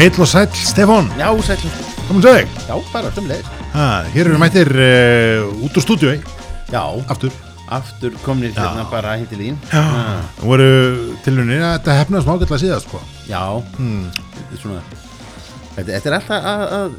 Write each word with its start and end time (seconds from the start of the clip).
Heill 0.00 0.16
og 0.16 0.28
sæll, 0.30 0.48
Stefán, 0.56 1.10
Já, 1.20 1.26
sæll 1.44 1.60
komin 2.08 2.22
svo 2.24 2.30
þig 2.32 2.52
Já, 2.64 2.76
bara 2.88 3.08
sömulegis 3.12 3.48
ha, 3.74 3.86
Hér 4.14 4.30
eru 4.30 4.38
mættir 4.40 4.68
uh, 4.72 5.48
út 5.60 5.74
úr 5.76 5.84
stúdíu, 5.84 6.14
Já, 6.72 6.84
aftur 7.12 7.34
aftur 7.68 8.14
komnir 8.24 8.54
hérna 8.56 8.86
bara 8.88 9.18
heim 9.18 9.26
til 9.28 9.42
þín 9.42 9.58
Já, 9.68 9.82
það 10.38 10.46
voru 10.48 10.68
tilunir 11.26 11.60
að 11.60 11.74
þetta 11.74 11.96
hefnaði 11.98 12.24
smá 12.24 12.38
gætla 12.40 12.58
síðast 12.62 12.88
sko. 12.88 13.00
Já, 13.28 13.42
hmm. 13.76 14.06
er 14.46 14.62
svona 14.62 14.80
Þetta, 15.74 15.90
þetta 15.90 16.08
er 16.08 16.16
alltaf 16.16 16.48
að, 16.52 16.64
að, 16.78 16.94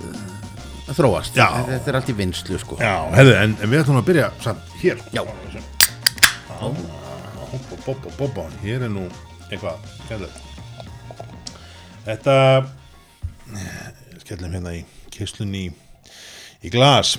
að 0.84 1.00
þróast 1.00 1.40
Já. 1.42 1.48
þetta, 1.72 1.90
er 1.90 1.98
allt 2.02 2.12
í 2.14 2.16
vinslu 2.20 2.60
sko 2.62 2.78
Já, 2.84 2.94
herðu, 3.16 3.34
en, 3.40 3.56
en 3.58 3.72
við 3.72 3.82
ætlum 3.82 3.98
að 4.04 4.12
byrja 4.12 4.28
samt 4.46 4.76
hér 4.84 5.02
Já. 5.10 5.24
Hoppa, 6.62 7.82
boppa, 7.88 8.14
boppa 8.20 8.46
Hér 8.62 8.86
er 8.86 8.94
nú 8.94 9.08
eitthvað 9.50 9.90
skemmtilegt. 10.06 10.38
Þetta 12.06 12.38
skellum 14.24 14.56
hérna 14.56 14.74
í 14.78 14.82
kislun 15.14 15.54
í, 15.58 15.66
í 16.64 16.72
glas. 16.74 17.18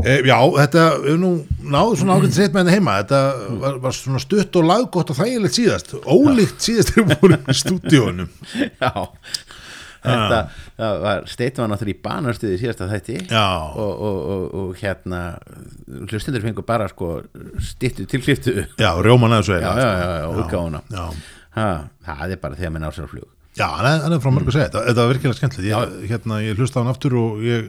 E, 0.00 0.20
Já, 0.24 0.38
þetta 0.56 0.84
er 1.12 1.18
nú 1.20 1.32
náðu 1.60 1.98
svona 2.00 2.16
ágætt 2.16 2.36
sett 2.38 2.54
með 2.56 2.70
henni 2.70 2.78
heima. 2.78 2.98
Þetta 3.02 3.20
var, 3.60 3.78
var 3.84 3.96
svona 3.96 4.22
stutt 4.22 4.56
og 4.56 4.68
laggótt 4.70 5.12
og 5.12 5.18
þægilegt 5.20 5.58
síðast. 5.58 5.94
Ólíkt 6.08 6.64
síðast 6.64 6.94
þegar 6.94 7.10
við 7.10 7.24
vorum 7.26 7.50
í 7.52 7.56
stúdíónum 7.60 8.30
Já. 8.84 8.92
Þetta 10.00 10.38
það 10.80 10.94
var 11.04 11.26
steitum 11.28 11.60
var 11.66 11.70
náttúrulega 11.74 11.92
í 11.98 12.02
banastuði 12.06 12.54
síðasta 12.62 12.86
þætti. 12.88 13.16
Já. 13.28 13.42
og, 13.76 13.90
og, 14.06 14.20
og, 14.32 14.44
og 14.62 14.78
hérna 14.80 15.18
hlustundur 16.08 16.40
fengur 16.46 16.64
bara 16.64 16.86
sko 16.88 17.10
stittu 17.60 18.06
til 18.08 18.22
kliftu 18.24 18.54
Já, 18.80 18.94
rjóman 19.04 19.36
aðeins 19.36 19.50
já, 19.60 19.74
já, 19.76 20.24
útgáfuna. 20.40 20.80
Já, 20.88 21.04
ha, 21.58 21.68
Það 22.08 22.32
er 22.32 22.40
bara 22.40 22.56
þegar 22.56 22.72
minn 22.78 22.88
ásar 22.88 23.10
flug 23.12 23.28
Já, 23.60 23.66
hann 23.76 24.14
er, 24.16 24.20
frá 24.24 24.32
mörg 24.32 24.48
að 24.48 24.54
segja, 24.56 24.68
þetta, 24.70 24.84
þetta 24.88 25.02
var 25.04 25.10
virkilega 25.14 25.38
skemmtilegt. 25.38 25.68
Ég, 25.70 26.06
hérna, 26.14 26.38
ég 26.46 26.56
hlusta 26.60 26.80
á 26.80 26.82
hann 26.82 26.92
aftur 26.94 27.16
og 27.20 27.42
ég, 27.44 27.66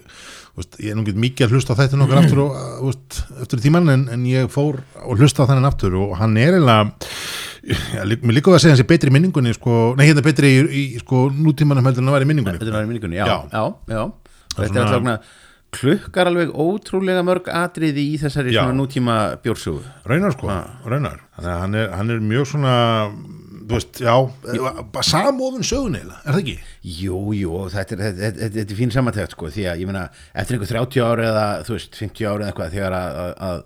veist, 0.56 0.78
ég 0.80 0.94
er 0.94 0.98
nú 1.00 1.04
get 1.08 1.20
mikið 1.20 1.48
að 1.50 1.56
hlusta 1.58 1.76
þetta 1.80 2.00
nokkar 2.00 2.22
aftur 2.24 2.42
og, 2.46 2.56
veist, 2.88 3.20
eftir 3.44 3.62
tíman 3.66 3.92
en, 3.92 4.08
en 4.16 4.24
ég 4.30 4.48
fór 4.54 4.80
og 5.04 5.20
hlusta 5.20 5.48
þennan 5.50 5.68
aftur 5.70 5.98
og 6.00 6.16
hann 6.22 6.38
er 6.40 6.56
eiginlega 6.56 8.06
lík- 8.08 8.24
mér 8.26 8.38
líka 8.40 8.56
að 8.56 8.64
segja 8.64 8.74
hans 8.78 8.84
er 8.86 8.90
betri 8.90 9.12
í 9.12 9.16
minningunni 9.18 9.54
sko, 9.58 9.76
nei, 10.00 10.08
hérna 10.10 10.24
betri 10.26 10.50
í, 10.56 10.64
í 10.96 11.04
sko, 11.04 11.28
nútímanum 11.36 11.86
heldur 11.86 12.02
en 12.06 12.10
að 12.12 12.18
vera 12.20 12.26
í 12.28 12.32
minningunni. 12.32 12.72
Var 12.72 12.88
í 12.88 12.90
minningunni, 12.90 13.20
já, 13.22 13.28
Já. 13.28 13.64
já, 13.92 14.04
Þetta 14.56 14.68
svona- 14.72 14.82
er 14.82 14.98
alltaf 14.98 15.38
klukkar 15.72 16.28
alveg 16.28 16.50
ótrúlega 16.60 17.22
mörg 17.24 17.46
atriði 17.48 18.04
í 18.12 18.18
þessari 18.20 18.52
svona 18.52 18.76
nútíma 18.76 19.14
bjórsögu 19.40 19.80
raunar 20.04 20.34
sko, 20.36 20.50
raunar. 20.84 21.22
Þannig 21.38 21.52
að 21.54 21.62
hann 21.62 21.76
er, 21.80 21.86
hann 21.96 22.10
er 22.12 22.20
mjög 22.20 22.50
svona 22.50 22.74
þú 23.72 23.80
veist, 23.80 24.02
já, 24.04 24.16
bara 24.94 25.08
samofin 25.08 25.66
sögun 25.68 25.98
eiginlega, 25.98 26.22
er 26.26 26.36
það 26.36 26.42
ekki? 26.44 26.56
Jú, 27.02 27.18
jú, 27.38 27.58
þetta 27.72 27.96
er, 27.96 28.04
þetta, 28.06 28.22
þetta, 28.26 28.52
þetta 28.58 28.74
er 28.76 28.80
fín 28.80 28.94
samantægt 28.94 29.36
sko, 29.36 29.50
því 29.54 29.66
að 29.72 29.82
ég 29.84 29.90
meina, 29.92 30.06
eftir 30.34 30.58
einhver 30.58 30.72
30 30.76 31.04
ári 31.08 31.28
eða, 31.30 31.46
þú 31.68 31.76
veist, 31.78 32.00
50 32.00 32.30
ári 32.32 32.42
eða 32.46 32.52
eitthvað 32.52 32.76
þegar 32.76 32.96
að, 32.98 33.20
að, 33.22 33.36
að 33.50 33.60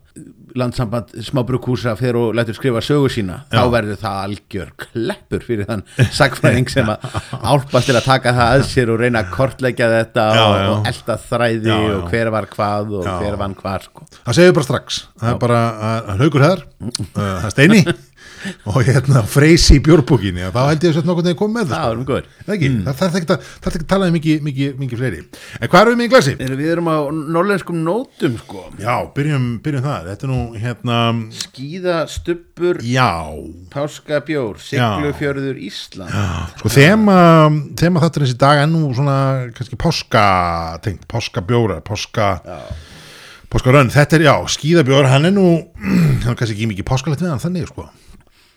landsamband 0.56 1.14
smábrukúsa 1.28 1.94
fer 2.00 2.16
og 2.20 2.36
lætur 2.38 2.56
skrifa 2.56 2.81
sögu 2.86 3.09
sína, 3.12 3.42
Já. 3.52 3.58
þá 3.59 3.72
verður 3.73 4.00
það 4.00 4.20
algjör 4.25 4.70
kleppur 4.86 5.44
fyrir 5.44 5.67
þann 5.67 5.84
sagfræðing 6.19 6.72
sem 6.72 6.92
að 6.94 7.08
álpast 7.42 7.90
til 7.90 7.97
að 8.00 8.08
taka 8.08 8.36
það 8.38 8.53
að 8.53 8.66
sér 8.69 8.92
og 8.94 9.02
reyna 9.03 9.23
að 9.25 9.34
kortleggja 9.36 9.90
þetta 9.92 10.28
Já, 10.31 10.44
og, 10.45 10.56
já. 10.56 10.69
og 10.72 10.90
elda 10.92 11.17
þræði 11.25 11.75
og 11.75 12.08
hver 12.14 12.31
var 12.36 12.47
hvað 12.53 12.95
og 13.02 13.09
hver 13.09 13.40
vann 13.42 13.58
hvað 13.59 13.90
sko. 13.90 14.08
Það 14.22 14.40
segir 14.40 14.56
bara 14.59 14.69
strax, 14.69 15.02
það 15.19 15.34
er 15.34 15.42
bara 15.44 15.62
að 15.92 16.23
er 18.45 18.72
og 18.72 18.79
hérna 18.88 19.23
freysi 19.29 19.79
í 19.79 19.83
bjórbúkinni 19.85 20.50
þá 20.53 20.61
held 20.69 20.85
ég 20.85 20.95
að 20.95 21.01
þetta 21.01 21.17
þegar 21.25 21.39
komið 21.41 21.56
með 21.59 21.73
það 21.73 21.91
erum 21.91 22.07
góður 22.09 22.31
Það 22.45 23.00
þarf 23.00 23.17
ekki 23.19 23.33
að, 23.35 23.50
að 23.66 23.85
tala 23.89 24.09
mikið, 24.13 24.41
mikið, 24.45 24.75
mikið 24.79 25.01
fleiri. 25.01 25.22
En 25.59 25.69
hvað 25.72 25.81
erum 25.81 25.95
við 25.95 26.00
með 26.00 26.06
í 26.07 26.11
glasi? 26.13 26.35
Við 26.39 26.72
erum 26.72 26.89
á 26.91 26.97
norlenskum 27.35 27.81
nótum 27.85 28.38
sko 28.41 28.63
Já, 28.81 28.94
byrjum, 29.16 29.47
byrjum 29.66 29.85
það. 29.85 30.09
Þetta 30.11 30.28
er 30.28 30.31
nú, 30.31 30.39
hérna, 30.61 31.00
Skíða, 31.35 31.97
stubbur, 32.11 32.81
já, 32.85 33.09
páskabjór, 33.73 34.59
siglufjörður, 34.61 35.59
Ísland 35.66 36.13
sko 36.59 36.72
þema, 36.72 37.17
þema 37.79 38.03
þáttur 38.03 38.25
þessi 38.25 38.38
dag 38.41 38.61
er 38.63 38.69
nú 38.72 38.89
svona, 38.95 39.17
kannski 39.55 39.79
páska, 39.79 40.25
tengt, 40.85 41.05
páskabjórar, 41.11 41.84
páska, 41.85 42.35
páskarönn. 43.53 43.91
Þetta 43.94 44.19
er, 44.19 44.28
já, 44.29 44.35
skíðabjór, 44.55 45.09
hann 45.11 45.29
er 45.29 45.35
nú, 45.35 45.47
hann 46.25 46.34
er 46.34 46.39
kannski 46.39 46.57
ekki 46.57 46.72
mikið 46.73 46.89
páskalegt 46.89 47.23
við 47.23 47.34
hann 47.34 47.44
þannig, 47.44 47.69
sko. 47.72 47.88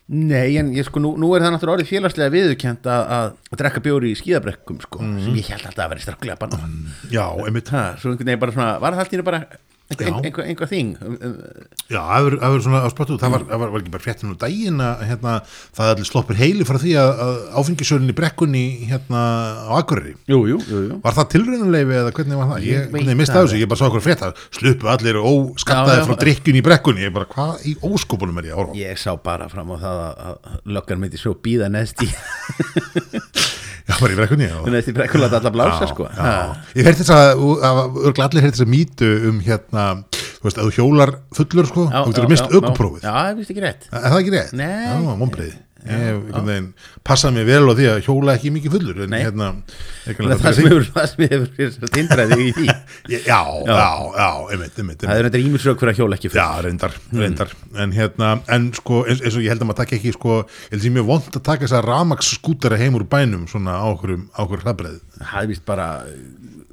Nei, 0.09 0.57
en 0.57 0.71
ég 0.73 0.87
sko, 0.89 1.01
nú, 1.05 1.11
nú 1.21 1.35
er 1.37 1.43
það 1.45 1.51
náttúrulega 1.53 1.77
orðið 1.77 1.89
félagslega 1.91 2.33
viðurkent 2.33 2.87
að, 2.89 3.03
að, 3.13 3.33
drekka 3.61 3.81
bjóri 3.85 4.13
í 4.15 4.17
skíðabrekkum 4.17 4.79
sko, 4.81 5.03
Mhm. 5.05 5.19
sem 5.27 5.35
ég 5.37 5.51
held 5.53 5.67
alltaf 5.69 5.85
að 5.85 5.91
vera 5.93 6.01
stráklega 6.01 6.39
banna 6.41 6.59
Já, 7.13 7.27
einmitt. 7.45 7.69
ha, 7.69 7.83
svo 8.01 8.13
einhvern 8.15 8.25
veginn 8.31 8.41
bara 8.41 8.53
svona, 8.57 8.79
var 8.81 8.93
það 8.97 9.05
alltaf 9.05 9.25
bara 9.29 9.41
einhver, 9.43 9.59
Já. 9.59 9.68
Einhver, 9.97 10.45
einhver 10.45 10.69
þing 10.69 10.91
um, 11.01 11.15
um, 11.25 11.37
Já, 11.89 11.99
það 12.05 12.27
hefur 12.43 12.63
svona 12.67 12.81
á 12.85 12.89
spottu, 12.93 13.17
það 13.21 13.33
var, 13.33 13.45
það 13.49 13.61
var, 13.63 13.71
var 13.73 13.81
ekki 13.83 13.93
bara 13.95 14.05
fréttin 14.05 14.33
úr 14.35 14.39
daginn 14.43 14.83
að 14.85 15.05
hérna, 15.09 15.33
það 15.79 15.93
allir 15.95 16.09
sloppur 16.11 16.37
heili 16.39 16.67
frá 16.69 16.77
því 16.83 16.93
að, 17.01 17.13
í 18.13 18.17
brekkunni 18.19 18.65
hérna 18.91 19.23
á 19.65 19.73
Akureyri. 19.79 20.13
Jú, 20.29 20.43
jú, 20.51 20.59
jú, 20.69 20.83
jú 20.91 20.99
Var 21.07 21.17
það 21.17 21.31
tilraunuleifi 21.35 21.97
eða 22.03 22.13
hvernig 22.19 22.41
var 22.43 22.51
það? 22.53 22.67
Ég 22.69 22.77
Ég, 22.79 22.91
hvernig 22.93 23.19
mista 23.23 23.39
það 23.39 23.47
þessu, 23.49 23.61
ég 23.63 23.71
bara 23.73 23.81
sá 23.81 23.87
okkur 23.89 24.05
frétt 24.05 24.27
að 24.29 24.43
sluppu 24.59 24.91
allir 24.93 25.17
Já, 25.23 25.25
óskattaði 25.33 26.03
já. 26.03 26.07
frá 26.11 26.19
drikkjun 26.25 26.61
í 26.61 26.65
brekkunni, 26.69 27.07
ég 27.09 27.15
bara, 27.17 27.31
hvað 27.33 27.65
í 27.65 27.77
óskopunum 27.89 28.43
er 28.43 28.51
ég 28.51 28.57
að 28.57 28.61
horfa? 28.63 28.77
á? 28.77 28.81
Ég 28.85 29.01
sá 29.01 29.11
bara 29.25 29.49
fram 29.49 29.73
á 29.73 29.77
það 29.81 30.03
að, 30.05 30.21
að 30.29 30.61
löggar 30.77 31.01
myndi 31.01 31.23
svo 31.23 31.33
býða 31.49 31.73
neðst 31.73 32.05
í 32.05 32.11
Já, 33.89 33.95
bara 34.03 34.13
í 34.13 34.17
brekkunni, 34.19 34.49
já. 34.51 34.59
neðst 34.69 34.91
í 34.91 34.95
brekkulata 34.99 35.39
alla 35.41 35.53
blása 35.55 35.87
sko 35.89 36.05
já. 36.11 36.19
ha. 36.21 36.33
Ég 36.77 36.85
heyrði 36.85 37.05
þess 37.07 37.15
að, 37.15 37.45
að 37.71 37.79
örgla 38.11 38.27
allir 38.29 38.45
heyrði 38.45 38.57
þess 38.59 38.67
að 38.67 38.73
mýtu 38.75 39.09
um 39.31 39.39
hérna, 39.47 39.85
þú 40.39 40.45
veist, 40.49 40.59
að 40.61 40.67
þú 40.69 40.75
hjólar 40.77 41.15
fullur, 41.39 41.71
sko, 41.71 41.87
Já, 41.89 41.99
þú 42.03 42.13
getur 42.13 42.27
já, 42.27 42.31
mist 42.35 42.45
já, 42.45 42.51
já. 42.53 42.59
aukuprófið. 42.61 43.07
Já, 43.07 43.13
það 43.17 43.31
er 43.33 43.39
vist 43.41 43.55
ekki 43.55 43.65
rétt 43.65 43.89
Er 43.89 44.05
það 44.13 44.19
ekki 44.21 44.35
rétt? 44.37 44.53
Nei. 44.61 44.85
Já, 44.85 45.17
vonbreið. 45.23 45.57
Ég 45.87 45.95
hef 45.95 46.17
einhvern 46.19 46.49
veginn 46.49 46.65
passað 47.07 47.35
mér 47.37 47.45
vel 47.47 47.71
á 47.71 47.73
því 47.79 47.85
að 47.93 47.99
hjóla 48.09 48.33
ekki 48.35 48.51
mikið 48.57 48.73
fullur 48.75 49.03
en 49.05 49.15
hérna 49.15 49.49
Það 50.09 50.49
er 50.49 50.55
sem 50.57 51.23
hefur, 51.29 51.91
tindraði 51.95 52.39
í 52.43 52.49
því. 52.57 52.67
Já, 53.15 53.39
já, 53.63 53.77
já, 54.19 54.29
einmitt, 54.53 54.81
Það 55.05 55.13
er 55.15 55.29
þetta 55.29 55.43
ímilsrök 55.45 55.83
fyrir 55.83 55.93
að 55.95 56.01
hjóla 56.03 56.19
ekki 56.19 56.31
Já, 56.33 56.33
fyrir 56.35 56.67
reyndar, 56.67 56.97
reyndar. 57.15 57.55
En 57.85 57.95
hérna, 57.95 58.33
en 58.57 58.67
sko, 58.77 59.05
eins, 59.09 59.23
og 59.31 59.45
ég 59.45 59.53
held 59.55 59.63
að 59.65 59.71
maður 59.71 59.81
taka 59.85 59.97
ekki 60.01 60.13
sko, 60.17 60.41
ég 60.43 60.75
held 60.75 60.83
að 60.83 60.89
ég 60.91 60.97
mjög 60.99 61.09
vond 61.13 61.31
að 61.31 61.45
taka 61.53 61.65
þess 61.67 61.79
að 61.79 61.87
ramax 61.89 62.33
skútara 62.39 62.81
heim 62.81 62.99
úr 62.99 63.07
bænum 63.09 63.47
svona 63.51 63.79
á 63.79 63.87
okkur, 63.93 64.19
hlaðbreið 64.67 64.99
það 65.23 65.39
er 65.45 65.53
vist 65.53 65.65
bara 65.69 65.89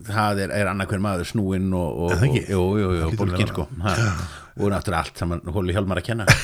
það 0.06 0.42
er, 0.46 0.56
er 0.62 0.72
annað 0.72 0.92
hver 0.94 1.06
maður 1.06 1.30
snúinn 1.30 1.70
og, 1.78 2.02
Er 2.16 2.20
vera. 3.38 3.54
sko. 3.54 3.70
Og 4.56 4.72
náttúrulega 4.72 5.02
allt 5.04 5.20
saman 5.20 5.42
hóli 5.52 5.76
hjálmar 5.76 6.00
að 6.00 6.08
kenna. 6.12 6.26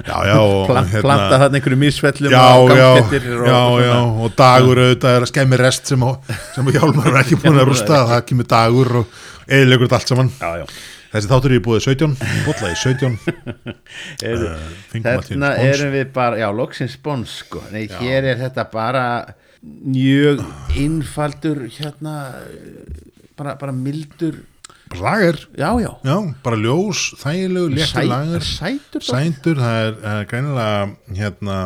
Já, 0.00 0.16
já, 0.24 0.36
og 0.38 0.68
Pla, 0.70 0.82
planta 1.02 1.38
þarna 1.42 1.58
einhverju 1.58 1.78
misfellum 1.80 2.32
Já, 2.32 2.44
og 2.56 2.70
já, 2.72 2.86
gangkettir 2.96 3.42
og, 3.42 3.48
og 3.50 4.20
og 4.24 4.36
dagur 4.38 4.80
auðvitað 4.80 5.16
er 5.16 5.26
að 5.26 5.30
skemmi 5.32 5.58
rest 5.60 5.90
sem, 5.90 6.06
sem 6.54 6.70
Hjálmar 6.76 7.10
er 7.10 7.18
ekki 7.20 7.38
búin 7.42 7.58
að 7.60 7.68
rústa 7.68 7.98
það 8.08 8.22
kemur 8.30 8.48
dagur 8.48 8.90
og 9.02 9.18
eðilegur 9.50 9.92
allt 9.98 10.12
saman. 10.12 10.32
Þessi 11.10 11.30
þáttur 11.32 11.56
í 11.56 11.60
búið 11.64 11.84
17, 11.88 12.12
botla 12.46 12.70
í 12.70 12.76
17 12.78 13.16
Heyrðu, 14.22 14.50
uh, 14.54 14.76
Þarna 14.94 15.52
erum 15.66 15.94
við 15.96 16.12
bara, 16.14 16.38
já, 16.38 16.46
loksins 16.54 16.94
spons 16.94 17.40
sko. 17.42 17.64
Nei, 17.74 17.88
hér 17.98 18.30
er 18.30 18.38
þetta 18.44 18.68
bara 18.70 19.04
mjög 19.60 20.44
innfaldur 20.78 21.66
hérna 21.74 22.14
bara, 23.36 23.56
bara 23.58 23.74
mildur 23.74 24.38
Lager, 24.98 25.36
já, 25.54 25.70
já, 25.80 25.90
já, 26.02 26.16
bara 26.42 26.56
ljós, 26.58 27.14
þægilegu, 27.20 27.68
léttur 27.76 28.06
lager. 28.10 28.42
sætur. 28.42 29.04
Sændur, 29.06 29.60
það 29.62 29.82
er, 29.86 29.98
er 30.10 30.24
greinilega 30.26 30.80
hérna, 31.14 31.58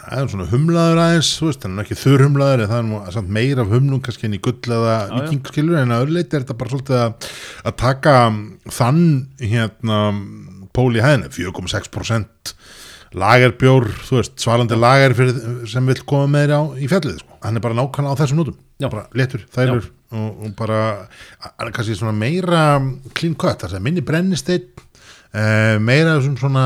það 0.00 0.22
er 0.22 0.30
svona 0.32 0.46
humlaður 0.48 1.00
aðeins, 1.02 1.32
þú 1.38 1.50
veist, 1.50 1.66
hann 1.66 1.76
er 1.76 1.84
ekki 1.84 1.98
þurr 2.00 2.24
humlaður 2.24 2.64
það 2.70 2.78
er 2.78 2.86
nú 2.88 3.00
samt 3.14 3.34
meira 3.36 3.66
af 3.66 3.74
humlum 3.74 4.00
kannski 4.04 4.28
en 4.30 4.38
í 4.38 4.40
gull 4.44 4.76
eða 4.78 4.96
vikingskilur 5.12 5.82
en 5.82 5.92
að 5.94 6.06
öðruleiti 6.06 6.38
er 6.38 6.46
þetta 6.46 6.58
bara 6.62 6.72
svolítið 6.72 6.98
að, 7.02 7.28
að 7.68 7.76
taka 7.84 8.16
þann 8.80 9.04
hérna 9.44 10.00
pól 10.74 10.90
í 10.96 11.04
hæðinu, 11.04 11.30
4,6% 11.36 12.54
lagerbjór, 13.14 13.86
þú 14.08 14.18
veist, 14.18 14.38
svarandi 14.42 14.78
lager 14.78 15.14
fyrir, 15.14 15.42
sem 15.70 15.86
vil 15.86 16.00
koma 16.08 16.26
með 16.32 16.48
þér 16.48 16.54
á 16.58 16.62
í 16.80 16.88
fjallið, 16.90 17.20
sko. 17.22 17.36
hann 17.44 17.60
er 17.60 17.64
bara 17.68 17.78
nákvæmlega 17.78 18.16
á 18.16 18.20
þessum 18.24 18.40
nótum. 18.40 18.56
Bara 18.82 19.04
léttur, 19.14 19.44
þælur 19.54 19.86
og, 20.14 20.46
bara, 20.58 20.80
kannski 21.74 21.96
svona 21.98 22.14
meira 22.16 22.64
clean 23.16 23.36
cut, 23.38 23.64
það 23.66 23.78
er 23.78 23.84
minni 23.84 24.04
brennisteinn 24.06 24.70
uh, 25.34 25.76
meira 25.82 26.16
þessum 26.18 26.38
svona 26.40 26.64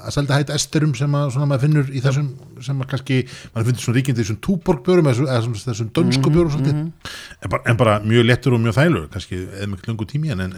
að 0.00 0.14
selda 0.16 0.38
hætt 0.38 0.52
esterum 0.54 0.94
sem 0.96 1.14
að 1.16 1.32
svona 1.34 1.48
maður 1.50 1.64
finnur 1.66 1.90
í 1.92 2.02
þessum 2.02 2.30
sem 2.64 2.80
að 2.82 2.90
kannski, 2.94 3.20
maður 3.54 3.68
finnir 3.68 3.84
svona 3.84 3.98
ríkindi 3.98 4.24
þessum 4.24 4.40
túborgbjórum 4.46 5.10
eða 5.10 5.26
þessum, 5.36 5.56
þessum 5.60 5.90
dönsku 5.96 6.32
bjórum 6.32 6.52
svolítið, 6.54 6.80
en, 6.80 7.52
bara, 7.52 7.62
en 7.68 7.80
bara 7.80 7.96
mjög 8.04 8.28
léttur 8.28 8.56
og 8.56 8.62
mjög 8.64 8.78
þælur, 8.78 9.08
kannski 9.12 9.42
eða 9.44 9.70
miklu 9.74 9.92
lungu 9.92 10.08
tími 10.10 10.32
en, 10.34 10.44
en, 10.48 10.54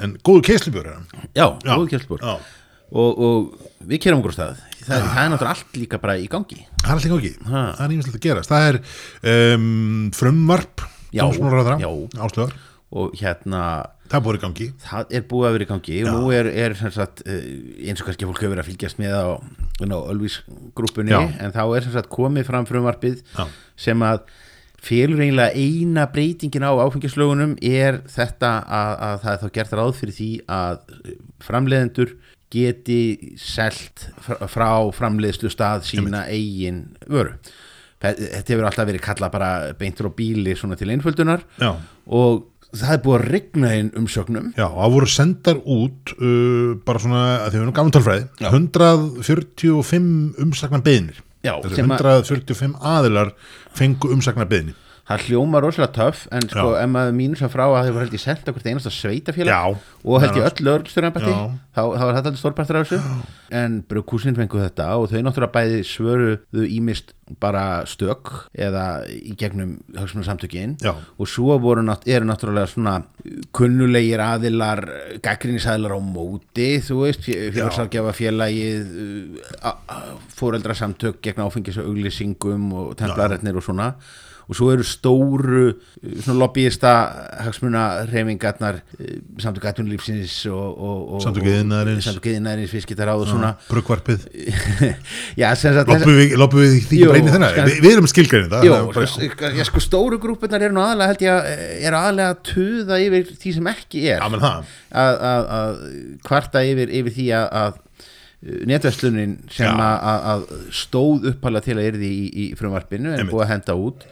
er 0.86 0.92
hann 0.94 1.08
já, 1.34 1.46
Já. 1.46 1.74
góð 1.74 1.88
kjölsbúr 1.94 2.22
Já. 2.22 2.36
og, 2.92 3.22
og 3.26 3.88
við 3.90 4.04
kerum 4.06 4.22
okkur 4.22 4.34
á 4.34 4.38
stað 4.38 4.62
það, 4.86 5.06
það 5.10 5.22
er 5.22 5.30
náttúrulega 5.32 5.54
allt 5.56 5.78
líka 5.78 6.00
bara 6.02 6.16
í 6.18 6.26
gangi. 6.30 6.58
Það 6.82 6.88
er 6.88 6.96
alltaf 6.96 7.16
ekki, 7.18 7.32
Ha. 7.48 7.62
það 7.78 7.84
er 7.84 7.94
ímislegt 7.96 8.18
að 8.18 8.24
gerast. 8.26 8.52
Það 8.52 8.68
er 8.68 8.78
um, 9.56 10.10
frumvarp 10.16 10.84
Já, 11.12 11.24
já. 11.80 11.90
áslögar 12.26 12.54
og 12.92 13.16
hérna 13.16 13.64
Það 14.12 14.26
það 14.84 15.12
er 15.16 15.22
búið 15.24 15.46
að 15.48 15.54
vera 15.54 15.64
í 15.64 15.68
gangi 15.70 15.98
og 16.04 16.16
nú 16.18 16.32
er, 16.36 16.48
er 16.52 16.74
sagt, 16.76 17.22
eh, 17.24 17.46
eins 17.88 18.02
og 18.02 18.08
kannski 18.10 18.26
fólk 18.28 18.42
hefur 18.42 18.52
verið 18.52 18.64
að 18.66 18.68
fylgjast 18.68 18.98
með 19.00 19.14
á, 19.16 19.24
Ölvis-grúpunni 20.12 21.14
Já. 21.14 21.22
en 21.40 21.54
þá 21.54 21.62
er 21.78 21.86
sagt 21.94 22.10
komið 22.12 22.44
fram 22.50 22.68
frumvarpið 22.68 23.22
Já. 23.32 23.46
sem 23.80 24.04
að 24.04 24.26
félur 24.82 25.22
eiginlega 25.22 25.56
eina 25.56 26.04
breytingin 26.12 26.66
á 26.68 26.72
áfengislögunum 26.84 27.56
er 27.62 28.02
þetta 28.10 28.52
að, 28.66 28.92
að 29.08 29.16
það 29.24 29.32
er 29.32 29.40
þá 29.40 29.48
gert 29.56 29.74
ráð 29.78 29.92
fyrir 30.02 30.16
því 30.18 30.30
að 30.52 30.78
framleiðendur 31.48 32.14
geti 32.52 33.00
selt 33.40 34.10
frá, 34.20 34.68
framleiðslu 34.92 35.48
stað 35.48 35.86
sína 35.88 36.26
eigin 36.28 36.90
vöru 37.08 37.38
þetta 38.02 38.52
hefur 38.54 38.68
alltaf 38.70 38.88
verið 38.90 39.04
kallað 39.08 39.34
bara 39.36 39.50
beintur 39.78 40.08
á 40.10 40.12
bíli 40.16 40.56
svona 40.58 40.76
til 40.80 40.90
einföldunar. 40.94 41.44
Já, 41.62 41.72
og 42.10 42.48
það 42.72 42.92
er 42.96 43.00
búið 43.04 43.18
að 43.18 43.26
regna 43.34 43.70
inn 43.78 43.90
umsögnum. 44.00 44.46
Já, 44.56 44.64
það 44.72 44.94
voru 44.96 45.08
sendar 45.12 45.58
út 45.60 46.14
uh, 46.16 46.72
bara 46.86 47.02
svona, 47.04 47.22
því 47.48 47.58
við 47.58 47.64
erum 47.66 47.74
gaman 47.76 47.92
tölfræði 47.98 48.24
Já. 48.40 48.48
145 48.48 50.40
umsagnar 50.42 50.82
beðinir 50.86 51.20
Já, 51.42 51.56
Þessi 51.64 51.80
sem 51.80 51.90
að- 51.90 52.04
145 52.06 52.76
aðilar 52.86 53.32
fengu 53.74 54.12
umsagnar 54.14 54.46
beðinir 54.50 54.76
það 55.08 55.24
hljóma 55.26 55.60
rosalega 55.64 55.92
töff 55.96 56.26
en 56.30 56.44
sko 56.48 56.68
Já. 56.76 56.82
ef 56.84 56.90
maður 56.94 57.16
mínus 57.18 57.40
að 57.42 57.50
frá 57.56 57.64
að 57.66 57.88
þau 57.88 57.94
var 57.96 58.04
held 58.04 58.12
ég 58.16 58.22
selt 58.22 58.48
okkur 58.52 58.68
einasta 58.70 58.92
sveitafélag 58.94 59.78
og 60.04 60.20
held 60.22 60.36
Nánast. 60.36 60.60
öll 60.62 60.68
Já. 61.32 61.40
þá, 61.74 61.80
var 61.98 62.14
þetta 62.16 62.28
allir 62.30 62.38
stórpartur 62.42 62.78
af 62.78 62.86
þessu 62.86 63.24
en 63.52 63.74
brugkúsin 63.90 64.36
fengu 64.38 64.60
þetta 64.62 64.86
og 64.96 65.10
þau 65.10 65.18
náttúrulega 65.26 65.52
bæði 65.56 65.80
svöruðu 65.90 66.68
ímist 66.78 67.10
bara 67.40 67.82
stök 67.88 68.30
eða 68.54 68.84
í 69.10 69.34
gegnum 69.40 69.74
högsmunum 69.96 70.26
samtökin 70.28 70.76
Já. 70.84 70.94
og 71.18 71.26
svo 71.28 71.58
voru, 71.58 71.82
nátt- 71.82 72.06
eru 72.06 72.24
náttúrulega 72.28 72.70
svona 72.70 73.02
kunnulegir 73.56 74.20
aðilar 74.22 74.84
gaggrinnisæðilar 75.24 75.96
á 75.96 76.00
móti 76.00 76.70
þú 76.84 77.02
veist, 77.06 77.26
fjársalgjafa 77.56 78.14
félagið 78.14 79.40
fóreldra 80.36 80.74
samtök 80.78 81.20
gegn 81.24 81.42
áfengis 81.44 81.78
og 81.80 81.88
auglýsingum 81.90 82.70
og 82.76 82.92
templarætnir 83.00 83.56
og 83.58 83.64
svona 83.66 83.94
og 84.48 84.56
svo 84.58 84.70
eru 84.74 84.84
stóru 84.86 85.64
svona 86.22 86.34
lobbyista 86.40 86.92
hagsmuna 87.46 87.82
reyfingarnar 88.10 88.80
samtök 89.40 89.68
aðtunlífsins 89.70 90.34
og, 90.50 90.72
og, 90.82 91.04
og 91.16 91.22
Samtök 91.24 91.46
iðnaðarins. 91.52 92.08
samtök 92.08 92.26
iðnaðarins, 92.32 92.72
viðskiptaráð 92.74 93.22
og 93.22 93.30
svona. 93.30 93.52
Sem 95.62 95.76
sagt 95.76 95.88
Loppum 96.38 96.60
við, 96.62 96.76
því 96.90 97.00
breyni 97.12 97.32
þennan. 97.36 97.70
Við 97.84 97.88
erum 97.92 98.08
skilgræni 98.10 98.50
það 98.52 98.66
bara- 98.96 99.06
sko, 99.12 99.52
sko 99.70 99.84
stóru 99.84 100.18
grúpunar 100.22 100.62
eru 100.66 100.74
nú 100.76 100.82
aðalega 100.84 101.12
held 101.12 101.24
ég 101.26 101.32
að 101.36 101.62
eru 101.88 102.00
aðalega 102.00 102.34
að 102.34 102.42
tuða 102.50 103.00
yfir 103.06 103.32
því 103.42 103.54
sem 103.58 103.70
ekki 103.72 104.04
er. 104.16 104.26
Að, 104.92 105.80
kvarta 106.26 106.62
yfir, 106.68 106.92
yfir 107.00 107.14
því 107.16 107.28
að, 107.38 107.78
netverslunin 108.66 109.36
sem 109.54 109.78
að, 109.78 110.44
stóð 110.74 111.28
upphæla 111.30 111.60
til 111.62 111.76
að 111.78 111.88
yrði 111.92 112.08
í, 112.10 112.24
í 112.42 112.46
frumvarpinu 112.58 113.12
en 113.14 113.28
búið 113.30 113.44
að 113.46 113.52
henda 113.54 113.76
út 113.78 114.06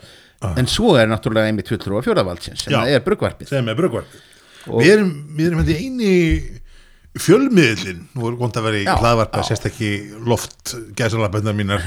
en 0.56 0.66
svo 0.70 0.94
er 0.96 1.10
náttúrulega 1.10 1.50
einmitt 1.50 1.68
fulltrú 1.68 1.98
á 1.98 2.04
fjóravaldsins 2.06 2.64
sem 2.64 2.72
Já. 2.72 2.80
er 2.96 3.02
bruggvarpið. 3.04 3.48
sem 3.52 3.68
er 3.68 3.76
bruggvarpið. 3.78 4.22
Og- 4.70 4.82
Við 4.82 4.92
erum, 4.94 5.12
við 5.36 5.46
erum 5.50 5.60
hérna 5.64 5.76
eini 5.80 6.14
fjölmiðlin 7.20 8.04
nú 8.14 8.28
er 8.30 8.36
gott 8.38 8.56
að 8.60 8.66
vera 8.68 8.78
í 8.80 8.84
Já, 8.86 8.94
hlaðvarpa 9.00 9.40
já. 9.42 9.46
sérst 9.50 9.66
ekki 9.70 9.88
loft 10.26 10.74
gæsalabendar 10.98 11.56
mínar. 11.58 11.82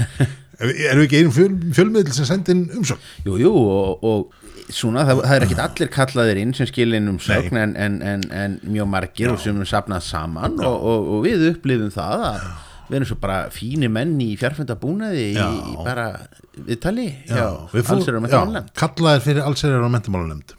Erum 0.59 1.01
við 1.01 1.05
ekki 1.07 1.21
einu 1.23 1.31
fjöl, 1.33 1.53
fjölmiðl 1.75 2.11
sem 2.15 2.27
sendin 2.29 2.65
umsögn? 2.77 3.00
Jú, 3.25 3.38
jú, 3.41 3.51
og, 3.55 4.03
og 4.03 4.67
svona, 4.73 5.05
það, 5.07 5.21
það 5.23 5.38
er 5.38 5.45
ekkit 5.47 5.63
allir 5.63 5.91
kallaðir 5.95 6.41
inn 6.44 6.53
sem 6.57 6.67
skilin 6.69 7.07
um 7.13 7.17
sögn 7.23 7.57
en, 7.61 7.73
en, 7.79 7.97
en, 8.03 8.27
en 8.44 8.59
mjög 8.67 8.91
margir 8.91 9.31
og 9.33 9.39
sem 9.44 9.59
er 9.63 9.69
sapnað 9.71 10.05
saman 10.05 10.59
og, 10.59 10.75
og, 10.77 11.09
og 11.17 11.25
við 11.25 11.47
upplifum 11.53 11.89
það 11.95 12.27
að 12.29 12.45
við 12.93 12.99
erum 13.01 13.09
svo 13.09 13.19
bara 13.23 13.39
fíni 13.53 13.89
menn 13.91 14.13
í 14.21 14.33
fjárfundabúnaði 14.39 15.29
í, 15.33 15.37
í 15.41 15.77
bara 15.81 16.07
viðtali 16.53 17.07
við 17.27 17.81
fór- 17.81 17.97
alls 17.97 18.11
erum 18.13 18.29
já, 18.29 18.37
við 18.53 18.75
kallaðir 18.83 19.25
fyrir 19.25 19.47
allsherjar 19.47 19.87
og 19.87 19.95
mentamálanemnd 19.97 20.55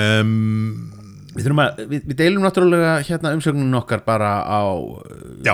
um, 0.00 0.96
Við, 1.30 1.46
við, 1.46 2.06
við 2.10 2.14
deilum 2.18 2.42
náttúrulega 2.42 2.94
hérna 3.06 3.30
umsögnun 3.36 3.76
okkar 3.78 4.00
bara 4.02 4.30
á 4.42 4.66
Já. 5.46 5.52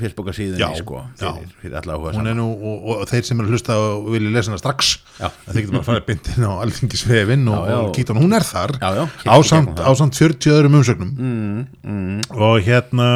félsbóka 0.00 0.32
Já, 0.32 0.38
síðunni 0.38 0.78
sko, 0.80 1.02
já. 1.20 1.34
fyrir, 1.36 1.50
fyrir 1.60 1.76
alla 1.82 1.96
áhuga 1.98 2.12
hún 2.16 2.30
er 2.30 2.38
nú, 2.38 2.46
og, 2.56 2.86
og 2.94 3.02
þeir 3.10 3.26
sem 3.28 3.42
að 3.44 3.50
hlusta 3.52 3.76
og 3.76 4.08
vilja 4.14 4.32
lesa 4.32 4.54
hana 4.54 4.60
strax 4.62 4.94
þeir 5.18 5.58
getur 5.58 5.74
bara 5.74 5.82
að 5.82 5.90
fara 5.90 6.04
bindin 6.08 6.48
á 6.48 6.52
alþingisvefin 6.64 7.44
og, 7.52 7.68
og 7.76 7.90
kýta 7.98 8.16
hún, 8.16 8.32
er 8.38 8.46
þar 8.48 8.78
ásamt, 8.80 9.20
gegnum 9.28 9.68
það. 9.76 9.90
ásamt 9.92 10.20
40 10.22 10.54
öðrum 10.56 10.78
umsögnum 10.80 11.12
mm, 11.12 11.60
mm. 11.92 12.24
og 12.48 12.56
hérna 12.64 13.10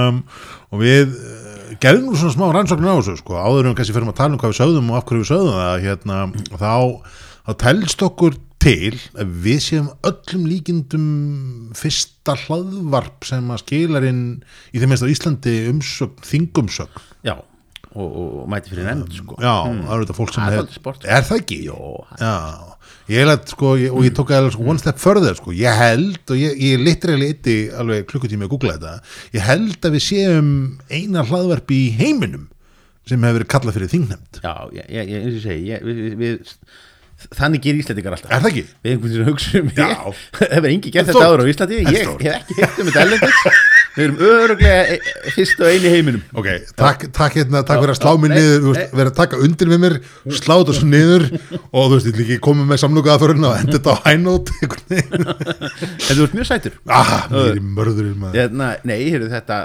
og 0.68 0.84
við 0.84 1.16
uh, 1.16 1.41
gerðum 1.80 2.10
nú 2.10 2.18
svona 2.18 2.34
smá 2.34 2.46
rannsóknir 2.52 2.92
á 2.92 2.98
þessu 2.98 3.18
sko, 3.20 3.36
áður 3.38 3.70
um 3.70 3.76
kannski 3.78 3.94
fyrir 3.96 4.08
að 4.12 4.18
tala 4.18 4.34
um 4.34 4.40
hvað 4.42 4.52
við 4.52 4.60
sögðum 4.60 4.90
og 4.90 4.98
af 4.98 5.06
hverju 5.08 5.22
við 5.22 5.30
sögðum 5.30 5.60
það 5.60 5.84
hérna, 5.86 6.16
þá, 6.60 6.74
þá 7.46 7.52
telst 7.62 8.04
okkur 8.08 8.38
til 8.62 8.98
að 9.18 9.30
við 9.42 9.62
séum 9.64 9.88
öllum 10.06 10.44
líkindum 10.50 11.06
fyrsta 11.78 12.36
hlaðvarp 12.44 13.26
sem 13.26 13.48
að 13.50 13.62
skilar 13.64 14.06
inn 14.06 14.22
í 14.70 14.82
þeim 14.82 14.92
meist 14.92 15.06
á 15.06 15.12
Íslandi 15.12 15.56
umsögn, 15.72 16.22
þingumsögn. 16.28 17.02
Já, 17.26 17.34
og, 17.94 18.08
og, 18.08 18.28
og 18.42 18.50
mæti 18.52 18.72
fyrir 18.72 18.86
nefnd 18.88 19.16
sko. 19.20 19.36
Já, 19.42 19.54
það 19.68 19.94
eru 19.96 20.04
þetta 20.06 20.16
fólk 20.18 20.34
sem 20.34 20.44
Það 20.44 20.52
er 20.52 20.60
hef- 20.62 20.76
sport. 20.78 21.04
Er 21.16 21.26
það 21.28 21.40
ekki? 21.42 21.58
Jó, 21.66 21.80
Já, 22.20 22.32
ég 23.12 23.24
held 23.26 23.50
sko, 23.52 23.72
ég, 23.80 23.92
og 23.96 24.06
ég 24.06 24.14
tók 24.16 24.30
að 24.36 24.48
sko, 24.54 24.68
one 24.72 24.80
step 24.82 25.00
further, 25.02 25.34
sko, 25.38 25.52
ég 25.58 25.80
held 25.82 26.32
og 26.32 26.38
ég, 26.40 26.54
ég 26.62 26.80
literally 26.86 27.28
eitti 27.32 27.56
alveg 27.74 28.06
klukkutími 28.12 28.46
að 28.46 28.52
googla 28.54 28.76
þetta, 28.78 28.94
ég 29.36 29.44
held 29.50 29.88
að 29.90 29.96
við 29.98 30.06
séum 30.06 30.48
eina 30.90 31.24
hlaðvarp 31.28 31.74
í 31.74 31.82
heiminum 31.98 32.48
sem 33.08 33.18
hefur 33.26 33.40
verið 33.40 33.50
kallað 33.50 33.76
fyrir 33.80 33.90
þingnemnd 33.90 34.40
Já, 34.44 34.54
ég, 34.78 34.88
ég, 34.94 35.08
ég, 35.10 35.24
eins 35.26 35.36
og 35.40 35.44
segi 35.48 35.68
ég, 35.72 35.82
við, 35.82 36.02
við, 36.06 36.18
við, 36.22 36.56
Þannig 37.38 37.60
gerir 37.62 37.78
Íslandingar 37.84 38.14
alltaf. 38.16 38.30
Er 38.34 38.40
það 38.42 38.48
ekki? 38.48 38.62
Við 38.82 38.92
einhvern 38.96 39.12
veginn 39.12 39.28
hugsa 39.28 39.60
um 39.60 39.68
Það 39.76 40.48
hefur 40.56 40.70
engi 40.72 40.90
gert 40.94 41.02
er 41.06 41.12
þetta 41.12 41.26
áður 41.28 41.42
á 41.42 41.50
Íslandi? 41.52 41.76
Ég 41.78 41.86
hef 41.92 42.24
ekki 42.32 42.56
heilt 42.58 42.80
um 42.82 42.88
þetta 42.88 43.02
ellendis 43.04 43.42
Við 43.92 44.04
erum 44.06 44.20
öruglega 44.24 44.94
e- 44.94 45.32
fyrst 45.34 45.60
og 45.60 45.68
einu 45.68 45.88
í 45.88 45.92
heiminum 45.92 46.22
Ok, 46.38 46.46
takk, 46.78 47.02
takk 47.12 47.34
hérna, 47.36 47.60
takk 47.68 47.82
fyrir 47.82 47.92
að 47.92 47.98
slá 47.98 48.12
nei, 48.22 48.30
niður, 48.38 48.78
vera 48.96 49.12
að 49.12 49.18
taka 49.18 49.40
undir 49.44 49.68
með 49.72 49.82
mér, 49.82 49.96
slá 50.38 50.54
þetta 50.62 50.76
svo 50.78 50.88
niður 50.88 51.26
og 51.60 51.76
þú 51.76 51.90
veist, 51.96 52.08
ég 52.08 52.22
ekki 52.24 52.38
koma 52.46 52.64
með 52.70 52.80
samlugaða 52.84 53.20
fyrir 53.24 53.42
og 53.42 53.58
enda 53.58 53.76
þetta 53.76 53.92
á 53.92 53.98
hænót. 54.06 54.52
En 54.62 56.16
þú 56.16 56.24
ert 56.26 56.36
mjög 56.38 56.48
sætur 56.48 56.78
Ah, 56.88 57.12
mér 57.32 57.92
er 57.92 58.14
maður. 58.14 58.38
Hérna, 58.38 58.70
Nei, 58.88 58.96
heyrðu, 59.10 59.28
þetta 59.32 59.58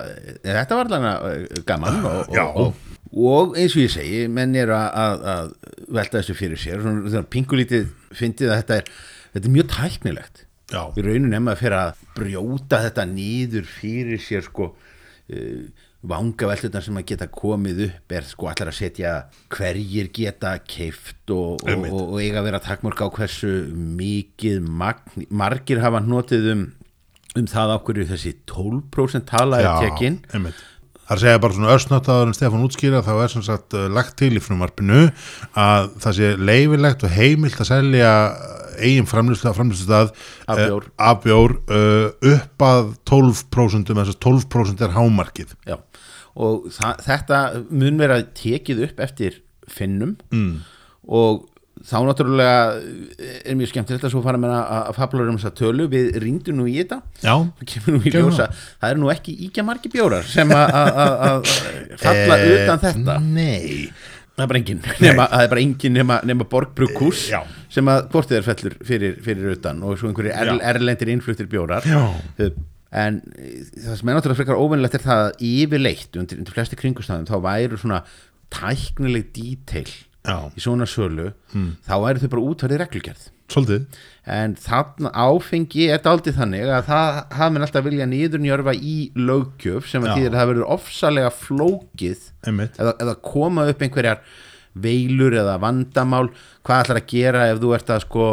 Þetta 0.44 0.80
var 0.82 0.92
alveg 0.98 1.64
gaman 1.68 2.02
og, 2.08 2.34
Já. 2.36 2.44
og, 2.48 2.58
og, 2.68 2.98
og 3.38 3.56
eins 3.60 3.76
og 3.78 3.84
ég 3.86 3.94
segi 3.94 4.26
menn 4.32 4.56
eru 4.60 4.76
að, 4.76 4.90
að, 5.06 5.24
að 5.36 5.54
velta 6.00 6.20
þessu 6.20 6.36
fyrir 6.38 6.60
sér 6.62 6.84
svona, 6.84 7.24
pingulítið 7.32 7.88
fyndið 8.18 8.52
að 8.52 8.62
þetta 8.62 8.82
er, 8.82 8.92
þetta 9.38 9.50
er 9.50 9.56
mjög 9.56 9.72
tæknilegt 9.78 10.44
Já, 10.68 10.82
í 11.00 11.04
rauninu 11.06 11.32
nefn 11.32 11.52
að 11.54 11.60
fyrir 11.62 11.80
að 11.80 12.06
brjóta 12.18 12.82
þetta 12.84 13.06
nýður 13.08 13.68
fyrir 13.72 14.20
sér 14.20 14.44
sko 14.48 14.72
uh, 14.74 15.86
vangaveltunar 16.08 16.84
sem 16.86 16.98
að 17.00 17.08
geta 17.12 17.28
komið 17.34 17.84
upp 17.88 18.16
er 18.20 18.26
sko 18.28 18.50
allar 18.52 18.72
að 18.72 18.78
setja 18.78 19.14
hverjir 19.54 20.12
geta 20.14 20.54
keift 20.68 21.34
og, 21.34 21.64
og, 21.64 21.86
og, 21.90 22.02
og 22.14 22.18
eiga 22.22 22.42
að 22.42 22.50
vera 22.52 22.64
takmörk 22.64 23.02
á 23.02 23.08
hversu 23.10 23.54
mikið 23.74 24.68
magn, 24.68 25.28
margir 25.30 25.82
hafa 25.84 26.04
hnotið 26.06 26.50
um, 26.54 26.66
um 27.40 27.48
það 27.50 27.76
á 27.76 27.78
hverju 27.88 28.10
þessi 28.14 28.34
12% 28.50 29.30
tala 29.30 29.62
er 29.64 29.72
tekin. 29.88 30.22
einmitt. 30.36 30.60
Það 31.08 31.14
er 31.14 31.18
að 31.18 31.24
segja 31.24 31.42
bara 31.44 31.56
svona 31.56 31.74
össnáttaður 31.74 32.30
en 32.30 32.36
Stefán 32.36 32.68
útskýra 32.68 33.04
þá 33.06 33.14
er 33.16 33.32
sem 33.32 33.48
sagt 33.48 33.76
uh, 33.80 33.88
lagt 33.88 34.18
til 34.20 34.34
í 34.36 34.44
frumarpinu 34.44 35.06
að 35.56 35.92
það 36.04 36.18
sé 36.20 36.32
leifilegt 36.36 37.08
og 37.08 37.14
heimilt 37.16 37.62
að 37.64 37.70
selja 37.72 38.14
eigin 38.78 39.08
framlýslu 39.10 39.54
framlýslustað 39.58 40.14
Af 40.48 40.62
bjór. 40.62 40.88
af 41.10 41.20
bjór 41.26 41.58
uh, 41.68 42.32
upp 42.34 42.66
að 42.68 42.94
12% 43.10 43.92
um 43.94 44.02
þess 44.02 44.16
að 44.16 44.22
12% 44.28 44.86
er 44.88 44.96
hámarkið. 44.98 45.54
Já, 45.68 45.78
og 46.38 46.68
þetta 47.04 47.44
mun 47.70 48.02
vera 48.02 48.22
tekið 48.38 48.88
upp 48.90 49.06
eftir 49.08 49.42
finnum 49.68 50.16
mm. 50.32 50.58
og 51.10 51.46
þá 51.88 51.98
náttúrulega 52.08 52.62
er 53.46 53.56
mjög 53.58 53.70
skemmtilegt 53.70 54.06
að 54.08 54.14
svo 54.16 54.22
fara 54.26 54.40
með 54.42 54.54
að, 54.58 54.88
fablar 54.98 55.30
um 55.30 55.38
þessa 55.38 55.54
tölu, 55.58 55.86
við 55.92 56.16
rýndum 56.24 56.58
nú 56.58 56.66
í 56.70 56.78
þetta. 56.80 56.98
Það 57.22 57.74
kemur 57.74 57.98
nú 58.98 59.12
ekki 59.14 59.36
íkja 59.48 59.66
margi 59.68 59.92
bjórar 59.94 60.26
sem 60.26 60.50
að- 60.58 61.52
falla 62.02 62.38
Eh, 62.40 62.48
utan 62.56 62.82
þetta. 62.82 63.20
Nei 63.22 63.90
það 64.38 64.46
er 64.46 64.50
bara 64.52 64.62
engin 64.62 64.82
nema, 65.02 65.28
það 65.34 65.44
er 65.44 65.52
bara 65.54 65.62
engin 65.66 65.96
nema, 65.98 66.18
nema 66.30 66.48
borgbrukkús 66.52 67.28
Já. 67.34 67.40
sem 67.74 67.90
að 67.90 68.08
bortið 68.14 68.40
er 68.40 68.46
fellur 68.46 68.80
fyrir, 68.86 69.20
fyrir 69.26 69.56
utan 69.58 69.82
og 69.84 69.98
svo 69.98 70.12
einhverjir 70.12 70.36
er, 70.38 70.52
erlendir 70.72 71.12
innfluttir 71.14 71.50
bjórar. 71.50 71.88
Já. 71.90 72.04
Eh, 72.38 72.52
en 73.02 73.22
eh, 73.36 73.64
það 73.84 74.00
sem 74.00 74.12
er 74.12 74.18
náttúrulega 74.20 74.40
frekar 74.42 74.62
óvinnlegt 74.62 74.98
er 75.00 75.04
það 75.04 75.24
að 75.26 75.42
yfirleitt 75.50 76.20
undir, 76.22 76.42
undir 76.42 76.56
flesti 76.56 76.80
kringustæðum 76.80 77.28
þá 77.28 77.38
væru 77.44 77.80
svona 77.82 78.04
tæknileg 78.54 79.32
díteil 79.36 79.90
já, 79.90 80.38
í 80.56 80.64
svona 80.64 80.88
sölu 80.88 81.32
þá 81.88 81.96
væru 82.06 82.22
þau 82.24 82.30
bara 82.36 82.46
útverðið 82.54 82.82
reglugerð 82.86 83.26
svolítið. 83.52 84.04
En 84.28 84.58
þannig 84.60 85.14
áfengi 85.16 85.86
er 85.94 86.02
daldið 86.04 86.42
þannig 86.42 86.68
að 86.68 86.90
það 86.90 87.20
hafa 87.38 87.48
mér 87.54 87.66
alltaf 87.68 87.86
vilja 87.86 88.08
nýðurnjörfa 88.12 88.74
í 88.76 88.98
löggjöf 89.16 89.88
sem 89.88 90.04
að 90.04 90.18
þýðir 90.18 90.34
að 90.34 90.40
það 90.42 90.52
verður 90.52 90.74
ofsalega 90.76 91.32
flókið 91.32 92.26
einmitt, 92.50 92.76
eða, 92.82 92.94
eða 93.06 93.16
koma 93.24 93.68
upp 93.72 93.86
einhverjar 93.88 94.22
veilur 94.78 95.38
eða 95.40 95.56
vandamál. 95.64 96.28
Hvað 96.68 96.84
ætlar 96.84 97.02
að 97.02 97.10
gera 97.14 97.48
ef 97.54 97.64
þú 97.64 97.74
ert 97.78 97.96
að 97.96 98.04
sko 98.04 98.28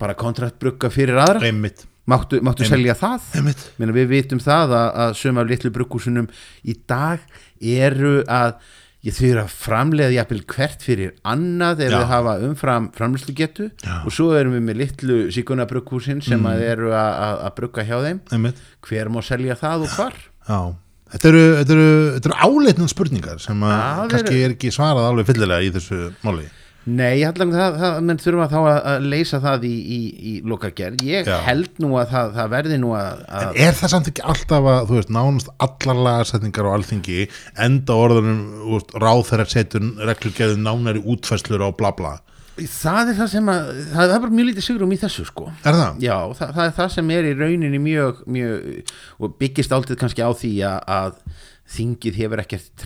bara 0.00 0.16
kontraktbrugga 0.18 0.90
fyrir 0.94 1.18
aðra? 1.22 1.42
Einmitt, 1.50 1.84
máttu, 2.06 2.40
máttu 2.46 2.66
selja 2.68 2.94
það? 2.98 3.28
Einmitt. 3.40 3.68
Meina, 3.80 3.94
við 3.96 4.10
vitum 4.14 4.42
það 4.42 4.78
að, 4.78 4.88
að 5.04 5.18
söm 5.18 5.42
af 5.42 5.50
litlu 5.50 5.74
bruggúsunum 5.74 6.30
í 6.62 6.78
dag 6.86 7.22
eru 7.58 8.20
að 8.30 8.58
ég 9.06 9.20
eru 9.30 9.42
að 9.44 9.52
framleiða 9.54 10.14
jafnvel 10.16 10.40
hvert 10.50 10.82
fyrir 10.86 11.12
annað 11.26 11.84
ef 11.86 11.92
Já. 11.92 11.98
við 11.98 12.08
hafa 12.10 12.34
umfram 12.48 12.88
framleyslugetu 12.96 13.68
Já. 13.84 13.94
og 14.02 14.14
svo 14.14 14.32
erum 14.38 14.56
við 14.56 14.64
með 14.66 14.80
litlu 14.82 15.18
síkunabruggúsin 15.36 16.24
sem 16.26 16.48
að 16.50 16.64
eru 16.66 16.90
að, 16.96 17.46
brugga 17.58 17.86
hjá 17.86 17.96
þeim. 18.02 18.20
Einmitt, 18.34 18.60
hver 18.86 19.12
má 19.14 19.22
selja 19.24 19.58
það 19.60 19.86
og 19.86 19.96
hvar? 19.96 20.20
Já. 20.48 20.60
Þetta 21.06 21.28
eru, 21.30 21.42
eru, 21.62 21.88
eru 22.18 22.38
áleitnum 22.42 22.88
spurningar 22.90 23.38
sem 23.42 23.60
að 23.62 24.06
kannski 24.10 24.40
er 24.42 24.54
ekki 24.56 24.72
svarað 24.74 25.12
alveg 25.12 25.28
fyllilega 25.28 25.68
í 25.68 25.74
þessu 25.76 26.08
máli 26.26 26.48
Nei, 26.86 27.16
ég 27.18 27.26
held 27.26 27.40
að 27.42 27.54
það, 27.56 27.78
það 27.82 27.96
menn 28.06 28.20
þurfa 28.22 28.44
þá 28.52 28.58
að, 28.60 28.76
að 28.92 29.06
leysa 29.10 29.40
það 29.42 29.64
í, 29.66 29.72
í, 29.74 29.98
í 30.30 30.34
lokagerð 30.46 31.02
ég 31.02 31.26
Já. 31.26 31.38
held 31.48 31.80
nú 31.82 31.96
að 31.98 32.12
það, 32.12 32.28
það 32.36 32.52
verði 32.52 32.78
nú 32.78 32.92
að, 32.94 33.24
að 33.26 33.48
En 33.48 33.64
er 33.66 33.74
það 33.80 33.92
samt 33.94 34.10
ekki 34.12 34.26
alltaf 34.34 34.68
að, 34.70 34.78
þú 34.86 34.98
veist, 35.00 35.10
nánast 35.16 35.50
allar 35.66 36.02
lagarsetningar 36.06 36.68
á 36.70 36.76
alþingi 36.76 37.26
enda 37.66 37.98
orðunum, 38.04 38.38
þú 38.60 38.76
veist, 38.76 38.94
ráþæra 39.02 39.48
setur 39.50 39.90
reglugerðin 40.12 40.62
nánari 40.68 41.02
útfæslur 41.02 41.66
á 41.66 41.70
bla 41.74 41.90
bla 41.98 42.14
það 42.56 43.10
er 43.10 43.18
það 43.18 43.30
sem 43.34 43.50
að 43.52 43.66
það 43.92 44.12
er 44.14 44.22
bara 44.22 44.36
mjög 44.38 44.48
lítið 44.50 44.64
sigrum 44.64 44.94
í 44.94 44.98
þessu 45.00 45.26
sko 45.28 45.50
Er 45.60 45.76
það? 45.76 45.98
Já, 46.00 46.16
það, 46.38 46.54
það 46.56 46.62
er 46.62 46.74
það 46.78 46.94
sem 46.94 47.10
er 47.16 47.28
í 47.28 47.34
rauninni 47.36 47.80
mjög, 47.82 48.22
mjög 48.32 48.94
og 49.20 49.36
byggist 49.42 49.74
aldrei 49.76 49.98
kannski 50.00 50.24
á 50.24 50.30
því 50.32 50.52
að, 50.70 50.78
að 50.96 51.18
þingið 51.66 52.18
hefur 52.20 52.40
ekkert 52.44 52.84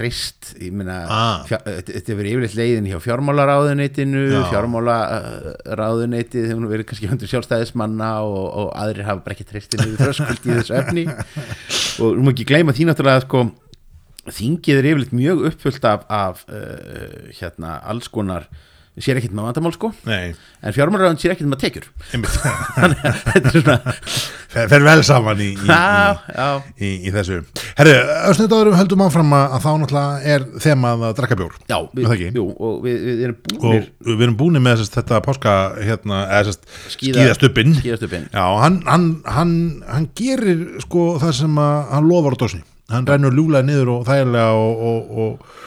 meina, 0.72 0.94
Ah. 1.04 1.42
fjár, 1.44 1.60
þetta 1.84 2.12
hefur 2.14 2.28
yfirleitt 2.30 2.54
leiðin 2.56 2.86
hjá 2.88 2.96
fjármálaráðuneytinu 3.04 4.22
Já. 4.32 4.38
fjármálaráðuneytið 4.54 6.46
hefur 6.48 6.62
nú 6.64 6.70
verið 6.70 6.88
kannski 6.88 7.10
hundur 7.10 7.28
sjálfstæðismanna 7.30 8.10
og, 8.24 8.46
og 8.62 8.70
aðrir 8.80 9.04
hafa 9.04 9.24
bara 9.26 9.36
ekki 9.36 9.48
treystinu 9.50 9.90
við 9.90 10.00
þröskuld 10.00 10.48
í 10.48 10.56
þessu 10.56 10.78
efni 10.80 11.04
og 12.04 12.16
nú 12.16 12.24
má 12.24 12.32
ekki 12.32 12.48
gleyma 12.48 12.72
því 12.76 12.88
náttúrulega 12.88 13.26
sko 13.26 13.44
þingið 14.30 14.80
er 14.80 14.88
yfirleitt 14.94 15.14
mjög 15.16 15.44
uppfullt 15.50 15.86
af, 15.90 16.08
af 16.08 16.42
uh, 16.48 17.30
hérna 17.36 17.76
alls 17.84 18.08
konar 18.12 18.48
sér 18.98 19.20
ekkert 19.20 19.32
með 19.36 19.46
vandamál 19.46 19.72
sko. 19.76 19.88
Nei, 20.08 20.32
en 20.66 20.74
fjármálaráðun 20.74 21.18
sér 21.22 21.32
ekkert 21.36 21.48
með 21.52 21.60
tekjur. 21.62 21.84
Einmitt. 22.10 22.34
Þannig 22.80 23.04
að 23.06 23.20
þetta 23.30 23.52
er 23.52 23.54
svona 23.54 23.76
fer, 24.50 24.82
vel 24.84 25.04
saman 25.06 25.42
í, 25.44 25.46
í, 25.54 25.68
já, 25.70 26.18
já, 26.34 26.48
í, 26.82 26.90
í, 27.06 27.12
þessu. 27.14 27.38
Herri, 27.78 27.94
ösnit 28.32 28.50
áðurum 28.56 28.76
höldum 28.80 29.04
áfram 29.06 29.36
að, 29.38 29.54
þá 29.62 29.68
náttúrulega 29.84 30.34
er 30.34 30.46
þemað 30.66 31.04
að 31.08 31.14
drakka 31.20 31.38
bjór. 31.40 31.54
Já 31.70 31.76
það 31.94 32.16
ekki? 32.16 32.30
jú, 32.40 32.46
og 32.58 32.82
við, 32.84 32.98
við 33.06 33.22
erum 33.28 33.38
og 33.38 33.62
búinir 33.62 33.86
við 34.10 34.26
erum 34.26 34.36
búin 34.42 34.60
með 34.66 34.82
sest, 34.82 34.98
þetta 34.98 35.22
páska 35.28 35.54
hérna, 35.78 36.20
eða 36.26 36.50
sest, 36.50 36.68
Skíða- 36.96 37.22
skíðastubbin 37.22 37.78
skíðastubbinn. 37.78 38.28
Já, 38.34 38.44
hann, 38.64 38.80
hann, 38.90 39.08
hann, 39.38 39.54
hann 39.86 40.10
gerir 40.18 40.66
sko 40.84 41.12
það 41.22 41.36
sem 41.44 41.62
að, 41.62 41.80
hann 41.94 42.10
lofar 42.10 42.36
á 42.36 42.40
dósni. 42.42 42.62
Hann 42.90 43.06
rennur 43.06 43.30
ljúlega 43.38 43.62
niður 43.62 43.92
og 44.00 44.06
þægilega 44.08 44.50
og, 44.58 44.80
og, 44.90 45.18
og 45.24 45.58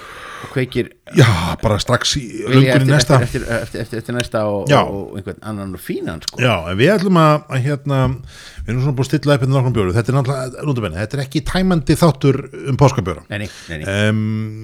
og 0.43 0.51
kveikir 0.53 0.89
já, 1.17 1.27
bara 1.61 1.79
strax 1.81 2.15
í 2.19 2.23
vilja 2.47 2.77
lungun 2.77 2.89
í 2.89 2.93
næsta 2.93 3.19
eftir, 3.23 3.45
eftir, 3.47 3.83
eftir, 3.83 4.01
eftir, 4.01 4.17
næsta 4.17 4.43
og, 4.49 4.71
og, 4.71 4.93
og 4.93 5.17
einhvern 5.19 5.39
annan 5.41 5.75
og 5.77 5.83
fínan 5.83 6.23
sko. 6.25 6.41
Já, 6.43 6.55
en 6.71 6.79
við 6.79 6.93
ætlum 6.97 7.19
að, 7.21 7.35
að 7.49 7.63
hérna, 7.67 7.99
við 8.63 8.71
erum 8.71 8.83
svona 8.83 8.95
búin 8.95 9.05
að 9.05 9.09
stilla 9.11 9.35
upp 9.35 9.43
hérna 9.43 9.57
nokkrum 9.57 9.75
bjóru, 9.75 9.93
þetta 9.95 10.11
er 10.11 10.17
náttúrulega, 10.17 10.65
nútum 10.69 10.85
þetta 10.95 11.17
er 11.17 11.23
ekki 11.25 11.41
tæmandi 11.49 11.97
þáttur 11.99 12.37
um 12.71 12.77
páskabjóra 12.79 13.23
nei, 13.27 13.43
nei, 13.43 13.49
nei, 13.81 13.87
um, 14.09 14.21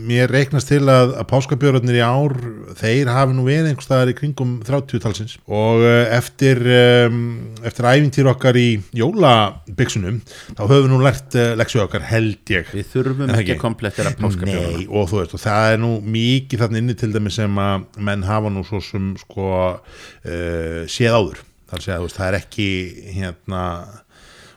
Mér 0.09 0.31
reiknast 0.31 0.69
til 0.71 0.81
að, 0.89 1.11
að 1.19 1.27
páskabjörarnir 1.29 1.99
í 1.99 2.03
ár 2.03 2.33
þeir 2.79 3.11
hafi 3.13 3.35
nú 3.35 3.43
verið 3.45 3.69
einhvers 3.69 3.85
staðar 3.89 4.11
í 4.11 4.15
kringum 4.17 4.55
30 4.65 5.03
talsins. 5.03 5.35
Og 5.45 5.83
uh, 5.83 6.05
eftir 6.15 6.61
um, 6.65 7.19
eftir 7.67 7.87
æfintýr 7.91 8.29
okkar 8.31 8.57
í 8.59 8.67
jólabyksunum 8.97 10.21
þá 10.25 10.63
höfum 10.63 10.87
við 10.87 10.89
nú 10.93 11.01
lært 11.03 11.37
uh, 11.37 11.51
leksju 11.59 11.83
okkar 11.83 12.07
held 12.09 12.53
ég. 12.55 12.71
Við 12.73 12.87
þurfum 12.93 13.27
Er 13.27 13.33
það 13.35 13.43
ekki 13.43 13.53
ekki? 13.53 13.57
að 13.59 13.65
komplettera 13.65 14.15
páskabjóra 14.17 14.71
Nei, 14.79 14.87
og 14.87 15.11
þú 15.11 15.21
veist, 15.21 15.35
og 15.37 15.43
það 15.43 15.75
er 15.75 15.83
nú 15.83 15.91
mikið 16.17 16.63
þarna 16.63 16.81
inni 16.83 16.97
til 17.03 17.11
dæmis 17.13 17.37
sem 17.41 17.61
að 17.61 18.01
menn 18.09 18.25
hafa 18.27 18.53
nú 18.53 18.65
svo 18.67 18.81
sem 18.83 19.13
sko 19.21 19.51
uh, 19.51 20.81
séð 20.89 21.19
áður 21.19 21.45
þar 21.69 21.83
segja, 21.85 21.99
veist, 22.03 22.17
það 22.19 22.27
er 22.27 22.37
ekki 22.39 22.67
hérna 23.15 23.63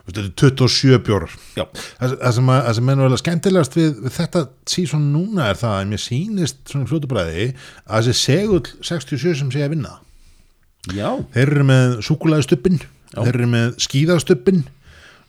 veist, 0.03 0.17
þetta 0.17 0.23
er 0.23 0.29
27 0.43 0.99
bjórar. 1.07 1.33
Það, 1.55 1.73
það 2.11 2.33
sem, 2.37 2.47
að, 2.55 2.61
sem 2.77 2.91
að 2.93 3.17
skemmtilegast 3.23 3.73
við, 3.79 3.91
við 4.03 4.13
þetta 4.17 4.39
síðan 4.75 5.05
núna 5.15 5.41
er 5.51 5.57
það 5.61 5.75
að 5.79 5.89
mér 5.91 6.01
sýnist 6.05 6.57
svona 6.69 6.89
fljótubræði 6.91 7.45
að 7.85 7.99
þessi 8.09 8.15
segull 8.21 8.65
67 8.81 9.35
sem 9.41 9.49
sé 9.53 9.59
að 9.65 9.73
vinna 9.77 9.93
já, 10.91 11.09
þeir 11.35 11.47
eru 11.47 11.65
með 11.69 11.87
súkulæðstubbin 12.03 12.79
þeir 13.13 13.35
eru 13.37 13.47
með 13.53 13.67
skíðastubbin 13.85 14.61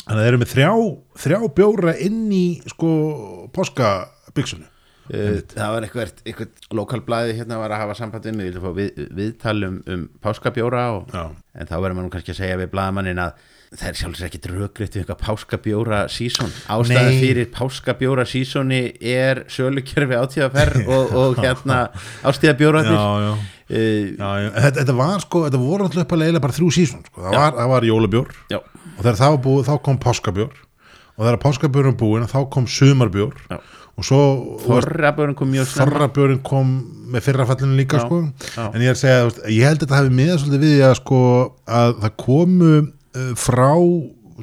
Þannig 0.04 0.20
að 0.20 0.26
þeir 0.26 0.34
eru 0.34 0.40
með 0.42 0.52
þrjá, 0.52 0.72
þrjá 1.24 1.38
bjóra 1.58 1.94
inn 2.04 2.24
í 2.36 2.46
sko 2.68 2.90
páskabyggsunu. 3.56 4.68
Uh, 5.12 5.42
það 5.52 5.72
var 5.74 5.84
eitthvað, 5.84 6.12
eitthvað 6.24 6.70
lokalblæði 6.80 7.34
hérna 7.36 7.58
var 7.60 7.74
að 7.76 7.82
hafa 7.84 7.96
samband 8.00 8.28
við 8.30 8.38
mig, 8.38 8.54
við, 8.56 8.70
við, 8.78 9.10
viðtalum 9.18 9.82
um 9.92 10.06
páskabjóra 10.24 10.84
og, 10.96 11.10
en 11.12 11.68
þá 11.68 11.74
verður 11.76 11.98
maður 11.98 12.14
kannski 12.14 12.32
að 12.32 12.40
segja 12.40 12.60
við 12.62 12.72
blaðamannin 12.72 13.20
að 13.20 13.42
það 13.74 13.90
er 13.90 13.98
sjálfsög 14.00 14.28
ekki 14.30 14.40
dröggrétt 14.46 14.96
við 14.96 15.02
eitthvað 15.02 15.22
páskabjóra 15.26 16.00
sísón 16.14 16.52
ástæða 16.72 17.04
Nei. 17.10 17.20
fyrir 17.20 17.52
páskabjóra 17.52 18.26
sísóni 18.30 18.82
er 19.02 19.44
sölukjörfi 19.52 20.20
átíðaferð 20.22 20.88
og, 20.96 21.16
og 21.20 21.42
hérna 21.42 21.82
ástíðabjóraðir 22.30 22.96
Já, 22.96 23.08
já. 23.26 23.32
uh, 23.34 23.46
Já, 23.74 24.30
já. 24.40 24.50
Þetta, 24.56 24.76
þetta 24.80 24.98
var 25.04 25.24
sko, 25.26 25.44
þetta 25.50 25.64
voru 25.66 25.88
alltaf 25.90 26.06
uppalega 26.06 26.44
bara 26.44 26.56
þrjú 26.56 26.70
sísón. 26.80 27.04
Sko. 27.10 27.24
Það, 27.26 27.40
var, 27.42 27.58
það 27.60 27.74
var 27.74 27.90
jólabjór 27.90 28.36
og 28.62 29.00
þegar 29.02 29.20
það 29.24 29.36
var 29.36 29.44
búið 29.50 29.72
þá 29.72 29.74
kom 29.90 30.00
páskabjór 30.08 30.62
og 31.14 31.26
þegar 31.26 31.42
páskabjórun 31.44 31.98
búin 31.98 32.30
þá 32.30 32.40
kom 32.54 32.70
sumarbjór. 32.70 33.34
Og 33.94 34.08
svo 34.08 34.22
forrabjórun 34.64 35.36
kom 35.38 35.52
mjög 35.54 35.70
snemma. 35.70 35.92
Þorrabjörn 35.92 36.42
kom 36.46 36.74
með 37.14 37.28
fyrrafallinu 37.28 37.78
líka 37.78 38.02
Já, 38.02 38.08
sko. 38.08 38.24
já. 38.56 38.66
en 38.72 38.82
ég 38.82 38.90
er 38.90 38.98
að 38.98 39.04
segja, 39.04 39.30
ég 39.54 39.70
held 39.70 39.78
að 39.78 39.86
þetta 39.86 40.02
hafi 40.02 40.18
miða 40.18 40.40
svolítið 40.42 40.66
við 40.66 40.84
að, 40.88 40.98
sko, 41.04 41.22
að 41.82 41.96
það 42.02 42.20
komu 42.26 42.74
uh, 42.82 43.32
frá 43.38 43.72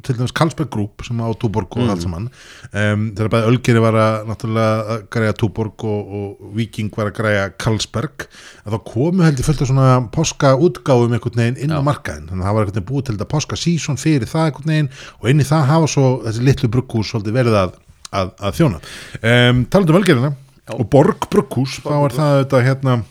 til 0.01 0.15
dæmis 0.15 0.31
Karlsberg 0.33 0.69
Group 0.71 1.03
sem 1.05 1.19
á 1.19 1.27
Túborg 1.37 1.75
og 1.77 1.89
allt 1.91 2.01
saman. 2.01 2.29
Um, 2.71 3.03
þegar 3.11 3.27
bæði 3.33 3.49
Ölgeri 3.51 3.81
var 3.83 3.97
að 3.99 4.29
náttúrulega 4.29 4.95
að 4.95 5.03
græja 5.13 5.35
Túborg 5.37 5.83
og, 5.85 6.13
og 6.15 6.55
Viking 6.57 6.89
var 6.95 7.11
að 7.11 7.17
græja 7.19 7.43
Karlsberg 7.61 8.25
að 8.63 8.77
þá 8.77 8.79
komu 8.87 9.25
held 9.27 9.43
ég 9.43 9.45
fullt 9.49 9.61
af 9.65 9.69
svona 9.69 9.89
páska 10.15 10.53
útgáfum 10.57 11.13
einhvern 11.17 11.43
veginn 11.43 11.59
inn 11.67 11.75
á 11.75 11.83
markaðin 11.85 12.31
þannig 12.31 12.41
að 12.41 12.47
það 12.47 12.55
var 12.57 12.63
einhvern 12.65 12.79
veginn 12.79 12.89
búið 12.89 13.05
til 13.09 13.17
þetta 13.17 13.29
páska 13.35 13.59
sísón 13.59 14.01
fyrir 14.01 14.31
það 14.31 14.47
einhvern 14.47 14.73
veginn 14.73 14.91
og 15.19 15.29
inn 15.33 15.43
í 15.43 15.49
það 15.51 15.69
hafa 15.75 15.91
svo 15.93 16.07
þessi 16.25 16.47
litlu 16.47 16.71
brugghús 16.77 17.11
svolítið 17.11 17.37
verið 17.41 17.59
að, 17.61 17.77
að, 18.11 18.35
að 18.39 18.59
þjóna. 18.59 18.83
Um, 19.21 19.63
talandi 19.71 19.95
um 19.95 20.01
Ölgerina 20.01 20.35
og 20.77 20.85
Borg 20.91 21.27
Brugghús 21.31 21.79
þá 21.83 21.95
er 21.97 22.19
það 22.19 22.37
þetta 22.43 22.63
hérna 22.67 23.01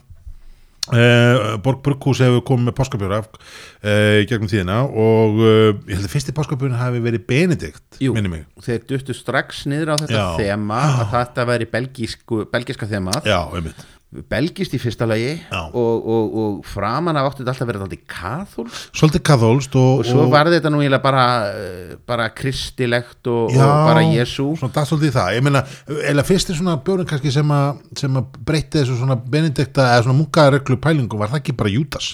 Uh, 0.91 1.55
Borg 1.63 1.85
Brugghús 1.85 2.19
hefur 2.25 2.41
komið 2.49 2.67
með 2.67 2.75
páskabjóra 2.81 3.19
uh, 3.23 4.17
gegnum 4.27 4.49
tíðina 4.51 4.81
og 4.89 5.37
uh, 5.39 5.69
ég 5.87 5.93
held 5.93 6.09
að 6.09 6.15
fyrsti 6.17 6.35
páskabjórin 6.35 6.81
hafi 6.81 7.03
verið 7.05 7.23
Benedikt, 7.29 8.01
Jú. 8.03 8.17
þeir 8.65 8.81
duttu 8.89 9.15
strax 9.15 9.61
niður 9.71 9.93
á 9.95 9.97
þetta 10.01 10.17
Já. 10.17 10.25
þema 10.41 10.81
að 10.89 11.05
þetta 11.13 11.47
væri 11.53 11.69
belgísku, 11.77 12.41
belgíska 12.51 12.91
þemað. 12.91 13.29
Já, 13.29 13.39
einmitt 13.55 13.85
belgist 14.11 14.73
í 14.75 14.79
fyrsta 14.83 15.07
lagi 15.07 15.37
og, 15.55 15.75
og, 15.79 16.33
og 16.43 16.55
framan 16.67 17.15
af 17.15 17.29
áttu 17.29 17.45
þetta 17.45 17.53
alltaf 17.53 17.69
verið 17.69 17.85
alltaf 17.85 18.01
kathól 18.11 18.65
Svolítið 18.73 19.23
kathólst 19.29 19.77
og, 19.79 20.03
og 20.03 20.09
svo 20.09 20.25
var 20.33 20.51
þetta 20.51 20.73
nú 20.75 20.83
bara, 21.05 21.27
eh, 21.55 21.93
bara 22.11 22.27
kristilegt 22.35 23.31
og, 23.31 23.55
Já, 23.55 23.63
bara 23.87 24.03
Jésu 24.03 24.49
það 24.59 24.91
svolítið 24.91 25.13
í 25.13 25.15
það, 25.15 25.31
ég 25.37 25.47
meina 25.47 25.63
eða 26.11 26.27
fyrsti 26.27 26.59
svona 26.59 26.77
bjórin 26.83 27.07
kannski 27.07 27.31
sem 27.31 27.55
að 27.55 27.71
að 28.19 28.37
breytti 28.51 28.81
þessu 28.83 28.99
svona 28.99 29.21
Benedikta 29.31 29.87
eða 29.95 30.05
svona 30.09 30.19
munkareglu 30.25 30.81
pælingu 30.83 31.21
var 31.21 31.31
það 31.31 31.45
ekki 31.45 31.59
bara 31.63 31.75
Júdas? 31.77 32.13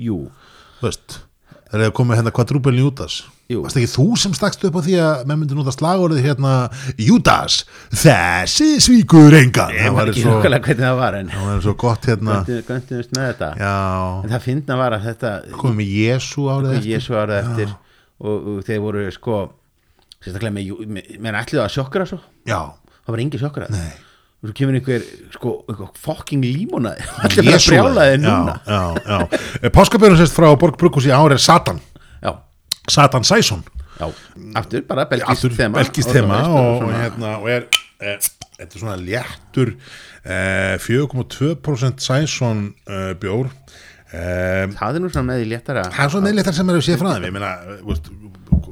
Jú, 0.00 0.22
þú 0.80 0.88
veist, 0.88 1.20
það 1.68 1.88
komið 2.00 2.22
hérna 2.22 2.36
kvadrúbelin 2.36 2.86
Júdas. 2.86 3.20
Jú. 3.20 3.35
Varst 3.54 3.78
ekki 3.78 3.90
þú 3.92 4.04
sem 4.18 4.32
stakst 4.34 4.64
upp 4.66 4.74
á 4.74 4.82
því 4.82 4.94
að 4.98 5.20
menn 5.30 5.38
myndi 5.38 5.54
nota 5.54 5.70
slagorðið 5.74 6.24
hérna 6.24 6.54
Júdas, 6.98 7.60
þessi 7.94 8.72
svíkur 8.82 9.36
engan? 9.38 9.70
Ég 9.76 9.94
var 9.94 10.10
ekki 10.10 10.24
nokkulega 10.26 10.66
hvernig 10.66 10.82
það 10.82 10.98
var 10.98 11.18
en 11.20 11.30
það 11.30 11.46
var 11.50 11.60
svo 11.66 11.74
gott 11.78 12.08
hérna. 12.10 12.40
Göntumist 12.66 13.14
með 13.14 13.28
þetta. 13.30 13.50
Já, 13.62 13.76
en 14.24 14.34
það 14.34 14.44
finna 14.48 14.80
var 14.80 14.96
að 14.98 15.06
þetta 15.12 15.32
komið 15.62 15.78
með 15.78 15.94
Jésu 16.00 16.48
árið 16.50 16.90
Jésu 16.90 17.14
árið 17.20 17.38
eftir 17.44 17.70
og, 17.70 18.34
og 18.34 18.58
þeir 18.66 18.82
voru 18.82 19.06
sko 19.14 19.38
sérstaklega 20.18 20.56
með, 20.58 20.74
með 20.98 21.16
menn 21.22 21.38
ætluðu 21.38 21.62
að 21.68 21.72
sjokkra 21.78 22.10
svo. 22.10 22.18
Já, 22.50 22.60
það 22.98 23.14
var 23.14 23.26
engin 23.28 23.46
sjokkra 23.46 23.70
nei. 23.70 23.90
Og 24.42 24.50
svo 24.50 24.56
kemur 24.58 24.76
einhver 24.76 25.04
sko 25.32 25.58
einhver 25.70 25.94
fucking 26.02 26.42
límonaði 26.44 27.06
allir 27.24 27.54
Jesú, 27.54 27.72
brjálaði 27.72 28.18
já, 28.18 28.24
núna. 28.26 28.56
já, 28.66 28.82
já. 29.06 29.70
Páskabjörn 29.72 30.18
sérst 30.18 30.34
frá 30.36 30.50
Borg 30.58 30.76
Brukus 30.80 31.06
í 31.08 31.14
ár 31.14 31.32
er 31.32 31.40
Satan 31.40 31.78
Satan 32.88 33.24
Sæson. 33.24 33.64
Já, 33.96 34.10
aftur 34.60 34.82
bara 34.88 35.06
belgist 35.08 35.46
þema. 35.56 35.78
belgist 35.80 36.10
þema 36.12 36.40
og- 36.48 36.82
og, 36.82 36.90
hérna, 36.92 37.30
og 37.40 37.48
er 37.48 37.66
e, 38.00 38.18
þetta 38.58 38.74
er 38.76 38.80
svona 38.82 38.96
léttur 39.00 39.74
e, 40.24 40.76
4,2% 40.78 42.00
Sæson 42.04 42.74
e, 42.86 43.14
bjór. 43.20 43.48
E, 44.12 44.68
það 44.76 44.98
er 44.98 45.00
nú 45.02 45.10
svona 45.10 45.32
með 45.32 45.44
í 45.46 45.48
léttara. 45.54 45.86
Það 45.90 46.04
er 46.04 46.12
svona 46.14 46.28
meðléttar 46.30 46.54
sem 46.54 46.70
er 46.70 46.76
að 46.78 46.84
sé 46.86 46.96
frá 47.00 47.14
þeim. 47.16 47.24
Ég 47.30 47.32
meina, 47.32 47.52
veist, 47.88 48.10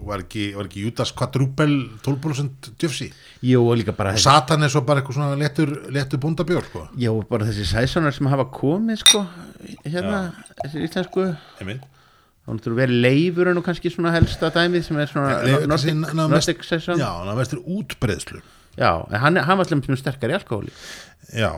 var 0.05 0.21
ekki, 0.21 0.51
ekki 0.61 0.85
Judas 0.85 1.13
quadrupel 1.17 1.73
12% 2.05 2.69
djöfsi? 2.79 3.09
Jú 3.45 3.63
og 3.65 3.79
líka 3.81 3.95
bara 3.97 4.13
og 4.13 4.21
Satan 4.21 4.63
er 4.63 4.69
svo 4.73 4.83
bara 4.85 5.01
eitthvað 5.01 5.17
svona 5.19 5.39
léttur, 5.41 5.73
léttur 5.93 6.21
bóndabjór 6.21 6.65
sko. 6.69 6.85
jú, 7.01 7.17
bara 7.29 7.47
þessi 7.49 7.65
sæsonar 7.73 8.13
sem 8.13 8.27
hafa 8.29 8.45
komið 8.53 9.01
sko 9.01 9.25
hérna, 9.89 10.35
þessi 10.63 10.85
íslensku. 10.85 11.31
Einmitt. 11.61 11.83
Þá 12.45 12.51
náttúrulega 12.53 12.83
verið 12.85 13.07
leifur 13.07 13.51
en 13.51 13.63
kannski 13.65 13.93
svona 13.93 14.13
helsta 14.15 14.51
dæmið 14.55 14.89
sem 14.89 15.01
er 15.01 15.11
svona 15.11 15.39
Nordic, 15.69 16.67
Session. 16.69 17.01
Já, 17.01 17.11
það 17.25 17.41
vestur 17.41 17.65
útbreðslu 17.65 18.43
Já, 18.75 19.07
en 19.07 19.21
hann, 19.23 19.39
hann 19.47 19.61
var 19.61 19.69
slem 19.69 19.83
sterkar 19.97 20.33
í 20.33 20.35
alkohóli. 20.35 20.73
Já, 21.31 21.53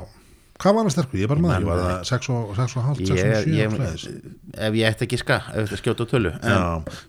hvað 0.61 0.77
var 0.77 0.85
hann 0.85 0.93
sterkur? 0.93 1.21
ég 1.21 1.27
er 1.27 1.33
bara 1.33 1.45
maður, 1.45 1.65
ég 1.65 1.69
var 1.71 1.81
það 1.83 2.11
6 2.11 2.29
og 2.33 2.51
6 2.59 2.77
og 2.77 2.87
hálft 2.87 3.03
6 3.03 3.13
og 3.13 3.21
ég, 3.21 3.47
7 3.47 3.55
ég, 3.57 4.27
ef 4.69 4.77
ég 4.77 4.91
ætti 4.91 5.07
ekki 5.07 5.21
ska 5.21 5.39
ef 5.53 5.67
þetta 5.67 5.81
skjóta 5.81 6.07
á 6.09 6.11
tölu 6.13 6.33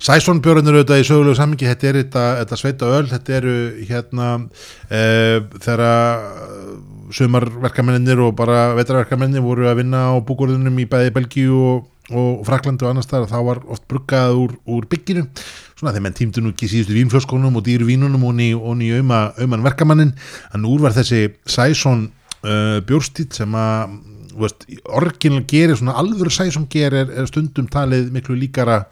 Sæsson 0.03 0.41
björnir 0.43 0.79
auðvitað 0.79 1.03
í 1.03 1.07
sögulegu 1.07 1.39
samingi 1.39 1.69
þetta 1.69 1.89
er 1.91 1.99
þetta, 2.01 2.59
sveita 2.59 2.91
öl 2.97 3.07
þetta 3.11 3.35
eru 3.39 3.55
hérna 3.87 4.29
e, 4.87 5.01
þegar 5.63 5.83
eh, 5.87 6.71
sumarverkamennir 7.17 8.23
og 8.25 8.35
bara 8.39 8.73
vetrarverkamennir 8.79 9.43
voru 9.43 9.69
að 9.71 9.81
vinna 9.83 10.09
á 10.11 10.15
búgórðunum 10.27 10.83
í 10.83 10.87
bæði 10.91 11.13
Belgíu 11.15 11.61
og, 11.69 11.85
og 12.15 12.43
Fraklandi 12.47 12.85
og 12.85 12.93
annars 12.93 13.09
þar 13.09 13.27
þá 13.27 13.39
var 13.43 13.59
oft 13.67 13.83
bruggað 13.91 14.37
úr, 14.39 14.53
úr 14.71 14.85
bygginu 14.87 15.25
svona 15.77 15.91
þegar 15.91 16.05
menn 16.05 16.17
tímdu 16.17 16.43
nú 16.43 16.53
ekki 16.53 16.69
síðustu 16.71 16.95
vínflöskunum 16.95 17.59
og 17.59 17.65
dýru 17.67 17.87
vínunum 17.89 18.23
og 18.29 18.37
ný, 18.37 18.53
auðma, 18.55 19.33
auðman 19.35 19.65
verkamannin 19.65 20.13
en 20.55 20.69
úr 20.69 20.85
var 20.85 20.95
þessi 20.95 21.25
Sæsson 21.43 22.07
uh, 22.47 22.79
bjórstíl 22.87 23.27
sem 23.35 23.57
að 23.59 23.97
orginal 24.95 25.43
gerir 25.49 25.75
svona 25.75 25.97
alvöru 25.99 26.31
Sæsson 26.31 26.67
gerir 26.71 27.03
er, 27.03 27.13
er 27.23 27.29
stundum 27.29 27.67
talið 27.73 28.11
miklu 28.13 28.37
líkara 28.37 28.83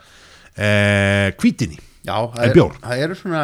eh, 0.57 1.29
hvítinni 1.37 1.77
Já, 2.05 2.17
það, 2.29 2.41
En 2.41 2.49
er, 2.49 2.53
bjór. 2.53 2.73
það 2.81 2.99
eru 3.01 3.15
svona 3.17 3.43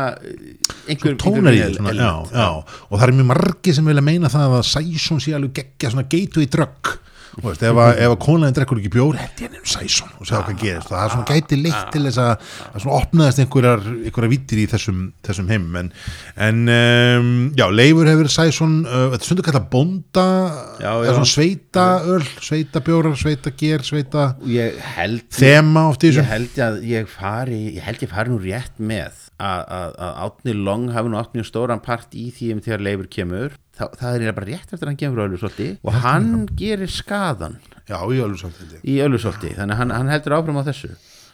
einhver, 0.90 1.16
tónar 1.22 1.56
í 1.56 1.62
já. 1.62 2.48
og 2.54 2.92
það 2.94 3.06
er 3.08 3.14
mjög 3.18 3.30
margi 3.32 3.74
sem 3.74 3.88
vilja 3.90 4.04
meina 4.06 4.30
það 4.30 4.58
að 4.60 4.68
Sæsson 4.70 5.22
sé 5.24 5.34
alveg 5.38 5.56
geggja 5.58 5.94
svona 5.94 6.10
gateway 6.10 6.50
drug 6.50 6.92
og 6.92 7.11
veist, 7.40 7.64
ef, 7.64 7.80
að, 7.80 8.16
konaðin 8.22 8.56
drekkur 8.58 8.82
ekki 8.82 8.92
bjór 8.92 9.18
hendi 9.20 9.48
hann 9.48 9.58
um 9.60 9.68
Sæsson 9.72 10.12
og 10.18 10.28
segja 10.28 10.42
hvað 10.48 10.60
gerist. 10.62 10.90
Það 10.92 11.04
er 11.04 11.14
svona 11.14 11.30
gæti 11.30 11.60
leitt 11.62 11.94
til 11.94 12.04
þess 12.08 12.22
að, 12.22 12.50
að 12.72 12.84
svona 12.84 12.98
opnaðist 12.98 13.42
einhverjar, 13.44 13.86
einhverjar 14.02 14.34
vittir 14.34 14.62
í 14.62 14.68
þessum, 14.72 15.00
þessum 15.28 15.52
heim. 15.54 15.68
En, 15.82 15.92
en 16.48 16.62
um, 16.76 17.32
já, 17.58 17.66
Leifur 17.72 18.12
hefur 18.12 18.32
Sæsson 18.32 18.78
uh, 18.84 19.08
þetta 19.14 19.22
er 19.22 19.30
stundu 19.30 19.48
kalla 19.48 19.64
bónda 19.72 20.28
Já, 20.82 20.92
eða 20.92 21.08
já. 21.08 21.14
svona 21.16 21.32
sveita 21.32 21.88
öl, 22.16 22.28
sveita 22.44 22.84
bjórar 22.86 23.18
sveita 23.20 23.56
ger, 23.58 23.86
sveita 23.88 24.28
ég 24.50 24.80
held 24.98 25.28
þema 25.36 25.88
oft 25.92 26.04
í 26.04 26.12
ég 26.12 26.20
þessum 26.20 26.32
held 26.32 26.62
að 26.68 26.80
ég 26.90 27.12
fari 27.12 27.62
ég 27.78 27.86
held 27.88 28.06
ég 28.06 28.12
fari 28.12 28.34
nú 28.34 28.40
rétt 28.44 28.82
með 28.82 29.28
að, 29.42 29.96
Átni 30.28 30.56
Long 30.58 30.92
hafi 30.94 31.12
nú 31.12 31.22
mjög 31.36 31.48
stóran 31.48 31.84
part 31.84 32.14
í 32.18 32.30
því 32.36 32.56
um 32.56 32.64
þegar 32.66 32.86
Leifur 32.86 33.12
kemur 33.12 33.56
Þa, 33.82 33.88
það 33.98 34.24
er 34.28 34.36
bara 34.38 34.50
rétt 34.52 34.70
eftir 34.76 34.86
að 34.86 34.92
hann 34.92 35.00
kemur 35.00 35.22
á 35.22 35.26
Ölfusolti 35.26 35.68
og 35.82 35.96
hann 36.04 36.28
gerir 36.60 36.92
skadan 36.92 37.58
já, 37.90 37.98
í 37.98 38.20
þetta 38.22 38.82
í 38.86 39.00
Ölfusolti 39.02 39.56
þannig 39.58 39.74
að 39.74 39.82
hann, 39.82 39.94
hann 39.96 40.12
heldur 40.14 40.38
áfram 40.38 40.62
á 40.62 40.64
þessu. 40.70 40.92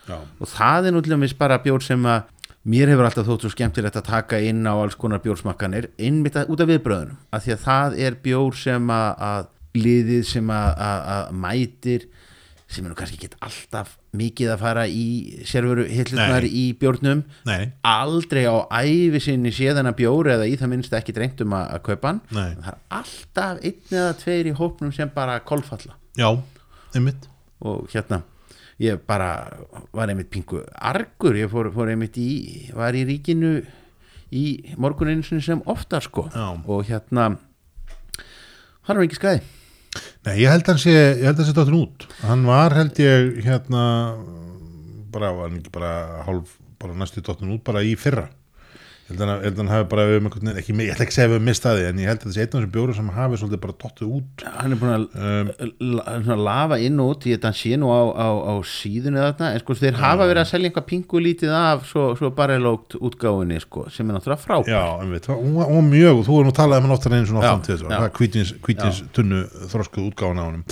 Já, 0.07 0.17
og 0.23 0.51
það 0.53 0.87
er 0.87 0.95
nú 0.95 1.01
til 1.03 1.11
dæmis 1.11 1.35
bara 1.35 1.59
bjór 1.59 1.83
sem 1.83 2.07
að 2.07 2.29
mér 2.67 2.91
hefur 2.91 3.07
alltaf 3.07 3.27
þótt 3.27 3.43
svo 3.43 3.51
skemmtilegt 3.51 3.99
að 3.99 4.07
taka 4.07 4.39
inn 4.43 4.63
á 4.63 4.75
alls 4.75 4.95
konar 4.99 5.19
bjórsmakkanir 5.23 5.89
innmitt 5.99 6.39
út 6.47 6.63
af 6.63 6.71
viðbröðunum 6.71 7.19
af 7.35 7.43
því 7.43 7.55
að 7.55 7.65
það 7.65 7.99
er 8.07 8.17
bjór 8.23 8.57
sem 8.59 8.91
að, 8.91 9.09
að 9.27 9.83
liðið 9.83 10.23
sem 10.31 10.51
að, 10.51 10.69
að, 10.87 11.03
að 11.17 11.35
mætir 11.43 12.07
sem 12.67 12.83
er 12.83 12.91
nú 12.91 12.97
kannski 12.99 13.15
ekki 13.15 13.37
alltaf 13.47 13.93
mikið 14.19 14.49
að 14.51 14.59
fara 14.63 14.83
í 14.91 15.05
sérveru 15.47 15.85
hillunar 15.87 16.43
Nei. 16.43 16.51
í 16.51 16.63
bjórnum. 16.79 17.23
Nei, 17.47 17.71
aldrei 17.87 18.43
á 18.43 18.67
ævi 18.83 19.21
sinni 19.23 19.53
séðana 19.55 19.93
bjór 19.95 20.33
eða 20.35 20.49
í 20.49 20.57
það 20.59 20.73
minnst 20.73 20.95
ekki 20.97 21.15
drengt 21.15 21.43
um 21.45 21.55
að, 21.55 21.69
að 21.77 21.83
kaupa 21.87 22.11
hann. 22.11 22.21
Nei. 22.35 22.49
það 22.59 22.71
er 22.73 22.79
alltaf 22.99 23.61
einn 23.63 23.95
eða 24.01 24.17
tveir 24.19 24.51
í 24.51 24.55
hópnum 24.59 24.91
sem 24.95 25.11
bara 25.15 25.39
kolfalla. 25.47 25.95
Já, 26.19 26.29
einmitt. 26.97 27.29
Og 27.63 27.87
hérna 27.93 28.21
ég 28.83 28.99
bara 29.07 29.31
var 29.95 30.11
einmitt 30.11 30.29
pingu 30.33 30.61
argur, 30.75 31.37
ég 31.39 31.49
fór, 31.49 31.71
fór 31.73 31.89
einmitt 31.93 32.17
í 32.21 32.29
var 32.77 32.93
í 32.97 33.05
ríkinu 33.07 33.55
í 34.35 34.75
morguninu 34.77 35.23
sem 35.41 35.63
oftar 35.65 36.03
sko. 36.05 36.27
Já. 36.35 36.51
og 36.67 36.83
hérna 36.89 37.37
hann 38.87 38.99
var 38.99 39.07
ekki 39.07 39.17
skæði 39.19 39.41
Nei, 40.27 40.35
ég 40.43 40.51
held 40.51 40.67
held 41.23 41.39
hann 41.41 41.47
sé 41.49 41.55
dottin 41.57 41.77
út. 41.79 42.07
Hann 42.25 42.45
var 42.47 42.75
held 42.77 42.99
ég 43.01 43.41
hérna 43.45 43.83
bara, 45.13 45.31
hann 45.43 45.59
ekki 45.61 45.71
bara 45.73 45.93
hálf, 46.27 46.57
bara 46.81 46.97
næstu 46.97 47.23
dottin 47.25 47.53
út 47.55 47.63
bara 47.67 47.83
í 47.85 47.95
fyrra 47.99 48.27
ég 49.07 49.13
held 49.15 49.23
hann, 49.23 49.41
held 49.43 49.61
hann 49.61 49.71
hafi 49.71 49.87
bara 49.91 50.05
við, 50.07 50.17
einhvern 50.19 50.43
veginn- 50.43 50.59
ekki, 50.61 50.73
ég 50.83 50.91
ætla 50.93 51.05
ekki 51.05 51.13
að 51.13 51.17
segja 51.17 51.31
við 51.31 51.45
mistaði 51.47 51.85
en 51.87 52.01
ég 52.03 52.09
held 52.11 52.19
að 52.19 52.27
þessi 52.27 52.41
einn 52.43 52.47
af 52.47 52.57
þessum 52.57 52.73
bjóru 52.75 52.95
sem 52.97 53.11
hafi 53.15 53.39
svolítið 53.41 53.61
bara 53.63 53.75
dottið 53.83 54.11
út. 54.17 54.43
Hann 54.57 54.75
er 54.75 54.81
búin 54.81 54.93
að 54.93 56.27
um, 56.27 56.43
lafa 56.43 56.79
inn 56.83 56.99
og 56.99 57.13
út 57.15 57.27
ég 57.29 57.37
þetta 57.39 57.53
sé 57.55 57.77
nú 57.79 57.87
á, 57.87 58.01
á, 58.11 58.27
á 58.35 58.53
síðunni 58.67 59.21
þarna 59.23 59.51
en 59.53 59.63
sko 59.63 59.77
þeir 59.79 59.99
hafa 60.01 60.27
verið 60.27 60.43
að 60.43 60.51
selja 60.51 60.71
einhvað 60.71 60.87
pingu 60.91 61.21
lítið 61.23 61.55
af 61.55 61.87
svo, 61.87 62.07
svo 62.19 62.31
bara 62.35 62.59
lókt 62.59 62.97
útgáfinni 62.99 63.61
sko 63.63 63.87
sem 63.93 64.09
er 64.09 64.17
náttúrulega 64.17 64.43
frábært. 64.43 64.71
Já, 64.71 64.83
var, 64.99 65.39
hún 65.39 65.55
var 65.55 65.87
mjög 65.87 66.21
þú 66.27 66.39
erum 66.41 66.51
nú 66.51 66.55
talað 66.57 66.81
um 66.81 66.87
hann 66.87 66.95
oftar 66.97 67.15
oftan 67.17 67.63
til 67.65 67.77
já. 67.77 67.87
það 67.87 68.05
er 68.07 68.13
hvítins, 68.17 68.53
hvítins 68.65 69.01
tunnu 69.15 69.43
þroskuð 69.71 70.09
útgáfan 70.11 70.41
á 70.41 70.45
honum. 70.47 70.63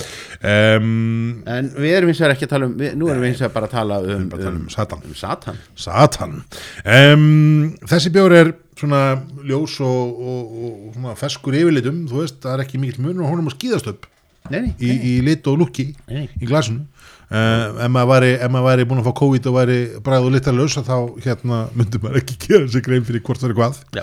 Um, 0.44 1.42
en 1.48 1.70
við 1.76 1.96
erum 1.98 2.12
hins 2.12 2.20
vegar 2.22 2.36
ekki 2.36 2.48
að 2.48 2.52
tala 2.54 2.68
um 2.68 2.76
við, 2.80 2.94
nú 2.98 3.10
erum 3.12 3.24
við 3.24 3.42
bara 3.54 3.68
að 3.68 3.74
tala 3.76 3.98
um, 4.02 4.28
bara 4.30 4.42
að 4.42 4.48
tala 4.48 4.60
um 4.60 4.68
Satan. 4.72 5.04
um 5.06 5.16
Satan. 5.16 5.60
Satan. 5.86 6.36
Um, 6.84 7.74
þessi 7.88 8.12
bjór 8.26 8.34
er 8.40 8.52
svona 8.76 9.00
ljós 9.46 9.78
og, 9.84 10.18
og, 10.18 10.58
og 10.58 10.96
svona 10.96 11.14
feskur 11.18 11.54
yfirlitum, 11.56 12.04
þú 12.10 12.24
veist, 12.24 12.42
það 12.42 12.56
er 12.56 12.66
ekki 12.66 12.80
mikill 12.82 13.04
munur 13.04 13.26
á 13.26 13.30
honum 13.30 13.50
að 13.50 13.56
skýðast 13.56 13.90
upp 13.92 14.08
nei, 14.50 14.60
nei, 14.66 14.74
í, 14.82 14.90
í 14.90 15.14
lit 15.26 15.46
og 15.50 15.60
lukki 15.62 15.90
Nei. 16.10 16.26
í 16.40 16.48
glasinu. 16.48 16.84
Uh, 17.26 17.80
ef 17.82 17.90
maður 17.90 18.10
væri, 18.12 18.28
væri 18.66 18.84
búin 18.86 19.00
að 19.00 19.08
fá 19.08 19.14
COVID 19.18 19.46
og 19.50 19.54
væri 19.56 19.78
bræð 20.06 20.26
og 20.28 20.34
litarlaus 20.36 20.76
þá 20.78 20.92
hérna 21.24 21.56
myndi 21.74 21.98
maður 22.02 22.20
ekki 22.20 22.36
gera 22.44 22.68
sig 22.70 22.84
grein 22.86 23.06
fyrir 23.06 23.24
hvort 23.26 23.42
það 23.42 23.50
er 23.50 23.56
hvað. 23.58 23.80
Já. 23.98 24.02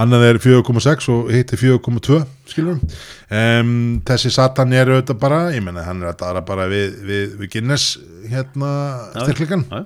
annað 0.00 0.24
er 0.30 0.40
4,6 0.40 1.10
og 1.12 1.28
hitt 1.34 1.52
er 1.52 1.60
4,2 1.60 2.22
skilur 2.48 2.78
um, 2.80 3.74
þessi 4.08 4.32
Satan 4.32 4.72
er 4.72 4.88
auðvitað 4.88 5.20
bara 5.20 5.42
ég 5.52 5.64
menna 5.66 5.84
hann 5.84 6.00
er 6.00 6.14
að 6.14 6.22
dara 6.24 6.44
bara 6.48 6.64
við, 6.72 6.96
við, 7.04 7.36
við 7.42 7.52
Guinness 7.58 7.98
hérna 8.32 8.72
styrkleikan 9.18 9.68
Já. 9.68 9.84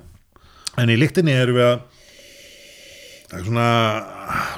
en 0.78 0.94
í 0.94 1.00
lyktinni 1.02 1.34
erum 1.34 1.58
við 1.58 1.70
að 1.72 1.84
það 3.36 3.42
er 3.42 3.48
svona 3.50 3.70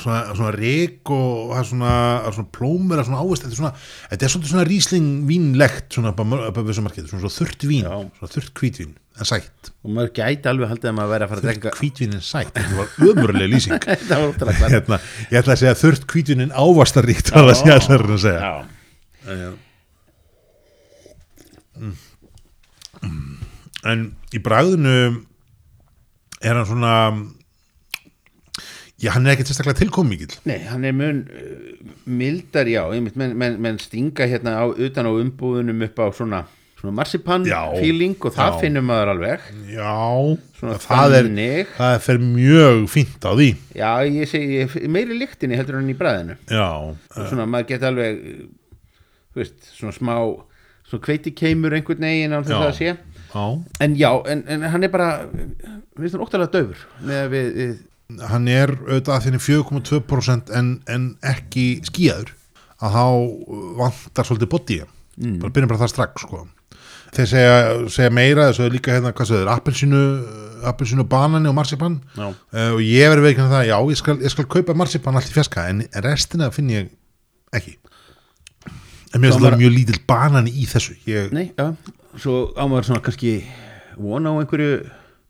svona, 0.03 0.19
svona 0.37 0.53
rík 0.55 1.11
og 1.13 1.53
það 1.53 1.61
er 1.61 1.69
svona, 1.69 1.93
það 2.25 2.37
svona 2.37 2.53
plómur 2.55 2.95
það 2.95 3.03
er 3.03 3.09
svona 3.09 3.23
ávist, 3.25 3.45
þetta 3.45 3.55
er 3.55 3.61
svona 3.61 3.73
þetta 4.13 4.27
er 4.27 4.33
svona 4.53 4.65
rísling 4.69 5.09
vínlegt 5.29 5.99
svona 5.99 6.13
upp 6.15 6.23
á 6.23 6.63
þessu 6.69 6.85
markið, 6.87 7.11
svona, 7.11 7.23
svona 7.25 7.37
þurrt 7.37 7.67
vín 7.69 7.85
Já. 7.85 7.93
svona 8.19 8.33
þurrt 8.35 8.55
hvítvín, 8.63 8.97
en 9.19 9.29
sætt. 9.29 9.71
Og 9.83 9.95
maður 9.95 10.13
gæti 10.19 10.51
alveg 10.53 10.73
haldið 10.73 10.91
að 10.91 10.99
maður 10.99 11.13
væri 11.15 11.27
að 11.27 11.33
fara 11.35 11.55
að 11.55 11.79
hvítvín 11.81 12.17
en 12.19 12.25
sætt, 12.25 12.53
þetta 12.57 12.75
var 12.79 12.89
ömurlega 13.09 13.53
lýsing. 13.53 13.87
Þetta 13.89 14.21
var 14.23 14.27
ótrúlega 14.33 14.59
klart 14.63 14.77
hérna, 14.77 15.01
ég 15.29 15.41
ætla 15.43 15.57
að 15.57 15.63
segja 15.63 15.79
þurrt 15.83 16.05
hvítvín 16.13 16.45
en 16.47 16.55
ávastaríkt 16.55 17.33
var 17.35 17.49
það 17.51 17.59
sem 17.61 17.73
ég 17.73 17.75
ætla 17.79 17.99
að 18.19 18.23
segja. 18.27 18.53
Já. 19.29 19.51
en 23.89 24.01
í 24.35 24.41
bragðinu 24.43 24.95
er 26.43 26.57
hann 26.59 26.67
svona 26.67 26.95
já, 28.99 29.11
hann 29.15 29.27
er 29.27 29.35
ekkert 29.37 29.51
sérstaklega 29.53 29.83
tilkom 29.85 30.09
mikill 30.11 30.37
Nei, 30.49 30.59
hann 30.69 30.85
er 30.89 30.95
mun 30.97 31.25
uh, 31.31 31.91
mildar, 32.09 32.71
já, 32.71 32.83
einmitt, 32.93 33.19
menn 33.19 33.37
men, 33.39 33.59
men 33.63 33.79
stinga 33.83 34.27
hérna 34.31 34.59
á, 34.61 34.65
utan 34.71 35.09
á 35.09 35.13
umbúðunum 35.15 35.85
upp 35.89 36.03
á 36.03 36.07
svona 36.15 36.45
svona 36.79 36.95
marsipan 36.95 37.43
Já. 37.47 37.75
feeling 37.75 38.15
og 38.23 38.35
það 38.37 38.53
Já. 38.53 38.59
finnum 38.63 38.85
maður 38.87 39.11
alveg. 39.17 39.47
Já, 39.67 39.95
Svona 40.59 40.77
það 40.83 41.15
er, 41.17 41.27
þannig. 41.27 41.73
það 41.79 41.95
fer 42.05 42.21
mjög 42.23 42.85
fínt 42.93 43.27
á 43.27 43.33
því. 43.35 43.49
Já, 43.79 43.91
ég 44.07 44.31
segi 44.31 44.87
meiri 44.91 45.17
lyktinni 45.19 45.59
heldur 45.59 45.81
en 45.81 45.91
í 45.91 45.97
bræðinu. 45.99 46.37
Já, 46.47 46.69
svona 47.17 47.49
maður 47.51 47.69
geti 47.73 47.89
alveg 47.91 48.21
þú 49.35 49.43
veist, 49.43 49.59
svona 49.75 49.97
smá 49.97 50.15
svona 50.89 51.05
kveiti 51.05 51.35
keimur 51.37 51.75
einhvern 51.77 52.07
veginn 52.07 52.35
á 52.35 52.41
þess 52.47 52.63
að 52.63 52.75
sé. 52.79 52.95
Já. 53.29 53.45
En 53.85 53.99
já, 53.99 54.11
en, 54.33 54.45
en 54.49 54.67
hann 54.73 54.87
er 54.87 54.93
bara 54.95 55.11
við 55.99 56.15
hann 56.15 56.25
óttalega 56.25 56.55
döfur 56.55 56.87
með 57.03 57.25
að 57.25 57.35
við, 57.35 57.49
við 57.59 57.75
Hann 58.09 58.47
er 58.49 58.71
auðvitað 58.73 59.15
að 59.15 59.25
þinni 59.27 59.39
4,2% 59.45 60.53
en, 60.57 60.69
en 60.89 61.09
ekki 61.29 61.83
skíðaður 61.85 62.31
að 62.79 62.95
þá 62.95 63.05
vantar 63.81 64.29
svolítið 64.29 64.53
body 64.55 64.79
mm. 64.81 65.35
bara 65.43 65.53
byrjum 65.53 65.73
bara 65.73 65.83
það 65.83 65.93
strax 65.93 66.25
sko. 66.25 66.45
Þeir 67.17 67.29
segja, 67.29 67.59
segja 67.93 68.13
meira 68.13 68.47
þessu 68.49 68.65
er 68.65 68.73
líka 68.73 68.95
hérna, 68.95 69.13
hvað 69.17 69.31
segir, 69.33 69.51
appelsínu 69.53 70.03
appelsínu 70.69 71.05
banani 71.09 71.49
og 71.51 71.57
marsipan. 71.57 71.99
Uh, 72.17 72.33
og 72.75 72.81
ég 72.83 73.11
verið 73.13 73.29
veikinn 73.29 73.51
það, 73.51 73.67
já, 73.71 73.77
ég 73.93 74.01
skal, 74.01 74.17
ég 74.25 74.33
skal 74.33 74.49
kaupa 74.51 74.77
marsipan 74.77 75.19
allt 75.19 75.31
í 75.31 75.35
fjaska, 75.35 75.67
en 75.71 75.85
restina 76.05 76.51
finn 76.55 76.73
ég 76.73 76.91
ekki. 77.55 77.77
En 79.15 79.23
mér 79.23 79.33
finnst 79.33 79.45
það 79.45 79.61
mjög 79.63 79.75
lítill 79.75 80.01
banani 80.09 80.53
í 80.53 80.67
þessu. 80.69 80.97
Ég, 81.09 81.31
nei, 81.35 81.51
já, 81.57 81.71
svo 82.21 82.41
á 82.57 82.65
maður 82.65 82.91
svona 82.91 83.05
kannski 83.05 83.39
vona 83.99 84.35
á 84.35 84.41
einhverju 84.41 84.81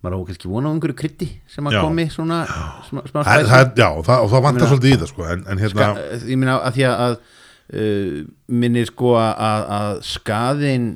maður 0.04 0.22
á 0.22 0.26
kannski 0.28 0.50
vona 0.50 0.70
á 0.70 0.72
einhverju 0.76 0.96
krytti 1.00 1.26
sem 1.50 1.66
að 1.66 1.74
Já. 1.74 1.80
komi 1.82 2.04
svona 2.12 2.38
smá, 2.86 3.00
smá 3.08 3.18
það, 3.26 3.48
það, 3.50 3.72
já, 3.80 3.88
það, 4.06 4.22
og 4.22 4.30
það 4.32 4.44
vantar 4.46 4.62
meina- 4.62 4.70
svolítið 4.72 4.94
í 4.94 4.98
það 5.02 5.10
sko, 5.12 5.26
en, 5.32 5.42
en 5.50 5.62
hérna 5.64 5.88
Ska, 5.88 6.06
ég 6.30 6.38
meina 6.38 6.54
að 6.62 6.76
því 6.78 6.86
að 6.92 7.16
uh, 7.18 8.20
minnir 8.62 8.86
sko 8.92 9.16
að, 9.18 9.64
að 9.78 9.90
skaðin 10.12 10.86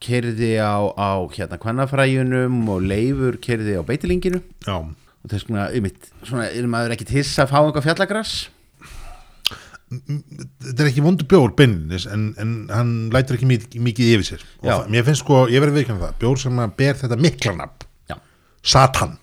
kerði 0.00 0.52
á, 0.62 0.78
á 0.94 1.10
hérna 1.34 1.58
kvannafræjunum 1.60 2.62
og 2.76 2.86
leifur 2.86 3.40
kerði 3.42 3.74
á 3.76 3.82
beitilinginu 3.84 4.40
já, 4.64 4.78
og 4.78 5.26
þess 5.34 5.48
vegna, 5.50 5.66
einmitt, 5.74 6.08
svona 6.22 6.46
er 6.54 6.70
maður 6.70 6.94
ekki 6.96 7.10
til 7.10 7.26
að 7.26 7.50
fá 7.50 7.58
einhver 7.64 7.84
fjallagras? 7.84 8.38
Þetta 9.90 10.84
er 10.84 10.88
ekki 10.92 11.02
vondu 11.02 11.26
bjór 11.26 11.50
beinlinis 11.58 12.04
en, 12.06 12.28
en 12.38 12.50
hann 12.70 12.90
lætur 13.10 13.34
ekki 13.34 13.48
mikið, 13.50 13.80
mikið 13.82 14.10
yfir 14.14 14.26
sér. 14.28 14.44
Og 14.62 14.68
það, 14.70 14.84
mér 14.94 15.06
finnst 15.08 15.24
sko, 15.24 15.40
ég 15.50 15.62
verið 15.64 15.80
veikinn 15.80 15.98
það 15.98 16.12
bjór 16.22 16.38
sem 16.44 16.60
að 16.62 16.74
ber 16.78 17.00
þetta 17.00 17.18
mikla 17.18 17.54
nafn 17.58 17.79
já, 17.79 17.79
Satan, 18.62 19.16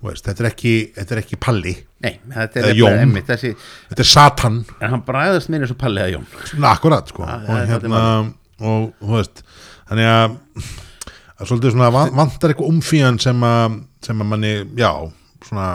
veist, 0.00 0.24
þetta 0.24 0.40
er 0.44 0.48
ekki, 0.48 0.70
þetta 0.96 1.12
er 1.16 1.18
ekki 1.20 1.36
Palli, 1.44 1.74
nei, 2.00 2.14
þetta 2.32 2.62
er 2.70 2.78
Jón. 2.78 2.94
einmitt 3.02 3.26
þessi, 3.28 3.50
þetta 3.90 4.00
er 4.00 4.08
Satan. 4.08 4.54
En 4.80 4.94
hann 4.94 5.02
bræðast 5.04 5.50
mér 5.52 5.66
eins 5.66 5.74
og 5.74 5.78
Palli 5.82 6.00
eða 6.00 6.14
Jón. 6.14 6.24
Svona 6.48 6.70
akkurat 6.72 7.10
sko. 7.12 7.26
Það 7.28 7.50
og 7.50 7.58
er 7.58 7.66
hérna, 7.74 8.00
og 8.64 8.86
þú 9.02 9.10
veist 9.18 9.42
þannig 9.90 10.08
að, 10.14 10.38
að 11.36 11.50
svolítið 11.50 11.74
svona 11.76 11.90
van- 11.92 12.14
vantar 12.16 12.54
eitthvað 12.54 12.70
umfíðan 12.72 13.20
sem 13.20 13.44
að 13.50 13.76
sem 14.08 14.22
að 14.24 14.30
manni, 14.32 14.54
já, 14.80 14.90
svona 15.44 15.66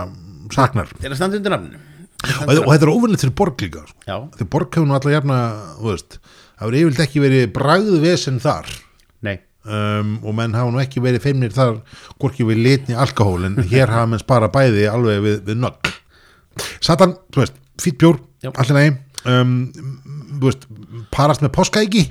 saknar. 0.55 0.89
Er 1.03 1.11
að 1.13 1.19
standa 1.21 1.37
undir 1.37 1.53
nafninu. 1.53 1.83
Og, 2.25 2.49
og 2.65 2.71
þetta 2.73 2.81
er 2.87 2.93
óvinnilegt 2.95 3.21
fyrir 3.27 3.35
borg 3.37 3.61
líka 3.61 3.83
sko. 3.85 4.17
því 4.39 4.47
borg 4.49 4.71
hefur 4.73 4.87
nú 4.89 4.95
alltaf 4.97 5.13
jafna, 5.13 5.37
þú 5.77 5.91
veist 5.91 6.17
það 6.17 6.63
hefur 6.65 6.77
yfirleitt 6.79 7.03
ekki 7.05 7.21
verið 7.21 7.45
bragðu 7.53 7.99
vesen 8.01 8.41
þar 8.41 8.71
um, 9.65 10.15
og 10.23 10.35
menn 10.37 10.55
hafa 10.57 10.73
nú 10.73 10.81
ekki 10.81 11.03
verið 11.03 11.25
feimnir 11.25 11.53
þar 11.55 11.79
hvorki 12.21 12.47
við 12.47 12.63
litni 12.65 12.97
alkohól 12.97 13.47
en 13.49 13.59
hér 13.73 13.91
hafa 13.93 14.09
menn 14.11 14.23
spara 14.23 14.51
bæði 14.53 14.87
alveg 14.91 15.23
við, 15.25 15.39
við 15.49 15.61
nögg 15.63 15.93
Satan, 16.79 17.17
þú 17.35 17.41
veist, 17.41 17.57
fýtt 17.83 17.99
bjór 17.99 18.21
allir 18.53 18.77
nægi 18.77 18.93
um, 19.27 19.55
parast 21.13 21.43
með 21.43 21.55
páskaæki 21.57 22.05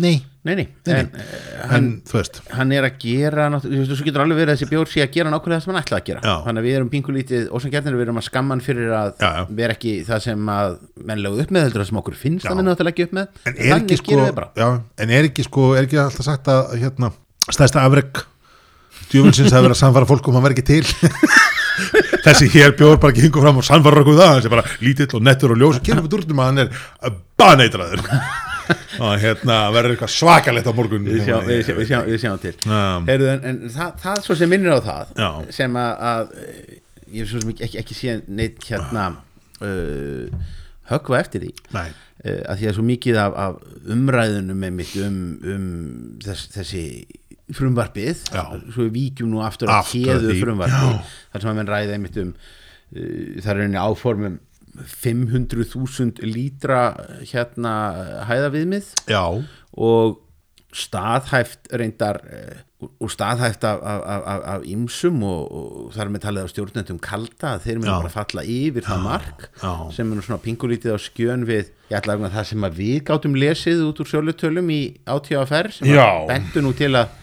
nei, 0.00 0.24
nei, 0.44 0.54
nei, 0.58 0.64
nei, 0.84 0.94
en 1.00 1.06
eh, 1.16 1.76
en 1.76 1.86
veist. 2.10 2.40
hann 2.52 2.72
er 2.76 2.84
að 2.84 2.98
gera 3.00 3.46
þú 3.64 3.96
getur 4.04 4.24
alveg 4.24 4.40
verið 4.42 4.52
að 4.52 4.58
þessi 4.58 4.68
bjór 4.72 4.90
sé 4.92 5.00
að 5.04 5.14
gera 5.14 5.32
nákvæmlega 5.32 5.56
það 5.56 5.64
sem 5.64 5.72
hann 5.72 5.80
ætlaði 5.82 6.02
að 6.02 6.08
gera. 6.10 6.20
Já. 6.24 6.34
þannig 6.44 6.60
að 6.60 6.66
við 6.68 6.76
erum 6.78 6.90
pingulítið 6.92 7.46
og 7.48 7.64
sem 7.64 7.72
gerðinu 7.72 7.96
við 8.00 8.04
erum 8.06 8.20
að 8.20 8.26
skamma 8.28 8.54
hann 8.54 8.64
fyrir 8.66 8.92
að 8.98 9.10
Já, 9.24 9.30
já. 9.38 9.42
vera 9.62 9.76
ekki 9.78 9.94
það 10.10 10.22
sem 10.26 10.52
að 10.54 10.76
menn 11.08 11.24
lögðu 11.24 11.46
upp 11.46 11.54
með 11.56 11.66
heldur 11.68 11.80
það 11.84 11.90
sem 11.90 12.00
okkur 12.02 12.18
finnst 12.20 12.50
að 12.50 12.60
menn 12.60 12.70
átt 12.74 12.84
að 12.84 12.88
leggja 12.90 13.08
upp 13.08 13.16
með. 13.16 13.26
En 13.48 13.56
er 13.64 13.74
ekki 13.78 13.96
sko 14.02 14.20
en 15.00 15.16
er 15.18 15.30
ekki 15.30 15.48
sko, 15.48 15.66
er 15.78 15.88
ekki 15.88 16.00
alltaf 16.04 16.28
sagt 16.28 16.52
að 16.52 16.62
hérna, 16.84 17.12
stæðsta 17.48 17.84
afreg 17.88 18.24
djúvilsins 19.12 19.52
að 19.54 19.66
vera 19.68 19.76
að 19.76 19.80
samfara 19.80 20.08
fólk 20.08 20.28
um 20.28 20.38
að 20.40 20.48
vera 20.48 20.56
ekki 20.58 20.68
til? 20.74 20.84
Þessi 22.24 22.46
hér 22.54 22.72
bjór 22.78 23.00
bara 23.02 23.12
ekki 23.12 23.26
hingu 23.26 23.42
fram 23.42 23.58
og 23.60 23.66
samfara 23.66 24.00
okkur 24.04 24.16
það, 24.20 24.34
þessi 24.38 24.52
bara 24.52 24.64
lítill 24.80 25.10
og 25.18 25.24
nettur 25.26 25.54
og 25.54 25.60
ljós 25.60 25.80
og 29.00 29.04
um 29.04 29.10
er 29.12 29.22
hérna 29.22 29.58
verður 29.74 29.94
eitthvað 29.94 30.12
svakalegt 30.14 30.70
á 30.70 30.72
morgun. 30.76 31.08
Við 31.08 31.24
sjáum, 31.28 31.46
við 31.48 31.62
sjáum, 31.66 31.80
við 31.80 31.90
sjáum, 31.90 32.08
við 32.10 32.22
sjáum 32.22 32.40
til. 32.42 32.54
Já. 32.64 32.80
Heyrðu, 33.10 33.28
en, 33.34 33.44
en 33.50 33.74
það, 33.76 33.98
það 34.04 34.22
svo 34.26 34.38
sem 34.40 34.52
minnir 34.54 34.76
á 34.76 34.80
það 34.88 35.12
Já. 35.20 35.30
sem 35.58 35.78
að, 35.80 35.92
að 36.12 36.34
eh, 36.44 36.78
ég 37.10 37.18
hef 37.22 37.32
svo 37.32 37.42
sem 37.44 37.52
ekki, 37.54 37.70
ekki, 37.82 37.98
síðan 37.98 38.24
neitt 38.40 38.68
hérna 38.68 39.04
uh, 39.64 40.48
höggva 40.92 41.20
eftir 41.20 41.46
því. 41.46 41.52
Nei, 41.76 41.86
uh, 42.24 42.40
að 42.52 42.62
því 42.62 42.70
að 42.70 42.78
svo 42.78 42.86
mikið 42.92 43.20
af, 43.24 43.36
af 43.44 43.92
umræðunum 43.94 44.66
um, 44.70 45.20
um 45.54 45.68
þess, 46.24 46.48
þessi 46.54 46.86
frumvarpið 47.52 48.22
svo 48.24 48.86
við 48.86 48.92
víkjum 48.94 49.32
nú 49.34 49.42
aftur 49.44 49.68
að 49.68 49.82
Aftur 49.82 50.00
að 50.00 50.22
keðu 50.22 50.30
því, 50.30 50.42
frumvarpi 50.46 50.92
já. 50.94 51.16
þar 51.32 51.42
sem 51.42 51.50
að 51.50 51.58
menn 51.58 51.70
ræði 51.70 51.96
einmitt 51.98 52.20
um 52.22 52.30
uh, 52.32 53.42
það 53.44 53.50
er 53.52 53.62
henni 53.66 53.82
áformum 53.82 54.38
500.000 54.74 56.24
lítra 56.26 56.82
hérna 57.30 57.74
hæðaviðmið. 58.28 58.92
Já, 59.10 59.24
og 59.74 60.20
staðhæft 60.74 61.70
reyndar 61.78 62.18
eh, 62.26 62.62
og 63.00 63.10
staðhæft 63.12 63.64
af, 63.64 63.78
af, 63.80 64.00
af, 64.26 64.40
af, 64.54 64.64
ýmsum 64.68 65.22
og, 65.24 65.52
og 65.54 65.92
þar 65.94 66.10
með 66.12 66.24
talið 66.26 66.44
af 66.44 66.52
stjórnendum 66.52 66.98
kalda 67.02 67.54
að 67.54 67.66
þeir 67.68 67.80
með 67.80 67.90
bara 67.92 68.12
falla 68.12 68.44
yfir 68.54 68.86
það 68.88 69.04
mark 69.06 69.46
já. 69.62 69.72
sem 69.94 70.10
er 70.10 70.24
svona 70.26 70.42
pingulítið 70.44 70.96
á 70.96 70.98
skjön 71.00 71.46
við 71.48 71.70
ég 71.92 71.98
ætla 72.00 72.18
að 72.18 72.34
það 72.34 72.48
sem 72.50 72.66
að 72.66 72.80
við 72.80 72.96
gátum 73.08 73.38
lesið 73.38 73.84
út 73.86 74.02
úr 74.02 74.10
sjálfutölum 74.10 74.72
í 74.74 74.80
átíðafer 75.06 75.70
sem 75.78 75.94
bentu 76.28 76.64
nú 76.64 76.74
til 76.76 76.92
að 76.98 77.20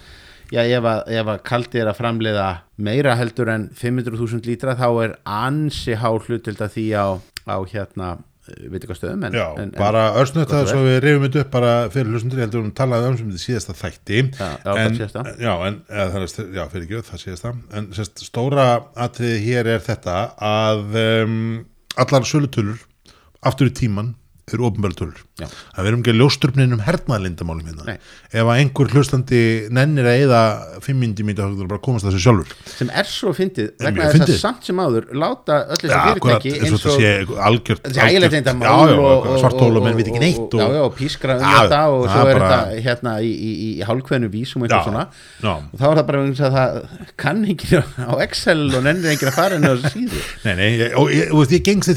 já, 0.51 0.63
ef 0.63 0.89
að, 0.93 1.13
að 1.21 1.37
kaldi 1.47 1.81
er 1.81 1.91
að 1.91 2.01
framleiða 2.01 2.47
meira 2.81 3.15
heldur 3.19 3.51
en 3.53 3.69
500.000 3.77 4.49
lítra 4.49 4.75
þá 4.79 4.89
er 5.05 5.15
ansi 5.27 5.95
há 5.99 6.09
hlutild 6.11 6.61
að 6.61 6.75
því 6.75 6.85
á, 6.97 7.07
á 7.47 7.57
hérna 7.71 8.09
eh, 8.49 8.67
veit 8.67 8.79
ekki 8.81 8.91
hvað 8.91 8.99
stöðum 8.99 9.25
en, 9.29 9.37
Já, 9.39 9.47
en, 9.63 9.73
bara 9.77 10.05
örsnött 10.21 10.49
gott 10.49 10.57
að 10.59 10.67
og 10.67 10.71
svo 10.73 10.83
við 10.87 10.99
reyfum 11.05 11.27
þetta 11.27 11.43
upp 11.45 11.51
bara 11.55 11.73
fyrir 11.93 12.13
hlustundur, 12.13 12.41
ég 12.41 12.49
heldur 12.49 12.63
um 12.65 12.71
talaði 12.81 13.09
um 13.09 13.17
sem 13.19 13.33
þetta 13.33 13.45
síðasta 13.45 13.77
þætti. 13.81 14.21
Já, 14.37 14.49
já, 14.65 14.71
en. 14.85 15.01
Já, 15.47 15.53
en, 15.69 15.81
eða, 15.89 16.07
það 16.13 16.27
er, 16.27 16.55
já, 16.59 16.63
fyrir 16.75 16.87
ekki, 16.87 17.03
það 17.09 17.25
síðasta. 17.25 17.53
En 17.79 17.91
sérst, 17.97 18.25
stóra 18.27 18.69
atriði 19.07 19.43
hér 19.47 19.73
er 19.77 19.85
þetta 19.87 20.17
að 20.51 20.97
um, 21.05 21.37
allar 22.01 22.27
sölutölur 22.27 22.87
aftur 23.41 23.71
í 23.71 23.77
tíman 23.77 24.15
eru 24.51 24.65
ofnbjörntölur 24.67 25.19
Já. 25.39 25.45
að 25.47 25.81
við 25.85 25.89
erum 25.91 26.01
ekki 26.01 26.13
ljósturpnin 26.17 26.75
um 26.75 26.81
hernaðlindamálum 26.85 27.67
hérna. 27.69 27.85
Nei. 27.87 27.97
ef 28.31 28.41
að 28.41 28.59
einhver 28.61 28.91
hlustandi 28.95 29.41
nennir 29.73 30.07
að 30.09 30.23
eða 30.25 30.41
fimm 30.83 30.99
myndi 31.01 31.25
þá 31.37 31.43
bara 31.69 31.79
komast 31.83 32.05
þessu 32.07 32.21
sjálfur. 32.25 32.55
Sem 32.67 32.91
er 32.93 33.07
svo 33.09 33.33
fyndið 33.35 33.71
vegna 33.81 34.09
þess 34.11 34.25
að 34.25 34.39
samt 34.41 34.67
sem 34.67 34.81
áður 34.81 35.07
láta 35.13 35.59
öll 35.71 35.91
akkurat, 35.91 36.41
fyrirtæki 36.41 36.53
eins 36.57 36.73
og 36.75 36.81
þetta 36.81 36.95
sé 36.97 37.11
algjört 37.47 37.87
ægilegt 37.87 38.07
algjört- 38.11 38.35
þetta 38.37 38.53
já, 38.61 38.73
já, 38.91 38.99
og, 38.99 39.29
svartólu 39.41 39.83
menn 39.85 39.97
veit 39.99 40.11
ekki 40.11 40.23
neitt 40.25 40.57
og, 40.57 40.75
og 40.81 40.91
pískra 40.97 41.37
um 41.37 41.45
þetta 41.45 41.81
og 41.91 42.05
það 42.07 42.17
svo 42.17 42.27
er 42.31 42.41
þetta 42.41 42.59
hérna 42.89 43.15
í, 43.21 43.31
í, 43.31 43.51
í, 43.51 43.69
í 43.79 43.87
hálfkveðnu 43.87 44.31
vísum 44.33 44.65
og 44.65 44.69
eitthvað 44.69 44.89
svona. 44.89 45.05
og 45.71 45.77
þá 45.79 45.85
er 45.91 46.01
það 46.01 46.05
bara 46.11 46.23
eins 46.25 46.43
að 46.43 46.57
það 46.57 46.69
kann 47.23 47.43
ekki 47.55 47.81
á 48.11 48.13
Excel 48.25 48.59
og 48.69 48.81
nennir 48.85 49.15
ekki 49.15 49.29
að 49.29 49.37
fara 49.37 49.57
inn 49.57 49.67
á 49.67 49.71
þessu 49.73 49.93
síðu. 49.95 50.23
Nei, 50.45 50.53
nei, 50.59 50.69
og 50.97 51.55
ég 51.55 51.65
gengst 51.65 51.91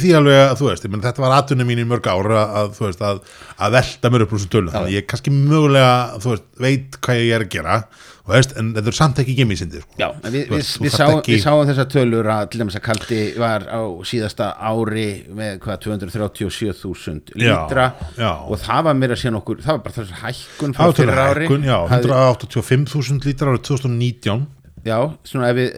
alveg 2.35 2.57
að 2.62 2.73
þú 2.79 2.87
veist, 2.88 3.05
að, 3.11 3.20
að, 3.59 3.77
velta 3.79 4.11
mér 4.14 4.25
upp 4.27 4.33
úr 4.35 4.42
þessu 4.42 4.51
tölu, 4.57 4.73
þannig 4.75 4.90
að 4.92 4.97
ég 4.99 5.07
kannski 5.12 5.35
mögulega, 5.37 5.94
þú 6.25 6.35
veist, 6.35 6.51
veit 6.66 6.99
hvað 7.05 7.23
ég 7.23 7.35
er 7.38 7.47
að 7.47 7.55
gera 7.55 7.79
veist, 8.25 8.55
en 8.57 8.70
þetta 8.73 8.88
er 8.88 8.97
samt 8.97 9.18
ekki 9.20 9.35
gemisindi 9.37 9.81
sko. 9.83 10.07
Við, 10.33 10.47
við, 10.49 10.68
við, 10.81 10.92
sáum, 10.94 11.18
ekki- 11.18 11.35
við 11.35 11.42
sáum 11.44 11.66
þessar 11.68 11.88
tölur 11.92 12.29
að 12.33 12.47
til 12.55 12.61
dæmis 12.62 12.79
að 12.79 12.85
kaldi 12.87 13.18
var 13.37 13.66
á 13.68 13.81
síðasta 14.09 14.47
ári 14.64 15.05
með 15.37 15.59
hvað 15.61 15.83
237.000 15.85 17.35
Já, 17.37 17.53
lítra 17.53 17.85
já. 18.16 18.31
og 18.49 18.57
það 18.64 18.87
var 18.88 18.97
mér 19.03 19.12
að 19.14 19.20
sé 19.25 19.33
nokkur 19.35 19.61
það 19.61 19.77
var 19.77 19.83
bara 19.85 19.97
þessu 19.99 20.20
hækkun 20.23 20.73
tölulega 20.79 21.27
ári 21.35 21.44
hækkun, 21.49 21.66
já, 21.68 21.77
Hafði- 21.92 22.16
185.000 22.16 23.29
lítra 23.29 23.53
árið 23.53 23.64
2019 23.68 24.47
Já, 24.85 24.99
svona 25.25 25.49
ef 25.49 25.57
við, 25.57 25.77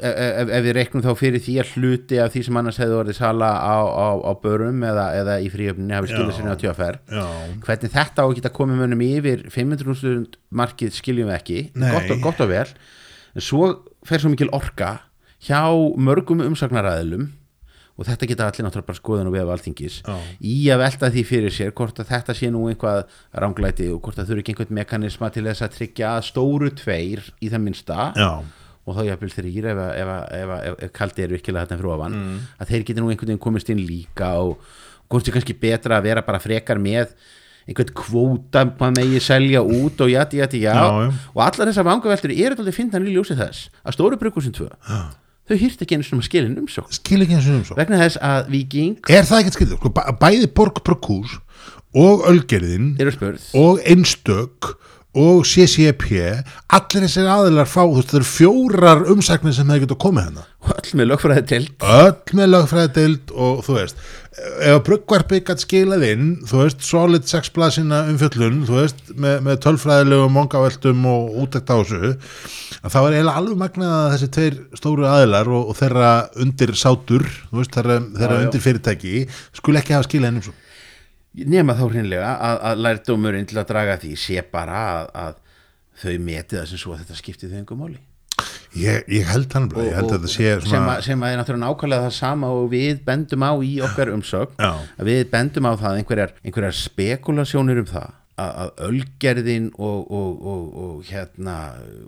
ef, 0.00 0.12
ef, 0.16 0.50
ef 0.56 0.62
við 0.64 0.74
reiknum 0.78 1.02
þá 1.04 1.10
fyrir 1.20 1.42
því 1.44 1.56
að 1.60 1.72
hluti 1.76 2.20
af 2.22 2.30
því 2.32 2.42
sem 2.46 2.58
annars 2.60 2.78
hefði 2.80 2.96
orðið 3.02 3.18
sala 3.18 3.50
á, 3.52 3.76
á, 3.84 4.08
á 4.16 4.32
börum 4.40 4.84
eða, 4.88 5.06
eða 5.20 5.34
í 5.44 5.50
fríöfninni 5.52 5.92
hafi 5.92 6.08
skilur 6.12 6.32
Já. 6.32 6.36
sinni 6.38 6.54
á 6.56 6.62
tjófer 6.62 6.98
hvernig 7.66 7.92
þetta 7.92 8.24
á 8.24 8.26
að 8.26 8.36
geta 8.38 8.54
komið 8.56 8.80
mönnum 8.80 9.04
yfir 9.04 9.44
500.000 9.52 10.38
markið 10.56 10.96
skiljum 10.96 11.28
við 11.28 11.36
ekki. 11.36 11.58
Gott 11.76 12.14
og, 12.14 12.22
gott 12.24 12.40
og 12.46 12.52
vel. 12.54 12.68
En 13.36 13.44
svo 13.44 13.68
fer 14.08 14.22
svo 14.24 14.32
mikil 14.32 14.48
orka 14.56 14.94
hjá 15.44 15.60
mörgum 16.00 16.40
umsagnaræðilum 16.46 17.28
og 17.96 18.04
þetta 18.04 18.28
geta 18.28 18.46
allir 18.50 18.66
náttúrulega 18.66 18.90
bara 18.90 19.00
skoðan 19.00 19.30
og 19.30 19.36
vefa 19.36 19.54
alþingis 19.56 19.98
Já. 20.04 20.16
í 20.44 20.56
að 20.72 20.82
velta 20.84 21.10
því 21.14 21.24
fyrir 21.30 21.54
sér 21.54 21.72
hvort 21.76 22.02
að 22.02 22.10
þetta 22.12 22.36
sé 22.36 22.50
nú 22.52 22.66
einhvað 22.70 23.02
ránglæti 23.32 23.88
og 23.92 24.02
hvort 24.04 24.20
að 24.20 24.32
þurfi 24.32 24.44
ekki 24.44 24.54
einhvern 24.54 24.78
mekanisma 24.80 25.30
til 25.32 25.46
þess 25.48 25.64
að 25.64 25.78
tryggja 25.78 26.12
stóru 26.26 26.70
tveir 26.76 27.24
í 27.40 27.50
það 27.52 27.64
minnsta. 27.64 28.10
Já, 28.16 28.30
og 28.86 28.94
þá 28.94 29.00
jafnvel 29.08 29.32
þrýr 29.34 29.70
ef, 29.72 29.80
ef, 29.82 30.10
ef, 30.36 30.52
ef, 30.70 30.92
kaldi 30.94 31.24
er 31.24 31.32
virkilega 31.34 31.64
þetta 31.66 31.80
fyrir 31.80 31.94
ofan. 31.96 32.20
Að 32.60 32.68
þeir 32.70 32.84
geti 32.86 33.02
nú 33.02 33.08
einhvern 33.10 33.32
veginn 33.32 33.42
komist 33.42 33.72
inn 33.72 33.82
líka 33.82 34.28
og 34.44 34.60
hvort 35.10 35.26
er 35.26 35.34
kannski 35.34 35.56
betra 35.58 35.98
að 35.98 36.06
vera 36.06 36.22
bara 36.26 36.42
frekar 36.42 36.78
með 36.82 37.10
einhvern 37.66 37.92
kvóta 37.98 38.62
maður 38.78 39.00
megi 39.00 39.20
selja 39.26 39.62
út 39.62 40.00
og 40.04 40.10
jati 40.12 40.38
jati 40.38 40.62
já, 40.62 40.76
og 40.78 41.40
allar 41.42 41.72
þessar 41.72 41.88
vangaveltur 41.88 42.34
eru 42.34 42.54
alltaf 42.54 42.76
finnan 42.78 43.08
í 43.08 43.14
ljósi 43.16 43.34
þess 43.38 43.72
að 43.82 43.96
stóru 43.96 44.18
brukusin 44.20 44.54
tvö 44.54 44.68
þau 45.46 45.56
hýrt 45.60 45.82
ekki 45.84 45.96
einu 45.98 46.06
svona 46.08 46.26
skilin 46.26 46.56
umsók 46.60 46.92
skil 46.96 47.22
ekki 47.24 47.36
eins 47.38 47.46
og 47.50 47.58
um 47.60 47.64
svo 47.68 47.76
vegna 47.78 48.00
þess 48.02 48.18
að 48.22 48.48
Viking 48.54 48.96
er 49.12 49.22
það 49.28 49.42
ekkert 49.44 49.58
skilur, 49.60 49.78
sko, 49.80 49.92
bæ- 49.94 50.16
bæði 50.20 50.48
Borg 50.58 50.80
Prokús 50.86 51.36
og 51.96 52.26
Ölgerðin 52.28 52.94
og 53.54 53.78
Einstök 53.86 54.72
og 55.16 55.46
CCP 55.48 56.10
allir 56.76 57.06
þessir 57.06 57.28
aðilar 57.30 57.68
fá, 57.70 57.80
þú 57.86 57.96
veist, 57.96 58.10
það 58.10 58.18
eru 58.20 58.28
fjórar 58.28 59.02
umsagnir 59.14 59.54
sem 59.56 59.70
það 59.70 59.82
geta 59.86 59.98
komið 60.02 60.28
hennar 60.28 60.52
og 60.66 60.72
öll 60.74 60.98
með 60.98 61.08
lögfræði 61.12 61.44
til 61.52 61.60
öll 61.94 62.36
með 62.36 62.50
lögfræðdeild 62.52 63.32
og 63.32 63.62
þú 63.64 63.76
veist 63.78 64.02
ef 64.66 64.82
bruggvarpi 64.84 65.40
gætt 65.46 65.62
skilað 65.64 66.04
inn 66.10 66.26
þú 66.48 66.60
veist, 66.60 66.84
solid 66.84 67.24
sex 67.30 67.52
blaðsina 67.54 68.02
umfjöllun 68.10 68.60
þú 68.68 68.76
veist, 68.82 69.00
með, 69.14 69.38
með 69.46 69.62
tölfræðilegum 69.64 70.36
mongaveltum 70.36 71.08
og 71.08 71.40
útækt 71.46 71.72
á 71.72 71.76
þessu 71.80 72.12
að 72.12 72.92
þá 72.92 72.98
er 73.00 73.16
eiginlega 73.16 73.40
alveg 73.40 73.62
magnað 73.62 73.96
að 73.96 74.10
þessi 74.16 74.30
tveir 74.36 74.60
stóru 74.76 75.08
aðilar 75.08 75.48
og, 75.48 75.72
og 75.72 75.80
þeirra 75.80 76.12
undir 76.44 76.76
sátur, 76.76 77.24
þú 77.48 77.62
veist, 77.62 77.72
þeirra, 77.78 77.98
þeirra 78.20 78.38
já. 78.38 78.44
undir 78.44 78.66
fyrirtæki 78.68 79.26
skul 79.56 79.80
ekki 79.80 79.96
hafa 79.96 80.10
skilað 80.10 80.34
inn 80.34 80.42
um 80.42 80.48
svo 80.50 80.56
nema 81.44 81.76
þá 81.76 81.84
hreinlega 81.90 82.32
að, 82.34 82.58
að 82.70 82.84
lærdómurinn 82.86 83.48
til 83.48 83.60
að 83.60 83.70
draga 83.70 83.96
því 84.02 84.12
sé 84.20 84.44
bara 84.52 84.82
að, 84.90 85.08
að 85.24 85.40
þau 86.02 86.18
meti 86.24 86.58
það 86.58 86.68
sem 86.70 86.80
svo 86.80 86.94
að 86.94 87.02
þetta 87.04 87.18
skipti 87.20 87.50
þau 87.50 87.58
engum 87.60 87.82
máli 87.84 88.00
ég, 88.76 89.06
ég 89.08 89.28
held 89.30 89.56
hann 89.56 89.68
bara, 89.72 89.86
ég 89.88 89.96
held 89.96 90.10
að 90.10 90.18
þetta 90.18 90.32
sé 90.32 90.46
sem, 90.48 90.68
svona 90.68 90.94
að, 90.96 91.02
sem 91.06 91.24
að 91.24 91.32
er 91.32 91.40
náttúrulega 91.40 91.64
nákvæmlega 91.64 92.06
það 92.06 92.14
sama 92.18 92.52
og 92.56 92.68
við 92.72 93.02
bendum 93.06 93.46
á 93.46 93.52
í 93.64 93.72
okkar 93.86 94.12
umsögn 94.14 94.60
Já. 94.60 94.70
að 94.76 95.10
við 95.10 95.24
bendum 95.32 95.68
á 95.68 95.72
það 95.80 96.00
einhverjar, 96.00 96.34
einhverjar 96.44 96.78
spekulasjónir 96.80 97.82
um 97.82 97.90
það 97.90 98.14
að, 98.36 98.70
ölgerðin 98.90 99.68
og, 99.80 100.10
og, 100.12 100.42
og, 100.52 100.64
og 100.84 101.08
hérna 101.08 101.54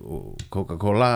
og 0.04 0.42
Coca-Cola 0.52 1.10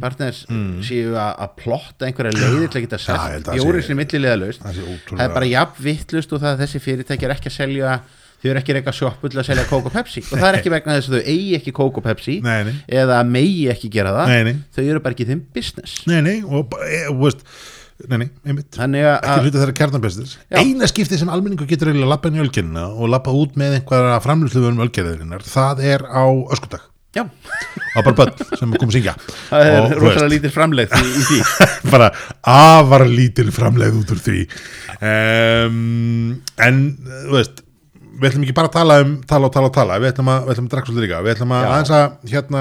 partners 0.00 0.44
séu 0.86 1.12
að, 1.20 1.54
plotta 1.60 2.08
einhverja 2.08 2.32
leiðir 2.38 2.70
til 2.72 2.80
að 2.82 2.86
geta 2.88 3.00
Mm. 3.04 3.04
Já, 3.04 3.14
ég 3.14 3.20
selt 3.20 3.32
held 3.34 3.48
að 3.52 3.58
bjóri 3.60 3.82
sé- 3.82 3.86
sem 3.90 3.98
millilega 4.00 4.36
laust 4.40 4.64
það 4.64 5.24
er 5.26 5.34
bara 5.34 5.50
jafn 5.50 5.84
vittlust 5.84 6.32
og 6.32 6.40
það 6.40 6.52
að 6.54 6.62
þessi 6.64 6.80
fyrirtæki 6.86 7.28
er 7.28 7.34
ekki 7.36 7.50
að 7.52 7.56
selja 7.58 7.94
þau 8.44 8.50
eru 8.50 8.60
ekki 8.60 8.74
reyka 8.76 8.92
sjoppu 8.92 9.30
til 9.32 9.40
að 9.40 9.46
selja 9.48 9.62
Coke 9.68 9.88
og 9.88 9.94
Pepsi. 9.94 10.20
Og 10.20 10.36
það 10.36 10.48
er 10.50 10.58
ekki 10.58 10.72
vegna 10.76 10.96
þess 10.98 11.08
að 11.08 11.14
þau 11.16 11.28
eigi 11.32 11.54
ekki 11.58 11.72
Coke 11.76 12.00
og 12.00 12.04
Pepsi 12.04 12.34
Nei, 12.44 12.58
nei. 12.68 12.74
eða 13.00 13.22
megi 13.24 13.62
ekki 13.72 13.88
gera 13.94 14.12
það. 14.18 14.32
Nei, 14.44 14.56
þau 14.76 14.82
eru 14.84 15.00
bara 15.06 15.16
ekki 15.16 15.26
þeim 15.30 15.40
business. 15.54 15.94
Nei, 16.10 16.18
nei, 16.26 16.34
og, 16.44 16.76
e, 16.84 16.98
og 17.12 17.22
veist 17.22 17.44
nei, 18.08 18.16
nei, 18.24 18.28
einmitt. 18.44 18.70
Þannig 18.74 19.06
að 19.06 19.14
ekki 19.18 19.44
hluti 19.44 19.60
þeirra 19.60 19.76
kjarnabestis 19.80 20.32
Já. 20.42 20.58
eina 20.60 20.88
skipti 20.90 21.20
sem 21.20 21.30
almenningu 21.30 21.68
getur 21.70 21.90
eiginlega 21.90 22.10
lappa 22.10 22.30
inn 22.30 22.40
í 22.40 22.42
ölgerina 22.44 22.88
og 22.90 23.12
lappa 23.12 23.34
út 23.34 23.54
með 23.60 23.78
einhverja 23.78 24.18
framlýslu 24.24 24.66
um 24.70 24.82
ölgeriðinnar, 24.84 25.46
það 25.46 25.84
er 25.94 26.06
á 26.10 26.24
öskudag. 26.56 26.90
Já, 27.14 27.22
það 27.94 28.06
bara 28.08 28.16
börn 28.18 28.56
sem 28.58 28.72
kom 28.74 28.88
að 28.88 28.96
syngja. 28.96 29.12
Það 29.46 29.68
er 29.70 29.92
rosalega 30.00 30.30
lítil 30.32 30.50
framlegð 30.50 30.96
í, 30.98 31.10
í 31.14 31.26
því. 31.28 31.36
Bara 31.92 32.08
afar 32.50 33.04
lítil 33.06 33.52
framleið 33.54 34.00
út 34.00 34.10
úr 34.16 34.22
því. 34.24 34.40
Um, 34.98 36.32
en 36.58 36.80
þú 36.98 37.36
veist 37.36 37.62
við 38.14 38.28
ætlum 38.30 38.44
ekki 38.46 38.54
bara 38.56 38.70
að 38.70 38.76
tala 38.76 38.96
um 39.02 39.14
tala 39.30 39.48
og 39.48 39.54
tala 39.54 39.70
og 39.70 39.74
tala, 39.74 39.98
við 40.02 40.12
ætlum 40.12 40.30
að, 40.30 40.50
að 40.50 40.68
drakka 40.72 40.90
svolítið 40.90 41.06
líka. 41.06 41.22
Við 41.22 41.34
ætlum 41.36 41.54
að 41.54 41.68
aðeins 41.70 41.92
að 41.98 42.34
hérna, 42.34 42.60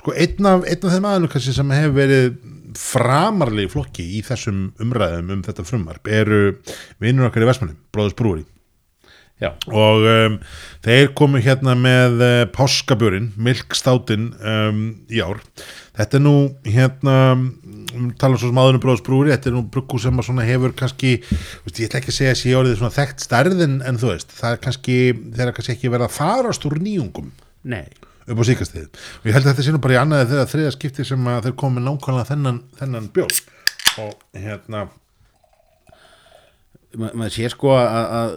sko 0.00 0.14
einn 0.16 0.50
af, 0.52 0.68
einn 0.68 0.84
af 0.86 0.92
framarlegi 2.80 3.72
flokki 3.72 4.04
í 4.18 4.24
þessum 4.26 4.68
umræðum 4.82 5.32
um 5.36 5.46
þetta 5.46 5.64
frumvarp 5.66 6.12
eru 6.12 6.42
vinnur 7.02 7.30
okkar 7.30 7.46
í 7.46 7.50
Vestmannum, 7.50 7.80
Bróðus 7.94 8.16
Brúri 8.18 8.46
já, 9.42 9.50
og 9.68 10.06
um, 10.08 10.38
þeir 10.84 11.10
komu 11.16 11.40
hérna 11.44 11.76
með 11.78 12.22
uh, 12.24 12.38
páskabjörinn, 12.54 13.32
milkstátin 13.36 14.30
um, 14.40 14.80
í 15.12 15.20
ár. 15.24 15.42
Þetta 15.96 16.18
er 16.18 16.24
nú 16.24 16.36
hérna 16.64 17.16
um, 17.34 17.44
tala 18.20 18.40
svo 18.40 18.50
sem 18.50 18.62
aðunum 18.62 18.82
bróðs 18.82 19.04
brúri, 19.04 19.32
þetta 19.34 19.52
er 19.52 19.56
nú 19.58 19.64
bruggu 19.72 20.00
sem 20.02 20.16
að 20.16 20.28
svona 20.30 20.48
hefur 20.48 20.74
kannski, 20.76 21.16
veist, 21.66 21.80
ég 21.80 21.88
ætla 21.88 22.02
ekki 22.02 22.12
að 22.12 22.18
segja 22.20 22.34
að 22.34 22.42
sé 22.42 22.56
orðið 22.58 22.80
svona 22.80 22.96
þekkt 22.96 23.28
stærð 23.28 23.62
en, 23.66 23.78
þú 24.00 24.12
veist 24.12 24.36
það 24.36 24.56
er 24.56 24.64
kannski, 24.68 24.98
þeir 25.36 25.46
er 25.46 25.56
kannski 25.58 25.76
ekki 25.76 25.94
verið 25.94 26.08
að 26.08 26.18
farast 26.18 26.68
úr 26.68 26.80
nýjungum. 26.82 27.32
Nei 27.66 27.86
upp 28.26 28.40
á 28.42 28.44
síkastíð 28.48 28.86
og 28.86 29.26
ég 29.30 29.36
held 29.36 29.44
að 29.46 29.50
þetta 29.52 29.66
sé 29.66 29.74
nú 29.74 29.80
bara 29.84 29.96
í 29.96 30.00
annaði 30.02 30.30
þegar 30.32 30.50
þriða 30.52 30.74
skipti 30.76 31.04
sem 31.06 31.28
að 31.30 31.44
þeir 31.48 31.56
með 31.76 31.86
nákvæmlega 31.88 32.28
þennan, 32.32 32.62
þennan 32.80 33.10
bjór. 33.14 33.36
Og 34.02 34.14
hérna 34.36 34.86
Ma, 36.96 37.10
maður 37.12 37.34
sé 37.34 37.48
sko 37.52 37.74
að, 37.76 38.14
að 38.16 38.36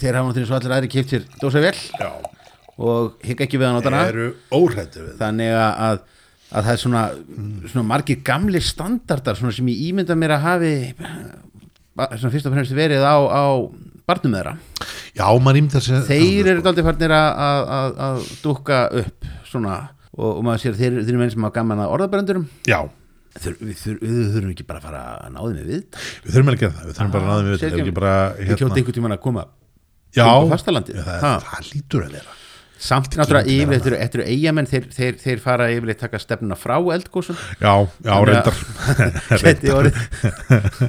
þeir 0.00 0.16
hafa 0.16 0.28
náttúrulega 0.30 0.48
svo 0.48 0.56
allir 0.56 0.74
aðri 0.76 0.88
kipt 0.94 1.10
sér 1.12 1.24
dósa 1.42 1.60
vel 1.60 1.74
já, 1.76 2.08
og 2.80 3.18
higga 3.26 3.44
ekki 3.44 3.58
við 3.60 3.66
að 3.68 4.20
óhrættu 4.56 5.02
við 5.04 5.18
þannig 5.20 5.50
að, 5.58 5.72
að, 5.88 5.98
að 6.54 6.68
það 6.68 6.72
er 6.76 6.80
svona, 6.84 7.02
svona 7.72 7.84
margir 7.90 8.22
gamli 8.24 8.62
standardar 8.64 9.36
svona 9.36 9.52
sem 9.58 9.68
ég 9.74 9.82
ímynda 9.90 10.16
mér 10.16 10.36
að 10.38 10.46
hafi 10.46 10.72
ba- 11.98 12.08
svona 12.14 12.32
fyrst 12.32 12.48
og 12.48 12.56
fremst 12.56 12.76
verið 12.78 13.04
á, 13.04 13.16
á 13.18 13.44
barnum 14.10 14.36
þeirra? 14.36 14.54
Já, 15.16 15.24
maður 15.40 15.60
ímyndar 15.62 15.84
sér 15.86 16.04
þeir 16.10 16.52
eru 16.54 16.64
daldið 16.66 16.86
farnir 16.90 17.14
að, 17.16 18.24
dúkka 18.44 18.80
upp 19.02 19.28
svona 19.50 19.76
og, 20.14 20.30
og 20.36 20.40
maður 20.46 20.64
sér 20.66 20.78
þeir, 20.78 20.98
þeir 21.00 21.12
eru 21.14 21.22
menn 21.24 21.32
sem 21.34 21.46
hafa 21.46 21.56
gaman 21.60 21.84
að 21.86 21.94
orðabrendurum. 21.98 22.48
Já, 22.68 22.80
Þur, 23.30 23.52
við, 23.62 23.76
þur, 23.78 23.98
við 24.02 24.14
þurfum 24.34 24.48
ekki 24.50 24.64
bara 24.66 24.80
að 24.80 24.86
fara 24.88 25.00
að 25.22 25.34
náði 25.36 25.50
með 25.54 25.68
við 25.70 25.98
Við 26.24 26.32
þurfum 26.34 26.48
ekki 26.50 26.66
að 26.66 26.72
það, 26.74 26.86
við 26.88 26.96
þurfum 26.96 27.12
bara 27.14 27.28
að 27.30 27.42
við 27.44 27.52
þetta, 27.60 27.78
ekki 27.84 27.92
bara 27.94 28.14
við 28.34 28.48
kjóta 28.48 28.64
hérna. 28.64 28.78
einhvern 28.80 28.96
tímann 28.96 29.14
að 29.14 29.20
koma 29.22 29.44
Já, 30.10 30.26
það 31.22 31.68
lítur 31.70 32.06
að 32.08 32.16
vera. 32.18 32.34
Samt 32.80 33.12
náttúrulega 33.18 33.44
yfirleitt 33.52 33.86
eru, 33.90 33.96
eftir 34.00 34.22
eigamenn 34.24 34.68
þeir, 34.70 34.84
þeir, 34.96 35.14
þeir 35.20 35.40
fara 35.44 35.66
yfirleitt 35.74 36.00
taka 36.00 36.18
stefnuna 36.22 36.56
frá 36.56 36.76
eldgósum 36.94 37.36
Já, 37.60 37.74
já, 38.06 38.14
reyndar. 38.30 38.56
geti 39.44 39.72
orðið 39.74 39.96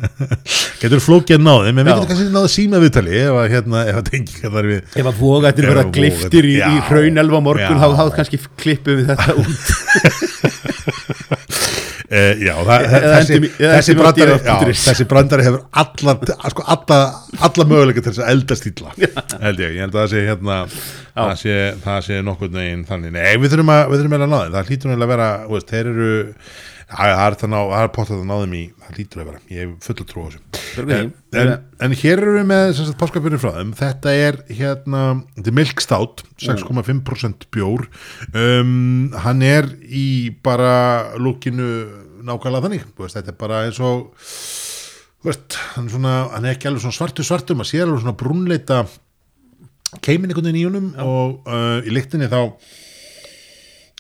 Getur 0.82 1.04
flókið 1.04 1.44
náðum, 1.44 1.68
en 1.82 1.86
við 1.86 1.92
getum 1.92 2.08
kannski 2.14 2.30
náðu 2.38 2.50
síma 2.56 2.82
viðtali 2.82 3.14
ef 3.22 3.36
að 3.42 3.50
hérna, 3.56 3.84
ef 3.92 4.00
að 4.00 4.08
tengi 4.12 4.34
hvað 4.40 4.56
þar 4.58 4.70
við. 4.72 4.80
ef 4.96 5.12
að 5.12 5.16
Ef 5.52 5.60
vera 5.62 5.84
að 5.84 5.92
gliftir 6.00 6.46
í, 6.48 6.56
hraunelva 6.88 7.40
morgun 7.44 7.84
þá 7.84 8.16
kannski 8.16 8.38
klippum 8.62 8.96
við 9.02 9.06
þetta 9.12 9.32
út 9.42 9.58
E, 12.12 12.22
já, 12.44 12.52
það, 12.68 12.86
þessi, 12.92 13.36
í- 13.40 13.50
eða 13.64 13.76
þessi, 13.78 13.92
endum 13.94 14.02
í 14.02 14.04
brandari, 14.04 14.34
já, 14.44 14.56
þessi 14.84 15.06
brandari 15.08 15.46
hefur 15.48 15.62
alla, 15.84 16.16
sko, 16.52 16.66
alla, 16.76 16.98
alla 17.48 17.66
möguleika 17.70 18.04
til 18.04 18.12
þess 18.12 18.24
að 18.26 18.32
elda 18.34 18.58
stíla, 18.60 18.96
held 19.46 19.62
ég. 19.64 19.78
Ég 19.78 19.86
held 19.86 19.96
að 19.96 20.02
það 20.02 20.10
sé 20.12 20.24
hérna, 20.28 20.58
það 21.16 21.32
sé, 21.44 21.56
það 21.86 22.02
sé 22.10 22.20
nokkurn 22.28 22.58
veginn 22.60 22.84
þannig. 22.90 23.14
Nei, 23.16 23.30
við 23.40 23.54
þurfum 23.56 23.72
að, 23.78 23.84
við 23.94 24.04
þurfum 24.04 24.18
að 24.18 24.26
náða 24.28 24.42
það 24.58 24.74
hlýtur 24.74 24.92
náttúrulega 24.92 25.08
að 25.08 25.14
vera, 25.16 25.30
veist, 25.54 25.72
þeir 25.72 25.92
eru, 25.94 26.12
það 26.92 27.24
er 27.26 27.36
það 27.40 27.52
ná, 27.52 27.58
það 27.72 27.84
er 27.86 27.92
pottað 27.96 28.20
að 28.22 28.30
náðum 28.30 28.56
í, 28.58 28.62
það 28.82 28.98
hlýtur 28.98 29.22
að 29.22 29.30
vera, 29.30 29.42
ég 29.52 29.62
hef 29.62 29.88
full 29.88 29.96
að 29.96 30.10
trúa 30.12 30.26
þessu. 30.28 30.42
En, 30.82 31.12
en, 31.42 31.52
en 31.88 31.96
hér 32.02 32.22
erum 32.22 32.38
við 32.40 32.48
með 32.52 32.64
sem 32.78 32.88
sagt, 32.88 33.00
páskapjörnir 33.00 33.42
frá 33.42 33.52
þeim. 33.58 33.74
Þetta 33.80 34.16
er 34.26 34.40
hérna 34.50 35.04
þetta 35.38 35.52
er 35.52 35.58
milkstátt, 35.62 36.24
6,5% 36.44 37.48
bjór. 37.56 37.88
Um, 38.32 38.74
hann 39.26 39.46
er 39.46 39.70
í 39.88 40.08
bara 40.44 40.74
lúkinu 41.20 41.70
nákvæmlega 42.28 42.68
þannig, 42.68 42.86
veist, 43.00 43.18
þetta 43.18 43.34
er 43.34 43.40
bara 43.40 43.64
eins 43.68 43.80
og 43.84 44.12
veist, 45.26 45.58
hann 45.76 45.90
svona 45.92 46.18
hann 46.36 46.46
er 46.46 46.56
ekki 46.56 46.70
alveg 46.70 46.84
svona 46.86 46.98
svartu 46.98 47.26
svartum, 47.26 47.64
að 47.64 47.72
sé 47.72 47.82
alveg 47.84 48.04
svona 48.04 48.18
brúnleita 48.18 48.84
keimin 50.06 50.32
einhvern 50.32 50.48
veginn 50.48 50.62
í 50.62 50.68
honum 50.68 50.92
og 51.04 51.50
uh, 51.50 51.80
í 51.84 51.94
lyktinni 51.94 52.30
þá 52.32 52.54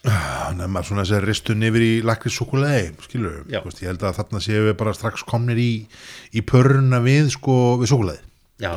hann 0.08 0.62
er 0.64 0.70
maður 0.72 0.88
svona 0.90 1.04
þessi 1.06 1.22
ristun 1.28 1.66
yfir 1.68 1.84
í 1.86 1.92
lakri 2.06 2.32
sukulæði, 2.34 2.88
skilur 3.06 3.36
veist, 3.46 3.82
ég 3.84 3.92
held 3.92 4.06
að 4.08 4.18
þarna 4.18 4.42
séu 4.42 4.64
við 4.66 4.76
bara 4.80 4.94
strax 4.98 5.26
komnir 5.30 5.62
í, 5.62 5.72
í 6.34 6.42
pöruna 6.42 7.02
við 7.06 7.30
sko 7.36 7.58
við 7.82 7.92
sukulæði 7.94 8.28
Já, 8.62 8.76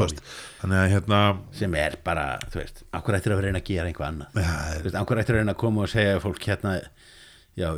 þannig 0.62 0.78
að 0.80 0.86
hérna 0.94 1.16
sem 1.52 1.74
er 1.76 1.98
bara, 2.04 2.38
þú 2.48 2.60
veist, 2.62 2.78
akkur 2.96 3.18
ættir 3.18 3.34
að 3.34 3.42
reyna 3.44 3.60
að 3.60 3.66
gera 3.68 3.90
einhvað 3.90 4.06
annað? 4.08 4.38
Ja, 4.40 4.54
Þú 4.78 4.86
veist, 4.86 4.96
akkur 5.00 5.20
ættir 5.20 5.36
að 5.36 5.42
reyna 5.42 5.52
að 5.52 5.60
koma 5.60 5.82
og 5.84 5.90
segja 5.92 6.22
fólk 6.24 6.46
hérna 6.48 6.72
já, 7.60 7.68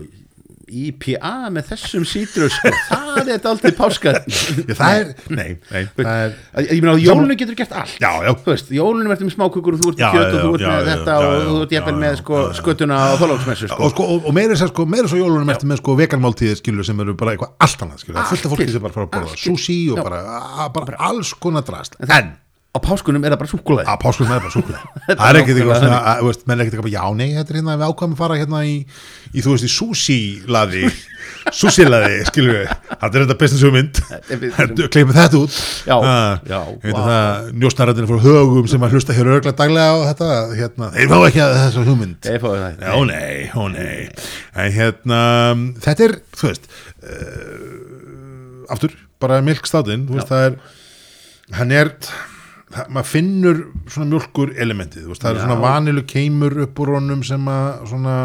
IPA 0.67 1.51
með 1.55 1.69
þessum 1.71 2.05
sítrus 2.09 2.55
sko, 2.57 2.71
það 2.89 3.31
er 3.37 3.45
aldrei 3.47 3.73
páska 3.77 4.15
Já, 4.17 4.75
það 4.75 5.01
er, 5.01 5.11
nei, 5.31 5.51
nei 5.71 5.85
það 5.95 6.09
er, 6.11 6.33
ég 6.67 6.81
meina 6.83 6.95
á 6.95 6.99
jólunum 6.99 7.39
getur 7.39 7.59
gert 7.59 7.75
allt. 7.79 7.95
Já, 8.03 8.11
já, 8.27 8.33
veist, 8.47 8.73
jólunum 8.75 9.15
ertu 9.15 9.29
með 9.29 9.37
smákukur 9.37 9.77
og 9.77 9.83
þú 9.83 9.93
ert 9.93 10.03
með 10.03 10.17
kjöt 10.17 10.33
og 10.33 10.41
þú 10.47 10.53
ert 10.57 10.67
með 10.67 10.91
þetta 10.91 11.19
og 11.21 11.37
þú 11.47 11.61
ert 11.67 11.77
jafnvel 11.77 11.95
já, 11.95 12.01
með 12.03 12.17
sko 12.23 12.41
skötuna 12.61 13.03
sko. 13.17 13.79
Og, 13.79 13.93
sko, 13.95 14.09
og, 14.17 14.27
og 14.27 14.37
meira 14.37 14.59
svo, 14.59 14.89
meira 14.97 15.13
svo 15.13 15.21
jólunum 15.21 15.55
eftir 15.55 15.71
með 15.71 15.83
sko 15.83 15.99
veganmáltíðir 16.03 16.59
skilur 16.63 16.89
sem 16.89 17.05
eru 17.07 17.15
bara 17.19 17.37
eitthvað 17.37 17.55
allt 17.69 17.87
annað 17.87 18.03
skilur, 18.03 18.27
fullt 18.33 18.49
af 18.49 18.57
fólki 18.57 18.73
sem 18.75 18.87
bara 18.89 18.97
fara 18.97 19.07
að 19.07 19.15
borða 19.15 19.39
sushi 19.45 19.79
og 19.95 20.03
bara, 20.03 20.25
að, 20.65 20.75
bara 20.81 21.01
alls 21.13 21.35
konar 21.39 21.67
drast 21.67 21.99
en 22.03 22.35
á 22.77 22.79
páskunum 22.85 23.25
er 23.25 23.33
það 23.35 23.41
bara 23.43 23.51
súkulega 23.53 23.93
að 23.97 24.01
páskum 24.05 24.29
með 24.31 24.43
bara 24.45 24.53
súkulega 24.53 25.03
er 25.09 25.17
það 25.17 25.27
er 25.31 25.39
ekkert 25.41 25.61
eitthvað 25.63 25.83
svona, 25.83 25.99
að, 26.13 26.21
þú 26.23 26.31
veist, 26.31 26.47
menn 26.47 26.57
er 26.61 26.65
ekkert 26.67 26.77
eitthvað, 26.77 26.97
já 26.97 27.05
nei, 27.17 27.29
þetta 27.37 27.53
er 27.55 27.59
hérna 27.61 27.77
við 27.81 27.87
ákvæmum 27.91 28.17
að 28.17 28.21
fara 28.23 28.39
hérna 28.41 28.63
í, 28.69 28.75
í 29.33 29.45
þú 29.47 29.55
veist, 29.57 29.67
í 29.67 29.73
sushi-laði. 29.77 30.83
Sushi-laði, 31.57 32.19
skilur 32.27 32.55
við. 32.57 32.71
Þetta 32.91 33.09
er 33.09 33.23
þetta 33.25 33.37
business 33.41 33.63
hugmynd 33.67 33.99
er 34.07 34.73
kleipum 34.95 35.15
þetta 35.15 35.41
út. 35.41 35.57
Já, 35.87 35.95
Ah, 35.97 36.39
já, 36.47 36.59
það, 36.85 37.49
njósnaröndinu 37.63 38.09
frá 38.11 38.21
högum 38.27 38.69
sem 38.71 38.87
að 38.87 38.97
hlusta 38.97 39.17
hér 39.17 39.31
örgla 39.37 39.53
daglega 39.59 39.95
á 39.95 39.99
þetta 40.11 40.29
hérna, 40.59 40.91
þeir 40.95 41.11
fá 41.13 41.17
ekki 41.29 41.43
að 41.45 41.55
þessa 41.61 41.85
hugmynd. 41.87 42.19
Það 42.27 42.49
Já, 42.83 42.95
nei, 43.11 43.51
ó 43.55 43.63
nei. 43.73 44.09
En 44.57 44.75
hérna, 44.77 45.21
þetta 45.87 46.07
er 46.09 46.17
þú 46.35 46.51
veist 46.51 46.71
uh, 47.07 48.73
aftur, 48.75 48.97
bara 49.23 49.43
milkstáttinn 49.47 50.07
þú 50.09 50.19
veist, 50.19 50.31
það 50.31 50.49
er 50.51 50.59
hann 51.61 51.75
er, 51.75 51.93
það, 52.77 52.93
maður 52.95 53.11
finnur 53.11 53.61
svona 53.89 54.09
mjölkur 54.13 54.55
elementið, 54.67 55.09
veist, 55.11 55.25
það 55.25 55.33
er 55.33 55.41
Já. 55.41 55.45
svona 55.47 55.59
vanilu 55.65 56.07
keimur 56.13 56.57
upp 56.67 56.81
úr 56.85 56.95
honum 56.97 57.25
sem 57.27 57.51
að 57.53 57.69
svona, 57.91 58.17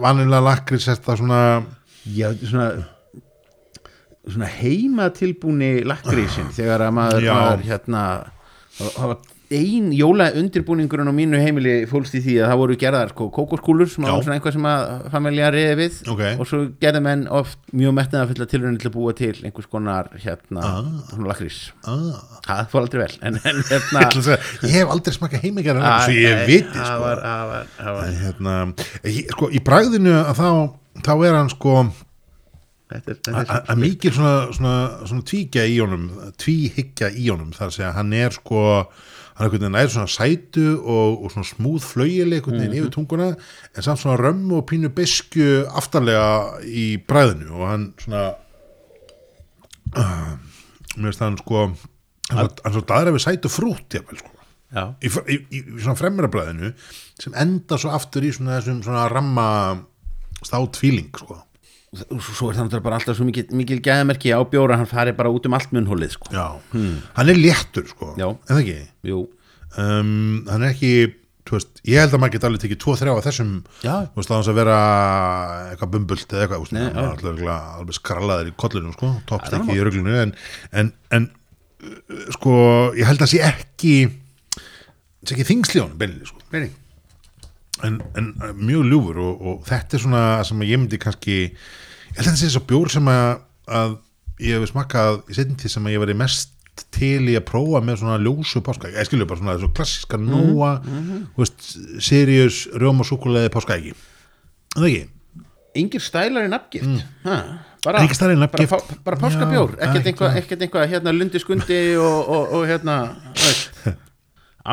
vanilega 0.00 0.42
lakri 0.46 0.80
sérst 0.80 1.04
það 1.08 1.22
svona 1.24 1.42
Já, 2.10 2.30
svona 2.40 2.70
svona 4.30 4.48
heima 4.52 5.08
tilbúni 5.16 5.80
lakrísin 5.86 6.50
þegar 6.54 6.86
að 6.86 6.96
maður, 6.98 7.24
Já. 7.24 7.34
maður 7.34 7.66
hérna 7.66 8.02
það 8.78 9.12
var 9.12 9.29
ein 9.50 9.88
jóla 9.90 10.28
undirbúningurinn 10.38 11.08
á 11.10 11.14
mínu 11.14 11.38
heimili 11.42 11.72
fólst 11.90 12.14
í 12.14 12.20
því 12.22 12.34
að 12.38 12.50
það 12.52 12.58
voru 12.60 12.74
gerðar 12.78 13.08
sko, 13.10 13.26
kókoskúlur 13.34 13.88
sem 13.90 14.04
var 14.06 14.20
svona 14.22 14.36
einhvað 14.38 14.54
sem 14.54 14.68
að 14.70 15.08
familja 15.10 15.48
reyði 15.50 15.72
við 15.80 15.96
Ok. 16.12 16.20
og 16.38 16.46
svo 16.46 16.60
gerði 16.84 17.00
menn 17.02 17.24
oft 17.40 17.58
mjög 17.74 17.96
metnaða 17.98 18.28
fulla 18.30 18.46
tilröðin 18.52 18.78
til 18.78 18.90
að 18.90 18.94
búa 18.94 19.14
til 19.18 19.32
einhvers 19.42 19.66
konar 19.72 20.10
hérna 20.22 20.62
Ah. 20.62 21.16
lakrís 21.26 21.58
ah, 21.82 22.20
það 22.46 22.70
fór 22.70 22.84
aldrei 22.84 23.02
vel 23.02 23.16
en, 23.26 23.40
en 23.42 23.62
hérna 23.72 24.04
að 24.06 24.30
ég 24.68 24.76
hef 24.76 24.94
aldrei 24.94 25.16
smakað 25.18 25.42
heimingjar 25.48 25.82
Æ, 25.82 25.90
svo 26.06 26.14
ég 26.14 26.46
viti 26.46 26.78
sko. 26.78 27.00
var- 27.02 27.24
það 27.26 27.50
var- 27.50 27.72
það 27.80 27.98
var- 27.98 28.06
En 28.06 28.20
hérna, 28.22 28.54
ég, 29.02 29.34
sko, 29.34 29.50
í 29.50 29.58
bragðinu 29.66 30.14
að 30.20 30.38
þá, 30.38 30.48
þá 31.02 31.12
er 31.26 31.34
hann 31.40 31.50
sko 31.56 31.74
að 32.90 33.66
að 33.70 33.76
mikil 33.78 34.10
svona, 34.14 34.50
svona, 34.54 34.74
svona 35.06 35.22
tvíkja 35.26 35.62
í 35.70 35.76
honum 35.82 36.08
tvíhyggja 36.42 37.10
í 37.14 37.28
honum 37.30 37.52
þar 37.54 37.68
að 37.68 37.76
segja 37.76 37.92
hann 37.94 38.12
er 38.18 38.34
sko 38.34 38.62
hann 39.40 39.46
er 39.48 39.54
einhvern 39.54 39.62
veginn 39.62 39.76
nær 39.78 39.88
svona 39.88 40.10
sætu 40.12 40.64
og, 40.84 41.22
og 41.24 41.30
svona 41.32 41.48
smúð 41.48 41.84
flaugileg 41.88 42.42
einhvern 42.42 42.60
veginn 42.60 42.76
yfir 42.76 42.92
tunguna 42.92 43.28
en 43.32 43.86
samt 43.86 44.02
svona 44.02 44.18
römmu 44.20 44.58
og 44.58 44.66
pínu 44.68 44.90
besku 44.92 45.46
aftarlega 45.80 46.60
í 46.68 46.84
bræðinu 47.08 47.54
og 47.56 47.64
hann 47.70 47.86
svona 48.02 48.24
uh, 49.96 50.34
mér 50.98 51.08
finnst 51.08 51.24
hann 51.24 51.40
sko 51.40 51.62
hann, 51.70 52.52
hann 52.52 52.76
svo 52.76 52.84
daðra 52.84 53.16
við 53.16 53.24
sætu 53.24 53.52
frút 53.52 53.96
jafnvel 53.96 54.20
sko. 54.20 54.36
Í, 54.76 55.08
í, 55.08 55.36
í, 55.40 55.62
í 55.64 55.80
svona 55.80 55.96
fremrabræðinu 55.98 56.74
sem 57.18 57.32
enda 57.40 57.80
svo 57.80 57.94
aftur 57.96 58.28
í 58.28 58.34
svona 58.36 58.58
þessum 58.58 58.84
svona 58.84 59.08
ramma 59.10 59.46
stát 60.44 60.76
feeling 60.78 61.08
sko 61.16 61.40
svo 61.90 62.50
er 62.52 62.58
það 62.58 62.82
bara 62.84 63.00
alltaf 63.00 63.16
svo 63.18 63.26
mikil, 63.26 63.48
mikil 63.56 63.80
gæðamerki 63.82 64.30
á 64.30 64.38
bjóra 64.46 64.76
hann 64.78 64.88
fari 64.90 65.14
bara 65.16 65.32
út 65.34 65.46
um 65.48 65.56
allt 65.58 65.72
munnhólið 65.74 66.12
sko. 66.14 66.30
Já, 66.30 66.60
hann 67.16 67.32
er 67.32 67.38
léttur 67.38 67.88
sko. 67.90 68.12
En 68.14 68.36
það 68.46 68.60
ekki? 68.62 68.76
Jú, 69.10 69.24
um, 69.74 70.12
hann 70.46 70.62
er 70.62 70.70
ekki, 70.70 70.92
þú 71.48 71.56
veist, 71.56 71.82
ég 71.90 71.98
held 71.98 72.14
að 72.14 72.22
maður 72.22 72.36
geti 72.36 72.48
alveg 72.50 72.62
tekið 72.64 72.80
tvo 72.84 72.94
þrjá 73.00 73.12
af 73.16 73.26
þessum. 73.26 73.50
Já. 73.82 73.96
þú 74.06 74.22
veist, 74.22 74.30
á 74.30 74.36
þess 74.38 74.52
að 74.52 74.60
vera 74.60 74.78
eitthvað 75.72 75.92
bumbult 75.96 76.36
eða 76.36 76.46
eitthvað, 76.46 76.72
Nei, 76.76 76.82
hann 76.86 77.02
er 77.02 77.10
alltaf 77.10 77.42
alveg 77.80 77.98
skrallaður 77.98 78.52
í 78.52 78.56
kollunum 78.64 78.94
sko, 78.94 79.12
toppst 79.26 79.50
það 79.50 79.58
er 79.58 79.66
ekki 79.66 79.80
í 79.80 79.84
ruglunu 79.88 80.16
en, 80.20 80.34
en, 80.70 80.92
en 81.18 81.26
uh, 81.82 82.28
sko, 82.38 82.54
ég 83.00 83.10
held 83.10 83.26
að 83.26 83.34
sé 83.34 83.42
ekki 83.50 83.96
sé 85.26 85.34
ekki 85.34 85.48
þingsli 85.50 85.82
á 85.82 85.90
hann 85.90 85.98
beinni 85.98 86.22
sko. 86.28 86.38
En, 87.86 88.00
en 88.18 88.30
uh, 88.40 88.52
mjög 88.56 88.86
ljúfur 88.90 89.20
og, 89.24 89.42
og 89.46 89.66
þetta 89.68 89.96
er 89.96 90.04
svona 90.04 90.22
sem 90.46 90.64
ég 90.68 90.80
myndi 90.80 91.00
kannski 91.00 91.36
ég 91.50 92.16
held 92.16 92.24
að 92.24 92.30
þetta 92.30 92.40
sé 92.42 92.52
svo 92.54 92.64
bjór 92.68 92.92
sem 92.92 93.10
að, 93.12 93.42
að 93.80 93.98
ég 94.40 94.56
hef 94.56 94.72
smakkað 94.72 95.20
í 95.30 95.36
setjum 95.36 95.60
tíð 95.60 95.74
sem 95.76 95.86
að 95.88 95.96
ég 95.96 96.04
veri 96.04 96.18
mest 96.18 96.56
til 96.94 97.28
í 97.28 97.36
að 97.36 97.46
prófa 97.50 97.80
með 97.84 98.00
svona 98.00 98.18
ljósu 98.22 98.62
páska, 98.64 98.90
ég 98.94 99.08
skilju 99.08 99.26
bara 99.28 99.40
svona 99.40 99.56
þessu 99.58 99.72
klassiska 99.76 100.20
nóa, 100.20 100.70
þú 101.34 101.42
veist 101.42 101.66
Sirius, 102.06 102.62
rjóma 102.72 103.04
súkuleði 103.04 103.50
páska 103.52 103.76
ekki. 103.76 103.92
En 104.76 104.78
það 104.78 104.88
ekki? 104.90 105.02
Engir 105.80 106.02
stælar 106.02 106.48
í 106.48 106.50
nafngift 106.50 107.04
ha, 107.26 107.36
bara, 107.84 108.00
bara, 108.50 108.78
bara 109.06 109.18
páskabjór, 109.20 109.76
ekkert 109.78 110.08
einhvað 110.10 110.38
ekkert 110.40 110.64
einhvað 110.66 110.88
hérna 110.90 111.12
lundi 111.14 111.42
skundi 111.42 111.78
og, 112.00 112.16
og, 112.24 112.56
og 112.58 112.64
hérna 112.66 112.96
þú 113.38 113.44
veist. 113.44 113.92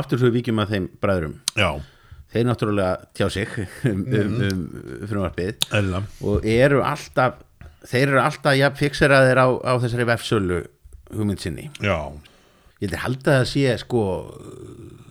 aftur 0.02 0.22
svo 0.22 0.32
við 0.32 0.40
víkjum 0.40 0.64
að 0.64 0.74
þeim 0.74 0.88
bræðurum 1.04 1.36
já, 1.54 1.70
þeir 2.34 2.48
náttúrulega 2.50 3.10
tjá 3.18 3.28
sig 3.34 3.52
um, 3.90 4.06
um, 4.06 4.40
um 4.48 4.64
frumvarpið. 5.10 5.68
Eðla 5.80 6.04
og 6.28 6.48
eru 6.58 6.82
alltaf 6.86 7.44
þeir 7.88 8.12
eru 8.12 8.24
alltaf 8.24 8.58
ja, 8.58 8.72
fixeraðir 8.76 9.40
á, 9.40 9.48
á 9.64 9.74
þessari 9.84 10.08
vefsölu 10.10 10.62
hugmynd 11.14 11.44
sinni. 11.44 11.70
Já, 11.80 12.12
ég 12.82 12.90
held 12.90 12.98
að 12.98 13.04
halda 13.06 13.34
að 13.34 13.42
það 13.42 13.52
sé 13.54 13.78
sko 13.86 14.06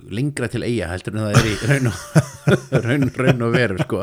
lengra 0.07 0.47
til 0.51 0.63
eiga 0.63 0.89
heldur 0.93 1.17
en 1.17 1.25
það 1.25 1.39
er 1.39 1.47
í 1.49 1.55
raun 1.71 1.89
og, 1.91 2.03
raun, 2.87 3.09
raun 3.19 3.45
og 3.47 3.57
veru 3.57 3.79
sko. 3.81 4.03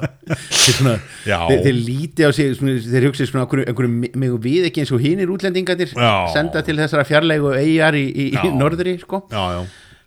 Svona, 0.52 0.98
þeir, 1.24 1.62
þeir 1.68 1.78
líti 1.78 2.28
á 2.28 2.30
sig 2.36 2.58
svona, 2.58 2.76
þeir 2.84 3.08
hugsi 3.08 3.28
svona 3.30 3.46
einhverju 3.46 4.12
megum 4.20 4.42
við 4.44 4.68
ekki 4.70 4.84
eins 4.84 4.92
og 4.96 5.04
hinir 5.04 5.32
útlendingarnir 5.32 5.94
Já. 5.96 6.12
senda 6.34 6.64
til 6.66 6.76
þessara 6.82 7.08
fjarlægu 7.08 7.54
eigar 7.56 7.96
í, 8.00 8.04
í, 8.10 8.28
í 8.36 8.54
norðri 8.58 8.98
sko. 9.04 9.24
Já, 9.32 9.44
já, 9.56 9.62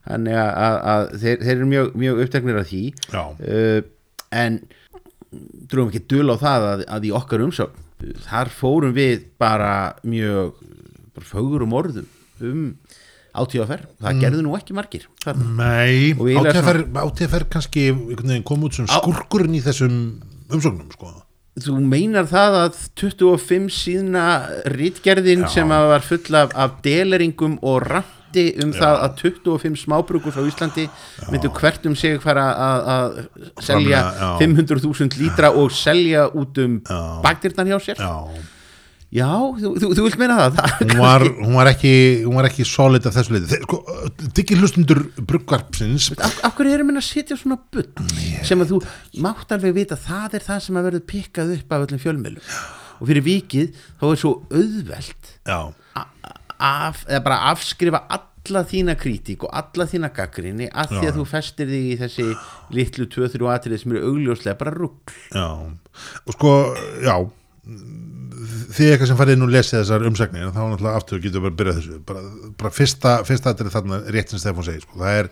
þannig 0.07 0.39
að, 0.41 0.51
að, 0.67 0.77
að 0.95 1.07
þeir, 1.23 1.39
þeir 1.45 1.55
eru 1.57 1.69
mjög, 1.73 1.91
mjög 2.05 2.21
uppteknir 2.27 2.61
af 2.61 2.69
því 2.71 2.83
uh, 3.21 3.81
en 4.37 4.61
drúum 5.71 5.91
ekki 5.91 6.05
dul 6.11 6.31
á 6.33 6.37
það 6.41 6.69
að, 6.71 6.85
að 6.97 7.09
í 7.09 7.13
okkar 7.19 7.45
umsögn 7.47 8.15
þar 8.27 8.51
fórum 8.53 8.95
við 8.97 9.27
bara 9.41 9.73
mjög 10.07 10.55
bara 11.17 11.29
fögurum 11.31 11.73
orðum 11.77 12.09
um 12.45 12.65
átíðaferð, 13.37 13.89
það 14.01 14.15
Mm. 14.15 14.21
gerðu 14.23 14.43
nú 14.47 14.53
ekki 14.57 14.73
margir 14.77 15.03
þar. 15.21 15.37
Nei, 15.59 16.15
Og 16.17 16.25
eiginlega 16.31 16.53
átíðafer, 16.57 16.79
átíðafer 17.03 17.45
kannski 17.53 17.83
kom 18.49 18.65
út 18.65 18.79
sem 18.79 18.87
skurkurinn 18.89 19.59
í 19.59 19.61
þessum 19.65 19.97
umsóknum 20.49 20.89
sko 20.95 21.11
þú 21.57 21.75
meinar 21.81 22.27
það 22.29 22.57
að 22.63 22.79
25 23.01 23.69
síðna 23.73 24.25
rítgerðin 24.73 25.45
Já. 25.47 25.49
sem 25.55 25.71
að 25.73 25.87
var 25.93 26.05
full 26.05 26.37
af, 26.37 26.53
af 26.57 26.75
deleringum 26.85 27.59
og 27.65 27.79
randi 28.27 28.45
um 28.65 28.73
það 28.75 28.99
að 29.05 29.15
25 29.23 29.79
smábrukus 29.85 30.37
á 30.37 30.43
Íslandi 30.47 30.89
myndu 31.31 31.51
hvert 31.57 31.87
um 31.87 31.95
sig 31.97 32.19
fara 32.23 32.45
að, 32.53 32.91
að 32.97 33.17
selja 33.63 34.03
Framleiða, 34.03 34.13
já. 34.21 34.31
500.000 34.43 35.21
lítra 35.21 35.51
og 35.55 35.71
selja 35.73 36.27
út 36.35 36.59
um 36.65 36.81
Já. 36.87 37.01
bakdyrnar 37.23 37.67
hjá 37.67 37.79
sér. 37.81 37.97
Já, 38.01 38.53
Já, 39.17 39.29
þú, 39.31 39.71
þú, 39.79 39.89
þú 39.95 40.03
vilt 40.03 40.17
meina 40.19 40.37
það, 40.51 40.57
hún 40.83 40.99
var, 40.99 41.23
hún 41.23 41.55
var 41.55 41.69
ekki 41.71 41.93
hún 42.27 42.35
var 42.41 42.49
ekki 42.49 42.65
solid 42.67 43.05
af 43.07 43.15
þessu 43.15 43.39
Þeir, 43.39 43.61
sko, 43.63 43.79
diggi 44.35 44.57
hlustundur 44.59 45.05
bruggvarpsins 45.23 46.09
af, 46.19 46.35
af 46.45 46.57
hverju 46.59 46.75
erum 46.75 46.91
við 46.91 46.99
að 46.99 47.07
setja 47.07 47.39
svona 47.39 47.57
bull? 47.73 47.87
Sem 48.45 48.61
að 48.65 48.75
þú 48.75 48.81
mátt 49.23 49.55
alveg 49.55 49.77
vita 49.79 49.97
það 49.97 50.35
er 50.41 50.45
það 50.49 50.59
sem 50.67 50.81
að 50.81 50.89
verður 50.91 51.07
pikkað 51.15 51.55
upp 51.55 51.73
af 51.79 51.87
öllum 51.87 52.03
fjölmjölum 52.03 52.51
og 52.97 53.09
fyrir 53.13 53.25
vikið 53.31 53.79
þá 54.03 54.05
er 54.11 54.21
svo 54.25 54.35
auðvelt 54.51 55.33
Já, 55.47 55.61
a- 56.03 56.36
af, 56.59 57.05
bara 57.25 57.41
afskrifa 57.53 58.03
alla 58.17 58.63
þína 58.69 58.95
kritík 59.01 59.47
og 59.47 59.55
alla 59.59 59.89
þína 59.91 60.13
gaggrinni 60.15 60.69
að 60.71 60.93
því 60.95 61.03
Já. 61.03 61.11
að 61.11 61.19
þú 61.19 61.25
festir 61.31 61.73
þig 61.73 61.89
í 61.89 61.97
þessi 62.03 62.29
litlu 62.77 63.09
2-3 63.11 63.51
atrið 63.55 63.83
sem 63.83 63.97
eru 63.97 64.13
augljóslega 64.13 64.61
bara 64.61 64.77
rugg 64.77 65.17
já. 65.35 65.49
Og 66.27 66.37
sko, 66.37 66.53
já 67.03 67.17
þið 67.67 68.91
eitthvað 68.93 69.11
sem 69.11 69.19
farið 69.19 69.39
nú 69.41 69.49
lesið 69.51 69.79
þessar 69.81 70.07
umsagnir 70.07 70.51
þá 70.55 70.61
náttúrulega 70.61 71.01
aftur 71.01 71.23
getur 71.23 71.43
bara 71.43 71.53
að 71.53 71.61
byrja 71.61 71.77
þessu. 71.79 72.01
Bara, 72.07 72.25
bara 72.61 72.73
fyrsta, 72.75 73.15
fyrsta 73.27 73.53
atrið 73.53 73.73
þarna 73.75 74.01
rétt 74.15 74.33
sem 74.33 74.43
Stefán 74.43 74.67
segir, 74.67 74.85
sko, 74.85 74.99
það 75.01 75.21
er 75.21 75.31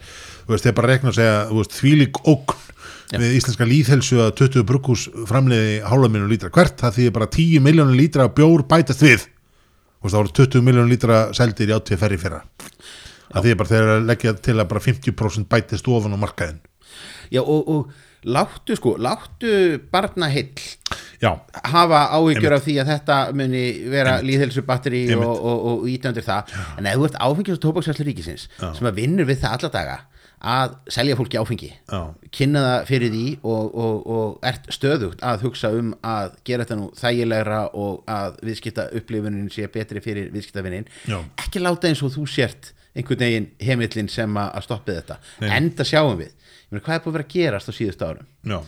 veist, 0.48 0.66
þeir 0.66 0.76
bara 0.78 0.90
rekna 0.90 1.12
og 1.12 1.18
segja, 1.18 1.36
þú 1.50 1.60
veist, 1.60 1.76
þvílík 1.78 2.22
ógn 2.32 2.62
við 3.14 3.36
íslenska 3.36 3.68
líðhelsu 3.68 4.18
að 4.24 4.32
20 4.40 4.66
brukkús 4.66 5.04
framleiði 5.28 5.76
hálfa 5.86 6.10
minnum 6.10 6.32
lítra. 6.32 6.50
Hvert, 6.54 6.74
það 6.80 6.96
þýðir 6.98 7.14
bara 7.20 7.30
10 7.36 7.62
miljónum 7.62 7.98
lítra 7.98 8.26
bjór 8.34 8.64
bætast 8.70 9.04
við 9.04 9.28
það 10.12 10.20
voru 10.20 10.34
20 10.40 10.66
miljónum 10.66 10.92
lítra 10.92 11.20
seldir 11.36 11.70
í 11.72 11.76
átvið 11.76 12.00
ferri 12.04 12.20
fyrra. 12.20 12.42
Það 13.34 13.46
þýðir 13.46 13.60
bara 13.60 13.76
eru 13.78 13.94
að 13.94 14.08
leggja 14.10 14.34
til 14.44 14.56
að 14.58 14.68
bara 14.70 14.84
50% 14.84 15.50
bætist 15.50 15.88
ofan 15.90 16.14
á 16.14 16.18
markaðin 16.20 16.60
Já 17.32 17.40
og, 17.42 17.68
og 17.68 17.90
láttu 18.24 18.76
sko, 18.78 18.94
láttu 19.00 19.80
barna 19.92 20.28
heill 20.32 20.52
já, 21.20 21.30
hafa 21.52 22.06
áhyggjur 22.16 22.56
af 22.56 22.64
því 22.64 22.76
að 22.80 22.90
þetta 22.92 23.18
muni 23.36 23.64
vera 23.92 24.16
líðhelsu 24.24 24.64
batteri 24.66 25.04
Einmitt. 25.08 25.26
og, 25.28 25.44
og, 25.44 25.66
og 25.72 25.88
íta 25.90 26.12
undir 26.12 26.24
það. 26.24 26.54
En 26.78 26.88
ef 26.88 26.98
þú 27.00 27.08
ert 27.08 27.20
áfengis 27.26 27.58
og 27.58 27.62
tóbaksvæslu 27.64 28.06
ríkisins 28.08 28.48
sem 28.60 28.88
að 28.88 29.00
vinnur 29.00 29.28
við 29.28 29.42
það 29.44 29.58
alla 29.58 29.72
daga 29.74 29.98
að 30.44 30.76
selja 30.92 31.16
fólki 31.18 31.38
áfengi 31.40 31.70
Já. 31.72 32.00
kynna 32.34 32.62
það 32.64 32.86
fyrir 32.90 33.12
því 33.14 33.24
og, 33.42 33.74
og, 33.84 34.06
og 34.14 34.46
ert 34.50 34.68
stöðugt 34.74 35.24
að 35.24 35.44
hugsa 35.46 35.70
um 35.74 35.92
að 36.04 36.36
gera 36.44 36.66
þetta 36.66 36.78
nú 36.80 36.88
þægilegra 37.00 37.60
og 37.80 38.02
að 38.10 38.38
viðskipta 38.44 38.86
upplifunin 39.00 39.50
sé 39.52 39.68
betri 39.72 40.02
fyrir 40.04 40.30
viðskiptavinnin 40.34 40.88
Já. 41.08 41.18
ekki 41.40 41.62
láta 41.64 41.88
eins 41.88 42.02
og 42.04 42.12
þú 42.16 42.26
sért 42.30 42.72
einhvern 42.94 43.24
veginn 43.24 43.48
heimillin 43.64 44.10
sem 44.12 44.36
að 44.38 44.60
stoppi 44.66 44.98
þetta 45.00 45.18
Nei. 45.42 45.50
enda 45.58 45.86
sjáum 45.88 46.18
við 46.20 46.32
Ég 46.64 46.72
meina, 46.72 46.84
hvað 46.86 46.94
er 46.96 47.02
búið 47.04 47.10
að 47.10 47.16
vera 47.18 47.26
að 47.28 47.34
gerast 47.34 47.70
á 47.70 47.72
síðustu 47.76 48.06
árum 48.08 48.28
já, 48.50 48.58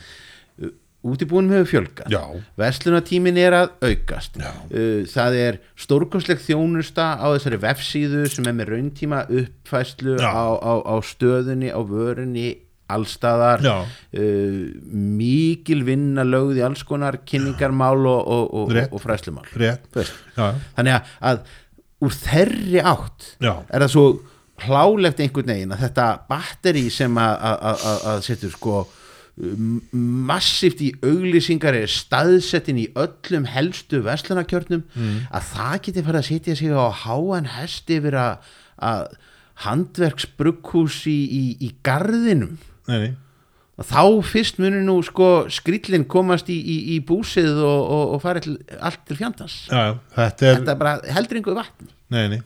útibúinum 1.13 1.55
hefur 1.57 1.71
fjölgað. 1.71 2.13
Verslunatímin 2.61 3.41
er 3.41 3.57
að 3.61 3.73
aukast. 3.87 4.39
Já. 4.43 4.53
Uh, 4.73 5.03
það 5.11 5.41
er 5.45 5.59
stórkostleg 5.87 6.43
þjónusta 6.45 7.09
á 7.19 7.27
þessari 7.35 7.63
vefsíðu 7.65 8.27
sem 8.33 8.47
er 8.51 8.57
með 8.59 8.73
rauntíma 8.75 9.25
uppfæslu 9.27 10.19
á, 10.21 10.47
á, 10.57 10.73
á 10.83 10.95
stöðunni, 11.05 11.73
á 11.73 11.81
vörunni 11.87 12.49
allstaðar 12.93 13.65
uh, 13.67 13.83
mikil 14.95 15.83
vinna 15.87 16.23
lögð 16.27 16.61
í 16.61 16.65
alls 16.67 16.85
konar 16.87 17.19
kynningarmál 17.27 17.99
og, 18.07 18.21
og, 18.23 18.45
og, 18.63 18.77
og 18.95 19.03
fræslumál 19.03 19.49
þannig 20.77 20.95
að, 20.95 21.11
að 21.33 21.41
úr 22.07 22.15
þeirri 22.15 22.83
átt 22.85 23.33
Já. 23.43 23.57
er 23.67 23.83
það 23.83 23.93
svo 23.97 24.07
hlálegt 24.67 25.21
einhvern 25.21 25.51
veginn 25.51 25.75
að 25.75 25.83
þetta 25.85 26.07
batteri 26.31 26.87
sem 26.93 27.19
að, 27.21 28.23
setur 28.25 28.55
sko 28.55 28.85
massíft 29.37 30.81
í 30.81 30.95
auglýsingar 31.05 31.77
er 31.77 31.91
staðsettin 31.93 32.79
í 32.81 32.87
öllum 32.97 33.45
helstu 33.53 34.01
vestlunarkjörnum 34.07 34.87
mm. 34.87 35.19
að 35.29 35.51
það 35.51 35.75
geti 35.85 36.05
farið 36.07 36.21
að 36.23 36.29
setja 36.31 36.57
sig 36.57 36.73
á 36.73 36.89
háan 37.05 37.51
hest 37.59 37.93
yfir 37.93 38.17
að, 38.17 38.49
að 38.81 39.03
handverksbrugghús 39.67 41.03
í, 41.13 41.19
í, 41.29 41.45
í 41.69 41.71
garðinum. 41.85 42.57
Nei, 42.89 42.97
nei, 43.03 43.13
þá 43.85 44.25
fyrst 44.25 44.57
munir 44.63 44.85
nú 44.87 44.97
sko 45.05 45.29
skrýllin 45.53 46.09
komast 46.09 46.49
í, 46.49 46.57
í, 46.57 46.79
í 46.97 46.99
búsið 47.05 47.61
og, 47.61 47.81
og, 47.93 48.17
og 48.17 48.25
farið 48.25 48.49
til, 48.49 48.57
allt 48.81 49.05
til 49.05 49.19
fjandans. 49.21 49.59
Já, 49.69 49.99
þetta 50.17 50.49
er 50.49 50.61
þetta 50.63 50.73
er 50.73 50.81
bara 50.81 50.97
heldur 51.19 51.43
einhver 51.43 51.61
vatn. 51.61 51.93
Nei, 52.17 52.25
nei. 52.33 52.41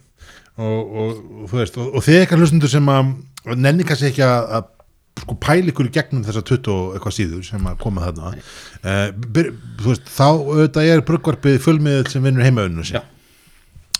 Og, 0.60 0.80
og, 0.90 1.22
og 1.44 1.48
þú 1.52 1.62
veist, 1.62 1.78
og, 1.78 1.94
og 1.94 2.04
þið 2.04 2.18
eitthvað 2.18 2.42
hlustundur 2.42 2.74
sem 2.74 2.92
að 2.92 3.14
nenni 3.54 3.86
kannski 3.86 4.10
ekki 4.10 4.26
að 4.26 4.74
sko 5.20 5.36
pæla 5.40 5.72
ykkur 5.72 5.88
í 5.90 5.94
gegnum 5.94 6.24
þessar 6.26 6.44
20 6.48 6.74
og 6.74 6.96
eitthvað 6.96 7.16
síður 7.16 7.46
sem 7.46 7.70
að 7.70 7.78
koma 7.82 8.04
þarna. 8.06 8.32
Uh, 8.80 9.06
byr, 9.36 9.50
veist, 9.84 10.10
þá 10.10 10.26
auðvitað 10.28 10.92
er 10.94 11.06
bruggvarpið 11.08 11.58
fullmiðil 11.64 12.06
sem 12.12 12.24
vinnur 12.24 12.46
heimauninu 12.46 12.86
Já. 12.88 13.02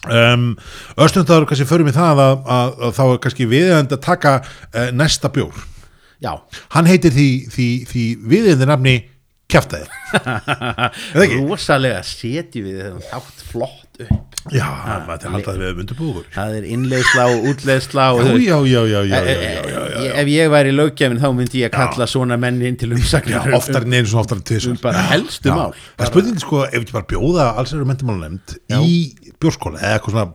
um, 0.09 0.53
östundar 1.01 1.49
kannski 1.49 1.69
förum 1.69 1.91
í 1.91 1.97
það 1.97 2.25
að, 2.25 2.35
að, 2.57 2.75
að 2.89 2.97
þá 2.99 3.03
er 3.07 3.23
kannski 3.27 3.51
viðeigandi 3.51 3.99
að 3.99 4.07
taka 4.09 4.37
uh, 4.43 4.89
næsta 4.97 5.33
bjór. 5.35 5.67
Já, 6.21 6.35
hann 6.75 6.89
heitir 6.89 7.15
því, 7.17 7.31
því, 7.53 7.69
því 7.89 8.05
viðeigandi 8.29 8.69
það 9.53 11.23
ekki? 11.25 11.39
rosalega 11.45 12.01
setjum 12.07 12.67
við 12.69 12.81
þeim 12.85 12.99
þátt 13.11 13.45
flott 13.51 14.01
upp. 14.01 14.37
Já, 14.55 14.65
maður 15.05 15.35
haldaði 15.35 15.61
við 15.61 15.81
undirbúður 15.83 16.29
það 16.33 16.55
er 16.57 16.67
innleysla 16.73 17.25
og 17.35 17.49
útleysla 17.51 18.07
og 18.17 18.31
já, 18.41 18.57
já, 18.57 18.57
já, 18.65 18.81
já, 18.89 19.01
já, 19.05 19.19
e- 19.21 19.35
já, 19.75 20.13
ef 20.23 20.31
ég 20.33 20.49
væri 20.55 20.73
löggefin 20.73 21.21
þá 21.21 21.29
myndi 21.37 21.61
ég 21.67 21.75
kalla 21.75 22.07
svona 22.09 22.39
menn 22.41 22.63
inn 22.65 22.79
til 22.81 22.89
Já, 22.95 22.97
umsagnar 22.97 23.53
oftar 23.59 23.85
en 23.85 23.99
einu 23.99 24.09
svona 24.09 24.25
oftar 24.25 24.41
en 24.41 24.47
tvisvar. 24.49 24.73
Um 24.73 24.81
bara 24.87 25.05
helstu 25.11 25.53
mál 25.53 25.75
Það 25.77 26.07
er 26.07 26.13
spurning 26.15 26.41
sko, 26.41 26.63
ef 26.71 26.79
ekki 26.81 26.97
bara 26.97 27.11
bjóða 27.13 27.51
alls 27.61 27.75
eru 27.77 27.85
mentamálunemnd 27.91 28.57
í 28.81 28.97
bjórskóla 29.43 29.83
eða 29.83 29.99
eitthvað 29.99 30.17
svona, 30.17 30.33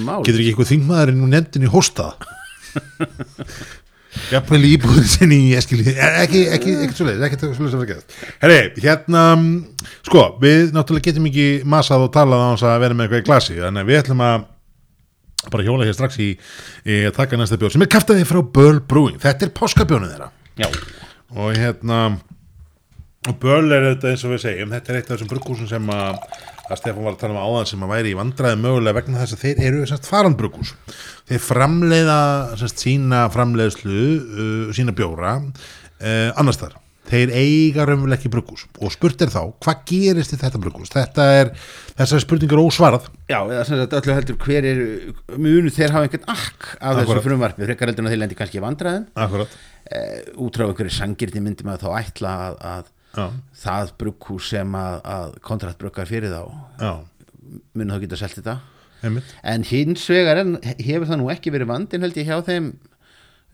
mál. 0.00 0.22
Getur 0.24 0.40
ekki 0.40 0.54
eitthvað 0.54 0.72
þingmaðurinn 0.72 1.24
og 1.28 1.34
nefndin 1.36 1.68
í 1.68 1.74
hóstað 1.76 2.24
jafnvel 4.32 4.62
í 4.64 4.72
íbúður 4.76 5.06
sinni 5.10 5.40
í 5.48 5.52
eskili 5.58 5.94
ekki, 5.94 6.46
ekki, 6.54 6.74
ekki 6.86 6.98
svo 6.98 7.08
leiðis, 7.08 7.26
ekki 7.28 7.40
svo 7.42 7.66
leiðis 7.66 7.76
að 7.76 7.84
vera 7.84 7.92
geðast 7.92 8.18
herri, 8.44 8.58
hérna 8.84 9.26
sko, 10.06 10.26
við 10.42 10.74
náttúrulega 10.76 11.10
getum 11.10 11.30
ekki 11.30 11.48
masað 11.76 12.08
og 12.08 12.12
talað 12.14 12.44
á 12.44 12.48
þess 12.54 12.68
að 12.70 12.82
vera 12.86 12.98
með 12.98 13.06
eitthvað 13.08 13.24
í 13.24 13.28
glasi 13.30 13.60
þannig 13.60 13.84
að 13.84 13.90
við 13.92 14.02
ætlum 14.02 14.26
að 14.26 14.50
bara 15.50 15.64
hjóla 15.64 15.88
hér 15.88 15.96
strax 15.96 16.18
í, 16.22 16.30
í 16.88 17.00
að 17.08 17.16
taka 17.18 17.38
næsta 17.38 17.58
bjór 17.60 17.74
sem 17.74 17.84
er 17.84 17.90
kaftaði 17.92 18.26
frá 18.28 18.40
Böl 18.40 18.80
Brewing. 18.88 19.18
Þetta 19.22 19.46
er 19.46 19.52
páskabjónu 19.56 20.10
þeirra. 20.12 20.30
Já, 20.60 20.68
og 21.34 21.58
hérna 21.58 22.00
Böll 23.40 23.72
er 23.72 23.90
þetta 23.90 24.12
eins 24.12 24.24
og 24.26 24.34
við 24.34 24.44
segjum 24.44 24.74
þetta 24.74 24.92
er 24.92 25.00
eitt 25.00 25.08
af 25.08 25.16
þessum 25.16 25.30
brugghúsum 25.32 25.70
sem 25.70 25.92
að, 25.92 26.18
að 26.68 26.80
Stefán 26.80 27.04
var 27.04 27.16
að 27.16 27.20
tala 27.24 27.34
um 27.34 27.42
áðan 27.44 27.68
sem 27.70 27.82
að 27.84 27.92
væri 27.94 28.12
í 28.14 28.18
vandræði 28.18 28.60
mögulega 28.62 28.98
vegna 29.00 29.20
þess 29.20 29.36
að 29.36 29.42
þeir 29.44 29.64
eru 29.68 29.88
semst 29.90 30.08
farandbrugghús 30.08 30.72
þeir 31.28 31.42
framleiða 31.44 32.20
semst 32.60 32.86
sína 32.86 33.26
framleiðslu 33.34 34.00
uh, 34.00 34.72
sína 34.76 34.96
bjóra 34.96 35.36
uh, 35.42 36.30
annars 36.40 36.62
þar 36.62 36.80
þeir 37.08 37.32
eiga 37.36 37.84
raunverulega 37.84 38.16
ekki 38.18 38.30
brugghús 38.32 38.64
og 38.80 38.92
spurt 38.94 39.20
er 39.24 39.32
þá, 39.32 39.42
hvað 39.62 39.82
gerist 39.90 40.34
í 40.34 40.38
þetta 40.40 40.60
brugghús 40.62 40.92
þetta 40.92 41.26
er, 41.40 41.52
þessar 41.98 42.24
spurningar 42.24 42.62
ósvarað. 42.62 43.10
Já, 43.28 43.38
eða 43.42 43.64
sem 43.68 43.80
sagt 43.80 43.96
öllu 44.00 44.16
heldur 44.16 44.38
hver 44.40 44.68
er 44.70 44.82
munu 45.36 45.72
þeir 45.74 45.94
hafa 45.94 46.08
einhvern 46.08 46.26
akk 46.32 46.70
af 46.78 46.98
þessu 46.98 47.04
Akkúrat. 47.04 47.26
frumvarpi, 47.28 47.68
frekar 47.68 47.92
heldur 47.92 48.06
en 48.06 48.12
þeir 48.12 48.22
lendi 48.22 48.38
kannski 48.38 48.60
í 48.60 48.64
vandræðum. 48.64 49.06
Akkurat, 49.26 49.58
e, 49.84 50.02
út 50.46 50.58
frá 50.58 50.66
einhverju 50.68 50.96
sangirni 50.96 51.44
myndi 51.44 51.68
maður 51.68 51.84
þá 51.84 52.00
ætla 52.00 52.34
að, 52.46 52.58
að 52.72 52.92
já, 53.16 53.26
það 53.64 53.92
brugghús 54.00 54.48
sem 54.54 54.76
að, 54.78 54.96
að 55.16 55.34
kontraktbruggar 55.48 56.08
fyrir 56.10 56.32
þá 56.34 56.42
munu 57.74 57.92
þá 57.94 58.00
geta 58.04 58.18
selt 58.20 58.38
þetta. 58.40 58.56
Einmitt, 59.04 59.34
en 59.44 59.66
hins 59.68 60.06
vegar 60.08 60.40
en, 60.40 60.56
hefur 60.80 61.06
það 61.10 61.20
nú 61.20 61.30
ekki 61.34 61.52
verið 61.52 61.70
vandinn 61.70 62.06
held 62.06 62.16
ég 62.16 62.30
hjá 62.30 62.38
þeim 62.46 62.70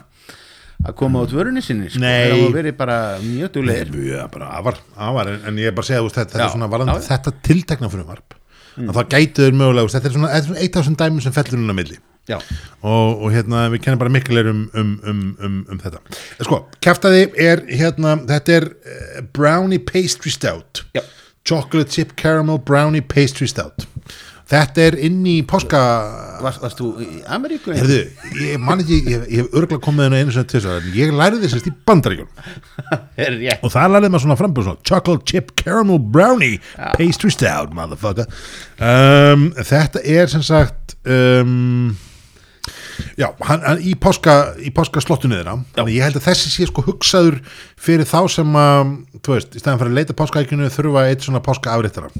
að 0.83 0.95
koma 0.99 1.23
út 1.23 1.31
vörunni 1.35 1.61
sinni 1.63 1.89
sko. 1.91 2.01
Það 2.03 2.33
hafa 2.35 2.53
verið 2.57 2.77
bara 2.79 2.95
mjög 3.23 3.51
duglegir. 3.55 3.91
Já, 4.09 4.23
bara 4.31 4.49
afar, 4.59 4.79
afar 4.99 5.29
en, 5.35 5.59
ég 5.61 5.71
er 5.71 5.75
bara 5.75 5.85
að 5.85 5.91
segja, 5.93 6.07
þetta, 6.17 6.31
þetta 6.37 6.49
svona 6.55 6.71
varandi 6.71 6.97
já. 6.97 7.05
þetta 7.11 7.35
tiltekna 7.47 7.91
frumvarp. 7.93 8.39
Mm. 8.73 8.89
að 8.89 8.97
það 8.97 9.07
þau 9.37 9.57
mögulega, 9.59 9.91
þetta 9.93 10.09
er 10.09 10.13
svona, 10.17 10.29
eitt 10.57 10.75
af 10.75 10.81
þessum 10.81 10.95
dæmum 10.97 11.21
sem 11.21 11.35
fellur 11.35 11.59
hún 11.61 11.69
að 11.69 11.77
milli 11.77 11.97
og, 12.81 13.23
og 13.23 13.33
hérna 13.33 13.65
við 13.73 13.81
kennum 13.83 13.99
bara 13.99 14.13
mikil 14.13 14.39
um, 14.47 14.61
um, 14.79 14.93
um, 15.03 15.23
um, 15.43 15.57
um 15.73 15.81
þetta. 15.81 15.99
En 16.37 16.47
sko, 16.47 16.61
kæftaði 16.83 17.25
er 17.35 17.65
hérna, 17.67 18.15
þetta 18.29 18.59
er 18.59 18.69
uh, 18.71 19.17
brownie 19.35 19.81
pastry 19.83 20.31
stout. 20.31 20.85
Já. 20.95 21.03
chocolate 21.43 21.91
chip 21.91 22.15
caramel 22.15 22.61
brownie 22.63 23.03
pastry 23.03 23.49
stout. 23.51 23.87
Þetta 24.53 24.83
er 24.83 24.95
inn 25.07 25.21
í 25.27 25.37
páska 25.47 25.79
Varst, 26.43 26.59
varst 26.61 26.79
þú 26.81 26.89
í 26.99 27.21
Ameríku? 27.31 27.71
Herðu, 27.73 27.99
ég 28.43 28.59
man 28.61 28.81
ekki, 28.83 28.97
ég, 29.07 29.21
ég 29.31 29.43
hef 29.43 29.53
örgulega 29.55 29.81
komið 29.85 30.09
henni 30.09 30.19
einu 30.19 30.33
sem 30.35 30.47
til 30.49 30.59
þess 30.59 30.71
að 30.73 30.97
ég 30.97 31.13
lærði 31.15 31.39
þessast 31.45 31.69
í 31.69 31.73
bandaríkjum 31.87 32.31
og 33.63 33.71
það 33.71 33.93
lærði 33.95 34.09
maður 34.11 34.25
svona 34.25 34.37
frambúð 34.41 34.67
svona 34.67 34.83
chocolate 34.89 35.29
chip 35.31 35.53
caramel 35.59 36.01
brownie 36.03 36.59
pastry 36.97 37.31
stout 37.33 37.71
motherfucker. 37.77 38.27
Um, 38.83 39.47
þetta 39.55 40.03
er 40.03 40.31
sem 40.33 40.43
sagt 40.43 40.97
um, 41.07 41.93
já, 43.19 43.29
hann, 43.47 43.63
hann 43.65 43.83
í 43.83 43.93
páska 43.99 45.03
slottunni 45.03 45.39
þeirra 45.39 45.59
þannig 45.77 45.97
ég 45.97 46.07
held 46.07 46.19
að 46.19 46.27
þessi 46.29 46.51
sé 46.53 46.67
sko 46.69 46.85
hugsaður 46.87 47.39
fyrir 47.79 48.09
þá 48.09 48.19
sem 48.31 48.59
að, 48.59 48.97
þú 49.19 49.37
veist, 49.37 49.55
í 49.55 49.63
stæðan 49.63 49.81
fyrir 49.81 49.93
að 49.93 50.01
leita 50.01 50.19
páskaækjunu 50.19 50.73
þurfa 50.73 51.07
eitt 51.09 51.27
svona 51.27 51.43
páska 51.43 51.73
afrittara 51.77 52.11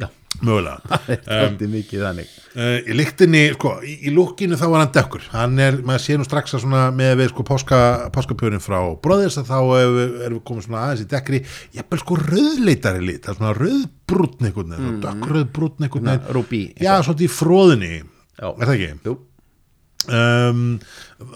já, 0.00 0.08
mögulega. 0.40 0.80
Er 1.30 1.56
þannig. 1.56 2.28
Uh, 2.54 2.76
í 2.88 2.96
lyktinni, 2.96 3.42
sko, 3.54 3.76
í, 3.86 3.96
í 4.08 4.12
lukkinu 4.14 4.58
þá 4.58 4.64
var 4.72 4.84
hann 4.84 4.92
dekkur, 4.94 5.26
hann 5.34 5.58
er, 5.62 5.80
maður 5.86 6.04
sé 6.04 6.18
nú 6.18 6.26
strax 6.26 6.56
að 6.56 6.64
svona 6.64 6.86
með 6.94 7.16
við 7.20 7.32
sko 7.32 7.46
páska, 7.46 7.80
páskapjörin 8.14 8.64
frá 8.64 8.78
bróðis 9.04 9.38
að 9.40 9.52
þá 9.52 9.58
erum 9.60 9.98
við, 9.98 10.14
erum 10.26 10.38
við 10.38 10.46
komið 10.50 10.66
svona 10.66 10.84
aðeins 10.86 11.04
í 11.04 11.10
dekkri, 11.10 11.42
jafnvel 11.76 12.00
sko 12.02 12.20
rauðleitari 12.22 13.04
lit, 13.06 13.22
það 13.26 13.34
er 13.34 13.40
svona 13.40 13.56
rauðbrúnn 13.60 14.48
einhvern 14.48 14.74
veginn, 14.74 14.88
mm. 14.94 15.02
dökkrauðbrúnn 15.04 15.86
einhvern 15.86 16.10
veginn. 16.10 16.32
Rúbí 16.38 16.62
já, 16.80 16.94
svona 17.06 17.26
í 17.26 17.30
fróðinni 17.30 17.92
Já. 18.40 18.48
er 18.56 18.64
það 18.64 18.74
ekki? 18.74 18.92
Jú. 19.04 19.16
Um, 20.08 20.78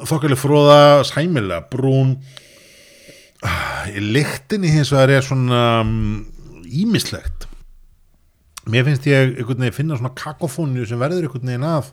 þokkalega 0.09 0.41
fróða 0.41 0.79
sæmilega, 1.05 1.67
brún. 1.73 2.17
Ah, 3.45 3.85
í 3.93 4.01
hins 4.73 4.93
vegar 4.95 5.13
er 5.13 5.27
svona 5.27 5.85
ímislegt 6.65 7.45
mér 8.71 8.87
finnst 8.87 9.07
ég 9.09 9.35
einhvern 9.35 9.61
veginn 9.61 9.77
finna 9.77 9.99
svona 9.99 10.15
kakofónu 10.17 10.87
sem 10.89 11.01
verður 11.01 11.27
einhvern 11.27 11.51
veginn 11.51 11.67
af 11.69 11.91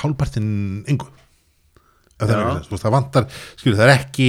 hálpartinn 0.00 0.52
yngu 0.90 1.08
það, 2.20 2.34
veist, 2.60 2.74
það 2.84 2.94
vantar 2.94 3.26
skilur, 3.58 3.78
það 3.78 3.86
er 3.86 3.94
ekki, 3.94 4.28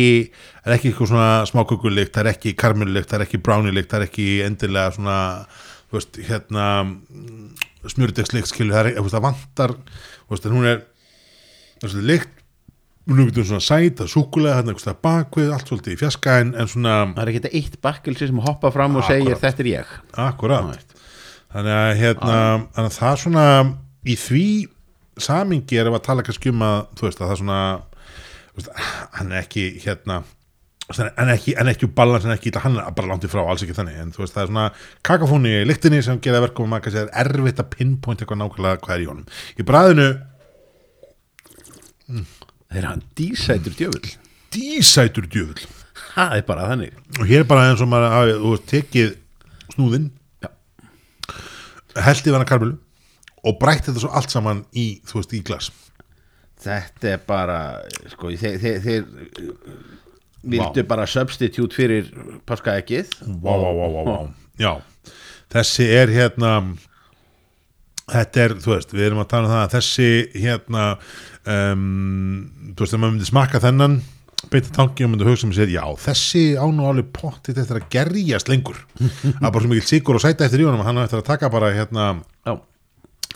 það 0.61 0.71
er 0.71 0.77
ekki 0.77 0.91
eitthvað 0.91 1.11
svona 1.11 1.31
smákökulikt, 1.49 2.13
það 2.15 2.23
er 2.23 2.31
ekki 2.31 2.55
karmelulikt, 2.61 3.09
það 3.11 3.19
er 3.19 3.25
ekki 3.27 3.41
brownielikt, 3.45 3.91
það 3.91 3.99
er 3.99 4.07
ekki 4.07 4.27
endilega 4.45 4.95
svona 4.95 5.17
veist, 5.91 6.21
hérna 6.29 6.67
smjördegslikt, 7.91 8.49
skilur, 8.49 8.77
það, 8.77 8.91
er, 8.93 9.11
það 9.13 9.25
vantar 9.27 9.75
veist, 10.31 10.49
hún 10.49 10.69
er 10.71 10.85
þessi 11.81 12.05
likt 12.05 12.37
nú 13.11 13.25
getum 13.27 13.47
svona 13.49 13.65
sæta, 13.65 14.05
súkulega 14.09 14.59
hérna 14.59 14.71
einhvers 14.71 14.85
staðar 14.85 15.01
bakvið, 15.05 15.53
allt 15.55 15.69
svolítið 15.71 15.95
í 15.95 15.99
fjaska 15.99 16.35
en, 16.43 16.51
en 16.55 16.69
svona 16.69 16.97
það 17.15 17.21
er 17.23 17.31
ekki 17.31 17.41
þetta 17.41 17.57
eitt 17.59 17.77
bakkelsi 17.83 18.27
sem 18.29 18.41
hoppa 18.45 18.71
fram 18.73 18.99
og 18.99 19.07
segir 19.07 19.33
Akkurat. 19.33 19.45
þetta 19.47 19.63
er 19.65 19.69
ég. 19.71 19.95
Akkurat. 20.21 20.97
Þannig 21.51 21.77
að 21.77 21.93
hérna 21.99 22.35
þannig 22.75 22.91
að 22.91 22.99
það 22.99 23.15
svona 23.23 23.45
í 24.05 24.17
því 24.21 24.45
samingi 25.21 25.81
við 25.81 25.97
að 25.97 26.05
tala 26.05 26.25
kannski 26.25 26.53
um 26.53 26.61
að 26.65 26.77
þú 26.99 27.07
veist 27.09 27.23
að 27.23 27.31
það 27.33 27.41
svona 27.41 27.63
veist, 28.55 28.71
hann 29.17 29.33
er 29.33 29.41
ekki 29.41 29.65
hérna 29.81 30.21
hann 30.91 31.29
er 31.29 31.35
ekki, 31.37 31.53
hann 31.57 31.69
er 31.69 31.75
ekki 31.75 31.89
balans 31.95 32.25
hann 32.25 32.33
er 32.33 32.39
ekki, 32.39 32.53
hann 32.61 32.77
er 32.79 32.95
bara 32.95 33.11
langt 33.11 33.25
í 33.25 33.29
frá, 33.31 33.41
alls 33.47 33.63
ekki 33.65 33.75
þannig 33.77 33.99
en 34.01 34.09
þú 34.15 34.23
veist 34.23 34.35
það 34.35 34.43
er 34.43 34.49
svona 34.51 34.65
kakafóni 35.07 35.53
í 35.61 35.67
lyktinni 35.67 36.01
sem 36.05 36.19
gera 36.23 36.41
verkum 36.43 36.67
að 36.67 36.73
maður 36.73 36.87
kannski 36.87 37.03
er 37.03 37.13
erfitt 37.25 37.61
að 37.63 37.69
pinpoint 37.75 38.23
eitthvað 38.23 38.41
nákvæmlega 38.41 38.81
hvað 38.83 38.95
er 38.95 39.03
í 39.03 39.07
honum. 39.11 39.29
Í 39.55 39.67
bræðinu 39.67 40.07
þeir 42.71 42.87
hann 42.89 43.03
dísætur 43.17 43.75
djöfull? 43.77 44.13
Dísætur 44.53 45.27
djöfull. 45.31 45.65
Það 46.11 46.37
er 46.37 46.45
bara 46.47 46.69
þannig. 46.71 46.95
Og 47.19 47.27
hér 47.29 47.43
er 47.43 47.49
bara 47.49 47.67
eins 47.69 47.83
og 47.83 47.91
maður 47.91 48.33
þú 48.41 48.53
veist, 48.55 48.67
tekið 48.71 49.13
snúðinn 49.75 50.09
Já. 50.43 50.49
held 52.07 52.25
yfir 52.25 52.37
hana 52.37 52.49
karmelu 52.49 52.77
og 53.41 53.57
brætt 53.61 53.87
þetta 53.87 54.03
svo 54.03 54.11
allt 54.13 54.33
saman 54.33 54.65
í, 54.77 55.01
þú 55.07 55.21
veist, 55.21 55.33
í 55.37 55.41
glas. 55.45 55.71
Þetta 56.61 57.15
er 57.15 57.23
bara 57.25 57.59
sko, 58.11 58.29
þeir, 58.37 58.59
þeir, 58.61 58.81
þeir 58.83 59.07
vildu 60.41 60.85
bara 60.89 61.07
substitute 61.09 61.75
fyrir 61.77 62.07
páskaeggið 62.49 63.11
vá, 63.43 63.53
vá. 63.53 64.15
já, 64.61 64.71
þessi 65.53 65.87
er 65.93 66.13
hérna 66.13 66.53
þetta 68.11 68.45
er, 68.45 68.55
þú 68.63 68.73
veist, 68.73 68.95
við 68.95 69.07
erum 69.09 69.21
að 69.23 69.29
tala 69.33 69.47
um 69.47 69.53
það 69.53 69.65
að 69.65 69.75
þessi 69.77 70.09
hérna 70.41 70.85
um, 71.49 72.73
þú 72.75 72.83
veist, 72.83 72.95
ef 72.95 72.99
maður 72.99 73.15
myndi 73.15 73.29
smakka 73.29 73.61
þennan 73.63 74.01
beita 74.49 74.73
tanki 74.73 75.05
og 75.05 75.11
myndi 75.11 75.27
hugsa 75.27 75.45
um 75.45 75.53
sér 75.53 75.69
já, 75.69 75.83
þessi 76.01 76.55
án 76.57 76.79
og 76.81 76.89
alveg 76.91 77.11
pottið 77.13 77.59
þetta 77.61 77.77
að 77.77 77.87
gerjast 77.93 78.49
lengur. 78.49 78.79
Er 79.29 79.47
bara 79.47 79.61
svo 79.61 79.69
mikil 79.69 79.85
sigur 79.85 80.17
og 80.17 80.23
sæta 80.23 80.47
eftir 80.47 80.63
í 80.63 80.67
honum 80.67 80.81
að 80.81 80.89
hann 80.89 81.01
á 81.01 81.05
eftir 81.05 81.21
að 81.21 81.27
taka 81.29 81.51
bara 81.53 81.69
hérna 81.75 82.07
já, 82.47 82.55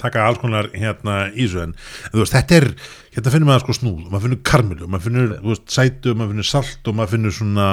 taka 0.02 0.26
alls 0.26 0.42
konar 0.42 0.72
hérna 0.74 1.18
í 1.30 1.46
þessu. 1.46 1.68
En, 1.68 1.76
veist, 2.16 2.34
þetta 2.34 2.58
er, 2.58 2.68
hérna 3.16 3.36
finnur 3.36 3.52
maður 3.52 3.66
sko 3.68 3.78
snúð 3.80 4.08
maður 4.10 4.26
finnur 4.28 4.42
karmilu, 4.50 4.90
maður 4.90 5.08
finnur 5.10 5.36
veist, 5.46 5.68
sætu 5.78 6.16
maður 6.16 6.34
finnur 6.34 6.50
salt 6.50 6.90
og 6.90 6.98
maður 6.98 7.14
finnur 7.16 7.38
svona 7.38 7.70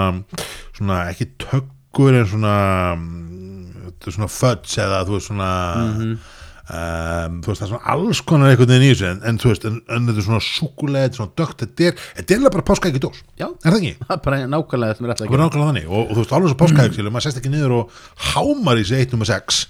svona 0.76 1.00
ekki 1.14 1.30
tökkur 1.46 2.20
en 2.20 2.30
svona 2.34 2.54
mm, 2.98 3.96
er 3.96 4.16
svona 4.18 4.30
fudge 4.32 4.80
eða 4.82 5.02
þú 5.08 5.16
veist 5.16 5.32
svona 5.32 5.50
um, 6.70 7.38
þú 7.42 7.50
veist 7.50 7.62
það 7.62 7.66
er 7.66 7.70
svona 7.72 7.94
alls 7.94 8.20
konar 8.28 8.52
einhvern 8.52 8.70
veginn 8.72 8.86
í 8.86 8.90
þessu 8.92 9.08
en, 9.10 9.22
en 9.28 9.38
þú 9.42 9.50
veist, 9.52 9.64
en, 9.68 9.78
en 9.90 10.08
þetta 10.08 10.22
er 10.22 10.26
svona 10.28 10.42
er 11.12 11.18
svona 11.18 11.34
dögt 11.42 11.64
þetta 11.64 11.88
er, 11.90 12.02
þetta 12.20 12.36
er 12.36 12.42
bara 12.56 12.66
páska 12.70 12.90
ekki 12.92 13.02
dós 13.02 13.22
Já. 13.40 13.48
er 13.50 13.68
það 13.70 13.78
ekki? 13.80 13.94
er 14.16 14.20
bara 14.26 14.40
nákvæmlega 14.52 14.92
þetta 14.94 15.02
er 15.02 15.12
er 15.26 15.32
gera 15.36 15.46
nákvæmlega 15.48 15.70
þannig 15.72 15.88
og, 15.90 16.02
og 16.02 16.12
þú 16.12 16.20
veist, 16.22 16.36
alveg 16.38 16.52
svo 16.54 16.60
páskaæk 16.62 16.98
maður 17.16 17.26
sest 17.28 17.40
ekki 17.42 17.52
niður 17.54 17.74
og 17.80 17.96
hámar 18.32 18.82
í 18.82 18.84
sig 18.86 19.08
1.6 19.08 19.64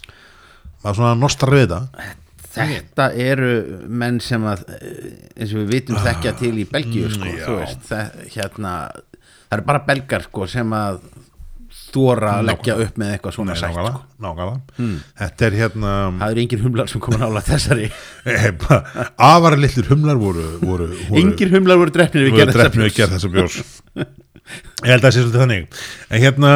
maður 0.83 0.99
svona 1.01 1.15
nostar 1.23 1.55
við 1.55 1.65
þetta 1.71 2.11
Þetta 2.53 3.07
eru 3.17 3.53
menn 3.89 4.19
sem 4.21 4.43
að 4.45 4.67
eh, 4.77 5.13
eins 5.41 5.55
og 5.55 5.63
við 5.63 5.71
vitum 5.73 5.97
þekkja 6.05 6.33
til 6.37 6.51
í 6.61 6.67
Belgíu 6.69 7.09
sko, 7.09 7.25
Mm, 7.25 7.39
já. 7.39 7.47
þú 7.47 7.55
veist, 7.63 7.87
það, 7.89 8.19
hérna 8.35 8.73
það 8.93 9.55
eru 9.57 9.65
bara 9.71 9.81
belgar 9.89 10.27
sko 10.27 10.49
sem 10.53 10.75
að 10.77 10.99
þóra 11.93 12.37
að 12.39 12.49
leggja 12.51 12.79
upp 12.85 12.99
með 13.01 13.15
eitthvað 13.17 13.37
svona 13.37 13.57
sætt 13.59 13.77
sko. 13.77 13.93
nákvæmlega. 14.23 14.89
þetta 15.23 15.47
er 15.49 15.59
hérna 15.61 15.93
það 16.23 16.35
eru 16.35 16.45
engir 16.45 16.65
humlar 16.65 16.91
sem 16.93 17.05
koma 17.05 17.23
nála 17.23 17.45
þessari. 17.47 17.91
Afar 19.33 19.59
litlir 19.61 19.93
humlar 19.93 20.21
voru, 20.21 20.49
voru, 20.63 20.91
voru 21.09 21.23
engir 21.23 21.53
humlar 21.55 21.81
voru 21.81 21.95
drefnir 21.95 22.29
við 22.31 22.43
gerð 22.43 23.17
þessa 23.17 23.33
bjórs. 23.33 23.63
ég 24.83 24.91
held 24.91 24.99
að 24.99 25.07
það 25.07 25.15
sé 25.15 25.23
svolítið 25.23 25.43
þannig. 25.43 25.81
En 26.09 26.23
hérna, 26.23 26.53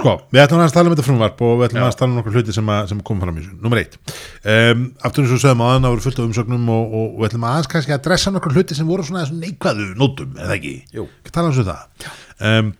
sko, 0.00 0.14
við 0.32 0.42
ætlum 0.44 0.62
að 0.64 0.74
tala 0.74 0.88
um 0.88 0.94
þetta 0.94 1.06
frumvarp 1.06 1.42
og 1.44 1.54
við 1.60 1.66
ætlum 1.68 1.86
að 1.86 1.96
tala 2.00 2.08
um 2.08 2.18
nokkur 2.18 2.36
hluti 2.38 2.56
sem, 2.56 2.70
að, 2.74 2.86
sem 2.92 3.02
komum 3.04 3.26
fram 3.26 3.38
í 3.38 3.42
þessu, 3.44 3.56
nummer 3.64 3.80
eitt. 3.82 3.98
Um, 4.42 4.86
aftur 5.04 5.26
eins 5.26 5.34
og 5.36 5.42
sögum 5.42 5.64
aðan 5.66 5.88
að 5.88 5.94
voru 5.94 6.06
fullt 6.06 6.20
af 6.20 6.28
umsögnum 6.30 6.70
og, 6.72 6.96
og, 6.98 7.08
við 7.20 7.28
ætlum 7.28 7.48
aðeins 7.50 7.72
kannski 7.74 7.96
að 7.96 8.04
dressa 8.08 8.32
nokkur 8.32 8.56
hluti 8.56 8.78
sem 8.78 8.88
voru 8.88 9.06
svona 9.06 9.26
neikvæðu 9.28 9.90
nótum, 10.00 10.32
eða 10.38 10.56
ekki? 10.56 10.76
Jú. 10.96 11.08
tala 11.28 11.50
um 11.50 11.56
þessu 11.56 11.68
það 11.68 12.08
um, 12.48 12.72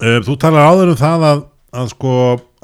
þú 0.00 0.38
talar 0.42 0.70
áður 0.70 0.92
um 0.94 1.00
það 1.00 1.26
að, 1.30 1.44
að 1.82 1.92
sko, 1.94 2.14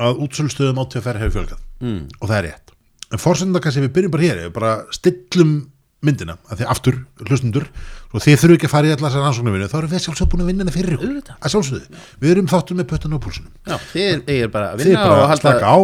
að 0.09 0.25
útsölustöðum 0.27 0.83
átíðaferð 0.83 1.25
hefur 1.25 1.37
fjölgað 1.39 1.63
mm. 1.83 2.01
og 2.21 2.27
það 2.29 2.39
er 2.39 2.49
rétt 2.51 2.75
en 3.13 3.23
fórsenda 3.23 3.63
kannski 3.63 3.85
við 3.85 3.95
byrjum 3.97 4.15
bara 4.15 4.29
hér 4.29 4.43
við 4.43 4.53
bara 4.57 4.75
stillum 4.95 5.55
myndina 6.03 6.35
að 6.51 6.63
því 6.63 6.69
aftur 6.73 6.97
hlustundur 7.29 7.67
og 8.13 8.21
þið 8.25 8.39
þurfu 8.43 8.57
ekki 8.57 8.69
að 8.69 8.73
fara 8.73 8.89
í 8.89 8.93
allar 8.93 9.13
þessar 9.13 9.25
rannsóknarvinnu 9.27 9.69
þá 9.71 9.77
erum 9.79 9.93
við 9.93 10.05
sjálfsög 10.05 10.31
búin 10.33 10.43
að 10.43 10.49
vinna 10.51 10.65
hana 10.65 10.75
fyrir 10.75 10.97
ykkur 10.97 11.33
að 11.33 11.53
sjálfsögðu, 11.55 12.01
við 12.23 12.33
erum 12.35 12.49
þáttum 12.51 12.81
með 12.81 12.89
pötun 12.91 13.15
á 13.15 13.19
púlsunum 13.23 13.53
Já, 13.71 13.77
þið 13.93 14.33
eigir 14.35 14.53
bara 14.53 14.73
að 14.73 14.83
vinna 14.83 15.05
bara 15.07 15.21
og 15.21 15.31
halda 15.31 15.45
slaka 15.47 15.71
á. 15.71 15.79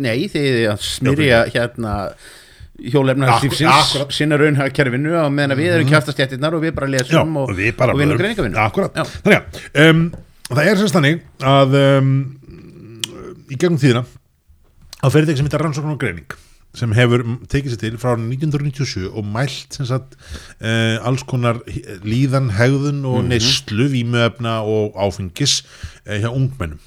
Nei, 0.00 0.14
þið 0.32 0.46
eigið 0.48 0.70
að 0.72 0.86
smyrja 0.88 1.40
hérna 1.52 1.96
akkurat. 2.78 4.14
sinna 4.14 4.38
raunhaga 4.38 4.72
kerfinu 4.74 5.16
og 5.18 5.32
meðan 5.34 5.54
að 5.56 5.62
við 5.62 5.76
erum 5.76 5.92
kjastastjættirnar 5.92 6.56
og 6.56 6.62
við 6.62 6.74
bara 6.78 6.88
Já, 6.88 6.94
lesum 6.94 7.36
og, 7.36 7.50
og 7.50 7.58
og 7.58 7.58
vinnum 7.58 8.14
blörum. 8.14 8.20
greiningavinnu 8.22 8.60
Akkurat, 8.62 8.94
Já. 8.94 9.04
þannig 9.26 9.38
að 9.42 9.90
um, 9.90 10.04
það 10.48 10.70
er 10.70 10.80
semst 10.80 10.96
þannig 10.96 11.24
að 11.44 11.78
um, 11.82 12.12
í 13.48 13.56
gegnum 13.56 13.80
tíðina 13.80 14.04
á 14.98 15.06
fyrirtæki 15.12 15.40
sem 15.40 15.48
heitir 15.48 15.64
rannsókn 15.64 15.92
og 15.92 16.00
greining 16.00 16.38
sem 16.76 16.92
hefur 16.94 17.24
mm, 17.24 17.38
tekið 17.50 17.74
sér 17.74 17.80
til 17.80 17.98
frá 18.00 18.12
árinu 18.12 18.28
1997 18.34 19.08
og 19.08 19.26
mælt 19.26 19.76
sem 19.76 19.88
sagt 19.88 20.16
uh, 20.60 20.98
alls 21.06 21.24
konar 21.28 21.60
líðan, 22.04 22.52
hegðun 22.54 23.00
og 23.08 23.24
neyslu, 23.26 23.88
vímuefna 23.92 24.58
og 24.68 24.98
áfengis 25.00 25.62
uh, 25.64 26.18
hjá 26.18 26.28
ungmennum. 26.28 26.80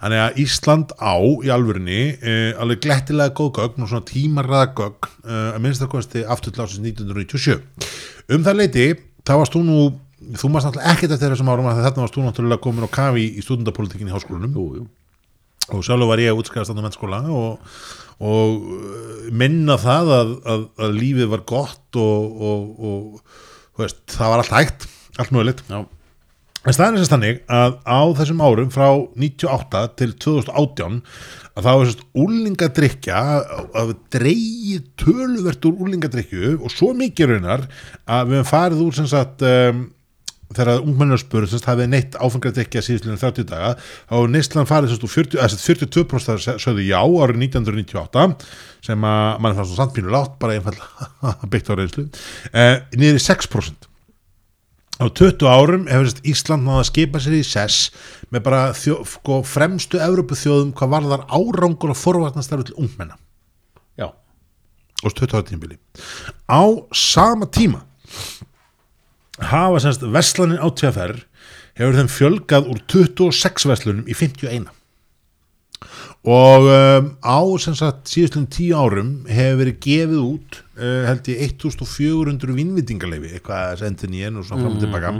Þannig 0.00 0.22
að 0.22 0.40
Ísland 0.44 0.94
á 0.96 1.14
í 1.44 1.52
alvörinni 1.52 2.00
uh, 2.16 2.62
alveg 2.62 2.84
glettilega 2.86 3.36
góð 3.36 3.52
gögn 3.60 3.84
og 3.84 3.92
svona 3.92 4.08
tímarraða 4.08 4.72
gögn 4.80 5.12
að 5.26 5.60
minnst 5.62 5.84
að 5.84 5.92
kosti 5.92 6.24
aftur 6.24 6.54
til 6.54 6.64
ásins 6.64 6.82
1997 6.86 8.34
um 8.34 8.44
það 8.46 8.60
leiti, 8.62 8.88
þá 9.26 9.36
varst 9.40 9.54
þú 9.54 9.62
nú 9.66 9.80
þú 10.34 10.50
varst 10.54 10.68
náttúrulega 10.68 10.92
ekkert 10.92 11.14
eftir 11.16 11.32
þessum 11.34 11.50
árum 11.52 11.68
að 11.70 11.82
þetta 11.84 12.02
varst 12.02 12.16
þú 12.16 12.24
náttúrulega 12.26 12.64
komin 12.64 12.88
á 12.88 12.96
kafi 12.96 13.26
í 13.26 13.44
stúdendapolitikin 13.44 14.10
í 14.10 14.14
háskólanum. 14.14 14.56
Jú, 14.56 14.66
jú. 14.80 14.86
og 15.74 15.82
sjálfur 15.86 16.10
var 16.10 16.22
ég 16.22 16.32
að 16.32 16.42
útskæða 16.42 16.68
standa 16.68 16.84
mennskóla 16.84 17.20
og, 17.26 17.80
og 18.22 18.68
uh, 18.76 19.26
minna 19.34 19.78
það 19.82 20.12
að, 20.18 20.32
að, 20.54 20.64
að 20.86 20.96
lífið 21.00 21.32
var 21.32 21.44
gott 21.50 21.98
og, 21.98 22.40
og, 22.50 22.86
og 22.90 23.82
veist, 23.82 24.02
það 24.14 24.32
var 24.32 24.42
allt 24.44 24.56
hægt, 24.56 24.88
allt 25.18 25.34
mögulegt. 25.34 25.66
En 26.66 26.74
staðan 26.74 26.96
er 26.96 27.02
þess 27.04 27.12
þannig 27.12 27.36
að 27.54 27.74
á 27.86 28.00
þessum 28.18 28.40
árum 28.42 28.70
frá 28.74 28.86
98 29.14 29.82
til 30.00 30.08
2018 30.24 30.96
að 31.56 31.66
þá 31.66 31.70
er 31.72 31.84
sérst 31.88 32.02
úlingadrykja 32.20 33.20
að 33.80 33.92
við 33.92 34.00
dreigið 34.16 34.88
töluvert 35.00 35.68
úr 35.68 35.84
úlingadrykju 35.86 36.56
og 36.58 36.72
svo 36.74 36.90
mikið 36.98 37.32
raunar 37.32 37.68
að 38.04 38.32
við 38.32 38.40
hefum 38.40 38.50
farið 38.50 38.82
úr 38.82 38.98
sem 38.98 39.08
sagt 39.12 39.46
um, 39.46 39.86
þegar 40.54 40.84
ungmennarsspur 40.84 41.46
sem 41.46 41.58
sagt 41.58 41.68
hafið 41.70 41.90
neitt 41.90 42.16
áfengadrykja 42.22 42.82
síðustlega 42.84 43.18
30 43.24 43.48
daga 43.50 43.72
þá 43.80 44.14
er 44.18 44.30
neistlan 44.32 44.68
farið 44.68 44.92
sérst 44.92 45.06
úr 45.06 45.12
40, 45.12 45.40
eða, 45.40 45.48
sérst 45.52 45.66
42% 46.06 46.62
sögðu 46.62 46.86
já 46.86 47.00
árið 47.02 47.42
1998 47.48 48.24
sem 48.86 49.08
að 49.10 49.42
mann 49.42 49.58
fannst 49.58 49.72
svo 49.72 49.80
sandpínu 49.80 50.14
látt 50.14 50.38
bara 50.42 50.56
einfallega 50.58 51.34
byggt 51.52 51.70
á 51.70 51.74
reynslu. 51.74 52.06
Eh, 52.54 52.76
niður 52.94 53.18
í 53.18 53.24
6% 53.26 53.90
á 54.96 55.04
20 55.10 55.50
árum 55.50 55.88
hefur 55.90 56.08
sérst 56.08 56.30
Ísland 56.30 56.66
náða 56.66 56.84
að 56.84 56.88
skipa 56.92 57.22
sér 57.22 57.38
í 57.40 57.42
sess 57.44 57.90
með 58.30 58.46
bara 58.46 58.62
þjó, 58.76 59.00
sko, 59.16 59.42
fremstu 59.46 60.00
Evrópu 60.02 60.38
þjóðum 60.38 60.72
hvað 60.78 60.94
varðar 60.94 61.26
árangur 61.26 61.92
og 61.92 62.00
forvarnastarfi 62.00 62.70
til 62.70 62.78
ungmenna. 62.80 63.18
Já, 63.98 64.08
og 65.02 65.10
20 65.10 65.36
ára 65.36 65.48
tímbili 65.50 65.80
á 66.46 66.62
sama 66.94 67.50
tíma 67.50 67.82
hafa 69.42 69.82
semst 69.84 70.04
veslanin 70.14 70.62
á 70.62 70.68
TFR 70.70 71.18
hefur 71.76 71.98
þeim 72.00 72.10
fjölgað 72.12 72.72
úr 72.72 72.82
26 72.88 73.68
veslunum 73.68 74.08
í 74.08 74.16
51 74.16 74.70
og 76.26 76.64
um, 76.66 77.10
á 77.22 77.38
sem 77.62 77.74
sagt 77.78 78.08
síðustlun 78.10 78.48
10 78.50 78.72
árum 78.74 79.10
hefur 79.30 79.60
verið 79.60 79.76
gefið 79.84 80.22
út 80.22 80.56
uh, 80.80 81.04
held 81.06 81.28
ég 81.30 81.42
1400 81.52 82.56
vinnvitingaleifi 82.56 83.34
eitthvað 83.36 83.76
sendir 83.82 84.10
nýjen 84.10 84.40
og 84.40 84.48
svona 84.48 84.64
fram 84.64 84.78
og 84.78 84.82
tilbaka. 84.82 85.12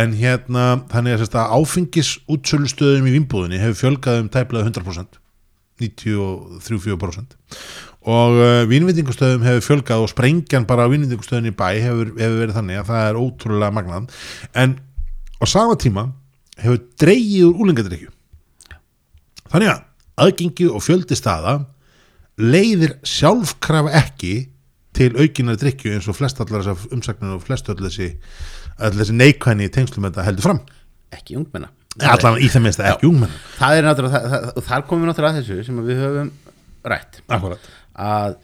en 0.00 0.14
hérna 0.16 0.64
þannig 0.92 1.16
að, 1.16 1.20
sem 1.20 1.28
sagt, 1.28 1.40
að 1.42 1.56
áfengis 1.58 2.12
útsölustöðum 2.30 3.10
í 3.10 3.16
vinnbúðinni 3.18 3.60
hefur 3.60 3.82
fjölgað 3.82 4.22
um 4.22 4.32
tæplega 4.32 4.70
100% 4.70 5.20
93-4% 5.80 7.36
og 8.08 8.38
uh, 8.40 8.62
vínvitingustöðum 8.70 9.44
hefur 9.44 9.66
fjölgað 9.66 10.04
og 10.04 10.12
sprengjan 10.12 10.66
bara 10.68 10.86
á 10.88 10.92
vínvitingustöðin 10.92 11.50
í 11.50 11.56
bæ 11.56 11.66
hefur, 11.82 12.14
hefur 12.16 12.38
verið 12.40 12.56
þannig 12.56 12.80
að 12.80 12.88
það 12.92 13.08
er 13.08 13.18
ótrúlega 13.20 13.76
magnað. 13.76 14.22
En 14.56 14.78
á 15.40 15.44
sama 15.48 15.76
tíma 15.80 16.06
hefur 16.60 16.80
dreigið 17.00 17.50
úr 17.50 17.60
úlingadrykju 17.64 18.12
þannig 19.50 19.72
að 19.72 19.84
aðgengi 20.20 20.68
og 20.70 20.84
fjöldi 20.84 21.16
staða 21.18 21.58
leiðir 22.40 22.96
sjálfkrafa 23.04 23.92
ekki 24.00 24.34
til 24.96 25.12
aukinar 25.16 25.58
drikju 25.60 25.94
eins 25.96 26.08
og 26.10 26.16
flest 26.18 26.40
allar 26.42 26.64
þessar 26.64 26.94
umsagnir 26.96 27.36
og 27.36 27.44
flest 27.44 27.68
öll 27.72 27.78
þessi, 27.84 28.14
þessi 28.80 29.16
neikvæni 29.16 29.68
tengslum 29.72 30.08
þetta 30.08 30.24
heldur 30.26 30.48
fram. 30.48 30.64
Ekki 31.14 31.38
ungmenna. 31.38 31.70
Allan 31.98 32.38
í 32.38 32.46
það 32.50 32.62
minnst 32.64 32.80
ekki 32.86 33.08
ungmenn 33.08 33.32
það 33.58 33.76
er 33.76 33.86
náttúrulega, 33.88 34.20
það, 34.22 34.44
það, 34.46 34.66
þar 34.68 34.84
komum 34.86 35.02
við 35.02 35.10
náttúrulega 35.10 35.32
að 35.32 35.40
þessu 35.40 35.64
sem 35.66 35.80
við 35.82 36.02
höfum 36.04 36.28
rætt. 36.86 37.20
Akkurat. 37.28 37.70
Að 38.00 38.38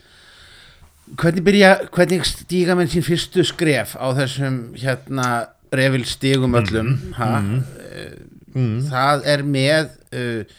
hvernig 1.15 1.45
byrja, 1.47 1.73
hvernig 1.95 2.27
stíga 2.27 2.75
menn 2.79 2.91
sín 2.91 3.05
fyrstu 3.07 3.45
skref 3.47 3.95
á 3.95 4.11
þessum 4.17 4.59
hérna 4.79 5.29
revil 5.75 6.07
stígum 6.07 6.57
öllum 6.59 6.95
ha, 7.19 7.29
mm. 7.43 8.77
það 8.89 9.27
er 9.33 9.45
með 9.47 9.91
uh, 10.17 10.57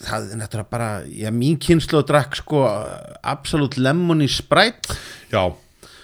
það 0.00 0.30
er 0.32 0.40
náttúrulega 0.40 0.72
bara 0.72 0.90
já, 1.06 1.30
mín 1.34 1.58
kynslu 1.60 2.02
drakk 2.06 2.38
sko 2.40 2.64
absolutt 3.20 3.78
lemon 3.80 4.24
í 4.24 4.30
sprætt 4.30 4.92
já, 5.32 5.42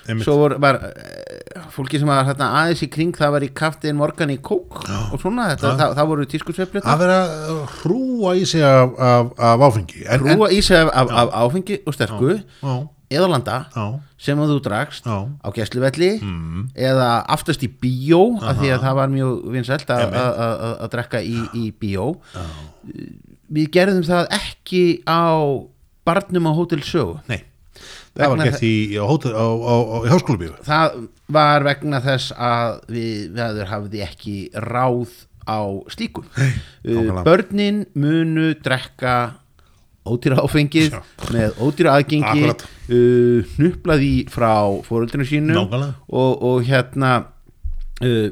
einmitt. 0.09 0.25
Svo 0.27 0.37
var, 0.43 0.55
var 0.63 0.79
uh, 0.87 1.67
fólki 1.75 1.99
sem 2.01 2.09
var 2.09 2.25
hérna, 2.29 2.49
aðeins 2.63 2.83
í 2.87 2.89
kring 2.93 3.13
það 3.17 3.33
var 3.37 3.47
í 3.47 3.51
kaftin 3.55 3.97
morgan 3.99 4.31
í 4.35 4.39
kók 4.41 4.81
og 5.13 5.17
svona, 5.21 5.51
þetta, 5.55 5.75
það, 5.81 5.95
það 5.99 6.11
voru 6.11 6.27
tískursveifluta 6.33 6.93
að 6.95 7.03
vera 7.05 7.21
að 7.27 7.63
hrúa 7.81 8.35
í 8.41 8.45
sig 8.49 8.63
af, 8.67 8.93
af, 8.99 9.33
af 9.53 9.65
áfengi. 9.71 10.05
En, 10.09 10.21
hrúa 10.27 10.51
í 10.53 10.61
sig 10.65 10.77
af, 10.81 10.91
af, 10.93 11.11
af 11.25 11.35
áfengi 11.47 11.81
og 11.87 11.95
sterku 11.97 12.35
já, 12.37 12.75
eða 13.17 13.29
landa 13.31 13.57
já, 13.75 13.87
sem 14.19 14.39
þú 14.41 14.57
drakst 14.65 15.05
Já. 15.07 15.19
á 15.31 15.49
gæsluvelli 15.55 16.09
eða 16.75 17.11
aftast 17.37 17.63
í 17.63 17.69
bíó 17.71 18.23
af 18.43 18.57
því 18.59 18.73
að 18.75 18.83
það 18.87 18.97
var 18.99 19.13
mjög 19.13 19.35
vinsælt 19.55 19.91
að- 19.95 20.07
Einmitt. 20.07 20.23
að 20.23 20.41
að- 20.67 20.79
að 20.87 20.91
drekka 20.97 21.21
í, 21.23 21.37
í 21.55 21.65
bíó. 21.81 22.09
Við 23.53 23.69
gerðum 23.77 24.03
það 24.07 24.27
ekki 24.35 24.83
á 25.07 25.31
barnum 26.07 26.49
á 26.51 26.53
Hótel 26.57 26.83
Sögu. 26.87 27.21
Nei 27.31 27.43
það 28.17 28.33
var 28.33 28.43
gert 28.49 28.67
í, 28.67 28.75
á, 28.97 29.07
í 30.03 30.11
háskólabíu 30.13 30.53
það 30.67 31.01
var 31.37 31.67
vegna 31.67 32.03
þess 32.05 32.35
að 32.37 32.79
við 32.97 33.33
veður 33.37 33.73
hafði 33.73 34.05
ekki 34.07 34.37
ráð 34.67 35.17
á 35.47 35.61
slíku 35.93 36.25
uh, 36.25 36.55
nákvæmlega. 36.83 37.27
börnin 37.27 37.85
munu 37.95 38.49
drekka 38.63 39.17
ódýra 40.07 40.41
áfengið 40.43 40.95
Já. 40.95 41.03
með 41.35 41.61
ódýra 41.63 41.97
aðgengi 41.99 42.49
uh, 42.51 43.55
hnuplaði 43.57 44.15
frá 44.31 44.53
fóruldrinu 44.87 45.27
sínu 45.27 45.63
og, 45.67 46.33
og 46.43 46.67
hérna 46.67 47.13
uh, 48.03 48.29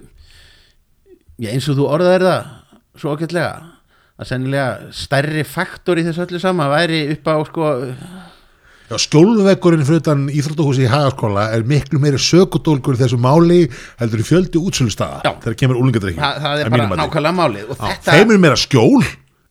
já, 1.38 1.50
eins 1.50 1.68
og 1.70 1.78
þú 1.78 1.88
orðaðir 1.96 2.28
það 2.28 2.52
svo 3.00 3.14
ágætlega 3.14 3.54
að 4.14 4.28
sennilega 4.30 4.92
stærri 4.94 5.42
faktor 5.46 5.98
í 5.98 6.04
þessu 6.06 6.22
öllu 6.28 6.40
sama 6.42 6.68
væri 6.70 7.00
upp 7.16 7.26
á 7.26 7.36
sko 7.48 7.70
Já, 8.94 9.00
skjólvekkurinn 9.02 9.82
fyrir 9.86 10.02
utan 10.02 10.20
Íþróttahúsi 10.30 10.84
í 10.84 10.90
Hagaskóla 10.90 11.48
er 11.56 11.64
miklu 11.66 11.98
meiri 12.02 12.20
sökudólkur 12.22 12.94
í 12.94 13.00
þessu 13.00 13.18
máli 13.18 13.64
heldur 13.98 14.22
í 14.22 14.26
fjöldi 14.28 14.60
útsölustaða 14.62 15.34
þegar 15.42 15.56
kemur 15.58 15.80
úlingadrykki 15.82 16.20
það, 16.20 16.40
það 16.44 16.62
er 16.62 16.72
bara 16.74 16.86
nákvæmlega 17.00 17.36
málið 17.40 17.72
þetta 17.74 18.14
Þeim 18.14 18.34
er 18.36 18.42
meira 18.44 18.60
skjól 18.60 19.02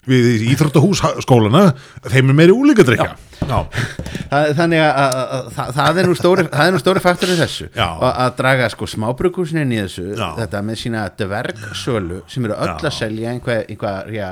við 0.08 0.30
í 0.46 0.50
Íþróttahús 0.54 1.02
skólana 1.26 1.64
þeim 2.08 2.32
er 2.32 2.38
meiri 2.40 2.56
úlingadrykja 2.56 3.10
þannig 4.60 4.80
að, 4.80 4.92
að, 5.04 5.16
að 5.20 5.48
það, 5.58 5.72
það 5.78 6.00
er 6.02 6.10
nú 6.10 6.18
stóri 6.20 6.46
það 6.48 6.68
er 6.70 6.76
nú 6.76 6.82
stóri 6.82 7.04
faktor 7.04 7.34
í 7.34 7.40
þessu. 7.40 7.68
Og 7.76 8.06
að 8.10 8.36
draga 8.40 8.70
sko 8.72 8.88
smábrukusin 8.90 9.64
inn 9.66 9.74
í 9.76 9.82
þessu 9.82 10.06
Já. 10.16 10.28
þetta 10.40 10.62
með 10.64 10.80
sína 10.86 11.08
dvergsölu 11.20 12.22
sem 12.32 12.48
eru 12.48 12.56
öll 12.56 12.78
að 12.80 12.96
selja 12.96 13.34
einhver, 13.36 13.66
einhver 13.68 14.14
já, 14.16 14.30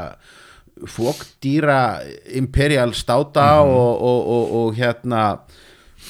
fókdýra 0.87 1.99
imperial 2.35 2.93
státa 2.93 3.61
Mhm. 3.63 3.69
og, 3.69 4.01
og, 4.01 4.27
og, 4.27 4.55
og 4.65 4.75
hérna 4.75 5.39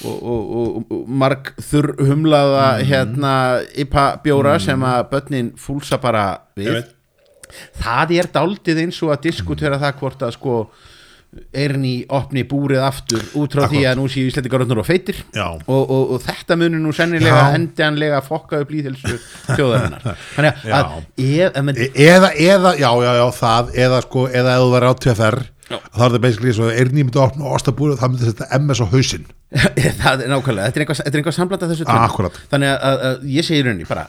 og, 0.04 0.22
og, 0.22 0.56
og, 0.56 0.84
og 0.90 1.08
marg 1.08 1.52
þurr 1.60 1.94
humlaða 2.08 2.78
Mhm. 2.78 2.86
hérna 2.88 3.34
IPA 3.76 4.06
bjóra 4.24 4.58
sem 4.60 4.80
að 4.80 5.08
börnin 5.10 5.52
fúlsa 5.56 6.00
bara 6.00 6.38
við 6.56 6.84
það 7.82 8.10
er 8.18 8.26
daldið 8.32 8.78
eins 8.86 9.02
og 9.02 9.10
að 9.12 9.22
diskutera 9.28 9.78
það 9.78 9.98
hvort 10.00 10.22
að 10.22 10.32
sko 10.32 10.70
Erni 11.56 11.92
opni 12.12 12.42
búrið 12.44 12.82
aftur 12.84 13.22
út 13.40 13.54
frá 13.56 13.62
því 13.64 13.78
Akkúrat. 13.78 13.86
að 13.88 14.00
nú 14.02 14.08
séu 14.12 14.26
Íslandingar 14.28 14.60
orðnir 14.66 14.80
og 14.82 14.84
feitir 14.88 15.20
og, 15.32 15.70
og, 15.80 16.10
og 16.12 16.18
þetta 16.26 16.56
munur 16.60 16.82
nú 16.82 16.92
sennilega 16.96 17.38
Já. 17.46 17.54
endanlega 17.56 18.18
fokka 18.26 18.60
upp 18.60 18.74
líðhelsu 18.74 19.16
þjóðarinnar 19.46 20.04
þannig 20.36 20.66
að, 20.76 20.92
ef 21.24 21.56
menn, 21.64 21.80
E- 21.86 21.88
eða, 22.10 22.30
eða, 22.36 22.74
já, 22.76 22.90
já, 23.06 23.10
já, 23.16 23.24
það 23.38 23.72
eða 23.86 24.02
sko, 24.04 24.26
eða 24.28 24.58
ef 24.58 24.66
þú 24.66 24.68
var 24.74 24.86
á 24.88 24.92
TFR 25.06 25.38
þá 25.72 26.02
er 26.04 26.12
það 26.12 26.18
basically 26.26 26.52
svo 26.58 26.68
að 26.68 26.80
Erni 26.84 27.06
myndi 27.08 27.22
opna 27.24 27.54
ostabúri 27.56 27.94
og 27.96 28.00
það 28.02 28.12
myndi 28.12 28.28
setja 28.28 28.50
MS 28.60 28.84
á 28.84 28.86
hausinn 28.92 29.26
það 30.04 30.26
er 30.26 30.32
nákvæmlega 30.34 30.68
þetta 30.68 30.76
er 30.76 30.84
einhvað, 30.84 31.02
einhvað 31.16 31.38
samblanda 31.38 31.70
þessu 31.72 31.88
tvennu. 31.88 32.06
Akkúrat. 32.12 32.40
þannig 32.52 32.74
að, 32.76 32.84
að, 32.92 33.04
að 33.08 33.26
ég 33.38 33.48
segi 33.48 33.62
í 33.62 33.66
rauninni 33.70 33.88
bara 33.88 34.04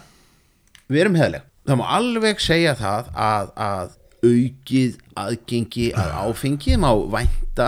við 0.92 1.06
erum 1.06 1.16
heðleg 1.24 1.48
það 1.72 1.80
má 1.80 1.86
alveg 1.96 2.44
segja 2.44 2.76
það 2.84 3.14
að, 3.16 3.54
að 3.64 3.94
aukið 4.24 4.98
aðgengi 5.20 5.92
að 6.00 6.14
áfengi 6.24 6.78
má 6.82 6.90
vænta 7.12 7.68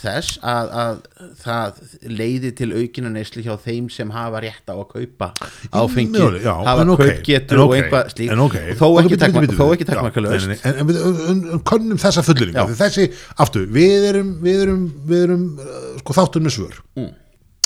þess 0.00 0.38
að, 0.46 0.70
að 0.80 0.98
það 1.42 1.80
leiði 2.18 2.50
til 2.58 2.68
aukina 2.72 3.10
neyslu 3.12 3.42
hjá 3.44 3.52
þeim 3.60 3.88
sem 3.92 4.10
hafa 4.14 4.40
rétt 4.44 4.70
á 4.70 4.74
að 4.74 4.84
kaupa 4.90 5.30
áfengi. 5.70 6.14
Mögulega, 6.16 6.44
já, 6.46 6.66
hafa 6.66 6.84
en 6.84 6.92
kaupgetur 7.02 7.58
en 7.58 7.64
og 7.64 7.74
einhvað 7.76 8.12
slíkt. 8.14 8.34
En 8.34 8.44
ok. 8.46 8.58
og 8.58 8.80
þó 8.80 8.86
ekki 9.04 9.20
nei, 9.20 10.38
nei, 10.40 10.50
nei, 10.54 10.58
En 10.72 10.90
við 10.90 11.00
um, 11.04 11.18
um, 11.54 11.64
könnum 11.70 12.00
þessa 12.00 12.24
fulleringu 12.26 12.60
Já. 12.60 12.76
Þessi, 12.84 13.08
aftur, 13.44 13.66
við 13.70 14.08
erum 14.12 14.36
við 14.44 14.62
erum, 14.66 14.86
við 15.10 15.26
erum 15.28 15.48
uh, 15.58 15.82
sko, 16.02 16.16
þáttur 16.20 16.46
með 16.46 16.56
svör. 16.56 16.80
Mm. 16.98 17.10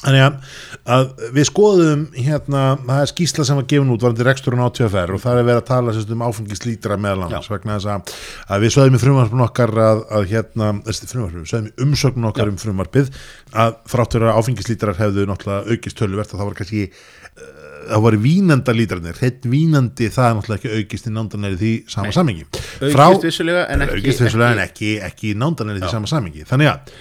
Þannig 0.05 0.22
að, 0.24 0.34
að 0.94 1.05
við 1.32 1.46
skoðum 1.48 2.02
hérna, 2.12 2.62
það 2.84 3.00
er 3.00 3.11
skýsla 3.11 3.46
sem 3.48 3.59
var 3.61 3.66
gefin 3.70 3.92
út 3.94 4.05
varandi 4.05 4.26
reksturinn 4.28 4.64
á 4.64 4.68
TFR 4.76 5.14
og 5.16 5.22
það 5.22 5.40
er 5.40 5.48
verið 5.48 5.61
að 5.62 5.68
tala 5.70 5.94
sérst, 5.96 6.12
um 6.12 6.24
áfengislítra 6.26 6.98
meðal 7.00 7.24
annars 7.28 7.50
vegna 7.52 7.78
þess 7.78 7.90
að, 7.94 8.14
að 8.52 8.66
við 8.66 8.74
sögðum 8.76 8.98
í 8.98 9.02
frumvarpun 9.05 9.44
okkar 9.46 9.74
að, 9.86 10.05
að 10.18 10.28
hérna, 10.34 10.70
við 10.84 11.00
sögðum 11.00 11.70
í 11.70 11.74
umsögnun 11.86 12.30
okkar 12.30 12.52
um 12.52 12.61
frumvarpið 12.61 13.12
að 13.64 13.76
þráttur 13.94 14.28
að 14.28 14.40
áfengislítrar 14.42 15.00
hefðu 15.00 15.28
náttúrulega 15.30 15.72
aukist 15.72 16.00
töluvert 16.00 16.34
og 16.34 16.40
það 16.40 16.50
var 16.50 16.59
kannski 16.61 16.84
uh, 16.84 17.50
það 17.88 18.05
voru 18.05 18.22
vínanda 18.24 18.76
lítrarnir 18.76 19.20
hreitt 19.20 19.48
vínandi 19.48 20.12
það 20.12 20.28
er 20.28 20.38
náttúrulega 20.38 20.61
ekki 20.61 20.84
aukist 20.84 21.09
í 21.09 21.16
nándanæri 21.16 21.61
því 21.61 21.74
sama 21.96 22.14
samingi 22.16 22.46
aukist 23.92 24.24
vissulega 24.24 24.55
en 24.55 24.64
ekki, 24.68 24.96
ekki, 24.96 24.96
ekki 25.09 25.32
í 25.32 25.36
nándanæri 25.40 25.84
því 25.84 25.92
sama 25.92 26.11
samingi 26.11 26.48
þannig 26.48 26.72
að 26.74 26.96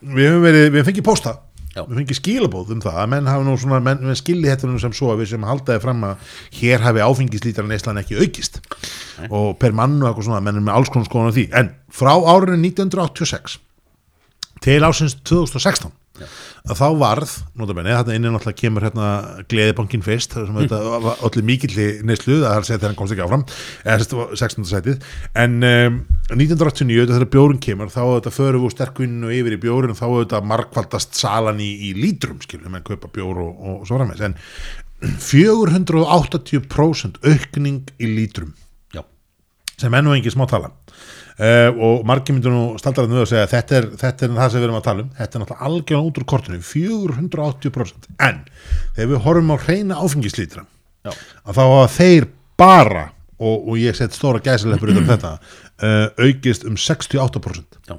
við 0.00 0.30
höfum 0.30 0.44
verið, 0.44 0.66
við 0.70 0.80
höfum 0.80 0.90
fengið 0.90 1.06
pósta. 1.06 1.36
Já. 1.36 1.45
Við 1.84 2.00
fengið 2.00 2.18
skilabóð 2.20 2.72
um 2.76 2.80
það 2.84 3.00
að 3.02 3.10
menn 3.12 3.28
svona, 3.60 3.80
menn, 3.84 4.00
menn 4.06 4.18
skilji 4.18 4.48
þetta 4.48 4.70
nú 4.70 4.80
sem 4.80 4.94
svo 4.96 5.12
að 5.12 5.22
við 5.22 5.32
sem 5.34 5.46
haldaði 5.46 5.84
fram 5.84 6.06
að 6.08 6.32
hér 6.60 6.86
hafi 6.86 7.04
áfengislítrar 7.04 7.68
neyslan 7.68 8.00
ekki 8.00 8.18
aukist. 8.22 8.60
Og 9.28 9.54
per 9.60 9.76
mann 9.76 9.98
og 10.00 10.10
eitthvað 10.10 10.30
svona, 10.30 10.42
menn 10.46 10.62
er 10.62 10.66
með 10.66 10.78
alls 10.78 10.92
konar 10.94 11.10
skoðan 11.10 11.32
á 11.32 11.36
því, 11.36 11.46
en 11.60 11.70
frá 11.92 12.12
árinu 12.16 12.58
1986 12.62 13.60
til 14.64 14.80
ásins 14.86 15.18
2016 15.28 15.92
að 16.66 16.76
þá 16.80 16.86
varð, 17.00 17.32
notabenni, 17.58 17.92
þetta 17.94 18.14
inni 18.16 18.30
náttúrulega 18.32 18.60
kemur 18.62 18.82
hérna 18.86 19.06
gleðibankin 19.50 20.04
fyrst 20.06 20.30
sem 20.36 20.54
Mm. 20.56 20.60
þetta 20.64 20.78
var 21.04 21.16
allir 21.26 21.44
mikilli 21.46 21.86
neyslu 22.06 22.34
það 22.40 22.52
er 22.52 22.60
að 22.62 22.66
segja 22.68 22.80
þegar 22.80 22.90
hann 22.92 23.00
komst 23.00 23.12
ekki 23.14 23.26
áfram 23.26 23.44
eða 23.84 23.96
sérst, 24.00 24.12
16. 24.40 24.64
sætið. 24.70 24.96
En 25.36 25.52
um, 25.62 25.94
1989 26.32 27.10
þegar 27.12 27.30
bjórun 27.36 27.60
kemur 27.62 27.88
þá 27.92 28.02
þetta 28.16 28.32
förum 28.34 28.60
við 28.62 28.66
úr 28.66 28.74
sterkvinn 28.76 29.24
og 29.26 29.30
yfir 29.36 29.52
í 29.56 29.62
bjórun 29.66 29.92
og 29.94 30.00
þá 30.00 30.06
þetta 30.16 30.38
markvaldast 30.52 31.10
salan 31.20 31.58
í, 31.60 31.70
í 31.90 31.92
lítrum 31.98 32.38
skilum, 32.42 32.72
menn 32.72 32.86
kaupa 32.86 33.08
bjór 33.12 33.36
og, 33.44 33.52
og 33.60 33.76
svo 33.86 33.94
framvegs 34.00 34.24
en 34.26 34.36
480% 35.20 37.20
aukning 37.28 37.82
í 38.00 38.06
lítrum. 38.16 38.52
Já, 38.94 39.02
sem 39.76 39.92
enn 39.94 40.08
og 40.08 40.16
engi 40.16 40.30
smá 40.32 40.46
tala 40.50 40.70
uh, 41.40 41.70
og 41.88 42.06
margir 42.08 42.36
myndur 42.36 42.54
nú 42.54 42.62
við 42.76 43.22
að 43.22 43.28
segja 43.32 43.44
að 43.46 43.52
þetta 43.54 43.78
er, 43.80 43.90
þetta 44.04 44.26
er 44.26 44.38
það 44.38 44.52
sem 44.52 44.60
við 44.60 44.68
erum 44.68 44.78
að 44.78 44.86
tala 44.86 45.04
um. 45.04 45.10
Þetta 45.18 45.38
er 45.38 45.44
náttúrulega 45.44 45.68
algjörlega 45.70 46.08
út 46.10 46.20
úr 46.22 46.28
kortinu 46.32 46.62
480% 46.70 48.08
en 48.28 48.40
þegar 48.96 49.12
við 49.12 49.22
horfum 49.26 49.52
á 49.52 49.56
reyna 49.66 50.00
áfengislítra 50.00 50.66
að 51.06 51.54
þá 51.54 51.62
hafa 51.62 51.92
þeir 51.96 52.28
bara 52.58 53.04
og, 53.36 53.68
og 53.68 53.74
ég 53.80 53.96
set 53.96 54.16
stóra 54.16 54.40
gæsileppur 54.42 54.92
utan 54.94 55.08
þetta 55.10 55.32
uh, 55.36 56.06
aukist 56.24 56.64
um 56.68 56.78
68% 56.80 57.78
já, 57.88 57.98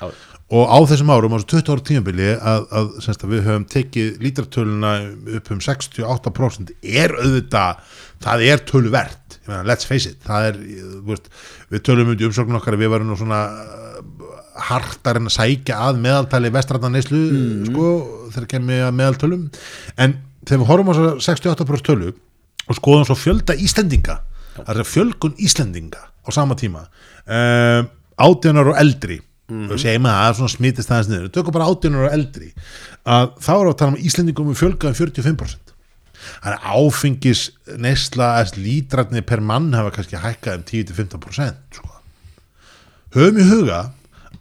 já. 0.00 0.08
og 0.50 0.64
á 0.66 0.78
þessum 0.90 1.12
árum, 1.14 1.36
á 1.36 1.38
þessu 1.38 1.50
20 1.54 1.72
ára 1.74 1.86
tímabili 1.90 2.28
að, 2.34 2.66
að, 2.80 2.90
semst, 3.04 3.24
að 3.24 3.34
við 3.34 3.46
höfum 3.46 3.68
tekið 3.74 4.20
lítratöluna 4.24 4.94
upp 5.38 5.52
um 5.54 5.62
68% 5.62 6.74
er 6.82 7.14
auðvitað, 7.20 7.82
það 8.24 8.46
er 8.48 8.64
töluvert. 8.66 9.22
ég 9.22 9.27
meina, 9.48 9.64
let's 9.68 9.88
face 9.88 10.12
it 10.12 10.22
það 10.26 10.50
er, 10.50 10.60
þú 10.60 11.10
veist, 11.10 11.28
við 11.72 11.84
tölum 11.88 12.12
um 12.12 12.16
í 12.16 12.28
umsögnum 12.28 12.60
okkar 12.60 12.76
að 12.76 12.84
við 12.84 12.94
varum 12.94 13.10
nú 13.10 13.18
svona 13.18 13.42
uh, 13.48 13.98
hartar 14.68 15.20
en 15.20 15.30
að 15.30 15.36
sækja 15.38 15.82
að 15.88 16.00
meðaltali 16.04 16.52
vestrætna 16.54 16.92
neyslu, 16.92 17.20
sko 17.68 17.90
þegar 18.34 18.48
kemur 18.50 18.86
að 18.88 18.96
meðaltölum. 18.98 19.44
En 20.02 20.16
þegar 20.42 20.62
við 20.62 20.70
horfum 20.72 20.90
á 20.90 20.94
þessa 20.98 21.36
68% 21.36 21.86
tölu 21.86 22.10
og 22.68 22.76
skoðum 22.76 23.06
svo 23.08 23.16
fjölda 23.18 23.56
Íslendinga 23.58 24.18
það 24.58 24.82
er 24.82 24.88
fjölgun 24.88 25.38
Íslendinga 25.44 26.02
á 26.02 26.28
sama 26.34 26.56
tíma 26.58 26.84
um, 26.84 27.88
átjánar 28.18 28.72
og 28.72 28.80
eldri 28.80 29.20
mm. 29.20 29.68
og 29.70 29.80
segjum 29.80 30.08
að 30.10 30.18
það 30.18 30.36
svona 30.40 30.54
smitist 30.54 30.92
aðeins 30.92 31.10
niður, 31.12 31.32
tökum 31.34 31.56
bara 31.56 31.70
18 31.70 31.98
ára 31.98 32.12
eldri 32.16 32.50
að 33.08 33.32
þá 33.44 33.52
er 33.54 33.70
að 33.70 33.78
tala 33.80 33.94
um 33.94 34.02
Íslendingum 34.10 34.52
um 34.52 34.58
fjölga 34.58 34.92
um 34.92 34.98
45% 34.98 35.34
þannig 35.34 35.64
að 35.64 35.67
áfengis 36.44 37.48
neysla 37.80 38.32
lítratni 38.56 39.22
per 39.26 39.42
mann 39.44 39.72
hafa 39.76 39.94
kannski 39.96 40.20
hækkað 40.22 40.60
um 40.60 40.66
10-15% 40.72 41.78
sko. 41.78 41.94
höfum 43.16 43.40
í 43.40 43.48
huga 43.48 43.80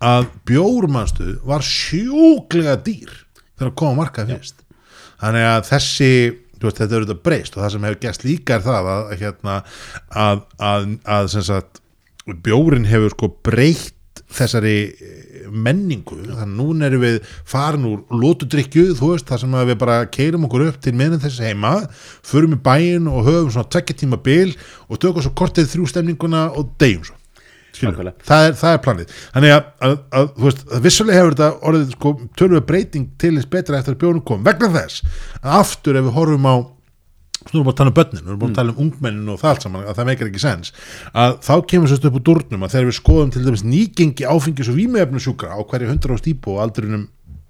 að 0.03 0.27
bjórmannstuð 0.49 1.37
var 1.47 1.65
sjúklega 1.65 2.77
dýr 2.85 3.13
þegar 3.57 3.71
að 3.71 3.77
koma 3.81 4.03
markað 4.03 4.33
fyrst 4.35 4.63
þannig 5.17 5.47
að 5.49 5.63
þessi 5.71 6.11
veist, 6.61 6.79
þetta 6.79 6.87
er 6.87 7.01
auðvitað 7.01 7.23
breyst 7.25 7.57
og 7.57 7.63
það 7.63 7.73
sem 7.73 7.87
hefur 7.87 8.01
gæst 8.05 8.25
líka 8.25 8.57
er 8.57 8.65
það 8.65 8.89
að, 8.93 9.11
hérna, 9.21 9.57
að, 10.09 10.43
að, 10.69 10.87
að 11.17 11.29
sagt, 11.35 11.81
bjórin 12.45 12.87
hefur 12.89 13.13
sko 13.15 13.31
breytt 13.45 14.23
þessari 14.33 14.77
menningu. 15.51 16.17
Þannig 16.23 16.45
að 16.45 16.55
núna 16.57 16.87
erum 16.89 17.03
við 17.03 17.19
farin 17.47 17.87
úr 17.89 18.01
lótudrykju, 18.23 18.95
þú 18.99 19.11
veist, 19.13 19.27
það 19.29 19.43
sem 19.43 19.59
við 19.71 19.77
bara 19.83 19.99
keirum 20.13 20.47
okkur 20.47 20.65
upp 20.67 20.81
til 20.83 20.95
meðan 20.97 21.23
þessi 21.23 21.47
heima 21.49 21.75
förum 22.25 22.57
í 22.57 22.61
bæin 22.63 23.07
og 23.11 23.27
höfum 23.27 23.53
svona 23.53 23.71
tvekja 23.73 24.01
tíma 24.03 24.19
bil 24.23 24.51
og 24.87 25.01
tökum 25.01 25.25
svo 25.25 25.33
kortið 25.37 25.71
þrjú 25.73 25.89
stemninguna 25.93 26.49
og 26.53 26.73
degjum 26.81 27.07
svo. 27.07 27.17
Það 28.25 28.47
er, 28.47 28.55
það 28.57 28.71
er 28.71 28.79
planið. 28.81 29.11
Þannig 29.35 29.53
að, 29.53 29.67
að, 29.85 29.97
að 30.17 30.31
þú 30.37 30.47
veist, 30.47 30.63
vissulega 30.85 31.19
hefur 31.19 31.35
þetta 31.35 31.67
orðið 31.69 31.91
sko 31.93 32.13
tölvöð 32.39 32.63
breyting 32.71 33.11
til 33.21 33.35
þess 33.35 33.51
betra 33.53 33.81
eftir 33.81 33.93
að 33.93 34.01
bjónum 34.01 34.23
kom, 34.25 34.41
vegna 34.47 34.71
þess 34.73 35.03
að 35.43 35.59
aftur 35.59 35.99
ef 35.99 36.07
við 36.07 36.17
horfum 36.17 36.49
á 36.49 36.55
Nú 37.51 37.59
erum 37.59 37.67
við 37.67 37.73
að 37.73 37.79
tala 37.79 37.91
um 37.91 37.97
börnin, 37.97 38.23
við 38.23 38.31
erum 38.31 38.39
búin 38.41 38.53
að 38.53 38.59
tala 38.59 38.73
um 38.73 38.81
ungmennin 38.85 39.33
og 39.33 39.39
það 39.41 39.51
allt 39.51 39.65
saman, 39.65 39.85
að 39.87 39.99
það 39.99 40.09
meikar 40.09 40.31
ekki 40.31 40.41
sens 40.43 40.73
að 41.13 41.35
þá 41.47 41.53
kemur 41.71 41.91
sérstu 41.91 42.09
upp 42.09 42.17
úr 42.19 42.25
durnum 42.29 42.65
að 42.65 42.73
þegar 42.75 42.89
við 42.89 42.97
skoðum 42.97 43.33
til 43.33 43.43
dæmis 43.45 43.63
nýgengi 43.67 44.27
áfengis 44.27 44.71
og 44.71 44.79
výmöfnusjúkra 44.79 45.55
á 45.55 45.59
hverju 45.63 45.91
100 45.93 46.11
á 46.11 46.17
stípu 46.21 46.55
og 46.55 46.63
aldrinum 46.65 47.05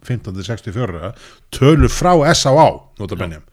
15-64 0.07 1.13
tölur 1.53 1.91
frá 1.91 2.13
S.A.A. 2.31 2.67
notabennjum, 3.01 3.43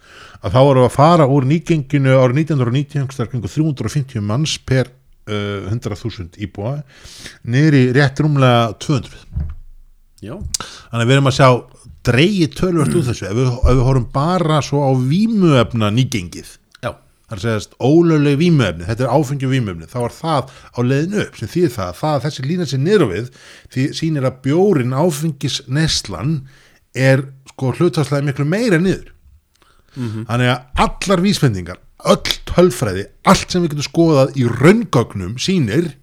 að 0.44 0.54
þá 0.54 0.60
erum 0.60 0.82
við 0.82 0.90
að 0.90 0.98
fara 0.98 1.30
úr 1.30 1.48
nýgenginu 1.48 2.18
árið 2.20 2.44
1990 2.44 3.08
350 3.48 4.24
manns 4.24 4.58
per 4.60 4.92
uh, 5.28 5.70
100.000 5.72 6.38
íbúa 6.44 6.76
nýri 7.48 7.88
rétt 7.96 8.20
rúmlega 8.22 8.74
200 8.78 9.16
Já. 10.24 10.36
þannig 10.36 11.02
að 11.02 11.08
við 11.08 11.16
erum 11.16 11.30
að 11.30 11.38
sjá 11.38 11.48
dreyi 12.04 12.50
tölvört 12.52 12.94
úr 12.94 13.06
þessu. 13.08 13.28
Ef 13.30 13.38
við, 13.38 13.48
ef 13.48 13.72
við 13.72 13.86
horfum 13.88 14.10
bara 14.14 14.60
svo 14.64 14.84
á 14.84 14.92
vímuefna 14.96 15.90
nýgengið 15.94 16.58
það 17.24 17.34
er 17.34 17.40
að 17.40 17.44
segast 17.44 17.76
ólögleg 17.80 18.36
vímuefni 18.40 18.86
þetta 18.88 19.06
er 19.06 19.14
áfengjum 19.14 19.52
vímuefni, 19.52 19.88
þá 19.88 19.98
er 20.02 20.14
það 20.18 20.52
á 20.76 20.78
leiðinu 20.84 21.22
upp 21.22 21.38
sem 21.38 21.50
þýðir 21.54 21.72
það, 21.74 21.94
það 22.00 22.16
að 22.16 22.26
þessi 22.26 22.44
lína 22.44 22.66
sér 22.68 22.82
niður 22.82 23.06
við 23.10 23.30
því 23.74 23.86
sínir 23.98 24.28
að 24.28 24.38
bjórin 24.44 24.96
áfengis 24.98 25.58
neslan 25.66 26.36
er 26.94 27.24
sko 27.50 27.72
hlutastlega 27.78 28.28
miklu 28.28 28.46
meira 28.48 28.78
niður. 28.78 29.10
Mm 29.94 30.08
-hmm. 30.10 30.24
þannig 30.28 30.52
að 30.52 30.84
allar 30.84 31.20
vísfendingar 31.22 31.80
öll 32.04 32.32
tölfræði, 32.50 33.06
allt 33.24 33.50
sem 33.50 33.62
við 33.62 33.74
getum 33.74 33.88
skoðað 33.88 34.34
í 34.36 34.48
raungögnum 34.50 35.38
sínir 35.38 35.94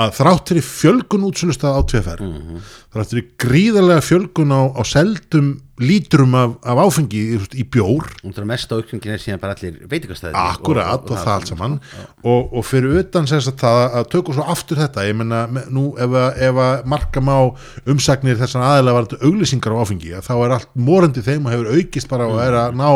að 0.00 0.14
þrátt 0.16 0.48
fyrir 0.48 0.64
fjölgun 0.64 1.24
útsölustað 1.28 1.74
á 1.76 1.80
TFR 1.84 2.20
mm 2.24 2.36
-hmm. 2.36 2.60
þrátt 2.94 3.10
fyrir 3.12 3.26
gríðarlega 3.44 4.04
fjölgun 4.06 4.54
á, 4.56 4.60
á 4.72 4.82
seldum 4.88 5.50
lítrum 5.82 6.34
af, 6.34 6.54
af 6.64 6.78
áfengi 6.78 7.20
í, 7.34 7.38
í 7.60 7.64
bjór. 7.68 8.06
Og 8.22 8.32
það 8.32 8.40
er 8.42 8.48
mest 8.48 8.72
ákvöngin 8.72 9.12
er 9.12 9.20
síðan 9.20 9.40
bara 9.42 9.56
allir 9.56 9.80
veitikastæði 9.90 10.32
akkurat 10.38 11.02
og, 11.02 11.10
og, 11.10 11.10
og, 11.10 11.10
og 11.10 11.24
það. 11.24 11.32
allt 11.34 11.50
saman. 11.50 11.76
Og 12.24 12.64
fyrir 12.64 12.96
utan 13.02 13.28
sérst 13.28 13.52
að 13.52 13.58
það 13.64 13.96
að 13.98 14.08
tökum 14.14 14.36
svo 14.36 14.46
aftur 14.54 14.80
þetta 14.80 15.06
ég 15.08 15.18
menna 15.18 15.42
nú 15.68 15.84
ef 15.98 16.16
að, 16.56 16.86
marka 16.88 17.20
má 17.20 17.36
umsagnir 17.84 18.40
þessan 18.40 18.64
aðeins 18.64 18.96
var 18.96 19.08
þetta 19.10 19.28
auglýsingar 19.28 19.76
á 19.76 19.80
áfengi 19.82 20.16
þá 20.22 20.34
er 20.38 20.56
allt 20.56 20.72
morandi 20.74 21.26
þeim 21.26 21.46
og 21.46 21.52
hefur 21.52 21.72
aukist 21.76 22.08
bara 22.08 22.30
og 22.30 22.40
er 22.40 22.58
að 22.64 22.76
ná 22.80 22.88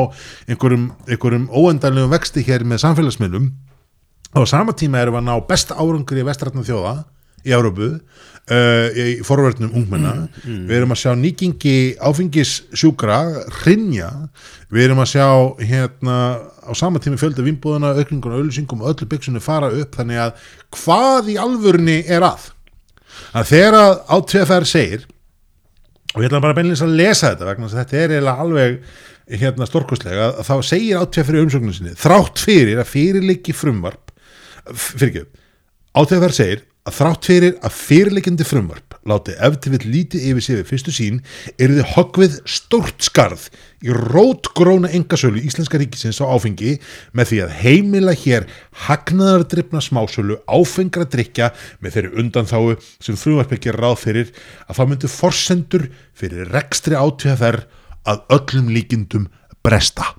einhverjum, 0.48 0.90
einhverjum 1.08 1.48
óendanlegum 1.52 2.12
vexti 2.16 2.46
hér 2.46 2.64
með 2.64 2.84
samfélagsmiðlum 2.86 3.52
á 4.42 4.48
sama 4.48 4.74
tíma 4.76 5.02
erum 5.02 5.16
við 5.16 5.22
að 5.22 5.28
ná 5.28 5.46
besta 5.48 5.76
árangur 5.78 6.20
í 6.20 6.26
vestrætna 6.26 6.64
þjóða 6.66 6.96
í 7.46 7.54
Európu 7.54 7.88
uh, 8.50 8.88
í 8.90 9.14
forverðnum 9.26 9.74
ungmenna. 9.76 10.14
Mm, 10.26 10.42
mm. 10.42 10.60
við 10.68 10.78
erum 10.80 10.94
að 10.94 11.00
sjá 11.02 11.12
nýkingi 11.20 11.76
áfengissjúkra 12.08 13.20
hrinja, 13.62 14.10
við 14.72 14.88
erum 14.88 15.02
að 15.04 15.12
sjá 15.14 15.28
hérna 15.62 16.18
á 16.66 16.72
sama 16.78 17.02
tíma 17.02 17.20
fjölda 17.20 17.44
vinnbúðuna, 17.46 17.94
aukningun 17.96 18.36
og 18.36 18.44
öllusingum 18.44 18.82
og 18.82 18.94
öllu 18.94 19.10
byggsunni 19.10 19.42
fara 19.44 19.70
upp 19.70 19.98
þannig 19.98 20.22
að 20.26 20.46
hvað 20.76 21.34
í 21.34 21.40
alvörni 21.40 22.00
er 22.04 22.26
að? 22.26 22.50
Að 23.36 23.52
þegar 23.52 23.78
að 23.80 23.92
átveðfær 24.16 24.66
segir 24.68 25.06
og 26.16 26.22
ég 26.22 26.30
ætla 26.30 26.42
bara 26.42 26.56
beinleins 26.56 26.82
að 26.84 26.96
lesa 26.98 27.32
þetta 27.32 27.50
vegna 27.50 27.68
að 27.68 27.78
þetta 27.80 28.00
er 28.00 28.14
eiginlega 28.16 28.44
alveg 28.44 28.76
hérna 29.40 29.66
stórkostlega 29.68 30.26
að 30.32 30.48
þá 30.48 30.54
segir 30.64 31.00
átveðfær 31.00 31.38
í 31.38 31.44
umsöknum 31.44 31.76
sinni 31.76 31.94
þrátt 31.98 32.42
fyrir 32.42 32.80
að 32.82 32.90
fyrirleiki 32.92 33.54
frumvarp 33.56 34.05
fyrir 34.74 35.12
ekki, 35.12 35.44
átegðar 35.96 36.34
segir 36.36 36.64
að 36.86 36.94
þrátt 37.00 37.26
fyrir 37.26 37.54
að 37.66 37.78
fyrirleikindi 37.80 38.46
frumvarp 38.46 38.94
láti 39.06 39.34
eftir 39.42 39.72
við 39.74 39.86
lítið 39.90 40.26
yfir 40.30 40.44
sig 40.44 40.58
við 40.58 40.68
fyrstu 40.70 40.92
sín 40.94 41.16
er 41.58 41.72
þið 41.74 41.88
hoggvið 41.94 42.36
stórt 42.50 43.06
skarð 43.06 43.46
í 43.86 43.94
rótgróna 43.94 44.90
engasölu 44.94 45.42
Íslenska 45.42 45.80
ríkisins 45.82 46.20
á 46.22 46.26
áfengi 46.30 46.76
með 47.16 47.30
því 47.30 47.40
að 47.44 47.56
heimila 47.62 48.14
hér 48.18 48.46
hagnaðardryfna 48.86 49.82
smásölu 49.82 50.38
áfengra 50.46 51.08
drikja 51.10 51.50
með 51.82 51.96
þeirri 51.96 52.12
undanþáu 52.22 52.76
sem 53.02 53.18
frumvarp 53.18 53.56
ekki 53.56 53.72
er 53.72 53.80
ráð 53.82 53.98
fyrir 54.04 54.30
að 54.66 54.78
það 54.78 54.92
myndu 54.92 55.10
forsendur 55.10 55.88
fyrir 56.14 56.52
rekstri 56.54 56.98
átíðaferð 56.98 57.66
að 58.06 58.22
öllum 58.36 58.70
líkindum 58.70 59.26
bresta. 59.66 60.12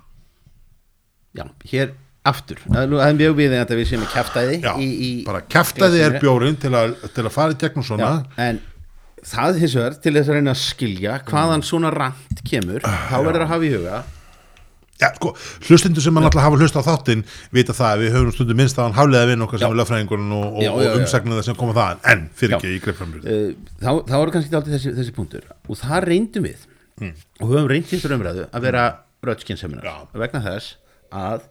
Já, 1.32 1.48
hér 1.70 1.96
aftur, 2.26 2.60
það 2.66 2.96
er 3.06 3.14
mjög 3.16 3.38
við 3.38 3.54
að 3.58 3.76
við 3.78 3.86
séum 3.92 4.04
að 4.04 4.10
kæftæði 4.16 4.58
Já, 4.64 4.72
í, 4.82 4.88
í 4.88 5.10
bara 5.28 5.44
kæftæði 5.46 6.02
er 6.04 6.18
bjórin 6.20 6.58
til 6.60 6.74
að, 6.76 6.98
til 7.14 7.24
að 7.24 7.32
fara 7.34 7.54
í 7.54 7.58
gegnum 7.62 7.86
svona. 7.86 8.10
Já, 8.10 8.44
en 8.48 8.60
það 9.28 9.58
hins 9.62 9.74
vegar 9.78 9.96
til 10.02 10.14
þess 10.16 10.30
að 10.30 10.38
reyna 10.38 10.54
að 10.54 10.62
skilja 10.62 11.16
hvaðan 11.28 11.66
svona 11.66 11.90
rand 11.94 12.44
kemur 12.48 12.84
þá 12.84 13.16
verður 13.16 13.44
að 13.46 13.52
hafa 13.54 13.68
í 13.68 13.74
huga 13.74 14.04
Já, 14.98 15.12
sko, 15.14 15.30
hlustindu 15.68 16.02
sem 16.02 16.14
mann 16.14 16.26
alltaf 16.26 16.42
hafa 16.42 16.58
hlust 16.58 16.74
á 16.74 16.82
þáttinn 16.82 17.20
vita 17.54 17.74
það 17.76 17.92
að 17.92 18.00
við 18.02 18.16
höfum 18.16 18.32
stundu 18.34 18.56
minnst 18.58 18.80
að 18.80 18.88
hann 18.88 18.96
hafliða 18.96 19.28
við 19.30 19.36
nokkað 19.38 19.60
sem 19.62 19.70
er 19.70 19.78
lögfræðingurinn 19.78 20.32
og, 20.34 20.56
og, 20.58 20.64
og 20.72 20.96
umsagnuða 20.98 21.44
sem 21.46 21.58
koma 21.58 21.76
það 21.76 22.08
en 22.12 22.24
fyrir 22.40 22.56
ekki 22.56 22.72
í 22.74 22.80
greiframrið 22.82 23.28
uh, 23.30 23.44
þá, 23.78 23.92
þá 24.08 24.16
eru 24.18 24.34
kannski 24.34 24.58
alltaf 24.58 24.74
þessi, 24.74 24.94
þessi 24.96 25.14
punktur. 25.14 25.46
Og 25.70 25.78
það 25.78 26.08
reyndum 26.10 26.48
við. 26.48 26.66
Mm. 26.98 27.14
og 27.38 27.52
höfum 27.52 27.70
reyndist 27.70 28.10
umræðu 28.10 28.48
að 28.50 28.64
vera 28.66 28.84
röðskinseminar 29.22 29.86
vegna 30.18 30.42
þess 30.42 30.74
að 31.14 31.46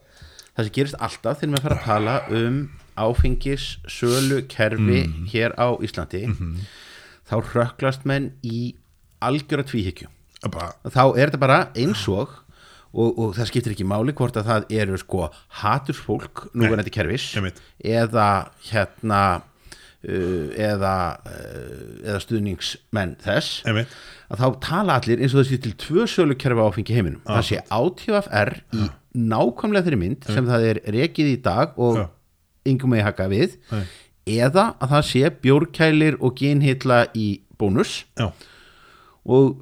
það 0.57 0.67
sem 0.67 0.75
gerist 0.79 0.99
alltaf 1.07 1.39
þegar 1.39 1.53
maður 1.53 1.67
fara 1.67 1.77
að 1.77 1.85
tala 1.85 2.17
um 2.41 2.59
áfengis 2.97 3.69
sölu 3.85 4.41
kerfi 4.49 5.03
mm. 5.05 5.29
hér 5.31 5.53
á 5.53 5.77
Íslandi 5.85 6.25
mm 6.25 6.35
-hmm. 6.35 6.67
þá 7.29 7.35
röklast 7.53 8.05
menn 8.09 8.31
í 8.41 8.73
algjör 9.21 9.61
að 9.61 9.69
tvíhyggju 9.71 10.09
þá 10.41 11.03
er 11.17 11.29
þetta 11.29 11.41
bara 11.41 11.59
eins 11.75 12.07
og 12.07 12.33
og, 12.97 13.19
og 13.19 13.35
það 13.37 13.49
skiptir 13.51 13.75
ekki 13.75 13.87
máli 13.87 14.15
hvort 14.17 14.37
að 14.39 14.49
það 14.49 14.73
eru 14.81 14.97
sko 14.97 15.29
hatursfólk 15.61 16.47
núverandi 16.57 16.93
kerfis 16.93 17.35
eða 17.83 18.49
hérna 18.71 19.21
eða 20.07 20.93
uh, 21.27 22.03
eða 22.05 22.19
stuðningsmenn 22.23 23.17
þess 23.23 23.61
Einmitt. 23.67 23.95
að 24.31 24.43
þá 24.43 24.47
tala 24.63 24.95
allir 25.01 25.23
eins 25.23 25.35
og 25.35 25.47
sé 25.49 25.59
til 25.59 25.73
tvö 25.75 26.05
sölu 26.07 26.37
kerfi 26.39 26.63
áfengi 26.63 26.95
heiminum 26.95 27.19
ah. 27.25 27.37
það 27.37 27.47
sé 27.49 27.59
átífaf 27.67 28.29
er 28.31 28.53
í 28.71 28.87
nákvæmlega 29.17 29.87
þeirri 29.87 29.99
mynd 29.99 30.29
sem 30.29 30.47
það 30.47 30.67
er 30.69 30.81
rekið 30.95 31.31
í 31.33 31.37
dag 31.43 31.75
og 31.75 32.05
yngum 32.67 32.95
með 32.95 33.05
haka 33.09 33.27
við 33.31 33.57
Nei. 33.73 33.83
eða 34.37 34.69
að 34.79 34.95
það 34.95 35.05
sé 35.09 35.33
bjórkælir 35.43 36.19
og 36.21 36.39
genhilla 36.39 37.03
í 37.17 37.27
bónus 37.59 37.99
Já. 38.19 38.31
og 39.27 39.59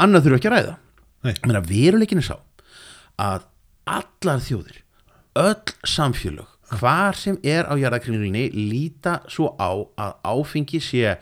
annað 0.00 0.28
þurfu 0.28 0.40
ekki 0.40 0.52
að 0.52 0.56
ræða 0.56 1.62
veruleikinu 1.68 2.24
sá 2.24 2.36
að 3.20 3.46
allar 3.84 4.42
þjóðir 4.44 4.82
öll 5.36 5.74
samfélög 5.84 6.55
hvar 6.74 7.16
sem 7.18 7.38
er 7.46 7.68
á 7.70 7.74
jarðakringurinni 7.78 8.48
líta 8.54 9.20
svo 9.30 9.52
á 9.54 9.70
að 9.70 10.12
áfengi 10.26 10.80
sé 10.82 11.14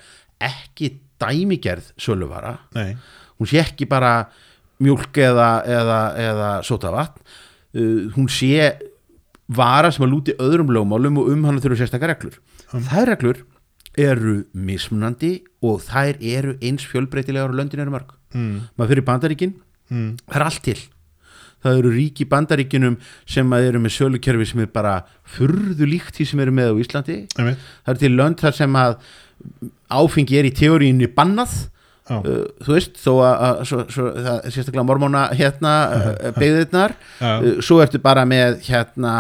ekki 0.43 0.95
dæmigerð 1.21 1.93
söluvara 2.01 2.57
Nei. 2.75 2.97
hún 3.39 3.51
sé 3.51 3.61
ekki 3.63 3.89
bara 3.91 4.31
mjölk 4.83 5.21
eða, 5.21 5.51
eða, 5.69 6.01
eða 6.19 6.51
sotavatn 6.67 7.21
uh, 7.21 8.13
hún 8.17 8.29
sé 8.33 8.73
vara 9.55 9.93
sem 9.93 10.07
að 10.07 10.15
lúti 10.15 10.37
öðrum 10.41 10.73
lögmálum 10.73 11.21
og 11.21 11.31
um 11.35 11.45
hann 11.49 11.61
þurfu 11.61 11.83
sérstakar 11.83 12.15
reglur 12.15 12.41
mm. 12.73 12.89
þær 12.89 13.11
reglur 13.13 13.45
eru 14.01 14.39
mismunandi 14.57 15.37
og 15.63 15.85
þær 15.85 16.19
eru 16.19 16.57
eins 16.65 16.87
fjölbreytilegar 16.89 17.53
og 17.53 17.61
löndin 17.61 17.85
eru 17.85 17.95
mörg 17.95 18.17
mm. 18.35 18.73
maður 18.75 18.95
fyrir 18.95 19.09
bandaríkin 19.11 19.55
mm. 19.93 20.11
það 20.25 20.41
er 20.41 20.47
allt 20.49 20.65
til 20.65 20.81
það 21.65 21.79
eru 21.81 21.93
ríki 21.97 22.27
bandaríkinum 22.29 22.97
sem 23.27 23.53
eru 23.59 23.81
með 23.83 23.95
sölukerfi 23.99 24.47
sem 24.53 24.61
er 24.67 24.71
bara 24.75 24.95
furðu 25.35 25.89
líkt 25.89 26.19
því 26.21 26.27
sem 26.31 26.43
eru 26.45 26.53
með 26.55 26.73
á 26.73 26.81
Íslandi. 26.85 27.19
Amen. 27.41 27.57
það 27.85 27.95
eru 27.95 28.03
til 28.05 28.15
lönd 28.21 28.43
þar 28.45 28.59
sem 28.63 28.77
að 28.85 28.99
áfengi 29.95 30.37
er 30.39 30.49
í 30.49 30.53
teoríunni 30.57 31.09
bannað. 31.17 31.55
Uh, 32.05 32.43
þú 32.61 32.75
veist, 32.75 32.99
þó 33.01 33.13
að, 33.25 33.35
að 33.47 33.61
svo, 33.71 33.79
svo, 33.89 34.09
það 34.13 34.43
sérstaklega 34.53 34.83
mormóna 34.85 35.23
hérna 35.33 35.71
uh, 35.97 36.27
beigðirnar, 36.37 36.93
uh, 37.25 37.47
svo 37.65 37.79
ertu 37.81 37.97
bara 38.05 38.27
með 38.29 38.59
hérna 38.67 39.15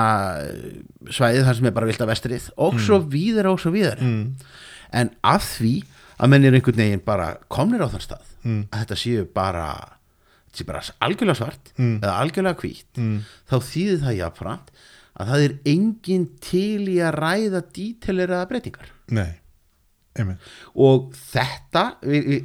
svæðið 1.08 1.46
þar 1.48 1.58
sem 1.58 1.68
er 1.70 1.74
bara 1.78 1.88
vilt 1.88 2.04
að 2.04 2.10
vestrið 2.12 2.50
og 2.60 2.76
svo 2.84 2.98
víðar 3.08 3.48
og 3.54 3.60
svo 3.62 3.72
víðar. 3.72 4.02
Mm. 4.04 4.34
en 5.00 5.10
af 5.24 5.46
því 5.56 5.72
að 6.20 6.30
menn 6.34 6.44
er 6.46 6.58
einhvern 6.58 6.76
veginn 6.84 7.00
bara 7.08 7.30
komnir 7.48 7.82
á 7.82 7.88
þann 7.88 8.04
stað 8.04 8.30
Mm. 8.44 8.66
að 8.68 8.80
þetta 8.82 8.96
séu 9.00 9.22
bara 9.32 9.66
séu 10.58 10.66
bara 10.68 10.82
algjörlega 11.04 11.38
svart 11.40 11.72
Mm. 11.78 12.00
eða 12.02 12.16
algjörlega 12.22 12.60
hvítt 12.62 12.98
Mm. 13.00 13.22
þá 13.50 13.56
þýðir 13.70 14.02
það 14.04 14.18
jáfnframt 14.20 14.68
að 15.20 15.28
það 15.30 15.44
er 15.48 15.54
engin 15.74 16.26
til 16.40 16.88
í 16.90 16.96
að 17.06 17.14
ræða 17.22 17.60
díteleraða 17.74 18.48
breytingar 18.50 18.88
Nei, 19.14 19.34
einmitt 20.18 20.38
og 20.74 21.12
þetta 21.14 21.84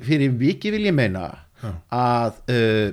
fyrir 0.06 0.36
viki 0.38 0.72
vil 0.72 0.86
ég 0.90 0.94
meina 0.94 1.28
Já. 1.64 1.72
að 1.92 2.34
uh, 2.50 2.92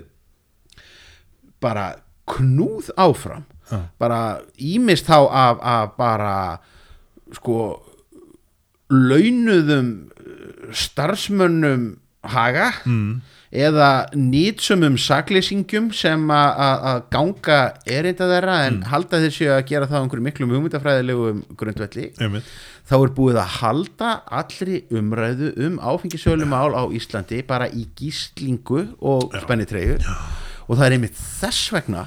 bara 1.60 1.86
knúð 2.26 2.90
áfram 2.98 3.44
Já. 3.70 3.80
bara 3.98 4.40
ímist 4.58 5.06
þá 5.06 5.18
af, 5.30 5.60
af 5.62 5.96
bara 5.98 6.32
sko 7.34 7.82
launuðum 8.90 9.88
uh, 10.14 10.72
starfsmönnum 10.72 11.96
haga 12.32 12.70
mm. 12.84 13.10
eða 13.66 13.90
nýtsumum 14.16 14.96
saklýsingum 15.00 15.90
sem 15.96 16.24
að 16.32 17.04
ganga 17.12 17.60
erinda 17.86 18.28
þeirra 18.30 18.56
en 18.68 18.80
halda 18.90 19.20
þessu 19.24 19.50
að 19.54 19.62
gera 19.70 19.88
það 19.90 19.98
á 19.98 20.02
einhverjum 20.02 20.28
miklum 20.30 20.56
hugmyndafræðilegum 20.56 21.44
grundvelli. 21.58 22.10
Einmitt. 22.20 22.50
Þá 22.86 22.96
er 22.98 23.14
búið 23.16 23.40
að 23.42 23.54
halda 23.60 24.10
allri 24.40 24.82
umræðu 24.94 25.54
um 25.66 25.80
áfengisölumál 25.82 26.76
á 26.78 26.82
Íslandi 26.94 27.40
bara 27.46 27.66
í 27.66 27.88
gíslingu 27.98 28.84
og 29.02 29.34
spennitreyju 29.42 29.98
og 30.66 30.76
það 30.76 30.86
er 30.86 30.96
einmitt 30.98 31.18
þess 31.18 31.72
vegna 31.74 32.06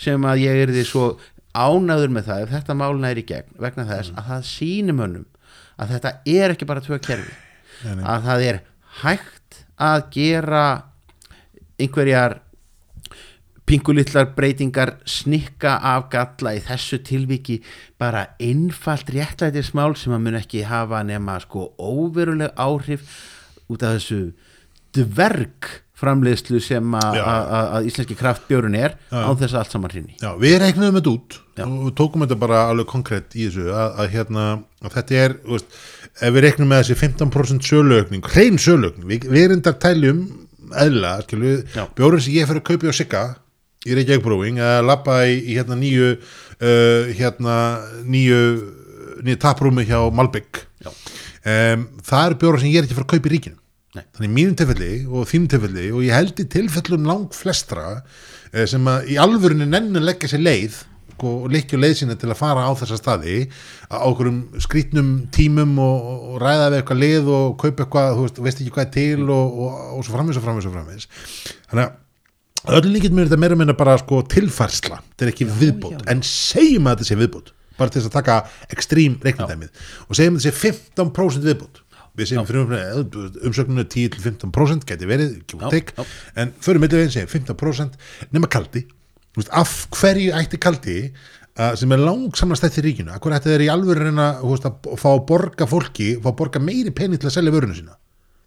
sem 0.00 0.24
að 0.24 0.46
ég 0.46 0.62
er 0.62 0.72
því 0.72 0.86
svo 0.88 1.10
ánaður 1.52 2.14
með 2.14 2.30
það 2.30 2.46
ef 2.46 2.54
þetta 2.54 2.76
mál 2.78 2.94
næri 3.02 3.26
gegn 3.26 3.60
vegna 3.60 3.84
þess 3.88 4.14
að 4.14 4.28
það 4.30 4.48
sýnir 4.48 4.96
mönnum 4.96 5.28
að 5.80 5.94
þetta 5.94 6.12
er 6.28 6.54
ekki 6.54 6.68
bara 6.68 6.84
tvö 6.84 6.98
kerfi. 7.02 7.32
Að 7.80 8.26
það 8.26 8.44
er 8.46 8.58
hægt 9.02 9.64
að 9.80 10.06
gera 10.14 10.64
einhverjar 11.80 12.40
pingulitlar 13.70 14.32
breytingar 14.34 14.96
snikka 15.06 15.76
af 15.92 16.08
galla 16.10 16.56
í 16.58 16.62
þessu 16.64 16.98
tilviki 17.06 17.60
bara 18.00 18.26
einfalt 18.42 19.12
réttlætismál 19.14 19.94
sem 19.98 20.14
að 20.16 20.24
mun 20.24 20.38
ekki 20.40 20.64
hafa 20.66 21.04
nema 21.06 21.38
sko 21.44 21.68
óveruleg 21.78 22.56
áhrif 22.58 23.06
út 23.70 23.84
af 23.86 24.00
þessu 24.00 24.32
dverg 24.96 25.70
framleiðslu 26.00 26.60
sem 26.64 26.94
að 26.96 27.18
íslenski 27.88 28.16
kraftbjörun 28.18 28.76
er 28.78 28.96
Já. 29.12 29.20
á 29.20 29.30
þess 29.36 29.52
að 29.52 29.60
allt 29.62 29.74
saman 29.74 29.92
hrinni 29.92 30.16
Já, 30.20 30.30
við 30.40 30.56
reiknum 30.62 30.96
þetta 30.96 31.12
út 31.12 31.38
Já. 31.60 31.64
og 31.68 31.90
tókum 31.98 32.24
þetta 32.24 32.38
bara 32.40 32.62
alveg 32.70 32.88
konkrétt 32.90 33.36
í 33.36 33.46
þessu 33.48 33.68
að, 33.68 33.90
að, 34.00 34.12
hérna, 34.14 34.46
að 34.80 34.96
þetta 34.96 35.20
er 35.24 35.36
þú 35.44 35.58
veist, 35.58 35.78
ef 36.18 36.34
við 36.34 36.44
reiknum 36.46 36.70
með 36.70 36.82
þessi 36.84 36.98
15% 37.00 37.68
söluaukning, 37.70 38.26
hrein 38.34 38.58
söluaukning 38.60 39.06
við, 39.08 39.28
við 39.30 39.46
erum 39.46 39.62
þar 39.66 39.78
tæljum 39.84 40.24
eðla, 40.80 41.14
skilu, 41.26 41.54
Já. 41.74 41.84
bjórið 41.98 42.26
sem 42.26 42.36
ég 42.36 42.50
fyrir 42.50 42.62
að 42.62 42.68
kaupa 42.70 42.90
á 42.90 42.94
Sigga 42.94 43.22
í 43.88 43.96
Reykjavík 43.96 44.26
Brewing 44.26 44.60
að 44.62 44.82
lappa 44.90 45.22
í, 45.28 45.38
í 45.50 45.56
hérna 45.56 45.78
nýju 45.80 46.10
uh, 46.12 47.10
hérna 47.16 47.56
nýju 48.04 48.42
nýju 49.24 49.40
taprúmi 49.40 49.86
hjá 49.88 49.98
Malbygg 50.14 50.60
um, 50.84 51.88
það 52.04 52.26
eru 52.26 52.38
bjórið 52.44 52.62
sem 52.64 52.72
ég 52.74 52.80
er 52.80 52.88
ekki 52.88 52.98
fyrir 52.98 53.08
að 53.08 53.12
kaupa 53.14 53.30
í 53.30 53.34
ríkinu 53.34 53.58
Nei. 53.96 54.04
þannig 54.14 54.34
mínum 54.36 54.58
tilfelli 54.58 54.92
og 55.08 55.26
þínum 55.26 55.48
tilfelli 55.50 55.88
og 55.90 56.04
ég 56.06 56.14
held 56.14 56.38
í 56.38 56.46
tilfellum 56.52 57.08
lang 57.08 57.32
flestra 57.34 57.86
eh, 58.52 58.66
sem 58.70 58.84
að 58.86 59.08
í 59.10 59.16
alvörinu 59.18 59.66
nenni 59.66 59.98
að 59.98 60.06
leggja 60.12 60.30
sér 60.30 60.44
leið 60.44 60.76
sko, 61.20 61.36
leið 61.52 61.96
sína 62.00 62.16
til 62.18 62.32
að 62.32 62.40
fara 62.40 62.64
á 62.64 62.72
þessa 62.80 62.98
staði 62.98 63.38
á 63.92 64.00
okkurum 64.08 64.42
skrítnum 64.64 65.10
tímum 65.34 65.76
og, 65.84 66.10
og, 66.10 66.36
ræða 66.42 66.70
við 66.72 66.80
eitthvað 66.80 67.02
leið 67.04 67.32
og 67.36 67.56
kaupa 67.60 67.84
eitthvað, 67.84 68.12
þú 68.16 68.26
veist, 68.26 68.44
veist 68.48 68.62
ekki 68.64 68.76
hvað 68.76 68.86
er 68.88 68.94
til 68.96 69.26
og, 69.28 69.58
og, 69.66 69.82
og 69.98 70.06
svo 70.06 70.16
framvis 70.16 70.40
og 70.40 70.46
framvis 70.48 70.70
og 70.70 70.78
framvis 70.78 71.10
þannig 71.70 71.84
að 71.84 71.98
öllum 72.68 72.96
líkit 72.96 73.14
mér 73.16 73.28
þetta 73.28 73.40
meira 73.40 73.56
meina 73.56 73.76
bara 73.76 73.96
sko 74.00 74.20
tilfærsla. 74.28 75.00
Þetta 75.14 75.26
er 75.26 75.32
ekki 75.32 75.46
viðbót, 75.48 76.02
en 76.12 76.20
segjum 76.26 76.88
að 76.90 76.98
þetta 76.98 77.08
sé 77.08 77.18
viðbót 77.20 77.54
bara 77.80 77.92
til 77.92 78.02
þess 78.02 78.10
að 78.10 78.16
taka 78.18 78.34
ekstrím 78.74 79.14
reiknindæmið 79.24 79.86
og 80.04 80.18
segjum 80.18 80.36
að 80.36 80.44
þetta 80.44 80.58
sé 80.60 80.72
15% 81.00 81.48
viðbót. 81.48 81.80
Við 82.18 82.28
segjum 82.28 82.48
fyrir 82.48 83.46
umsögnunu 83.48 83.86
10-15% 83.88 84.84
geti 84.88 85.08
verið, 85.08 85.36
give 85.48 85.62
or 85.62 85.70
Já, 85.70 85.78
take, 85.78 85.94
já. 85.96 86.16
en 86.42 86.52
fyrir 86.60 86.82
mittuveginn 86.82 87.14
segjum 87.14 87.30
15% 87.32 87.96
nema 88.34 88.50
kaldi 88.50 88.82
veist, 89.38 89.52
af 89.52 89.74
hverju 89.96 90.32
ætti 90.38 90.60
kaldi 90.62 90.96
uh, 91.08 91.74
sem 91.78 91.92
er 91.94 92.02
langsamlega 92.02 92.60
stætt 92.62 92.80
í 92.82 92.86
ríkinu 92.88 93.14
af 93.14 93.22
hverju 93.22 93.38
ætti 93.38 93.52
þeir 93.52 93.66
í 93.66 93.70
alvöru 93.74 94.06
reyna 94.08 94.30
veist, 94.42 94.66
að 94.66 94.96
fá 95.00 95.10
að 95.12 95.26
borga 95.30 95.68
fólki, 95.70 96.14
fá 96.22 96.32
að 96.32 96.38
borga 96.42 96.62
meiri 96.64 96.94
pening 96.94 97.20
til 97.20 97.30
að 97.30 97.36
selja 97.38 97.54
vöruna 97.54 97.76
sína? 97.76 97.96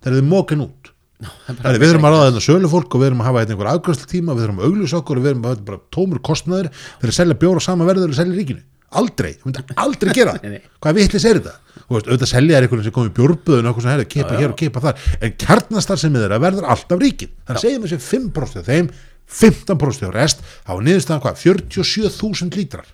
Þegar 0.03 0.19
þið 0.19 0.29
mókin 0.33 0.65
út. 0.65 0.93
Þannig, 1.23 1.79
við 1.79 1.93
erum 1.93 2.05
að 2.07 2.13
ráða 2.13 2.27
þetta 2.27 2.43
sölu 2.43 2.69
fólk 2.71 2.95
og 2.95 3.01
við 3.01 3.09
erum 3.09 3.21
að 3.23 3.27
hafa 3.29 3.43
þetta 3.43 3.53
einhver 3.55 3.69
afgjörslu 3.71 4.07
tíma, 4.11 4.35
við 4.35 4.47
erum 4.47 4.59
að 4.59 4.67
augljósa 4.67 4.99
okkur 4.99 5.19
og 5.19 5.23
við 5.23 5.31
erum 5.31 5.45
að 5.45 5.53
hafa 5.53 5.67
bara 5.69 5.81
tómur 5.95 6.21
kostnaður 6.27 6.69
fyrir 6.73 7.13
að 7.13 7.17
selja 7.19 7.37
bjóra 7.39 7.63
sama 7.63 7.87
verður 7.87 8.11
og 8.11 8.17
selja 8.17 8.35
ríkinu. 8.35 8.63
Aldrei, 8.93 9.29
þú 9.39 9.49
myndir 9.49 9.77
aldrei 9.81 10.11
gera 10.13 10.33
hvað 10.83 10.97
vitlis 10.99 11.23
er 11.25 11.39
þetta? 11.39 11.53
Þú 11.83 11.95
veist, 11.95 12.09
auðvitað 12.09 12.29
selja 12.29 12.57
er 12.57 12.65
einhvern 12.67 12.85
sem 12.85 12.95
komið 12.95 13.15
bjórböðun 13.17 13.69
og 13.69 13.71
okkur 13.71 13.85
sem 13.85 13.93
herri, 13.93 14.05
kipa 14.11 14.37
hér 14.37 14.51
og 14.51 14.59
kipa 14.59 14.83
þar. 14.83 15.07
En 15.19 15.33
kjarnastar 15.43 16.01
sem 16.01 16.13
þeirra 16.13 16.39
verður 16.43 16.67
alltaf 16.75 17.01
ríkin 17.01 17.33
þannig 17.47 17.63
segjum 17.63 17.87
þessi 17.87 17.99
5% 18.05 18.61
af 18.61 18.69
þeim 18.69 18.91
15% 19.29 20.09
af 20.09 20.13
rest 20.15 20.43
hafa 20.67 20.85
niðurstaðan 20.85 21.23
hvað 21.23 21.41
47.000 21.45 22.59
lítrar 22.59 22.91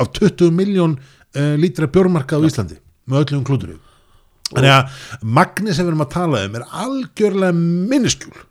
af 0.00 0.12
20 0.18 0.52
miljón 0.56 0.98
uh, 0.98 1.54
lítra 1.60 1.90
bjórmarkað 1.90 2.44
á 2.44 2.48
Íslandi 2.50 2.78
með 3.10 3.24
öllum 3.24 3.46
klúturum 3.46 3.80
þannig 4.50 4.74
að 4.74 5.02
magni 5.22 5.74
sem 5.74 5.86
við 5.86 5.92
erum 5.92 6.06
að 6.06 6.14
tala 6.16 6.44
um 6.46 6.56
er 6.58 6.70
algjörlega 6.84 7.58
minniskjúl 7.60 8.46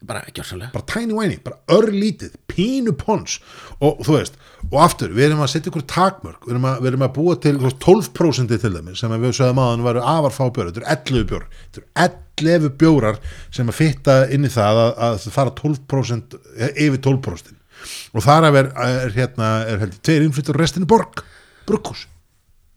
bara 0.00 0.22
gjörsanlega 0.32 0.72
bara 0.72 0.86
tiny 0.88 1.14
whiny, 1.16 1.36
bara 1.44 1.58
örlítið 1.76 2.36
pínu 2.48 2.94
pons. 2.96 3.38
Og 3.84 4.00
þú 4.06 4.16
veist 4.16 4.38
og 4.70 4.78
aftur, 4.84 5.12
við 5.16 5.30
erum 5.30 5.42
að 5.44 5.52
setja 5.54 5.72
ykkur 5.72 5.86
takmörk. 5.88 6.46
Við 6.46 6.54
erum 6.54 6.68
að, 6.70 6.80
við 6.80 6.90
erum 6.92 7.04
að 7.06 7.12
búa 7.16 7.36
til 7.40 7.54
þú 7.58 7.68
veist, 7.68 7.80
12% 7.84 8.54
til 8.54 8.72
þeim 8.76 8.90
sem 8.96 9.16
við 9.16 9.36
sögum 9.36 9.62
að 9.62 9.70
hann 9.74 9.86
varu 9.86 10.04
afar 10.14 10.36
fá 10.36 10.42
bjórar, 10.48 10.72
þetta 10.72 10.82
eru 10.84 10.90
11 10.96 11.28
bjórar 11.30 11.48
þetta 11.60 11.82
eru 11.82 11.88
11 12.06 12.29
bjórar 12.80 13.20
sem 13.52 13.68
að 13.68 13.78
fitta 13.80 14.20
inn 14.32 14.46
í 14.46 14.52
það 14.52 14.82
að, 14.84 14.92
að 15.08 15.18
það 15.24 15.36
fara 15.36 15.56
12% 15.60 16.38
eh, 16.56 16.72
yfir 16.86 17.02
12% 17.08 17.56
og 18.14 18.24
þar 18.24 18.48
af 18.50 18.58
er, 18.60 18.72
er 18.86 19.14
hérna 19.16 19.50
er 19.66 19.84
heldur 19.84 20.00
tveir 20.04 20.26
innflyttur 20.26 20.58
og 20.58 20.64
restin 20.64 20.86
er 20.86 20.90
borg 20.90 21.22
brukkús 21.68 22.06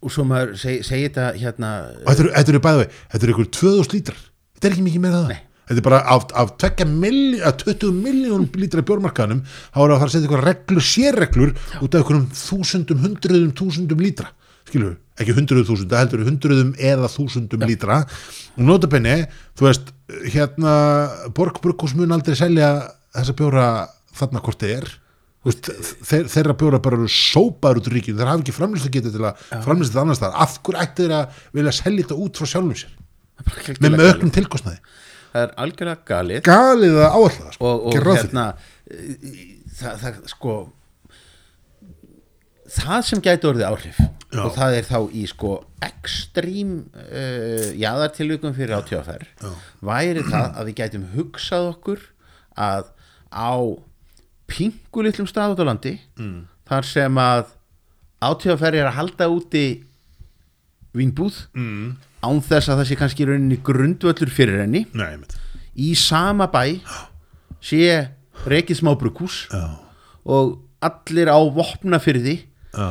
og 0.04 0.12
svo 0.12 0.26
maður 0.28 0.56
seg, 0.60 0.84
segi 0.84 1.08
þetta 1.08 1.32
hérna 1.40 1.74
og 2.04 2.12
þetta 2.12 2.24
eru, 2.24 2.36
þetta 2.38 2.54
eru 2.54 2.64
bæði 2.68 2.84
vei, 2.84 3.02
þetta 3.14 3.28
eru 3.28 3.36
ykkur 3.36 3.50
2000 3.60 3.98
lítrar 3.98 4.22
þetta 4.54 4.70
er 4.70 4.78
ekki 4.78 4.88
mikið 4.88 5.04
meira 5.04 5.24
það. 5.24 5.42
Þetta 5.64 5.80
er 5.80 5.86
bara 5.86 6.00
af, 6.12 6.26
af, 6.36 6.50
milli, 6.92 7.40
af 7.44 7.58
20 7.62 7.92
miljón 8.04 8.46
lítra 8.60 8.84
bjórmarkaðanum 8.84 9.46
þá 9.48 9.80
er 9.80 9.94
að 9.94 10.02
fara 10.02 10.10
að 10.10 10.14
setja 10.14 10.28
ykkur 10.28 10.44
reglur, 10.44 10.86
sérreglur 10.88 11.54
út 11.80 11.96
af 11.96 12.04
ykkur 12.04 12.20
þúsundum, 12.36 13.00
hundruðum, 13.04 13.54
þúsundum 13.56 14.04
lítra 14.04 14.32
skilur, 14.68 14.98
ekki 15.22 15.36
hundruðum 15.38 15.68
þúsunda 15.70 16.02
heldur 16.02 16.26
hundruðum 16.28 16.74
eða 16.80 17.10
þúsundum 17.12 17.66
lítra. 17.70 18.02
Og 18.58 18.66
notabenni, 18.68 19.24
þú 19.58 19.68
veist 19.68 19.94
hérna, 20.34 20.74
Borg 21.38 21.62
Brukkús 21.64 21.96
mun 21.98 22.16
aldrei 22.16 22.38
selja 22.40 22.74
þessa 23.14 23.38
bjóra 23.38 23.68
þarna 24.18 24.44
hvort 24.46 24.64
þið 24.64 24.76
er. 24.80 24.92
Veist, 25.44 25.70
þeir, 26.08 26.28
þeirra 26.32 26.58
bjóra 26.58 26.80
bara 26.84 27.02
eru 27.02 27.10
sópaður 27.12 27.82
út 27.82 27.88
úr 27.90 27.98
ríkinu, 27.98 28.16
þeir 28.20 28.30
hafa 28.32 28.44
ekki 28.46 28.56
framlýslu 28.56 28.92
getið 28.94 29.18
til 29.18 29.26
að 29.28 29.42
framlýslu 29.66 29.92
þetta 29.92 30.04
annars 30.06 30.22
staðar, 30.22 30.38
af 30.46 30.54
hverju 30.64 30.84
ætti 30.86 31.04
þeir 31.04 31.16
að 31.18 31.42
vilja 31.58 31.74
selja 31.76 32.06
þetta 32.06 32.20
út 32.24 32.40
frá 32.40 32.50
sjálfum 32.54 32.78
sér? 32.80 32.94
Með, 33.84 33.90
með 33.90 34.06
öllum 34.08 34.32
tilkostnaði. 34.38 34.80
Það 35.34 35.44
er 35.44 35.54
algjörlega 35.66 36.08
galið. 36.08 36.42
Galið 36.48 37.00
að 37.02 37.18
áallega 37.18 37.54
sko. 37.58 37.74
og, 37.74 37.86
og 37.90 38.08
hérna 38.08 38.46
það, 38.88 39.94
það 40.04 40.20
sko 40.32 40.56
það 42.74 43.06
sem 43.10 43.24
gæti 43.24 43.50
orðið 43.50 43.68
áhrif 43.70 44.02
Já. 44.34 44.42
og 44.44 44.56
það 44.56 44.78
er 44.80 44.88
þá 44.88 44.98
í 45.14 45.24
sko 45.30 45.54
ekstrím 45.86 46.76
uh, 46.90 47.70
jáðartilvíkum 47.78 48.56
fyrir 48.58 48.76
átjóðaferð 48.80 49.48
væri 49.86 50.24
það 50.28 50.48
að 50.48 50.70
við 50.70 50.78
gætum 50.80 51.08
hugsað 51.14 51.70
okkur 51.74 52.06
að 52.58 52.90
á 53.30 53.54
pingulitlum 54.50 55.30
stað 55.30 55.56
út 55.56 55.64
á 55.64 55.70
landi 55.70 55.94
mm. 56.18 56.40
þar 56.70 56.90
sem 56.90 57.22
að 57.22 57.54
átjóðaferð 58.24 58.82
er 58.82 58.90
að 58.90 58.98
halda 59.00 59.30
úti 59.34 59.66
vínbúð 60.98 61.40
mm. 61.58 61.94
án 62.26 62.44
þess 62.46 62.70
að 62.70 62.82
það 62.82 62.90
sé 62.90 63.00
kannski 63.00 63.28
rauninni 63.30 63.60
grundvöllur 63.66 64.34
fyrir 64.34 64.64
henni 64.64 64.86
Nei, 64.98 65.18
í 65.74 65.94
sama 65.98 66.50
bæ 66.54 66.80
sé 67.64 68.10
reikið 68.50 68.82
smá 68.82 68.94
brukús 69.00 69.46
já, 69.50 69.78
og 70.26 70.58
allir 70.84 71.32
á 71.32 71.40
vopnafyrði 71.40 72.42
já, 72.74 72.88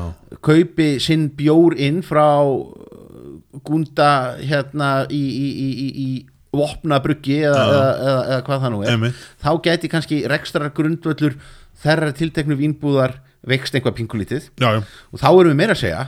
kaupi 0.46 0.88
sinn 1.02 1.28
bjór 1.38 1.76
inn 1.78 2.02
frá 2.06 2.26
uh, 2.42 3.40
gunda 3.66 4.10
hérna 4.40 4.92
í, 5.10 5.22
í, 5.22 5.48
í, 5.50 5.68
í, 5.72 5.88
í 6.06 6.08
vopnabruggi 6.52 7.38
eða, 7.48 7.60
eða, 7.64 7.90
eða, 8.06 8.22
eða 8.34 8.40
hvað 8.46 8.64
það 8.66 8.72
nú 8.74 8.80
er. 8.84 8.90
Einmitt. 8.94 9.20
þá 9.40 9.50
gæti 9.64 9.88
kannski 9.92 10.22
rekstrar 10.28 10.72
grundvöllur 10.76 11.36
þerra 11.82 12.10
tilteknu 12.16 12.58
vínbúðar 12.60 13.14
veikst 13.48 13.74
einhvað 13.74 13.96
pingulítið 13.98 14.50
já, 14.60 14.68
já, 14.76 14.82
og 15.10 15.22
þá 15.22 15.28
erum 15.32 15.48
við 15.54 15.56
meira 15.62 15.74
að 15.74 15.80
segja 15.86 16.02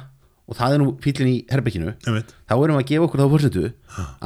og 0.45 0.59
það 0.59 0.75
er 0.77 0.81
nú 0.83 0.91
fýllin 1.01 1.31
í 1.31 1.37
herbygginu 1.49 1.95
þá 2.05 2.53
erum 2.59 2.77
við 2.77 2.83
að 2.83 2.89
gefa 2.91 3.07
okkur 3.07 3.23
þá 3.23 3.31
fórsetu 3.33 3.63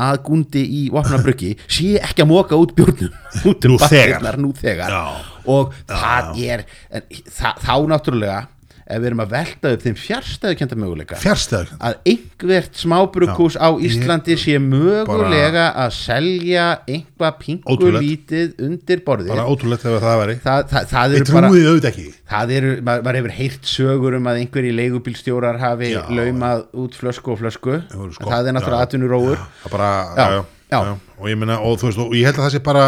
að 0.03 0.16
gundi 0.26 0.64
í 0.66 0.80
vopnabruggi 0.90 1.53
sé 1.78 1.92
ekki 2.03 2.24
að 2.24 2.30
móka 2.32 2.59
út 2.59 2.74
bjórnum. 2.74 3.14
Út 3.46 3.64
um 3.70 3.76
Nú 3.76 3.78
þegar. 3.84 4.38
nú 4.42 4.51
þegar. 4.59 4.90
Já. 4.90 5.05
og 5.55 5.76
það 5.86 6.42
er 6.42 6.64
það, 7.30 7.62
þá 7.62 7.74
náttúrulega 7.94 8.40
ef 8.89 9.03
við 9.03 9.09
erum 9.11 9.22
að 9.22 9.32
velta 9.34 9.72
upp 9.74 9.82
þeim 9.84 9.97
fjárstæðukenda 10.01 10.78
möguleika 10.80 11.18
fjárstæður 11.20 11.72
að 11.76 11.97
einhvert 12.12 12.80
smábrukús 12.80 13.59
á 13.61 13.68
Íslandi 13.84 14.36
sé 14.41 14.57
mögulega 14.62 15.66
að 15.84 15.95
selja 15.99 16.66
einhvað 16.89 17.39
pingu 17.43 17.74
Ótrúlegt. 17.74 18.07
lítið 18.07 18.64
undir 18.64 19.05
borðið 19.07 19.32
bara 19.34 19.47
ótrúlegt 19.53 19.84
ef 19.84 19.99
það 20.05 20.20
væri 20.22 20.39
það, 20.45 20.66
það, 20.72 20.91
það 20.95 21.16
ég 21.16 21.22
eru 21.22 21.39
bara 21.39 21.53
það 22.32 22.55
eru, 22.59 22.74
maður, 22.80 23.07
maður 23.09 23.20
hefur 23.20 23.36
heyrt 23.39 23.72
sögur 23.76 24.18
um 24.18 24.30
að 24.32 24.43
einhverji 24.43 24.76
leigubílstjórar 24.80 25.61
hafi 25.62 25.95
laumað 25.95 26.68
út 26.84 26.97
flösku 26.99 27.34
og 27.34 27.43
flösku 27.43 27.80
sko- 27.89 28.30
það 28.32 28.53
er 28.53 28.57
náttúrulega 28.57 28.80
já. 28.80 28.89
atvinnurófur 28.89 29.43
það 29.64 29.74
bara, 29.76 29.91
já. 30.16 30.39
já. 30.39 30.47
Og 31.18 31.28
ég 31.30 31.38
meina, 31.40 31.56
og 31.64 31.78
þú 31.80 31.86
veist, 31.88 32.00
og 32.02 32.14
ég 32.14 32.28
held 32.28 32.36
að 32.36 32.44
það 32.44 32.52
sé 32.52 32.58
bara 32.66 32.82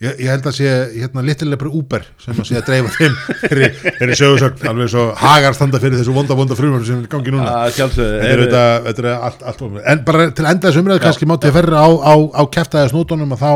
ég, 0.00 0.14
ég 0.24 0.30
held 0.32 0.46
að 0.48 0.54
sé, 0.56 0.70
hérna, 0.94 1.24
litilega 1.26 1.60
bara 1.60 1.72
Uber 1.76 2.06
sem 2.22 2.38
að 2.40 2.48
sé 2.48 2.56
að 2.56 2.64
dreifa 2.70 2.92
þeim 2.94 3.18
þeirri, 3.42 3.68
þeirri 3.98 4.16
sögursögn, 4.22 4.64
alveg 4.72 4.90
svo 4.94 5.04
hagar 5.20 5.58
standa 5.58 5.80
fyrir 5.82 6.00
þessu 6.00 6.16
vonda, 6.16 6.38
vonda 6.38 6.56
frumar 6.58 6.86
sem 6.88 7.02
er 7.02 7.04
í 7.04 7.12
gangi 7.12 7.34
núna. 7.34 7.52
Að 7.66 7.76
sjálfsögðu 7.76 8.16
Þetta 8.16 8.32
er 8.32 8.42
auðvitað, 8.42 8.88
þetta 8.88 9.04
er 9.04 9.28
allt, 9.28 9.46
allt 9.52 9.64
en 9.92 10.04
bara 10.08 10.28
til 10.32 10.48
enda 10.48 10.70
þessu 10.70 10.84
umræðu 10.84 11.04
kannski 11.04 11.30
mátti 11.30 11.50
að 11.52 11.58
ferra 11.60 11.84
á, 11.84 11.88
á, 11.92 12.14
á 12.16 12.42
kæftæða 12.56 12.90
snútonum 12.94 13.36
og 13.36 13.42
þá 13.44 13.50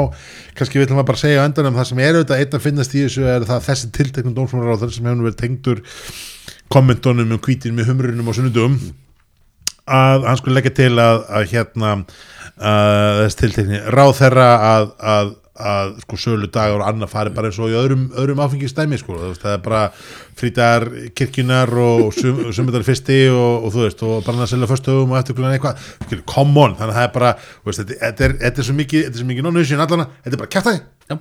kannski 0.60 0.80
við 0.80 0.88
ætlum 0.88 1.00
að 1.00 1.10
bara 1.10 1.24
segja 1.24 1.40
á 1.40 1.46
endanum 1.48 1.78
það 1.80 1.90
sem 1.90 2.04
er 2.04 2.18
auðvitað 2.18 2.44
einn 2.44 2.58
að 2.60 2.66
finnast 2.68 2.96
í 2.96 3.04
þessu 3.06 3.28
er 3.32 3.46
það 3.48 3.68
þessi 3.70 3.92
tilteknum 3.96 4.36
dómsmálar 4.36 4.76
á 4.76 4.84
sem 4.84 5.08
hefur 5.08 5.28
verið 5.30 5.40
tengdur 5.40 5.84
kommentunum 6.70 7.32
um 7.32 7.40
hvítin 7.42 7.78
með 7.78 7.94
humrunum 7.94 8.28
og 8.28 8.36
sunnudum 8.36 8.76
að 9.91 10.28
hann 10.28 10.41
skulle 10.41 10.59
leggja 10.61 10.76
til 10.82 10.93
að, 11.03 11.24
að 11.28 11.49
hérna 11.51 11.95
að 12.61 13.22
þess 13.24 13.38
tiltekni 13.41 13.78
ráð 13.95 14.11
þeirra 14.18 14.49
að, 14.68 14.91
að, 15.12 15.30
að 15.70 15.93
sko 16.05 16.18
sölu 16.20 16.49
dagar 16.53 16.82
og 16.82 16.86
annað 16.88 17.12
fari 17.12 17.32
bara 17.36 17.49
eins 17.49 17.61
og 17.61 17.72
í 17.72 17.76
öðrum, 17.78 18.07
öðrum 18.20 18.43
áfengistæmi 18.45 18.99
sko, 19.01 19.16
það 19.41 19.55
er 19.55 19.62
bara 19.64 19.82
frítar 20.38 20.86
kirkjunar 21.16 21.72
og 21.80 22.11
sum, 22.16 22.43
sumundar 22.57 22.84
fyrsti 22.86 23.22
og, 23.32 23.66
og 23.66 23.74
þú 23.74 23.84
veist, 23.86 24.05
og 24.05 24.28
bara 24.28 24.45
að 24.45 24.53
selja 24.53 24.70
förstöfum 24.70 25.14
og 25.14 25.20
eftirklunan 25.22 25.57
eitthvað, 25.57 25.91
Skilur, 26.05 26.24
come 26.28 26.64
on 26.66 26.76
þannig 26.78 26.95
að 26.95 27.01
það 27.01 27.09
er 27.09 27.16
bara, 27.16 27.34
veist, 27.64 27.82
þetta, 27.82 27.99
þetta, 28.05 28.28
er, 28.28 28.38
þetta 28.45 28.64
er 28.64 28.70
svo 28.70 28.78
mikið 28.82 29.05
þetta 29.07 29.16
er 29.16 29.24
svo 29.24 29.32
mikið 29.32 29.49
non-nation 29.49 29.84
allana, 29.86 30.09
þetta 30.20 30.36
er 30.36 30.45
bara 30.45 30.55
kæftæði 30.57 30.84
Já. 31.11 31.18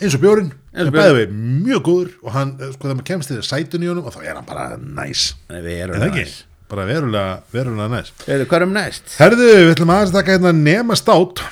eins 0.00 0.18
og 0.18 0.26
og 0.26 0.84
er 0.84 0.92
bæðið 0.92 1.22
við 1.22 1.38
mjög 1.68 1.86
góður 1.86 2.10
og 2.22 2.34
hann, 2.36 2.56
eh, 2.60 2.72
sko, 2.74 2.84
þegar 2.84 2.98
maður 2.98 3.10
kemst 3.12 3.32
til 3.32 3.44
sætun 3.44 3.84
í 3.84 3.88
honum 3.92 4.08
og 4.08 4.16
þá 4.16 4.20
er 4.24 4.34
hann 4.36 4.48
bara 4.48 4.68
næs 4.76 5.30
Nei, 5.48 5.62
við 5.64 5.72
er 5.76 5.88
erum 5.88 6.02
það 6.02 6.10
ekki? 6.12 6.55
Bara 6.70 6.88
verulega, 6.88 7.38
verulega 7.54 7.88
næs 7.92 8.12
Heyrðu, 8.26 8.48
Hvað 8.50 8.60
erum 8.60 8.76
næst? 8.76 9.14
Herðu, 9.20 9.48
við 9.54 9.72
ætlum 9.74 9.94
aðeins 9.94 10.12
að 10.12 10.18
taka 10.20 10.36
hérna 10.36 10.52
nema 10.56 10.98
stát 10.98 11.42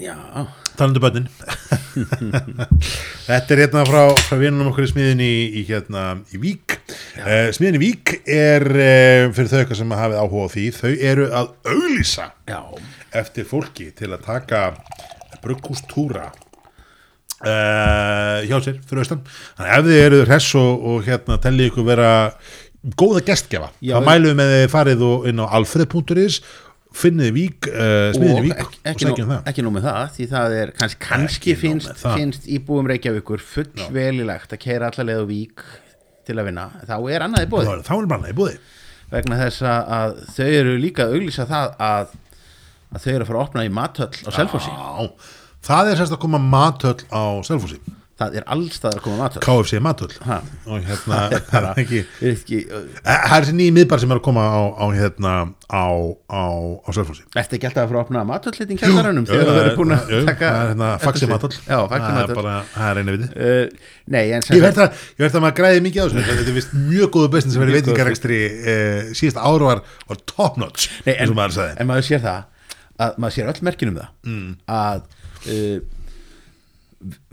Já, 0.00 0.16
talandi 0.74 1.00
um 1.00 1.04
bönnin 1.04 1.28
Þetta 3.28 3.54
er 3.54 3.62
hérna 3.64 3.84
frá, 3.88 4.02
frá 4.26 4.38
vinunum 4.40 4.70
okkur 4.72 4.86
í 4.86 4.90
smiðin 4.90 5.22
í, 5.24 5.34
í 5.60 5.64
hérna 5.68 6.04
í 6.34 6.40
Vík. 6.42 6.76
Uh, 7.20 7.48
Smiðin 7.54 7.78
í 7.78 7.82
Vík 7.84 8.14
er 8.26 8.66
uh, 8.68 9.32
fyrir 9.36 9.50
þau 9.52 9.58
eitthvað 9.60 9.80
sem 9.80 9.94
hafið 10.00 10.22
áhuga 10.22 10.48
á 10.50 10.52
því 10.54 10.64
þau 10.78 10.92
eru 11.12 11.28
að 11.30 11.52
auglýsa 11.70 12.26
já, 12.50 12.60
eftir 13.22 13.48
fólki 13.48 13.90
til 13.96 14.10
að 14.12 14.26
taka 14.26 14.64
brukkústúra 15.44 16.26
uh, 17.44 18.38
hjá 18.44 18.56
sér 18.64 18.80
fyrir 18.84 19.04
austan. 19.04 19.24
Þannig 19.56 19.70
að 19.70 19.78
ef 19.78 19.88
þið 19.88 20.02
eru 20.04 20.20
hress 20.26 20.50
og, 20.60 20.86
og 20.90 21.08
hérna 21.08 21.40
tellið 21.44 21.70
ykkur 21.70 21.88
vera 21.88 22.12
góða 23.00 23.22
gestgefa 23.24 23.70
Já, 23.80 23.96
við- 23.98 24.06
mælum 24.10 24.30
við 24.30 24.38
með 24.40 24.52
þið 24.54 24.68
farið 24.74 25.02
og 25.08 25.26
inn 25.30 25.40
á 25.40 25.46
alfred.is 25.58 26.40
finnið 26.94 27.30
vík, 27.34 27.66
uh, 27.72 28.12
og 28.14 28.42
vík 28.44 28.52
ekki, 28.54 28.76
og 28.78 28.90
ekki, 28.92 29.06
segjum 29.08 29.24
nú, 29.26 29.30
það. 29.32 29.46
ekki 29.50 29.62
nú 29.66 29.70
með 29.74 29.86
það 29.88 30.10
því 30.14 30.26
það 30.30 30.52
er 30.60 30.70
kannski, 30.78 31.00
kannski 31.08 31.54
finnst, 31.58 31.90
það. 31.98 32.20
finnst 32.20 32.44
íbúum 32.46 32.86
Reykjavíkur 32.92 33.42
fullvelilegt 33.42 34.54
að 34.54 34.60
keira 34.62 34.90
allarleið 34.92 35.24
á 35.24 35.26
vík 35.26 35.64
til 36.24 36.36
að 36.38 36.46
vinna, 36.50 36.68
þá 36.86 36.94
er 37.10 37.24
annað 37.26 37.46
í 37.46 37.50
bóði 37.50 37.66
þá 37.66 37.88
þá 37.88 37.94
er 37.96 38.30
í 38.30 38.36
búði 38.38 38.54
vegna 39.10 39.40
þess 39.42 39.66
að- 39.66 40.14
þau 40.36 40.46
eru 40.60 40.76
líka 40.78 41.04
að 41.08 41.16
auglýsa 41.18 41.48
það 41.50 41.74
að, 41.88 42.14
að 42.94 43.02
þau 43.02 43.10
eru 43.14 43.24
að 43.24 43.26
fara 43.32 43.38
að 43.40 43.44
opna 43.48 43.64
í 43.66 43.72
mathöll 43.74 44.14
á 44.14 44.30
Selfossi. 44.38 44.70
Já, 44.70 45.10
það 45.66 45.90
er 45.90 45.96
sérst 46.00 46.14
að 46.14 46.22
koma 46.24 46.38
matöll 46.38 47.02
á 47.10 47.22
Selfossi 47.42 47.80
það 48.14 48.36
er 48.38 48.44
allstaðar 48.54 49.00
að 49.00 49.04
koma 49.04 49.16
mathöll 49.24 49.42
KFC 49.42 49.80
Ha. 50.24 50.36
og 50.70 50.84
hérna 50.86 51.16
það 51.16 51.32
er 51.34 51.40
það 51.48 51.64
er 51.66 51.80
ekki 51.82 52.00
er 52.22 52.36
það 53.02 53.34
er 53.34 53.46
þessi 53.46 53.54
nýji 53.58 53.74
miðbar 53.74 54.02
sem 54.02 54.12
er 54.14 54.20
að 54.20 54.24
koma 54.28 54.44
á, 54.46 54.62
á 54.70 54.86
hérna 54.94 55.32
á, 55.66 55.86
á, 56.30 56.44
á 56.78 56.88
Selfossi. 56.94 57.24
Ertu 57.34 57.58
ekki 57.58 57.68
alltaf 57.70 57.82
að 57.82 57.90
fara 57.90 57.98
að 57.98 58.04
opna 58.04 58.22
matöllitin 58.28 58.78
kjallarannum 58.78 59.26
þegar 59.26 59.48
þú 59.48 59.56
verður 59.58 59.78
búin 59.80 59.96
að 59.96 60.12
taka 60.28 60.52
það 60.52 60.60
er 60.60 60.70
hérna 60.70 60.90
faxi 61.02 61.30
faxi 61.32 61.60
það 61.90 62.22
er 62.22 62.32
það 62.76 62.86
er 62.92 63.02
einu 63.02 63.16
viti. 63.16 63.28
Ég 64.54 64.64
verð 64.68 64.80
að, 64.84 65.02
maður 65.42 65.58
græði 65.58 65.84
mikið 65.88 66.00
á 66.00 66.06
þessu. 66.06 66.24
Þetta 66.30 66.46
er 66.46 66.58
vist 66.60 66.78
mjög 66.84 67.12
góðu 67.18 67.32
bestin 67.34 67.54
sem 67.54 67.64
góður. 67.64 67.76
veitingarekstri 67.80 68.40
eh, 68.44 69.12
síðast 69.16 69.42
ára 69.42 69.70
var, 69.72 69.82
var 70.10 70.22
top 70.30 70.62
notch 70.62 70.90
en, 71.02 71.34
maður 71.90 72.08
sér 72.12 72.22
það 72.22 72.42
að 73.04 73.18
maður 73.18 73.36
sér 73.40 73.50
öll 73.50 73.66
merkin 73.66 73.90
um 73.90 73.98
það. 73.98 74.10
Mm. 74.30 74.50
að 74.70 74.98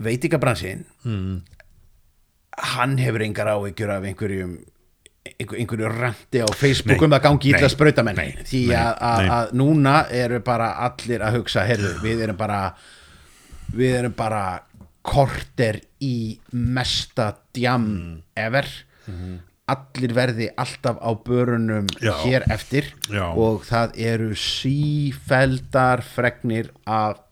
veitingabransin 0.02 0.84
mm. 1.04 1.40
hann 2.72 2.98
hefur 3.00 3.24
engar 3.24 3.52
áhyggjur 3.54 3.94
af 3.96 4.06
einhverjum 4.10 4.58
einhver, 5.22 5.58
einhverju 5.58 5.92
randi 5.92 6.42
á 6.42 6.48
Facebook 6.54 6.98
Nei, 6.98 7.06
um 7.06 7.14
að 7.16 7.22
gangi 7.26 7.70
sprautamenn. 7.70 8.18
Nei, 8.18 8.44
því 8.48 8.62
að, 8.74 9.54
núna 9.58 10.02
eru 10.10 10.42
bara 10.44 10.72
allir 10.88 11.22
að 11.22 11.38
hugsa 11.40 11.66
heyrðu, 11.68 11.94
við 12.02 12.26
erum 12.26 12.38
bara 12.40 12.60
við 13.72 13.96
erum 14.02 14.16
bara 14.16 14.44
korter 15.02 15.80
í 16.02 16.38
mesta 16.52 17.32
djam 17.54 17.88
ever. 18.38 18.68
Allir 19.72 20.12
verði 20.14 20.48
alltaf 20.58 20.98
á 20.98 21.10
börunum 21.24 21.86
Já. 22.02 22.12
hér 22.24 22.44
eftir 22.50 22.90
Já. 23.08 23.30
og 23.30 23.62
það 23.64 23.94
eru 23.96 24.32
sífeldar 24.36 26.02
fregnir 26.04 26.72
af 26.84 27.22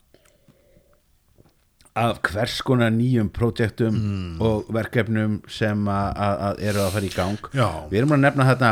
af 1.99 2.19
hvers 2.23 2.61
konar 2.63 2.91
nýjum 2.95 3.29
projektum 3.35 3.97
og 4.39 4.69
verkefnum 4.71 5.41
sem 5.51 5.87
að, 5.91 6.61
eru 6.63 6.85
að 6.85 6.93
fara 6.95 7.07
í 7.09 7.13
gang 7.15 7.49
Já. 7.51 7.67
við 7.91 7.97
erum 8.01 8.15
að 8.15 8.23
nefna 8.25 8.47
þetta 8.47 8.69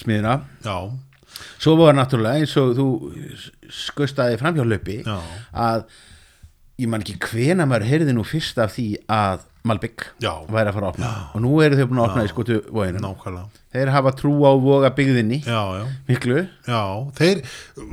smiðina 0.00 0.36
Já, 0.64 0.76
svo 1.60 1.74
var 1.80 1.98
náttúrulega 1.98 2.40
eins 2.40 2.56
og 2.60 2.72
þú 2.78 2.86
skustaði 3.68 4.40
framhjálöpi 4.40 5.02
Já. 5.04 5.18
að 5.52 5.84
ég 6.80 6.90
man 6.90 7.04
ekki 7.04 7.18
hvena 7.30 7.66
maður 7.68 7.88
heyrði 7.90 8.16
nú 8.16 8.26
fyrst 8.26 8.60
af 8.62 8.74
því 8.76 8.88
að 9.10 9.46
Malbygg 9.68 10.06
Já. 10.24 10.30
væri 10.48 10.70
að 10.70 10.76
fara 10.78 10.86
að 10.88 10.92
opna. 10.94 11.08
Og 11.36 11.42
nú 11.44 11.50
eru 11.60 11.76
þau 11.76 11.88
búin 11.90 11.98
að 12.00 12.06
opna 12.06 12.22
í 12.24 12.30
skotu 12.30 12.60
vóginum 12.72 13.50
þeir 13.70 13.90
hafa 13.92 14.12
trú 14.16 14.32
á 14.42 14.52
voga 14.56 14.90
byggðinni 14.96 15.42
Já, 15.44 15.60
já. 15.76 15.82
Miklu. 16.08 16.38
Já, 16.66 16.80
þeir, 17.18 17.42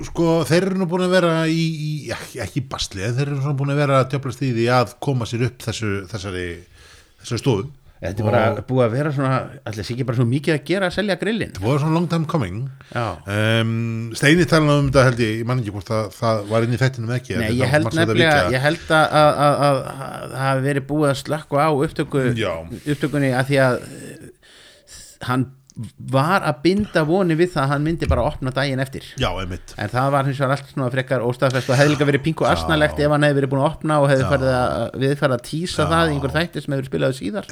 sko, 0.08 0.30
þeir 0.48 0.70
eru 0.70 0.80
nú 0.80 0.88
búin 0.90 1.04
að 1.06 1.18
vera 1.18 1.34
í, 1.52 1.60
í 1.60 1.92
ekki, 2.16 2.40
ekki 2.46 2.64
basli, 2.72 3.04
þeir 3.04 3.34
eru 3.36 3.54
búin 3.60 3.76
að 3.76 3.82
vera 3.84 4.00
að 4.02 4.14
tjöflast 4.14 4.46
í 4.48 4.54
því 4.56 4.70
að 4.78 4.96
koma 5.04 5.28
sér 5.30 5.44
upp 5.50 5.68
þessu, 5.68 5.92
þessari, 6.14 6.48
þessari 7.20 7.44
stofu. 7.44 7.68
Þetta 8.02 8.22
er 8.22 8.28
bara 8.28 8.62
búið 8.70 8.84
að 8.86 8.92
vera 8.94 9.12
svona 9.16 9.32
allir 9.66 9.86
sé 9.88 9.94
ekki 9.96 10.06
bara 10.06 10.18
svo 10.20 10.26
mikið 10.30 10.54
að 10.54 10.64
gera 10.70 10.90
að 10.90 10.96
selja 10.98 11.16
grillin 11.22 11.54
Það 11.58 11.64
voru 11.66 11.80
svona 11.82 11.96
long 11.98 12.08
time 12.12 12.28
coming. 12.30 12.60
Um, 12.94 13.72
Steini 14.18 14.46
talaði 14.50 14.84
um 14.84 14.90
þetta 14.92 15.06
held 15.08 15.24
ég, 15.26 15.32
ég 15.42 15.48
man 15.50 15.62
ekki 15.64 15.74
hvort 15.76 15.90
það, 15.90 16.10
það 16.20 16.42
var 16.52 16.68
inn 16.68 16.76
í 16.78 16.82
þættinum 16.84 17.14
ekki. 17.18 17.38
Nei, 17.42 17.52
ég 17.58 17.74
held 17.74 17.90
nefnilega, 17.98 18.40
ég 18.54 18.66
held 18.68 18.86
að 19.00 19.18
að- 19.22 19.42
að- 19.48 19.60
að 19.68 19.82
að 19.88 20.32
það 20.36 20.42
hafi 20.46 20.66
verið 20.70 20.88
búið 20.92 21.10
að 21.14 21.20
slökka 21.24 21.66
á 21.66 21.70
upptöku, 21.74 22.26
upptökunni 22.94 23.32
að 23.34 23.50
því 23.52 23.62
að 23.66 23.80
eh, 23.88 24.28
hann 25.32 25.48
var 26.12 26.46
að 26.48 26.62
binda 26.64 27.04
voni 27.06 27.36
við 27.38 27.52
það 27.54 27.64
að 27.64 27.72
hann 27.74 27.84
myndi 27.86 28.10
bara 28.10 28.24
opna 28.26 28.54
daginn 28.54 28.82
eftir. 28.82 29.06
Já, 29.22 29.28
en 29.38 29.92
það 29.92 30.10
var 30.16 30.28
hins 30.30 30.40
vegar 30.42 30.54
allt 30.56 30.72
svona 30.72 30.90
frekar 30.94 31.26
óstafest 31.26 31.70
og 31.70 31.78
hefði 31.78 31.94
líka 31.94 32.08
verið 32.10 32.24
pingu 32.26 32.48
asnalegt 32.50 33.02
ef 33.04 33.14
hann 33.14 33.26
hefði 33.28 33.40
verið 33.42 33.52
búin 33.54 33.62
að 33.62 33.70
opna 33.70 34.00
og 34.02 34.10
hefði 34.12 34.30
farið 34.32 34.54
að, 34.56 34.98
við 35.04 35.16
farið 35.22 35.38
að 35.38 35.46
tísa 35.52 35.88
það 35.92 36.10
í 36.10 36.16
einhver 36.16 36.36
þætti 36.38 36.64
sem 36.66 36.76
hefur 36.78 36.90
spilað 36.90 37.16
síðar. 37.20 37.50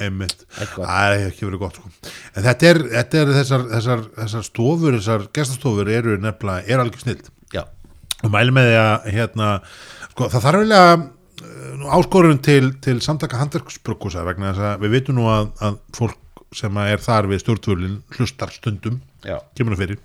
Það 0.74 1.14
er 1.14 1.26
ekki 1.30 1.46
verið 1.46 1.62
gott, 1.62 1.80
sko. 1.80 2.12
En 2.34 2.48
þetta 2.48 2.70
er, 2.72 2.82
þetta 2.96 3.22
er 3.22 3.34
þessar, 3.38 3.66
þessar, 3.76 4.06
þessar 4.18 4.46
stofur, 4.50 4.98
þessar 4.98 5.28
gestastofur 5.38 5.92
eru 6.00 6.18
nefnilega, 6.22 6.66
er 6.66 6.82
alveg 6.82 7.04
snild. 7.04 7.30
Já, 7.54 7.62
og 8.24 8.32
mæli 8.34 8.56
með 8.56 8.72
því 8.72 8.78
að 8.82 9.10
hérna, 9.14 9.52
sko, 10.10 10.32
það 10.34 10.48
þarf 10.48 10.64
vel 10.64 10.80
að 10.80 11.06
áskorun 11.92 12.38
til, 12.42 12.70
til 12.82 13.00
samtaka 13.04 13.38
handverksbrukkúsa 13.40 14.24
vegna 14.26 14.52
þess 14.54 14.70
að 14.72 14.86
við 14.86 14.94
vitum 14.96 15.18
nú 15.20 15.26
að, 15.30 15.50
að 15.62 15.82
fólk 15.96 16.22
sem 16.54 16.78
er 16.84 17.02
þar 17.02 17.28
við 17.30 17.42
stjórnvölin 17.42 18.00
hlustar 18.16 18.52
stundum 18.54 19.00
kemur 19.56 19.74
það 19.74 19.82
fyrir. 19.82 20.00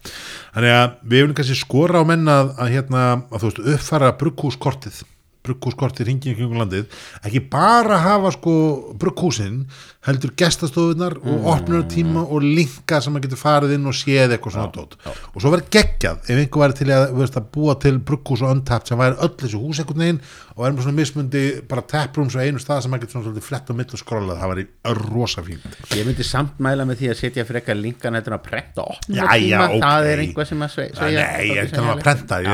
Þannig 0.56 0.76
að 0.76 0.88
við 1.04 1.18
viljum 1.20 1.36
kannski 1.38 1.58
skora 1.60 2.02
á 2.02 2.04
menna 2.08 2.38
að, 2.42 2.54
að, 2.58 2.72
hérna, 2.76 3.04
að 3.30 3.44
þú 3.44 3.50
veist, 3.50 3.64
uppfæra 3.76 4.14
brugghúskortið 4.22 5.02
brugghúskortið 5.46 6.08
ringið 6.12 6.36
kringum 6.38 6.60
landið 6.62 7.00
ekki 7.26 7.42
bara 7.54 7.98
hafa 8.04 8.32
sko 8.36 8.54
brugghúsin 9.02 9.64
heldur 10.06 10.32
gestastofunar 10.38 11.16
og 11.22 11.48
opnunartíma 11.56 12.24
og 12.34 12.42
linka 12.46 13.00
sem 13.02 13.14
maður 13.14 13.28
getur 13.28 13.42
farið 13.42 13.74
inn 13.76 13.90
og 13.90 13.94
séð 13.98 14.34
eitthvað 14.36 14.56
svona 14.56 14.72
tótt 14.74 14.96
og 15.12 15.42
svo 15.42 15.52
verður 15.54 15.68
geggjað 15.78 16.24
ef 16.32 16.40
einhver 16.42 16.64
væri 16.66 16.78
til 16.82 16.90
að, 16.96 17.04
veist, 17.20 17.38
að 17.38 17.50
búa 17.54 17.76
til 17.82 18.00
brugghús 18.06 18.42
og 18.46 18.54
untapt 18.56 18.90
sem 18.90 18.98
væri 19.02 19.18
öll 19.22 19.36
þessu 19.42 19.62
hús 19.62 19.82
einhvern 19.84 20.02
veginn 20.06 20.22
og 20.52 20.64
verður 20.66 20.78
með 20.78 20.86
svona 20.88 20.98
mismundi 21.02 21.44
bara 21.70 21.86
taprooms 21.94 22.36
á 22.38 22.42
einu 22.46 22.62
stað 22.62 22.82
sem 22.86 22.92
maður 22.94 23.06
getur 23.06 23.16
svona 23.18 23.28
svolítið 23.30 23.46
flett 23.50 23.70
á 23.70 23.74
mill 23.78 23.88
og 23.96 24.02
skrollað, 24.02 24.42
það 24.42 24.52
væri 24.52 24.66
rosa 25.12 25.44
fínt. 25.46 25.78
Ég 25.96 26.06
myndi 26.10 26.26
samt 26.28 26.60
mæla 26.62 26.86
með 26.90 27.00
því 27.02 27.10
að 27.14 27.20
setja 27.22 27.46
frekar 27.48 27.78
linkan 27.80 28.18
þetta 28.18 28.34
að 28.36 28.44
prenta 28.50 28.84
opna 28.84 29.16
Já, 29.16 29.24
já, 29.40 29.62
tíma, 29.62 29.70
það 29.86 30.10
er 30.12 30.24
einhvað 30.26 30.50
sem 30.52 30.66
að 30.66 30.74
sve- 30.76 30.88
Ja, 30.92 30.98
sveigja 31.00 31.24
nei, 31.32 31.46
ég 31.48 31.62
er 31.62 31.70
ekki 31.70 31.86
að 31.96 32.04
prenta, 32.04 32.42
ég 32.42 32.52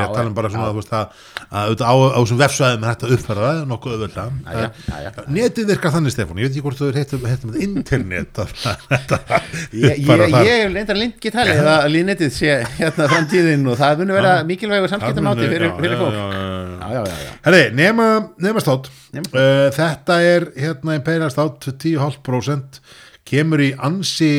um 2.78 2.84
vefsvæðum 2.84 2.84
er 2.84 2.92
hægt 2.92 3.04
að 3.06 3.14
uppfæra 3.16 3.46
það 3.48 3.60
nokkuð 3.72 3.94
Jæja, 4.48 4.68
jæja. 4.88 5.12
netið 5.38 5.68
virkar 5.72 5.94
þannig 5.96 6.14
Stefán, 6.14 6.38
ég 6.38 6.46
veit 6.48 6.52
ekki 6.54 6.62
hvort 6.64 6.78
þú 6.80 6.90
heitum 6.96 7.56
internet 7.66 8.38
að- 8.42 8.54
þetta 8.88 9.18
ég, 9.72 10.06
bara 10.08 10.28
ég, 10.46 10.62
hef 10.64 10.72
leintar 10.76 10.98
lengi 11.00 11.32
talið 11.34 11.62
að 11.74 11.88
línettið 11.94 12.32
sé 12.38 12.54
hérna 12.78 13.08
framtíðin 13.12 13.66
og 13.72 13.78
það 13.80 14.02
muni 14.02 14.16
vera 14.18 14.32
mikilvægur 14.48 14.92
samskiptamáti 14.94 15.50
fyrir, 15.52 15.74
fólk. 16.00 16.16
Herri, 17.44 17.62
nema, 17.76 18.08
nema 18.42 18.62
státt 18.62 18.88
uh, 18.88 19.68
Þetta 19.74 20.18
er 20.24 20.48
hérna 20.58 20.96
Imperial 20.98 21.30
státt 21.32 21.68
10,5% 21.82 22.80
kemur 23.28 23.60
í 23.60 23.72
ansi 23.84 24.30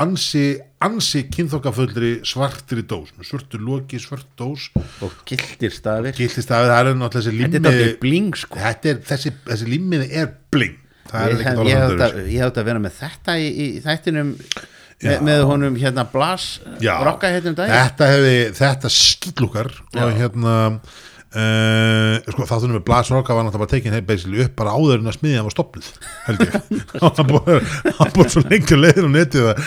ansi, 0.00 0.44
ansi 0.84 1.24
kynþokkafullri 1.28 2.12
svartri 2.26 2.84
dós 2.88 3.12
með 3.16 3.28
svörtu 3.28 3.60
loki, 3.60 4.00
svört 4.00 4.28
dós. 4.40 4.70
Og 5.04 5.14
gildir 5.28 5.74
stafir. 5.74 6.16
Að 6.16 6.48
það 6.48 6.76
er 6.78 6.90
náttúrulega 7.00 7.14
þessi 7.16 7.30
þetta 7.30 7.30
er 7.30 7.38
limmiði 7.40 7.84
þetta 7.84 8.02
bling 8.04 8.40
sko. 8.40 8.60
Er, 8.60 9.02
þessi, 9.10 9.34
þessi 9.50 9.70
limmiði 9.70 10.10
er 10.22 10.32
bling. 10.52 10.76
Það 11.10 11.22
er 11.22 11.32
ég, 11.32 11.44
hef, 11.44 11.62
ég, 11.66 11.84
öðruvísi. 11.84 12.04
hef, 12.04 12.30
ég 12.30 12.44
hef 12.44 12.60
að 12.62 12.68
vera 12.70 12.82
með 12.82 12.98
þetta 13.00 13.36
í, 13.40 13.48
í 13.50 13.68
þættinum 13.84 14.32
með, 15.00 15.22
með 15.26 15.44
honum 15.48 15.78
hérna 15.80 16.04
Blas 16.12 16.48
rokka 16.80 17.30
hérna 17.32 17.52
um 17.52 17.58
daginn. 17.58 17.76
Þetta 17.76 18.10
þetta 18.58 18.92
skillúkar 18.94 19.72
og 19.96 20.12
hérna 20.16 20.56
Uh, 21.30 22.16
sko 22.26 22.42
þáttunum 22.42 22.80
með 22.80 22.82
Blas 22.88 23.06
Rokka 23.12 23.36
var 23.36 23.44
náttúrulega 23.46 23.62
bara 23.62 23.70
tekin 23.70 23.94
heim 23.94 24.06
basically 24.06 24.40
upp 24.42 24.56
bara 24.58 24.72
áður 24.74 24.96
en 24.98 25.10
að 25.12 25.14
smiðja 25.14 25.44
var 25.46 25.54
stoppuð 25.54 25.90
held 26.26 26.40
ég. 26.42 26.56
Hann 27.04 27.28
búið 27.30 27.68
hann 28.00 28.32
svo 28.34 28.42
lengi 28.48 28.74
að 28.74 28.82
leiðin 28.82 29.06
á 29.06 29.12
netið 29.14 29.46
að, 29.52 29.60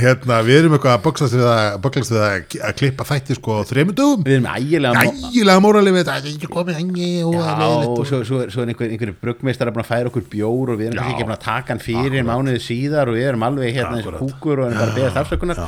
hérna 0.00 0.38
við 0.46 0.60
erum 0.62 0.76
eitthvað 0.78 0.94
að 0.94 1.04
böglast 1.04 1.36
við 1.36 1.44
að, 1.50 1.66
böglast 1.84 2.14
við 2.14 2.24
að, 2.24 2.56
að 2.70 2.72
klippa 2.80 3.06
þætti 3.10 3.36
sko 3.36 3.58
á 3.60 3.62
þremur 3.68 3.98
dögum. 4.00 4.24
Við 4.24 4.38
erum 4.38 4.48
ægilega 4.54 5.04
ægilega 5.10 5.64
móralið 5.66 5.96
við 5.98 6.00
þetta 6.00 6.16
það 6.16 6.30
er 6.30 6.32
ekki 6.32 6.50
komið 6.56 6.80
engi 6.80 7.10
og 7.28 7.36
Já, 7.36 7.44
er 7.52 7.86
og 7.90 8.02
svo, 8.08 8.22
svo, 8.24 8.40
svo 8.48 8.64
er 8.64 8.72
einhver, 8.72 8.94
einhverju 8.96 9.18
bruggmeistar 9.20 9.74
að 9.74 9.84
færa 9.90 10.08
okkur 10.08 10.24
bjór 10.32 10.72
og 10.72 10.80
við 10.80 10.88
erum 10.88 11.02
Já. 11.02 11.10
ekki 11.12 11.28
búin 11.28 11.36
að 11.36 11.44
taka 11.44 11.74
hann 11.74 11.84
fyrir 11.84 12.24
mánuði 12.24 12.64
síðar 12.64 13.12
og 13.12 13.20
við 13.20 13.28
erum 13.28 13.44
alveg 13.50 13.76
hérna 13.76 14.00
eins 14.00 14.08
og 14.08 14.16
kúkur 14.24 14.64
og 14.64 14.70
erum 14.70 14.80
bara 14.80 14.88
að 14.88 15.02
beða 15.02 15.14
þafsökunar 15.20 15.60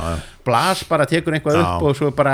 Blas 0.45 0.83
bara 0.89 1.05
tekur 1.09 1.33
einhvað 1.37 1.55
Já. 1.59 1.63
upp 1.77 1.85
og 1.89 1.95
svo 1.97 2.09
bara 2.15 2.33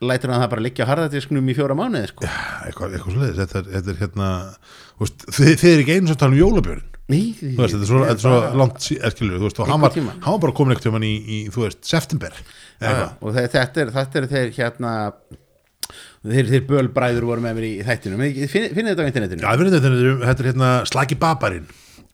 lætur 0.00 0.32
hann 0.32 0.40
það 0.44 0.52
bara 0.54 0.64
liggja 0.64 0.86
á 0.86 0.90
harðadisknum 0.90 1.50
í 1.50 1.56
fjóra 1.58 1.76
mánuði 1.76 2.08
sko. 2.12 2.24
eitthvað, 2.26 2.94
eitthvað 2.96 3.12
svo 3.12 3.20
leiðis 3.24 3.40
þetta, 3.42 3.58
er- 3.60 3.72
þetta 3.76 3.90
er 3.94 3.98
hérna 4.04 4.28
veist, 5.00 5.26
þið, 5.36 5.52
þið 5.60 5.72
er 5.74 5.82
ekki 5.84 5.96
einu 5.98 6.08
sem 6.12 6.20
tala 6.22 6.32
um 6.36 6.40
jólabjörn 6.40 6.86
Ný, 7.10 7.20
þú 7.40 7.56
veist, 7.58 7.74
þetta 7.74 7.82
er 7.82 7.90
svo, 7.90 8.00
þetta 8.06 8.14
er 8.14 8.22
svo 8.22 8.58
langt 8.60 8.76
sí- 8.84 8.98
eh, 9.02 9.10
þú 9.18 9.40
veist, 9.42 9.58
og 9.60 9.66
hann 9.68 9.80
var, 9.82 9.90
Einhvern 9.90 9.96
tímann. 9.98 10.22
hann 10.22 10.32
var 10.36 10.42
bara 10.46 10.52
komin 10.60 10.76
ekkert 10.76 10.86
um 10.92 10.96
hann 11.00 11.06
í, 11.08 11.14
í, 11.20 11.38
þú 11.50 11.64
veist, 11.66 11.80
september 11.84 12.30
eða 12.30 12.80
Já, 12.80 12.90
eitthvað. 12.90 13.12
og 13.20 13.34
þe- 13.34 13.50
þetta 13.56 13.80
er, 13.84 13.90
þetta 13.98 14.20
er 14.20 14.26
þeir 14.30 14.52
hérna 14.60 14.92
þeir, 16.22 16.50
þeir 16.52 16.64
bölbræður 16.68 17.26
voru 17.26 17.42
með 17.44 17.56
mér 17.58 17.66
í 17.66 17.72
þættinum 17.86 18.22
finnið 18.22 18.74
finn 18.76 18.90
þetta 18.92 19.02
á 19.02 19.10
internetinu 19.10 19.42
Já, 19.42 19.50
þetta 19.58 19.90
er, 19.90 20.18
þetta 20.30 20.44
er 20.44 20.50
hérna 20.52 20.70
Slaki 20.86 21.18
Babarinn 21.18 21.66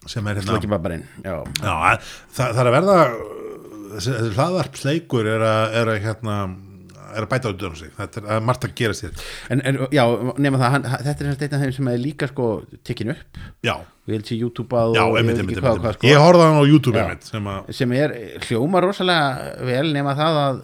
sem 0.06 0.26
er 0.30 0.38
hérna 0.38 0.52
Slokki 0.54 0.68
babbarinn 0.70 1.02
já. 1.24 1.34
Já, 1.60 1.98
það, 2.30 2.50
það 2.54 2.60
er 2.62 2.68
að 2.70 2.74
verða 2.76 2.96
þessi, 3.94 4.14
þessi 4.16 4.32
hlaðvarp 4.38 4.80
sleikur 4.80 5.28
er 5.36 5.44
að, 5.46 5.76
er 5.80 5.92
að 5.94 6.00
hérna 6.06 6.38
er 7.16 7.24
að 7.24 7.30
bæta 7.30 7.50
út 7.52 7.64
um 7.68 7.76
sig, 7.78 7.90
þetta 7.96 8.20
er 8.20 8.30
að 8.36 8.46
margt 8.46 8.64
að 8.66 8.72
gerast 8.76 9.04
hér. 9.06 9.26
En, 9.52 9.62
en 9.68 9.78
já, 9.94 10.02
nema 10.42 10.60
það, 10.60 10.72
hann, 10.74 10.86
þetta 11.06 11.12
er 11.14 11.28
semst 11.30 11.44
einn 11.46 11.56
af 11.56 11.62
þeim 11.64 11.74
sem 11.76 11.90
er 11.92 12.00
líka 12.02 12.28
sko 12.30 12.48
tekin 12.86 13.12
upp. 13.14 13.40
Já, 13.64 13.74
og 13.78 14.12
ég 14.12 14.18
held 14.18 14.30
sér 14.30 14.42
YouTube-að 14.42 14.96
já, 14.98 15.04
einmitt, 15.20 15.42
hvað 15.60 15.78
einmitt. 15.80 16.06
Ég 16.06 16.18
sko, 16.18 16.24
horfði 16.26 16.44
á 16.44 16.48
hann 16.50 16.60
á 16.60 16.64
YouTube 16.66 17.04
Já. 17.04 17.14
sem 17.26 17.50
að, 17.52 17.70
sem 17.80 17.94
er 17.96 18.16
hljóma 18.46 18.82
rosalega 18.84 19.68
vel 19.70 19.86
nema 19.96 20.16
það 20.18 20.40
að 20.42 20.60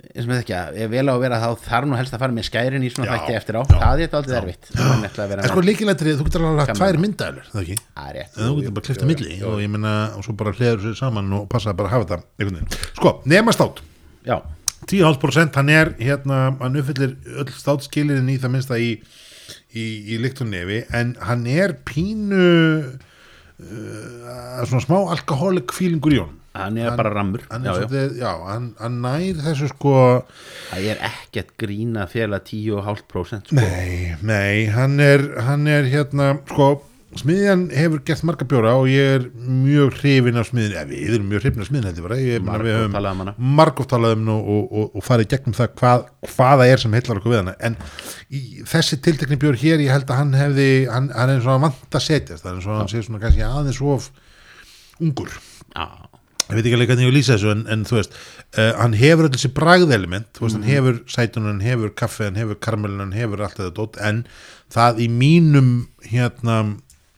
eins 0.00 0.24
og 0.24 0.30
með 0.30 0.38
ekki 0.42 0.54
að 0.56 0.78
vel 0.92 1.04
á 1.06 1.12
að 1.12 1.22
vera 1.24 1.38
þá 1.42 1.48
þarf 1.66 1.88
nú 1.90 1.96
helst 1.98 2.14
að 2.16 2.22
fara 2.22 2.36
með 2.36 2.46
skærin 2.48 2.84
í 2.86 2.90
svona 2.92 3.08
Já, 3.08 3.12
þætti 3.16 3.36
eftir 3.40 3.58
á 3.58 3.62
já, 3.62 3.76
það 3.80 4.02
er 4.04 4.14
aldrei 4.20 4.36
erfitt 4.40 4.70
það 4.72 5.34
er 5.34 5.42
að 5.42 5.48
sko 5.50 5.64
líkilegtri, 5.66 6.14
þú 6.16 6.26
getur 6.28 6.44
alveg 6.48 6.62
að 6.62 6.70
Gaman. 6.70 6.80
tvær 6.80 7.00
myndælur, 7.04 7.50
það 7.52 7.60
ekki? 7.64 7.76
Það 7.98 8.14
rétt, 8.16 8.38
En 8.38 8.46
þú 8.48 8.54
getur 8.60 8.74
bara 8.78 8.86
klifta 8.88 9.04
jú, 9.04 9.10
milli 9.10 9.36
jú. 9.36 9.50
og 9.50 9.60
ég 9.60 9.72
menna, 9.74 9.92
og 10.16 10.24
svo 10.26 10.34
bara 10.40 10.54
hliður 10.56 10.82
sér 10.86 10.96
saman 11.00 11.28
og 11.36 11.44
passa 11.52 11.74
bara 11.76 11.90
að 11.90 11.94
hafa 11.96 12.08
þetta 12.08 12.18
einhvern 12.40 12.58
veginn. 12.60 12.88
Sko, 12.96 13.12
nema 13.34 13.54
stát 13.56 13.82
já, 14.26 14.36
10,5% 14.90 15.60
hann 15.60 15.72
er 15.76 15.92
hérna, 16.00 16.40
hann 16.62 16.80
uppfyllir 16.80 17.14
öll 17.44 17.52
státskilirinn 17.60 18.32
í 18.32 18.38
það 18.40 18.54
minnsta 18.56 18.80
í, 18.80 18.90
í, 19.76 19.84
í 20.16 20.18
lykt 20.24 20.40
og 20.42 20.50
nefi 20.50 20.82
en 20.96 21.14
hann 21.28 21.44
er 21.50 21.76
pínu 21.86 22.44
uh, 23.60 24.64
svona 24.64 24.82
smá 24.84 24.98
alkoholik 25.14 25.74
feelingur 25.76 26.16
í 26.16 26.22
honum 26.24 26.39
hann 26.56 26.78
er 26.80 26.96
bara 26.98 27.14
rammur. 27.14 27.44
Hann, 27.50 27.64
já, 27.64 27.70
er 27.70 27.80
já. 27.80 27.86
svolítið, 27.86 28.18
já, 28.20 28.30
hann, 28.48 28.68
hann 28.80 29.00
nær 29.04 29.42
þessu 29.46 29.70
sko 29.70 29.96
það 30.70 30.92
er 30.92 31.02
ekkert 31.10 31.56
grína 31.60 32.06
félag 32.10 32.46
10,5% 32.50 33.50
sko. 33.52 33.58
nei, 33.60 34.14
nei, 34.22 34.66
hann 34.74 35.00
er 35.04 35.26
hann 35.46 35.66
er 35.70 35.90
hérna, 35.90 36.32
sko 36.50 36.72
smiðjan 37.18 37.64
hefur 37.74 38.02
gert 38.06 38.22
marga 38.26 38.46
bjóra 38.46 38.76
og 38.78 38.86
ég 38.90 39.16
er 39.16 39.24
mjög 39.34 39.96
hrifin 39.98 40.38
af 40.38 40.46
smiðin 40.50 40.76
eða 40.76 40.84
við 40.90 41.16
erum 41.16 41.30
mjög 41.30 41.42
hrifin 41.42 41.64
af 41.64 41.70
smiðin 41.70 41.88
heldur 41.88 42.06
bara. 42.06 42.18
Ég, 42.22 42.44
meina, 42.44 42.60
við 42.62 42.76
höfum 42.76 43.88
talað 43.90 44.14
um 44.14 44.30
og, 44.34 44.50
og, 44.54 44.68
og, 44.70 44.92
og 44.94 45.06
farið 45.06 45.30
gegnum 45.32 45.56
það 45.58 45.72
hvað, 45.80 46.04
hvaða 46.36 46.68
er 46.70 46.82
sem 46.82 46.94
heillar 46.94 47.20
okkur 47.20 47.34
við 47.34 47.42
hana. 47.42 47.56
En 47.66 47.78
í 48.30 48.42
þessi 48.70 49.00
tiltekni 49.02 49.40
bjór 49.42 49.58
hér 49.58 49.82
ég 49.82 49.94
held 49.94 50.06
að 50.06 50.22
hann 50.22 50.36
hefði, 50.38 50.68
hann, 50.90 51.10
hann 51.16 51.34
er 51.34 51.42
svona 51.42 51.64
vant 51.66 51.98
að 51.98 52.06
setjast, 52.06 52.44
það 52.44 52.52
er 52.52 52.62
svona, 52.68 52.78
hann 52.84 52.92
sé 52.92 53.02
svona 53.06 53.22
kannski 53.24 53.46
aðeins 53.48 53.82
of 53.96 54.10
ungur. 55.00 55.34
Já, 55.74 56.09
ég 56.50 56.58
veit 56.58 56.66
ekki 56.66 56.76
alveg 56.76 56.90
hvernig 56.90 57.06
ég 57.06 57.10
vil 57.10 57.18
lýsa 57.18 57.36
þessu 57.36 57.52
en, 57.54 57.64
en 57.70 57.82
þú 57.88 57.96
veist, 57.98 58.16
uh, 58.58 58.70
hann 58.80 58.96
hefur 58.98 59.28
öll 59.28 59.34
þessi 59.36 59.50
bragðelement, 59.56 60.28
þú 60.36 60.46
veist, 60.46 60.58
hann 60.58 60.68
hefur 60.68 61.00
sætun 61.10 61.48
hann 61.48 61.64
hefur 61.64 61.92
kaffi, 62.02 62.26
hann 62.28 62.40
hefur 62.40 62.60
karmelin 62.66 63.02
hann 63.04 63.16
hefur 63.16 63.44
allt 63.46 63.58
þetta 63.60 63.74
dót, 63.76 63.98
en 64.02 64.22
það 64.74 65.02
í 65.04 65.10
mínum 65.22 65.70
hérna, 66.10 66.60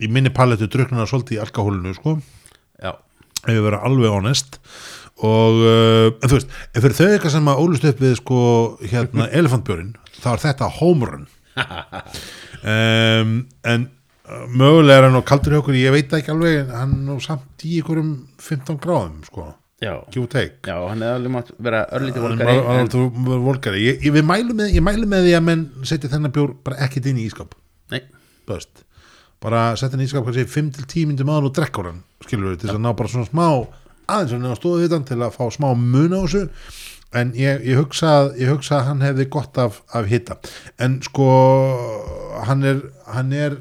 í 0.02 0.10
minni 0.12 0.32
palettu 0.34 0.68
druknar 0.72 1.10
svolítið 1.10 1.38
í 1.38 1.42
alkohólinu 1.44 1.94
sko, 1.98 2.16
já, 2.82 2.92
ef 3.44 3.52
ég 3.52 3.64
vera 3.64 3.82
alveg 3.88 4.12
honest. 4.12 4.60
Og, 5.22 5.58
uh, 5.62 6.08
en 6.18 6.28
þú 6.28 6.38
veist 6.38 6.54
ef 6.72 6.80
fyrir 6.80 6.98
þau 6.98 7.08
eitthvað 7.08 7.34
sem 7.36 7.50
að 7.52 7.62
ólust 7.62 7.88
upp 7.90 8.00
við 8.02 8.14
sko 8.18 8.42
hérna 8.82 9.28
elefantbjörn, 9.40 9.92
þá 10.18 10.28
er 10.34 10.44
þetta 10.48 10.70
homerun 10.80 11.26
um, 12.64 13.34
en 13.72 13.90
mögulega 14.52 14.98
er 15.00 15.06
hann 15.08 15.18
á 15.18 15.22
kaldur 15.28 15.52
hjá 15.56 15.60
okkur, 15.62 15.76
ég 15.78 15.92
veit 15.94 16.12
ekki 16.18 16.32
alveg 16.34 16.60
en 16.62 16.70
hann 16.76 16.92
er 16.98 17.02
nú 17.08 17.16
samt 17.24 17.64
í 17.66 17.78
ykkurum 17.80 18.12
15 18.42 18.78
gráðum 18.82 19.18
sko, 19.26 19.46
já. 19.82 19.94
Já, 20.68 20.76
hann 20.90 21.02
er 21.02 21.16
alveg 21.16 21.34
mátt 21.34 21.50
vera 21.58 21.84
örlítið 21.96 22.22
Hann 22.22 22.38
volkari 22.38 22.54
er 22.54 22.62
en, 22.62 22.92
alveg 22.92 23.44
volgari. 23.48 23.82
Ég, 23.88 24.00
ég, 24.06 24.14
við 24.16 24.26
mælum 24.30 24.60
með, 24.62 24.72
ég 24.78 24.86
mælum 24.86 25.12
með 25.14 25.26
því 25.28 25.34
að 25.40 25.44
menn 25.50 25.66
setja 25.92 26.12
þennan 26.14 26.34
bjór 26.36 26.54
bara 26.64 26.80
ekkert 26.86 27.10
inn 27.12 27.20
í 27.22 27.26
ískap 27.28 27.54
veist 28.48 28.84
bara 29.42 29.62
setja 29.76 29.96
hann 29.96 30.04
í 30.04 30.08
ískap 30.10 30.24
kannski 30.28 30.46
5-10 30.50 31.08
myndum 31.10 31.30
áður 31.34 31.50
og 31.50 31.56
drekka 31.58 31.86
hann 31.88 32.02
skilur 32.26 32.52
við, 32.52 32.60
til 32.62 32.68
þess 32.70 32.78
að 32.78 32.84
ná 32.86 32.92
bara 32.98 33.10
svona 33.12 33.30
smá 33.30 33.46
aðeins 34.12 34.34
að 34.52 34.56
stóða 34.60 34.82
við 34.84 34.96
hann 34.96 35.04
til 35.08 35.20
að 35.22 35.36
fá 35.38 35.44
smá 35.54 35.68
mun 35.78 36.14
á 36.14 36.20
þessu. 36.26 36.46
En 37.12 37.34
ég, 37.36 37.58
ég, 37.68 37.76
hugsa, 37.76 38.08
að- 38.22 38.38
ég 38.40 38.48
hugsa 38.48 38.78
að 38.78 38.86
hann 38.88 39.02
hefði 39.04 39.26
gott 39.34 39.58
af, 39.60 39.82
af 39.92 40.06
hitta 40.08 40.38
en 40.80 40.94
sko 41.04 41.26
hann 42.46 42.62
er, 42.64 42.78
hann 43.12 43.32
er 43.36 43.58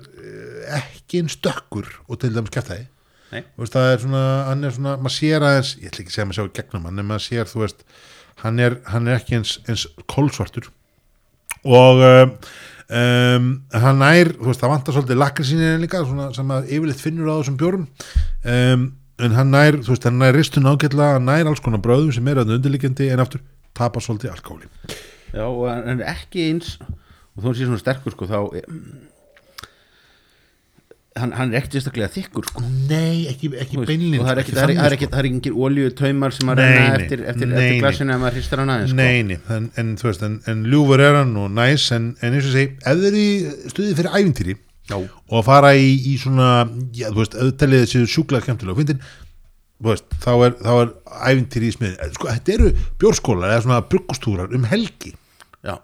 ekki 0.79 1.21
einn 1.21 1.31
stökkur 1.31 1.88
og 2.07 2.19
til 2.21 2.33
dæmis 2.35 2.53
kæftæði 2.53 2.88
Þú 3.31 3.67
það 3.71 3.89
er 3.89 4.01
svona, 4.03 4.21
hann 4.49 4.67
er 4.67 4.73
svona, 4.75 4.97
maður 4.99 5.15
sér 5.15 5.45
aðeins, 5.47 5.71
ég 5.79 5.88
ætla 5.88 6.03
ekki 6.03 6.11
að 6.11 6.15
segja 6.15 6.23
að 6.25 6.29
maður 6.31 6.38
sjá 6.41 6.55
gegnum 6.57 6.88
hann, 6.88 6.99
en 6.99 7.07
maður 7.07 7.23
sér, 7.23 7.47
þú 7.47 7.61
veist, 7.61 7.83
hann 8.41 8.59
er, 8.59 8.73
hann 8.91 9.07
er 9.07 9.19
ekki 9.21 9.38
eins, 9.38 9.53
eins 9.71 9.85
kólsvartur 10.11 10.67
og 11.61 12.01
um, 12.03 12.33
um, 12.97 13.47
hann 13.85 14.01
nær, 14.01 14.33
þú 14.35 14.49
veist, 14.49 14.63
það 14.63 14.73
vantar 14.73 14.97
svolítið 14.97 15.21
lakrisinni 15.21 15.69
líka, 15.79 16.01
svona 16.09 16.27
sem 16.35 16.51
að 16.57 16.73
yfirleitt 16.75 17.03
finnur 17.05 17.31
á 17.31 17.35
þessum 17.38 17.59
bjórum. 17.61 17.88
Um, 18.43 18.85
en 19.21 19.38
hann 19.38 19.53
nær, 19.53 19.79
þú 19.79 19.93
veist, 19.93 20.09
hann 20.09 20.19
nær 20.19 20.35
ristun 20.35 20.67
ágætla, 20.67 21.13
hann 21.15 21.29
nær 21.29 21.51
alls 21.53 21.63
konar 21.63 21.83
bröðum 21.85 22.11
sem 22.15 22.27
er 22.27 22.41
að 22.41 22.55
undirliggjandi 22.57 23.11
en 23.13 23.23
aftur 23.23 23.45
tapar 23.77 24.03
svolítið 24.03 24.33
alkáli. 24.33 24.67
já, 25.31 25.45
er 25.93 26.03
ekki 26.11 26.49
eins 26.49 26.75
og 26.81 27.45
hann 27.45 27.55
sé 27.55 27.63
svona 27.63 27.79
sterkur 27.79 28.11
sko 28.11 28.27
þá 28.27 28.39
hann, 31.19 31.33
hann 31.35 31.51
er 31.51 31.59
ekkert 31.59 31.75
sérstaklega 31.75 32.07
þykkur 32.13 32.45
sko. 32.47 32.61
nei, 32.88 33.25
ekki, 33.31 33.49
ekki 33.59 33.79
beinlín 33.83 34.21
og 34.21 34.27
það 34.27 34.33
er 34.33 34.41
ekki, 34.43 34.55
það 34.55 34.71
er, 34.71 34.95
ekki, 34.95 35.09
það 35.11 35.21
er 35.21 35.27
ekki 35.29 35.51
olíu 35.67 35.91
taumar 35.97 36.35
sem 36.35 36.51
að 36.53 36.61
Nei, 36.61 36.65
renna 36.69 36.83
nei, 36.85 36.97
eftir, 37.03 37.23
eftir, 37.33 37.49
nei, 37.51 37.55
eftir 37.57 37.73
nei. 37.75 37.81
glasinu 37.83 38.13
ef 38.15 38.21
maður 38.21 38.38
hristar 38.39 38.61
hann 38.63 38.73
aðeins 38.75 38.93
sko. 38.93 38.99
Nei, 39.01 39.23
nei, 39.27 39.39
en, 39.57 39.65
en, 39.81 39.89
þú 39.99 40.07
veist, 40.07 40.23
en, 40.27 40.38
en 40.53 40.61
ljúfur 40.71 41.03
er 41.03 41.17
hann 41.19 41.33
og 41.41 41.49
næs, 41.57 41.88
en, 41.97 42.05
en 42.21 42.38
eins 42.38 42.47
og 42.47 42.55
segi, 42.55 42.69
ef 42.79 43.01
þið 43.01 43.09
eru 43.11 43.23
í 43.25 43.71
stuði 43.73 43.97
fyrir 43.99 44.15
ævintýri 44.21 44.57
Já. 44.91 44.95
og 45.01 45.35
að 45.41 45.45
fara 45.49 45.73
í, 45.77 45.91
í 46.13 46.15
svona, 46.21 46.47
já, 46.95 47.09
þú 47.11 47.19
veist, 47.23 47.38
telið 47.59 47.83
þessi 47.85 48.05
sjúklega 48.15 48.47
skemmtilega 48.47 48.75
og 48.77 48.81
fyndin, 48.81 49.03
þú 49.81 49.91
veist, 49.91 50.07
þá 50.23 50.31
er, 50.47 50.57
þá 50.63 50.71
er 50.77 50.89
ævintýri 51.31 51.69
í 51.69 51.75
smiðin. 51.75 52.15
Sko, 52.15 52.31
þetta 52.31 52.55
eru 52.55 52.71
bjórskólar 53.03 53.53
eða 53.55 53.65
svona 53.67 53.83
bruggustúrar 53.91 54.55
um 54.57 54.67
helgi. 54.71 55.13
Já, 55.67 55.75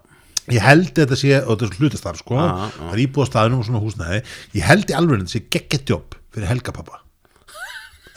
Ég 0.54 0.62
held 0.64 0.92
þetta 0.96 1.16
sé, 1.18 1.34
og 1.42 1.50
þetta 1.58 1.66
er 1.66 1.72
svona 1.72 1.82
hlutastar, 1.84 2.16
sko, 2.20 2.38
Ah, 2.38 2.62
ah. 2.64 2.70
það 2.88 2.94
er 2.96 3.02
íbúða 3.06 3.26
staðnum 3.28 3.60
og 3.60 3.66
svona 3.68 3.82
húsnæði, 3.84 4.22
ég 4.56 4.62
held 4.68 4.88
í 4.90 4.96
alveg 4.96 5.20
þetta 5.22 5.34
sé 5.34 5.42
gegget 5.50 5.92
jobb 5.92 6.16
fyrir 6.34 6.48
helgapappa. 6.52 7.00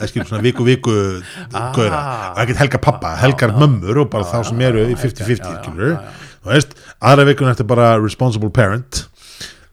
Það 0.01 0.09
skilur 0.09 0.29
svona 0.31 0.41
viku 0.45 0.63
viku 0.65 0.93
Ah. 1.53 1.71
gauðra, 1.75 2.01
og 2.31 2.37
ekkert 2.41 2.57
helga 2.63 2.79
pappa, 2.81 3.15
helgar 3.21 3.51
mömmur 3.53 3.99
og 4.01 4.09
bara 4.09 4.23
þá 4.25 4.43
sem 4.49 4.61
eru 4.61 4.85
í 4.87 4.95
50-50 4.95 5.61
skilur, 5.61 5.99
þú 6.43 6.49
veist, 6.55 6.73
aðra 7.01 7.25
vikun 7.29 7.51
ertu 7.51 7.67
bara 7.67 7.97
responsible 8.01 8.49
parent 8.49 9.05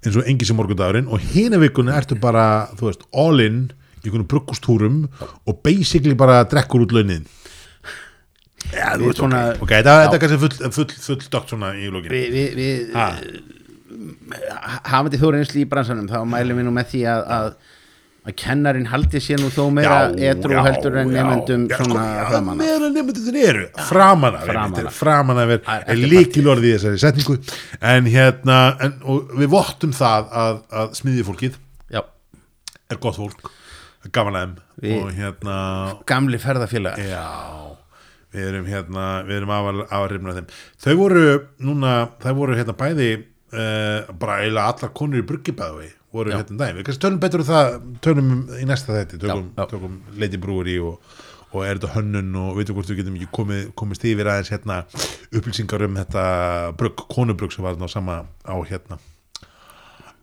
eins 0.04 0.16
og 0.16 0.26
engi 0.28 0.44
sem 0.46 0.56
morgundagurinn 0.56 1.08
og 1.08 1.18
hina 1.32 1.56
vikun 1.58 1.88
ertu 1.88 2.18
bara, 2.20 2.68
þú 2.76 2.90
veist, 2.90 3.02
all 3.14 3.40
in 3.40 3.70
í 4.04 4.10
einhvern 4.10 4.28
bruggustúrum 4.30 5.08
og 5.46 5.62
basically 5.64 6.14
bara 6.14 6.44
drekkur 6.44 6.84
út 6.84 6.92
launin 6.92 7.24
Veist, 8.68 9.18
svona- 9.20 9.44
ok, 9.56 9.70
þetta 9.78 9.92
þetta 10.02 10.14
er 10.18 10.22
kannski 10.24 10.38
full, 10.42 10.72
full, 10.76 10.90
full 11.06 11.30
dokt 11.32 11.54
svona 11.54 11.72
í 11.78 11.88
lókinu 11.92 12.12
við, 12.12 12.28
við, 12.34 12.58
við 12.58 12.92
Ha. 12.98 13.06
hafandi 14.88 15.18
þú 15.20 15.30
reynsli 15.34 15.64
í 15.64 15.68
bransanum 15.70 16.08
þá 16.10 16.20
mælum 16.28 16.58
við 16.60 16.66
nú 16.68 16.72
með 16.76 16.90
því 16.92 17.02
að, 17.14 17.22
að 17.38 17.50
að 18.28 18.34
kennarin 18.42 18.88
haldi 18.90 19.20
sér 19.24 19.40
nú 19.40 19.48
þó 19.54 19.62
meira 19.72 19.98
edru 20.12 20.58
heldur 20.60 20.98
en 21.00 21.12
nefndum 21.14 21.62
svona 21.70 22.02
framan 22.28 22.58
af. 22.58 22.58
meðan 22.60 22.92
nefndum 22.98 23.38
eru 23.40 23.62
framan 23.88 24.34
af 24.36 24.42
Framan 24.44 24.64
einmitt, 24.74 24.90
af. 24.90 24.98
framan 24.98 25.40
af 25.40 25.52
er, 25.54 25.62
Það 25.64 25.78
er 25.78 25.86
er 25.86 25.94
eftir 25.94 26.12
líkilorði 26.12 26.68
í 26.68 26.74
þessari 26.74 27.00
setningu. 27.06 27.38
En 27.80 28.10
hérna 28.12 28.58
en, 28.84 28.98
og 29.08 29.32
við 29.40 29.48
vottum 29.54 29.94
það 29.96 30.28
að, 30.42 30.60
að 30.82 30.92
smiðið 31.00 31.28
fólkið 31.30 31.56
Já, 31.96 32.02
er 32.92 33.00
gott 33.06 33.16
fólk 33.16 33.48
gaman 34.12 34.36
að 34.36 34.44
þeim 34.44 34.54
Við- 34.84 35.00
og 35.00 35.16
hérna 35.22 35.56
gamli 36.12 36.38
ferðafélag 36.44 37.00
já 37.08 37.24
við 38.34 38.48
erum 38.50 38.66
hérna 38.68 39.06
við 39.28 39.40
erum 39.40 39.52
hrifnir 39.54 40.32
af 40.32 40.40
þeim. 40.40 40.50
Þau 40.84 40.94
voru 41.00 41.24
núna 41.64 41.94
þau 42.22 42.32
voru 42.38 42.58
hérna 42.58 42.76
bæði 42.78 43.08
uh, 43.18 44.10
bara 44.18 44.42
eiginlega 44.42 44.74
allar 44.74 44.92
konur 44.96 45.22
í 45.22 45.26
bruggibæði 45.28 45.88
voru 46.12 46.32
Já. 46.32 46.40
hérna 46.40 46.54
um 46.54 46.60
daginn. 46.60 46.80
Við 46.80 46.88
kannski 46.88 47.04
tölum 47.04 47.22
betur 47.22 47.44
um 47.44 47.48
það 47.48 47.72
tölum 48.04 48.30
um 48.34 48.44
í 48.58 48.68
næsta 48.68 48.96
þetti 48.96 49.20
tökum, 49.24 49.50
tökum 49.58 49.98
Lady 50.20 50.40
Brewery 50.40 50.78
og, 50.80 51.02
og 51.52 51.60
er 51.64 51.78
þetta 51.80 51.94
hönnun 51.96 52.32
og 52.40 52.56
veitum 52.60 52.78
hvort 52.78 52.92
við 52.92 53.02
getum 53.02 53.18
ekki 53.18 53.30
komið, 53.38 53.68
komist 53.78 54.08
yfir 54.08 54.30
aðeins 54.32 54.52
hérna 54.52 54.82
upplýsingar 55.32 55.86
um 55.88 56.00
þetta 56.00 56.24
brugg, 56.80 57.06
konubrugg 57.12 57.54
sem 57.54 57.64
var 57.64 57.76
þarna 57.76 57.88
á 57.88 57.96
sama 57.96 58.18
á 58.44 58.56
hérna. 58.68 59.00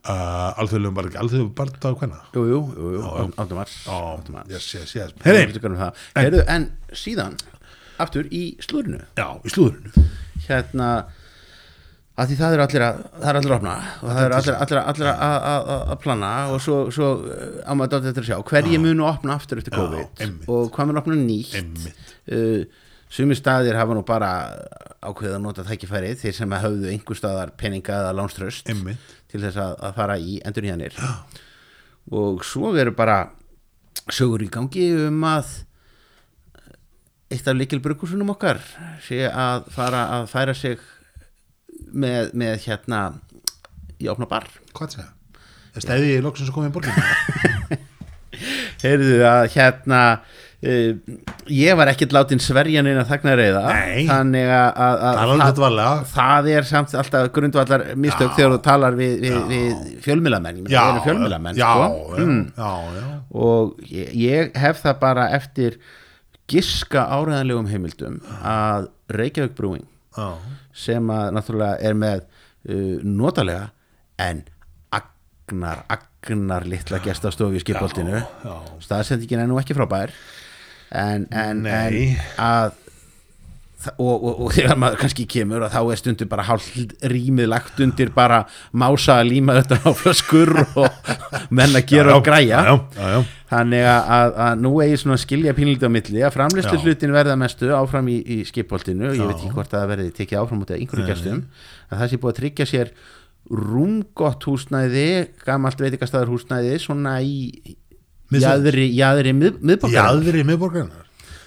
Uh, 0.05 0.51
alþjóðlegum 0.61 0.97
var 0.99 1.07
ekki 1.09 1.17
alþjóðlegum 1.17 1.53
bara 1.57 1.89
á 1.89 1.97
hvenna 1.97 2.17
Jú, 2.35 2.41
jú, 2.45 2.57
jú, 2.77 2.89
jú, 2.93 3.23
áttum 3.41 3.57
mars. 3.57 3.73
Á, 3.89 3.95
áttum 4.13 4.35
mars. 4.37 4.51
yes, 4.53 4.67
yes, 4.77 4.91
yes. 4.93 5.15
Herri, 5.25 5.47
Heyrðu, 6.13 6.43
en 6.45 6.67
síðan 6.93 7.39
aftur 8.03 8.27
í 8.31 8.43
slúrinu 8.63 8.99
já, 9.17 9.27
í 9.45 9.49
slúðurinu 9.53 10.05
hérna 10.47 10.89
að 12.15 12.29
því 12.31 12.35
það 12.39 12.53
er 12.55 12.61
allir 12.63 12.83
að 12.85 12.99
það 13.19 13.29
er 13.29 13.37
allir 13.39 13.51
að 13.51 13.57
opna 13.57 13.75
og 13.75 14.07
það 14.09 14.19
er 14.25 14.33
allir, 14.37 14.55
allir, 14.63 14.79
allir 14.93 15.09
að- 15.11 15.23
að 15.25 15.69
að- 15.75 15.85
að 15.95 15.99
plana 16.05 16.31
og 16.53 16.61
svo, 16.63 16.77
svo 16.95 17.09
á 17.67 17.71
maður 17.75 17.91
dátt 17.95 18.07
eftir 18.11 18.23
að 18.23 18.29
sjá 18.29 18.37
hverji 18.51 18.79
munu 18.79 19.03
opna 19.09 19.35
aftur 19.35 19.59
eftir 19.59 19.73
Já, 19.75 19.79
COVID 19.81 20.23
einmitt. 20.23 20.47
og 20.49 20.71
hvað 20.71 20.87
mun 20.91 21.01
opna 21.01 21.17
nýtt. 21.19 21.89
Uh, 22.31 22.63
sumi 23.15 23.35
staðir 23.37 23.75
hafa 23.77 23.93
nú 23.95 24.01
bara 24.07 24.29
ákveðið 25.03 25.35
að 25.37 25.41
nota 25.43 25.63
tækifærið 25.67 26.17
þeir 26.23 26.33
sem 26.39 26.55
höfðu 26.55 26.89
einhver 26.93 27.19
staðar 27.19 27.51
peninga 27.59 27.99
eða 27.99 28.15
lánströst 28.17 28.65
til 28.65 29.41
þess 29.43 29.55
að, 29.61 29.75
að 29.85 29.93
fara 29.99 30.15
í 30.17 30.39
endur 30.43 30.65
hannir 30.71 30.95
og 32.11 32.43
svo 32.47 32.71
eru 32.79 32.91
bara 32.95 33.29
sögur 34.11 34.43
í 34.45 34.49
gangi 34.51 34.87
um 35.07 35.21
að 35.27 35.51
eitt 37.33 37.47
af 37.49 37.57
líkil 37.57 37.81
brukusunum 37.83 38.29
okkar 38.35 38.59
sé 39.07 39.23
að 39.31 39.65
fara 39.73 40.03
að 40.19 40.27
færa 40.33 40.53
sig 40.57 40.77
með, 41.95 42.31
með 42.37 42.59
hérna 42.67 42.99
í 44.01 44.09
opna 44.11 44.27
bar 44.29 44.45
hvað 44.75 44.97
segja? 44.97 45.11
stæði 45.75 46.13
ég 46.17 46.23
loksins 46.23 46.51
að 46.51 46.55
koma 46.55 46.69
í 46.69 46.75
borginu 46.75 47.79
heyrðu 48.85 49.17
að 49.27 49.45
hérna 49.55 49.99
uh, 50.15 50.91
ég 51.51 51.75
var 51.79 51.89
ekkert 51.91 52.13
látin 52.15 52.41
sverjan 52.43 52.87
inn 52.91 52.99
að 53.01 53.09
þagna 53.11 53.33
reyða 53.39 53.63
þannig 54.09 54.51
að, 54.55 54.79
að 54.85 55.19
Það 55.25 56.07
það 56.13 56.49
er 56.53 56.69
samt 56.69 56.95
alltaf 57.01 57.29
grundvallar 57.35 57.85
mistök 57.99 58.31
Já. 58.31 58.35
þegar 58.37 58.55
þú 58.55 58.61
talar 58.69 58.97
við, 58.99 59.13
við, 59.25 59.37
við 59.51 59.99
fjölmilamenn 60.05 60.63
við 60.67 60.77
erum 60.79 61.01
fjölmilamenn 61.07 61.59
já, 61.59 61.69
sko. 61.73 61.85
já, 62.15 62.25
Mm. 62.25 62.41
og 63.35 63.79
ég, 63.91 64.11
ég 64.15 64.55
hef 64.61 64.79
það 64.85 64.99
bara 65.01 65.29
eftir 65.35 65.79
giska 66.51 67.05
áræðanlegum 67.09 67.69
heimildum 67.69 68.19
að 68.45 68.89
Reykjavík 69.15 69.55
Brewing 69.57 69.85
já. 70.15 70.27
sem 70.75 71.11
að 71.13 71.31
náttúrulega 71.37 71.79
er 71.89 71.97
með 71.97 72.23
uh, 72.25 73.01
notalega 73.01 73.69
en 74.21 74.43
agnar, 74.95 75.83
agnar 75.91 76.65
litla 76.69 77.01
gestastofi 77.03 77.59
í 77.59 77.65
skipoltinu 77.65 78.21
já. 78.21 78.55
staðsendingin 78.85 79.43
er 79.43 79.51
nú 79.51 79.59
ekki 79.61 79.77
frábær 79.77 80.13
en, 80.93 81.27
en, 81.33 81.65
en 81.65 82.01
að 82.41 82.75
og, 83.95 84.13
og, 84.15 84.41
og 84.45 84.53
þegar 84.55 84.79
maður 84.81 84.99
kannski 85.03 85.25
kemur 85.29 85.65
þá 85.71 85.79
er 85.81 85.99
stundur 85.99 86.29
bara 86.31 86.45
hálf 86.47 86.67
rýmið 87.11 87.49
lagt 87.51 87.81
undir 87.83 88.11
bara 88.15 88.43
mása 88.73 89.19
að 89.21 89.31
líma 89.33 89.57
þetta 89.59 89.79
á 89.85 89.91
flöskur 89.95 90.53
og 90.65 91.11
menn 91.55 91.75
að 91.75 91.85
gera 91.91 92.15
og 92.17 92.23
græja. 92.25 92.61
Já, 92.65 92.73
já, 92.95 93.09
já. 93.15 93.19
þannig 93.51 93.87
að, 93.91 94.13
að, 94.17 94.37
að 94.47 94.63
nú 94.65 94.73
eigi 94.85 95.01
svona 95.03 95.19
skilja 95.21 95.55
pínlítið 95.57 95.89
á 95.89 95.95
milli 95.97 96.25
að 96.25 96.35
framlistu 96.37 96.81
hlutin 96.81 97.15
verða 97.15 97.37
mestu 97.39 97.71
áfram 97.77 98.09
í, 98.11 98.17
í 98.21 98.39
skipholtinu. 98.49 99.11
Ég 99.13 99.21
veit 99.21 99.37
ekki 99.37 99.53
hvort 99.53 99.71
að 99.73 99.83
það 99.83 99.93
verði 99.93 100.09
tekið 100.21 100.41
áfram 100.41 100.65
út 100.65 100.73
af 100.73 100.81
einhverju 100.81 101.07
gestum. 101.11 101.45
að 101.91 102.03
það 102.03 102.11
sé 102.11 102.21
búið 102.21 102.33
að 102.33 102.41
tryggja 102.41 102.69
sér 102.73 102.93
rúmgott 103.45 104.45
húsnæði 104.49 105.09
gamalt 105.45 105.81
veitingastæður 105.83 106.31
húsnæði 106.33 106.77
svona 106.81 107.19
í 107.21 107.35
Miðsvæðis. 108.33 108.45
jaðri, 108.45 108.85
jaðri 108.97 109.33
mið, 109.37 109.59
miðborgar 109.61 109.99
Jaðri 109.99 110.45
miðborgarinnar 110.47 111.04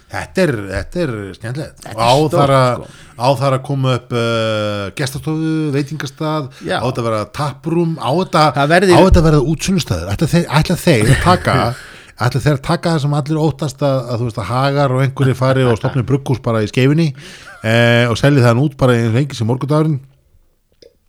Þetta 0.09 0.41
er, 0.47 0.53
þetta 0.71 1.01
er 1.03 1.11
skemmtilegt 1.37 1.83
og 1.91 1.99
á 2.01 2.13
stórt, 2.17 2.33
þar 2.39 2.53
að, 2.57 2.71
sko. 2.79 3.11
á 3.21 3.29
þar 3.43 3.57
að 3.59 3.63
koma 3.67 3.91
upp 3.99 4.15
uh, 4.17 4.87
gestastofu, 4.97 5.51
veitingastað 5.75 6.47
Já. 6.65 6.79
á 6.81 6.85
þetta 6.87 7.03
að 7.03 7.09
vera 7.11 7.21
taprúm 7.37 7.93
á 8.01 8.11
þetta, 8.23 8.45
verði- 8.73 8.97
að 8.97 9.21
vera 9.29 9.43
útsölustæður 9.53 10.13
ætla 10.15 10.31
þeir, 10.33 11.13
að 11.13 11.25
taka 11.27 11.59
ætla 12.25 12.43
þeir 12.43 12.57
að 12.57 12.63
taka 12.71 12.95
það 12.95 13.03
sem 13.05 13.19
allir 13.21 13.43
óttast 13.43 13.85
að, 13.85 13.99
að 14.09 14.23
þú 14.23 14.29
veist 14.31 14.41
að 14.43 14.49
hagar 14.55 14.95
og 14.97 15.03
einhverju 15.05 15.37
fari 15.39 15.67
og 15.69 15.77
stopni 15.79 16.07
bruggús 16.09 16.41
bara 16.43 16.65
í 16.65 16.71
skeifinni 16.73 17.11
eh, 17.13 18.09
og 18.09 18.17
selji 18.19 18.43
það 18.43 18.63
út 18.65 18.79
bara 18.81 18.97
eins 18.97 19.13
og 19.13 19.21
engi 19.23 19.39
sem 19.39 19.49
morgundagurinn 19.53 20.01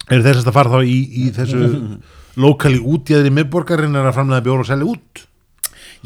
eru 0.09 0.25
sérst 0.27 0.49
að 0.51 0.57
fara 0.59 0.75
þá 0.75 0.83
í, 0.83 0.99
í 1.23 1.31
þessu 1.39 1.63
lokali 2.43 2.83
útjæðri 2.83 3.31
miðborgarinn 3.39 3.95
er 3.97 4.11
að 4.11 4.19
framlega 4.19 4.45
bjóra 4.45 4.67
og 4.67 4.69
selja 4.69 4.91
út 4.91 5.23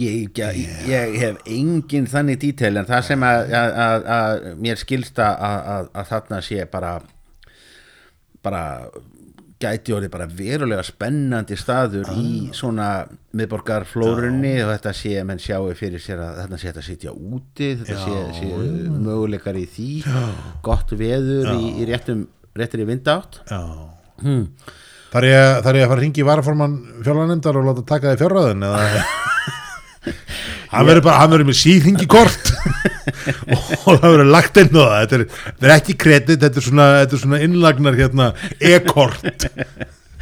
ég, 0.01 0.29
ég, 0.37 0.61
ég 0.89 1.17
hef 1.21 1.41
engin 1.45 2.09
þannig 2.09 2.39
dítel 2.41 2.75
en 2.81 2.89
það 2.89 3.09
sem 3.11 3.25
að, 3.27 3.55
að, 3.59 3.79
að, 3.85 4.05
að 4.17 4.45
mér 4.65 4.81
skilsta 4.81 5.31
að, 5.33 5.57
að, 5.75 5.89
að 5.93 6.13
þarna 6.13 6.43
sé 6.49 6.69
bara 6.71 6.93
bara 8.43 8.63
gæti 9.63 9.93
orðið 9.95 10.11
bara 10.11 10.27
verulega 10.27 10.83
spennandi 10.85 11.57
staður 11.59 12.09
í 12.19 12.49
svona 12.55 13.05
miðborgarflórunni. 13.37 14.57
Og 14.65 14.71
þetta 14.73 14.93
sé, 14.97 15.15
menn 15.27 15.41
sjáu 15.41 15.71
fyrir 15.77 16.03
sér 16.03 16.23
að 16.23 16.41
þetta 16.41 16.59
sé 16.59 16.69
þetta 16.69 16.85
sitja 16.89 17.15
úti 17.15 17.73
þetta 17.79 17.99
sé, 18.01 18.23
sé 18.39 18.51
möguleikar 18.91 19.59
í 19.59 19.65
því. 19.71 19.89
Gott 20.65 20.95
veður 20.99 21.53
í, 21.55 21.75
í 21.79 21.89
réttum 21.89 22.27
réttir 22.57 22.83
í 22.83 22.89
vindátt. 22.89 23.41
Já. 23.49 23.61
Hmm. 24.23 24.47
Þar 25.13 25.27
þar 25.61 25.77
ég 25.77 25.85
að 25.85 25.91
fara 25.91 25.93
að 25.93 25.99
ringi 26.01 26.23
í 26.23 26.25
varaformann 26.25 26.79
fjárlanemndar 27.05 27.59
og 27.59 27.67
láta 27.69 27.85
taka 27.85 28.13
þið 28.13 28.23
fjárraðin 28.23 28.65
eða 28.65 29.03
hann 30.73 30.87
verður 30.89 31.05
bara, 31.07 31.21
hann 31.21 31.33
verður 31.33 31.49
með 31.49 31.59
síðhingi 31.61 32.07
kort. 32.11 32.53
Og 33.87 33.97
það 33.97 34.07
verður 34.09 34.31
lagt 34.33 34.61
inn 34.61 34.71
á 34.73 34.83
það. 34.83 34.95
Þetta 34.99 35.17
er, 35.19 35.25
þetta 35.47 35.67
er 35.69 35.75
ekki 35.77 35.97
kredit, 36.05 36.39
þetta 36.45 36.61
er 36.61 36.67
svona, 36.69 36.87
þetta 37.01 37.17
er 37.17 37.23
svona 37.25 37.41
innlagnar 37.47 37.99
hérna 37.99 38.31
e-kort. 38.59 39.47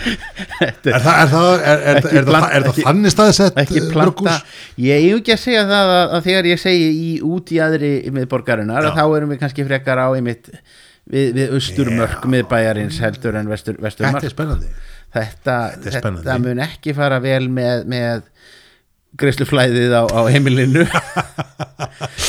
Er 0.01 1.03
það, 1.03 1.09
er 1.13 1.31
er, 1.31 1.81
er, 1.85 2.05
er, 2.09 2.29
er, 2.33 2.53
er 2.57 2.69
þannig 2.73 3.13
staðsett 3.13 3.59
ekki 3.61 3.83
eh, 3.83 3.89
planta, 3.91 4.39
ég 4.81 5.03
er 5.11 5.19
ekki 5.19 5.35
að 5.35 5.41
segja 5.43 5.65
það 5.69 5.91
að, 5.93 6.05
að 6.17 6.23
þegar 6.25 6.47
ég 6.49 6.61
segi 6.61 6.87
í 6.89 7.11
út 7.25 7.51
í 7.53 7.59
aðri 7.61 7.91
miðborgarinnar 8.15 8.87
að 8.89 8.97
þá 8.97 9.03
erum 9.19 9.33
við 9.35 9.41
kannski 9.43 9.65
frekar 9.67 10.01
á 10.01 10.07
einmitt 10.09 10.49
við, 10.49 11.35
við 11.37 11.53
austurmörk 11.57 12.25
miðbæjarins 12.33 12.97
heldur 13.03 13.37
en 13.37 13.51
vestur, 13.51 13.77
Þetta 13.77 13.87
vesturmörk. 13.89 14.25
er 14.25 14.33
spennandi. 14.33 14.73
Þetta, 15.11 15.57
Þetta 15.83 16.11
þetta 16.17 16.37
mun 16.47 16.63
ekki 16.65 16.95
fara 16.97 17.21
vel 17.21 17.43
með, 17.51 17.85
með 17.91 18.25
greiðsluflæðið 19.19 19.91
á, 19.97 20.03
á 20.07 20.21
heimilinu 20.31 20.85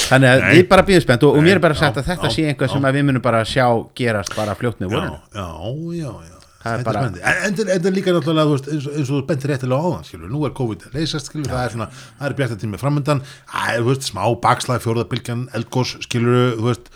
þannig 0.08 0.28
að 0.28 0.42
Nei. 0.42 0.52
við 0.56 0.62
bara 0.72 0.84
býðum 0.88 1.04
spennt 1.04 1.26
og, 1.28 1.38
og 1.38 1.44
mér 1.46 1.58
er 1.58 1.64
bara 1.64 1.78
sagt 1.78 2.00
að 2.00 2.08
þetta 2.10 2.30
já, 2.30 2.34
sé 2.34 2.46
einhver 2.50 2.70
já. 2.70 2.74
sem 2.74 2.86
við 2.98 3.06
munum 3.08 3.24
bara 3.24 3.42
sjá 3.48 3.66
gerast 3.98 4.34
bara 4.36 4.56
fljótt 4.58 4.82
með 4.82 4.90
já, 4.90 4.94
vorinu 4.96 5.18
já, 5.32 5.48
já, 6.02 6.12
já. 6.30 6.38
Það 6.62 6.82
bara-. 6.86 7.06
En 7.42 7.56
þetta 7.58 7.88
er 7.90 7.94
líka 7.96 8.12
náttúrulega, 8.14 8.50
veist, 8.52 8.68
eins, 8.70 8.84
og- 8.86 8.98
eins 8.98 9.08
og 9.10 9.16
þú 9.16 9.22
bentir 9.26 9.50
réttilega 9.50 9.82
á 9.82 9.88
það, 9.96 10.04
skilur, 10.06 10.28
nú 10.30 10.42
er 10.46 10.52
COVID 10.54 10.84
að 10.86 10.92
leysast, 10.94 11.30
skilur, 11.30 11.48
það 11.50 11.64
er 11.64 11.72
svona, 11.74 11.88
það 12.20 12.28
er 12.28 12.36
bjarta 12.38 12.58
tími 12.60 12.78
framöndan, 12.78 13.22
það 13.50 13.72
er, 13.72 13.82
veist, 13.88 14.06
smá 14.06 14.22
bakslag, 14.44 14.84
fjóraðabilgjan, 14.84 15.42
eldgós, 15.58 15.96
skilur, 16.06 16.52
þú 16.60 16.68
veist, 16.68 16.92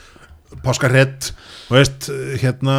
páskarrett, 0.62 1.32
þú 1.66 1.78
veist, 1.80 2.06
hérna, 2.44 2.76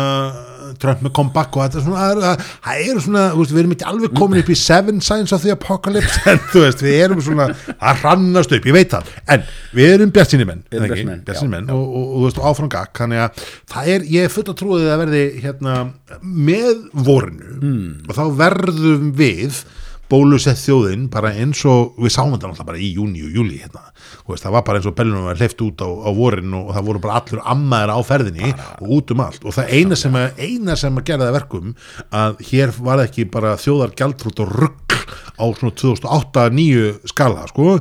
Trump 0.81 1.01
með 1.05 1.13
comeback 1.17 1.55
og 1.57 1.63
þetta 1.65 1.79
er 1.79 1.85
svona, 1.85 2.07
það 2.17 2.73
er- 2.73 2.89
eru 2.91 3.03
svona, 3.05 3.23
veist, 3.37 3.53
við 3.55 3.61
erum 3.63 3.75
ekki 3.77 3.87
alveg 3.91 4.13
komin 4.17 4.41
upp 4.41 4.51
í 4.53 4.57
seven 4.59 5.01
signs 5.01 5.33
of 5.35 5.41
the 5.45 5.53
apocalypse, 5.55 6.19
en 6.31 6.41
þú 6.51 6.63
veist, 6.65 6.83
við 6.85 6.97
erum 7.05 7.21
svona, 7.25 7.47
að 7.77 8.01
hrannast 8.03 8.53
upp, 8.57 8.67
ég 8.71 8.77
veit 8.77 8.91
það, 8.95 9.11
en 9.35 9.47
við 9.77 9.93
erum 9.95 10.13
bjartinni 10.17 10.47
menn, 10.49 10.63
bjartsýnir 10.71 11.49
menn, 11.55 11.71
og, 11.73 11.81
og, 11.87 12.03
og, 12.03 12.13
þú 12.19 12.27
veist, 12.27 12.43
áfram 12.51 12.71
gakk, 12.75 12.93
þannig 13.01 13.23
að 13.25 13.41
það 13.73 13.91
er, 13.95 14.07
ég 14.17 14.27
er 14.29 14.33
full 14.35 14.45
að 14.47 14.59
trúið 14.61 14.87
að 14.93 15.01
verði, 15.05 15.23
hérna, 15.45 15.77
með 16.23 16.85
vorinu 17.07 17.53
Hmm. 17.57 18.03
og 18.07 18.15
þá 18.15 18.23
verðum 18.37 19.11
við 19.17 19.63
bólusett 20.11 20.59
þjóðin 20.61 21.07
bara 21.11 21.33
eins 21.35 21.63
og 21.67 21.97
við 21.99 22.13
sáum 22.15 22.33
þetta 22.33 22.49
náttúrulega 22.51 22.69
bara 22.69 22.81
í 22.81 22.89
júni 22.95 23.23
og 23.27 23.37
júli 23.39 23.59
hérna. 23.61 23.83
Veist, 24.27 24.45
það 24.45 24.55
var 24.55 24.65
bara 24.67 24.79
eins 24.79 24.89
og 24.89 24.95
bellunum 24.97 25.27
var 25.27 25.41
hleyft 25.41 25.63
út 25.65 25.83
á, 25.83 25.89
á 25.89 26.09
vorin 26.15 26.55
og 26.57 26.71
það 26.75 26.87
voru 26.89 27.03
bara 27.03 27.19
allur 27.21 27.43
ammaðir 27.53 27.93
á 27.95 27.99
ferðinni 28.07 28.53
og 28.53 28.93
út 28.97 29.13
um 29.15 29.23
allt 29.25 29.47
og 29.47 29.55
það 29.57 29.73
eina 29.77 29.99
sem 29.99 30.17
að, 30.19 30.41
eina 30.41 30.77
sem 30.79 30.99
að 30.99 31.07
gera 31.11 31.27
það 31.27 31.37
verkum 31.37 31.75
að 32.23 32.41
hér 32.49 32.73
var 32.87 33.03
ekki 33.03 33.27
bara 33.31 33.55
þjóðar 33.61 33.95
gjaldrút 33.99 34.43
og 34.45 34.55
rugg 34.55 34.97
á 35.37 35.45
svona 35.55 35.75
2008-2009 35.77 37.11
skala 37.11 37.45
sko, 37.51 37.77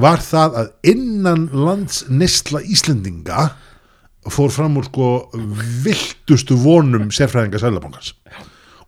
var 0.00 0.22
það 0.24 0.58
að 0.62 0.72
innan 0.94 1.46
lands 1.52 2.04
nesla 2.10 2.62
Íslendinga 2.64 3.50
fór 4.32 4.52
fram 4.52 4.78
úr 4.80 4.88
sko 4.88 5.08
viltustu 5.84 6.56
vonum 6.58 7.10
sérfræðinga 7.12 7.60
Sælabankans 7.60 8.14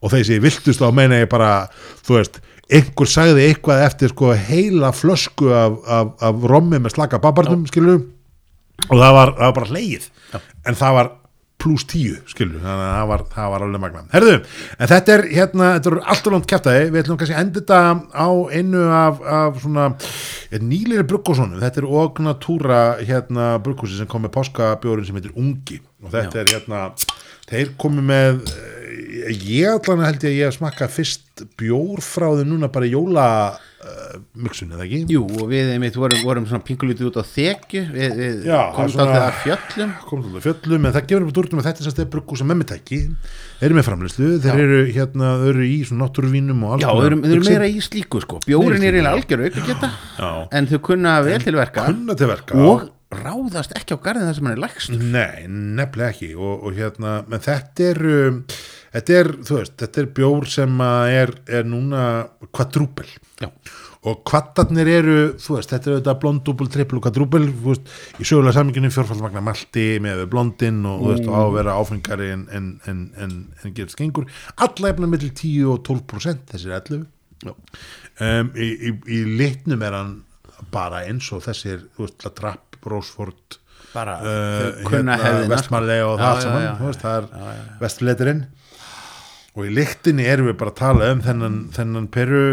og 0.00 0.12
þessi 0.12 0.40
viltustu 0.42 0.86
á 0.86 0.92
meina 0.94 1.20
ég 1.22 1.30
bara 1.30 1.68
þú 2.06 2.18
veist, 2.18 2.40
einhver 2.66 3.10
sagði 3.10 3.46
eitthvað 3.50 3.84
eftir 3.86 4.12
sko 4.14 4.32
heila 4.48 4.90
flösku 4.96 5.52
af, 5.54 5.78
af, 5.86 6.14
af 6.30 6.48
rommi 6.50 6.80
með 6.82 6.96
slaka 6.96 7.20
babarnum 7.22 7.66
skilu 7.70 8.00
og 8.90 8.98
það 8.98 9.14
var, 9.18 9.36
það 9.36 9.46
var 9.46 9.54
bara 9.60 9.70
hleið 9.70 10.10
en 10.66 10.78
það 10.78 10.98
var 10.98 11.12
pluss 11.56 11.86
tíu 11.88 12.16
skilu, 12.28 12.58
þannig 12.60 12.84
að 12.84 12.90
það 12.92 13.06
var, 13.10 13.22
það 13.32 13.52
var 13.52 13.64
alveg 13.64 13.82
magna 13.82 14.02
herðu, 14.12 14.34
en 14.76 14.90
þetta 14.90 15.14
er 15.14 15.22
hérna 15.32 15.68
þetta 15.76 15.92
er 15.92 15.98
allt 16.12 16.28
og 16.28 16.34
langt 16.34 16.48
kæftæði, 16.50 16.88
við 16.90 17.00
ætlum 17.00 17.20
kannski 17.20 17.36
að 17.36 17.44
enda 17.44 17.62
þetta 17.62 17.80
á 18.12 18.28
einu 18.58 18.82
af, 18.92 19.22
af 19.38 19.62
svona 19.62 19.86
nýlir 20.66 21.06
bruggosónum 21.08 21.62
þetta 21.62 21.82
er 21.82 21.88
Ognatúra 22.02 22.82
hérna 23.00 23.48
bruggósi 23.64 23.96
sem 23.98 24.10
kom 24.10 24.26
með 24.26 24.34
páskabjórin 24.36 25.08
sem 25.08 25.16
heitir 25.16 25.34
Ungi. 25.38 25.80
Og 26.04 26.12
þetta 26.12 26.42
er 26.42 26.52
hérna 26.52 26.82
þeir 27.48 27.72
komu 27.80 28.04
með 28.04 28.42
eh, 28.52 28.75
ég 28.96 29.68
allan 29.70 30.04
held 30.06 30.24
ég 30.24 30.30
að 30.30 30.36
ég 30.40 30.50
að 30.50 30.56
smakka 30.56 30.88
fyrst 30.92 31.44
bjór 31.58 32.02
frá 32.04 32.28
þau 32.32 32.44
núna 32.48 32.68
bara 32.72 32.88
í 32.88 32.92
jóla 32.94 33.24
uh, 33.52 34.14
eða 34.40 34.84
ekki? 34.86 35.00
Jú, 35.12 35.24
og 35.26 35.50
við 35.50 35.72
einmitt 35.74 35.98
vorum, 35.98 36.22
vorum 36.24 36.46
svona 36.48 36.64
pingulítið 36.64 37.10
út 37.10 37.18
á 37.20 37.24
þekju 37.28 37.82
við, 37.92 38.16
við 38.20 38.38
svona- 38.46 38.88
svona... 38.94 39.18
að 39.26 39.38
fjöllum. 39.44 39.92
komum 40.08 40.26
til 40.30 40.44
fjöllum, 40.46 40.88
en 40.88 40.96
það 40.96 41.08
gefur 41.12 41.26
upp 41.26 41.42
úr 41.42 41.50
að 41.60 41.68
þetta 41.68 41.86
er 41.86 41.96
stið 41.96 42.10
bruggu 42.16 42.40
sem 42.40 42.50
memmitæki. 42.52 43.00
Þeir 43.60 43.68
eru 43.68 43.78
með 43.78 43.88
framleyslu, 43.90 44.32
þeir 44.46 44.64
eru 44.64 44.82
hérna 44.96 45.32
þau 45.42 45.46
eru 45.52 45.68
í 45.68 45.78
svona 45.84 46.04
náttúruvínum 46.06 46.66
og 46.66 46.76
alls 46.76 46.86
Já, 46.86 46.90
þau 46.90 47.06
eru, 47.10 47.22
eru 47.30 47.46
meira 47.50 47.70
í 47.70 47.78
slíku 47.84 48.24
sko. 48.24 48.42
Bjórin 48.46 48.82
er 48.82 48.96
eiginlega 48.96 49.16
algjör 49.16 49.46
auka 49.46 49.66
geta 49.70 49.92
Já. 50.16 50.30
En 50.56 50.70
þau 50.72 50.78
kunna 50.90 51.16
vel 51.26 51.40
til 51.44 51.56
verka 51.58 51.88
kunna 51.90 52.16
til 52.18 52.30
verka. 52.32 52.60
Og 52.66 52.92
ráðast 53.14 53.74
ekki 53.76 53.94
á 53.94 53.98
garðin 54.02 54.26
þar 54.26 54.38
sem 54.38 54.48
hann 54.48 54.56
er 54.56 54.62
lægst 54.64 54.94
Nei, 54.96 55.46
nefnilega 55.46 56.10
ekki. 56.10 56.32
Og, 56.34 56.64
og 56.66 56.76
hérna, 56.78 57.20
menn 57.30 57.44
þetta 57.44 57.90
er 57.92 58.00
um, 58.10 58.40
þetta 58.96 59.16
er, 59.20 59.32
þú 59.44 59.58
veist, 59.60 59.74
þetta 59.82 60.02
er 60.02 60.08
bjór 60.16 60.46
sem 60.50 60.80
er, 60.84 61.32
er 61.58 61.66
núna 61.68 62.02
kvadrúbel 62.54 63.08
Já. 63.40 63.48
og 64.06 64.22
kvattarnir 64.28 64.88
eru, 64.90 65.16
þú 65.42 65.58
veist, 65.58 65.72
þetta 65.72 65.90
er 65.90 65.96
auðvitað 65.96 66.20
blondúbel, 66.22 66.70
trippel 66.72 67.00
og 67.00 67.06
kvadrúbel, 67.06 67.48
þú 67.50 67.74
veist 67.74 68.22
í 68.22 68.28
sögulega 68.28 68.56
saminginu 68.56 68.92
fjórfaldmagna 68.94 69.44
malti 69.44 69.86
með 70.04 70.24
blondin 70.32 70.80
og 70.88 71.04
veist, 71.10 71.28
og 71.28 71.36
á 71.36 71.42
að 71.42 71.56
vera 71.58 71.76
áfengari 71.80 72.30
en, 72.36 72.46
en, 72.56 72.70
en, 72.88 73.02
en, 73.20 73.36
en 73.62 73.76
gerist 73.76 74.00
gengur. 74.00 74.30
Alla 74.56 74.94
efna 74.94 75.10
millir 75.10 75.34
10 75.34 75.74
og 75.74 75.82
12% 75.88 76.54
þessir 76.54 76.78
11 76.78 77.04
um, 77.50 78.50
í, 78.56 78.70
í, 78.72 78.96
í 79.12 79.22
litnum 79.36 79.84
er 79.84 80.00
hann 80.00 80.16
bara 80.72 81.04
eins 81.04 81.28
og 81.36 81.44
þessir, 81.44 81.84
þú 81.96 82.06
veist, 82.06 82.20
La 82.24 82.34
Trapp, 82.36 82.80
Rósford 82.86 83.60
Bara, 83.96 84.18
uh, 84.20 84.82
hefðina, 84.84 85.14
sko. 85.16 85.48
vestmarlega 85.48 86.08
og 86.10 86.18
það 86.20 86.34
já, 86.34 86.40
saman 86.44 86.80
veist, 86.82 87.04
það 87.04 87.16
er 87.16 87.60
vestfleturinn 87.80 88.42
og 89.56 89.64
í 89.64 89.72
lyktinni 89.72 90.26
erum 90.28 90.50
við 90.50 90.58
bara 90.60 90.72
að 90.74 90.78
tala 90.82 91.10
um 91.14 91.24
þennan, 91.24 91.58
þennan 91.74 92.06
peru 92.12 92.44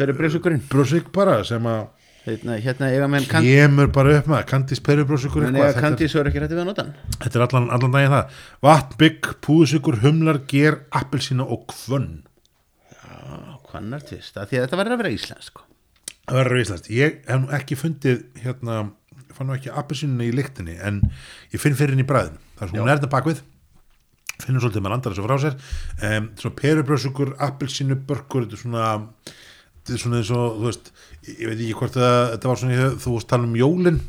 Peru 0.00 0.16
brjósukurinn 0.18 0.62
brúsik 0.70 1.10
bara 1.14 1.40
sem 1.46 1.66
að 1.70 1.88
Hérna, 2.20 2.58
hérna 2.60 2.90
eiga 2.92 3.06
menn 3.08 3.24
kan, 3.24 3.40
kemur 3.40 3.88
bara 3.96 4.18
upp 4.18 4.26
með 4.28 4.42
kandís 4.50 4.82
peru 4.84 5.06
brúsikur 5.08 5.46
menn 5.46 5.56
eiga 5.56 5.72
kandís 5.80 6.12
er 6.20 6.28
ekki 6.28 6.42
rætti 6.42 6.52
við 6.52 6.66
að 6.66 6.68
nota 6.68 6.84
þetta 7.14 7.38
er 7.38 7.44
allan, 7.46 7.68
allan 7.72 7.94
daginn 7.94 8.12
það. 8.12 8.34
Vatn, 8.66 8.98
bygg, 9.00 9.30
púðusikur, 9.46 9.96
humlar, 10.02 10.42
ger 10.50 10.82
appelsína 11.00 11.46
og 11.48 11.64
kvönn 11.72 12.10
Hvannar 13.70 14.02
tvist, 14.04 14.36
að 14.36 14.50
því 14.50 14.58
að 14.58 14.64
þetta 14.66 14.80
verður 14.80 14.94
að 14.96 15.02
vera 15.02 15.14
íslensk 15.14 15.52
sko. 15.52 15.64
það 16.26 16.38
verður 16.40 16.58
í 16.58 16.64
Íslands 16.66 16.92
ég 16.92 17.16
hef 17.28 17.40
nú 17.40 17.52
ekki 17.56 17.78
fundið 17.78 18.20
hérna, 18.42 18.76
fann 19.36 19.48
nú 19.48 19.56
ekki 19.56 19.72
appelsínuna 19.82 20.26
í 20.26 20.34
lyktinni 20.34 20.76
en 20.76 21.00
ég 21.54 21.62
finn 21.62 21.78
fyrir 21.78 21.94
henni 21.94 22.04
í 22.04 22.10
bræðinu 22.10 22.36
er 22.36 22.68
svona 22.68 22.84
hún 22.84 22.92
er 22.92 23.00
þetta 23.00 23.12
bakvið 23.14 23.42
finnur 24.46 24.64
svolítið 24.64 24.86
með 24.86 24.94
landar 24.94 25.14
þessu 25.14 25.26
frá 25.26 25.36
sér. 25.42 25.58
Um, 26.04 26.30
svona 26.40 26.58
perubröðsugur, 26.62 27.34
appelsínu, 27.48 27.98
börkur 28.08 28.46
þetta 28.46 28.58
er 28.58 28.64
svona 28.64 28.86
þetta 29.80 29.96
er 29.96 30.02
svona 30.04 30.20
eins 30.20 30.32
og, 30.36 30.56
þú 30.60 30.68
veist, 30.68 30.94
ég 31.30 31.44
veit 31.48 31.58
ekki 31.58 31.76
hvort 31.80 31.98
það, 31.98 32.16
þetta 32.34 32.50
var 32.50 32.62
svona, 32.62 32.88
þú 33.00 33.14
veist, 33.16 33.30
tala 33.30 33.48
um 33.48 33.58
jólin 33.58 34.00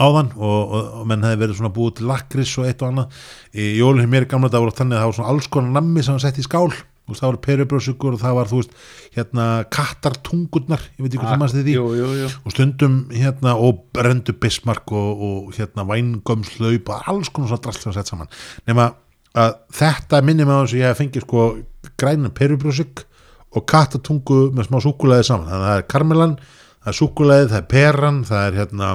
áðan 0.00 0.30
og, 0.38 0.60
og, 0.62 0.86
og 1.02 1.08
menn 1.08 1.26
hefði 1.26 1.42
verið 1.42 1.58
svona 1.58 1.74
búið 1.74 1.98
til 1.98 2.08
lakris 2.08 2.54
og 2.60 2.68
eitt 2.68 2.80
og 2.84 2.92
annað. 2.92 3.20
Í 3.52 3.66
jólin 3.76 4.04
hér 4.04 4.14
mér 4.14 4.26
í 4.26 4.30
gamla 4.30 4.48
dag 4.52 4.64
voru 4.64 4.74
þannig 4.76 4.96
að 4.96 5.02
það 5.02 5.10
var 5.10 5.18
svona 5.18 5.34
alls 5.34 5.50
konar 5.52 5.76
nammi 5.76 6.04
sem 6.04 6.16
var 6.16 6.24
sett 6.24 6.40
í 6.40 6.46
skál. 6.46 6.70
Veist, 7.10 7.18
það 7.18 7.28
voru 7.28 7.42
perubröðsugur 7.44 8.16
og 8.16 8.22
það 8.22 8.36
var, 8.38 8.48
þú 8.48 8.60
veist, 8.62 8.74
hérna 9.16 9.46
kattartungurnar, 9.74 10.84
ég 10.94 11.02
veit 11.02 11.10
ekki 11.10 11.20
hvað 11.20 11.32
það 11.34 11.42
mannst 11.42 11.58
því. 11.58 11.76
Jú, 11.76 11.86
jú, 11.98 12.10
jú. 12.22 12.32
Og 12.40 12.54
stundum 12.54 12.98
hérna 13.12 13.56
og 13.60 13.84
brendu 13.92 14.36
bismark 14.38 14.94
og, 14.96 15.24
og 15.28 15.54
hérna 15.58 15.84
vængömslaup 15.90 16.92
og 16.94 17.10
alls 17.12 17.32
konar 17.34 17.52
svona 17.52 17.66
drast 17.66 17.84
sem 17.84 17.92
var 17.92 17.98
sett 17.98 18.14
saman. 18.14 18.32
Nema 18.70 18.92
að 19.38 19.54
þetta 19.78 20.20
minnir 20.26 20.48
mig 20.48 20.58
á 20.58 20.62
þess 20.62 20.74
að 20.74 20.82
ég 20.82 20.90
hef 20.90 21.00
fengið 21.00 21.26
sko 21.26 21.46
grænan 22.00 22.34
perubrúsik 22.36 23.06
og 23.52 23.64
kattatungu 23.68 24.42
með 24.56 24.68
smá 24.68 24.78
súkulæði 24.84 25.28
saman. 25.28 25.48
Þannig 25.48 25.64
að 25.64 25.70
það 25.70 25.80
er 25.80 25.88
karmelan, 25.94 26.36
það 26.82 26.92
er 26.92 26.98
súkulæði 26.98 27.48
það 27.52 27.58
er 27.60 27.66
peran, 27.72 28.20
það 28.28 28.46
er 28.46 28.60
hérna 28.60 28.92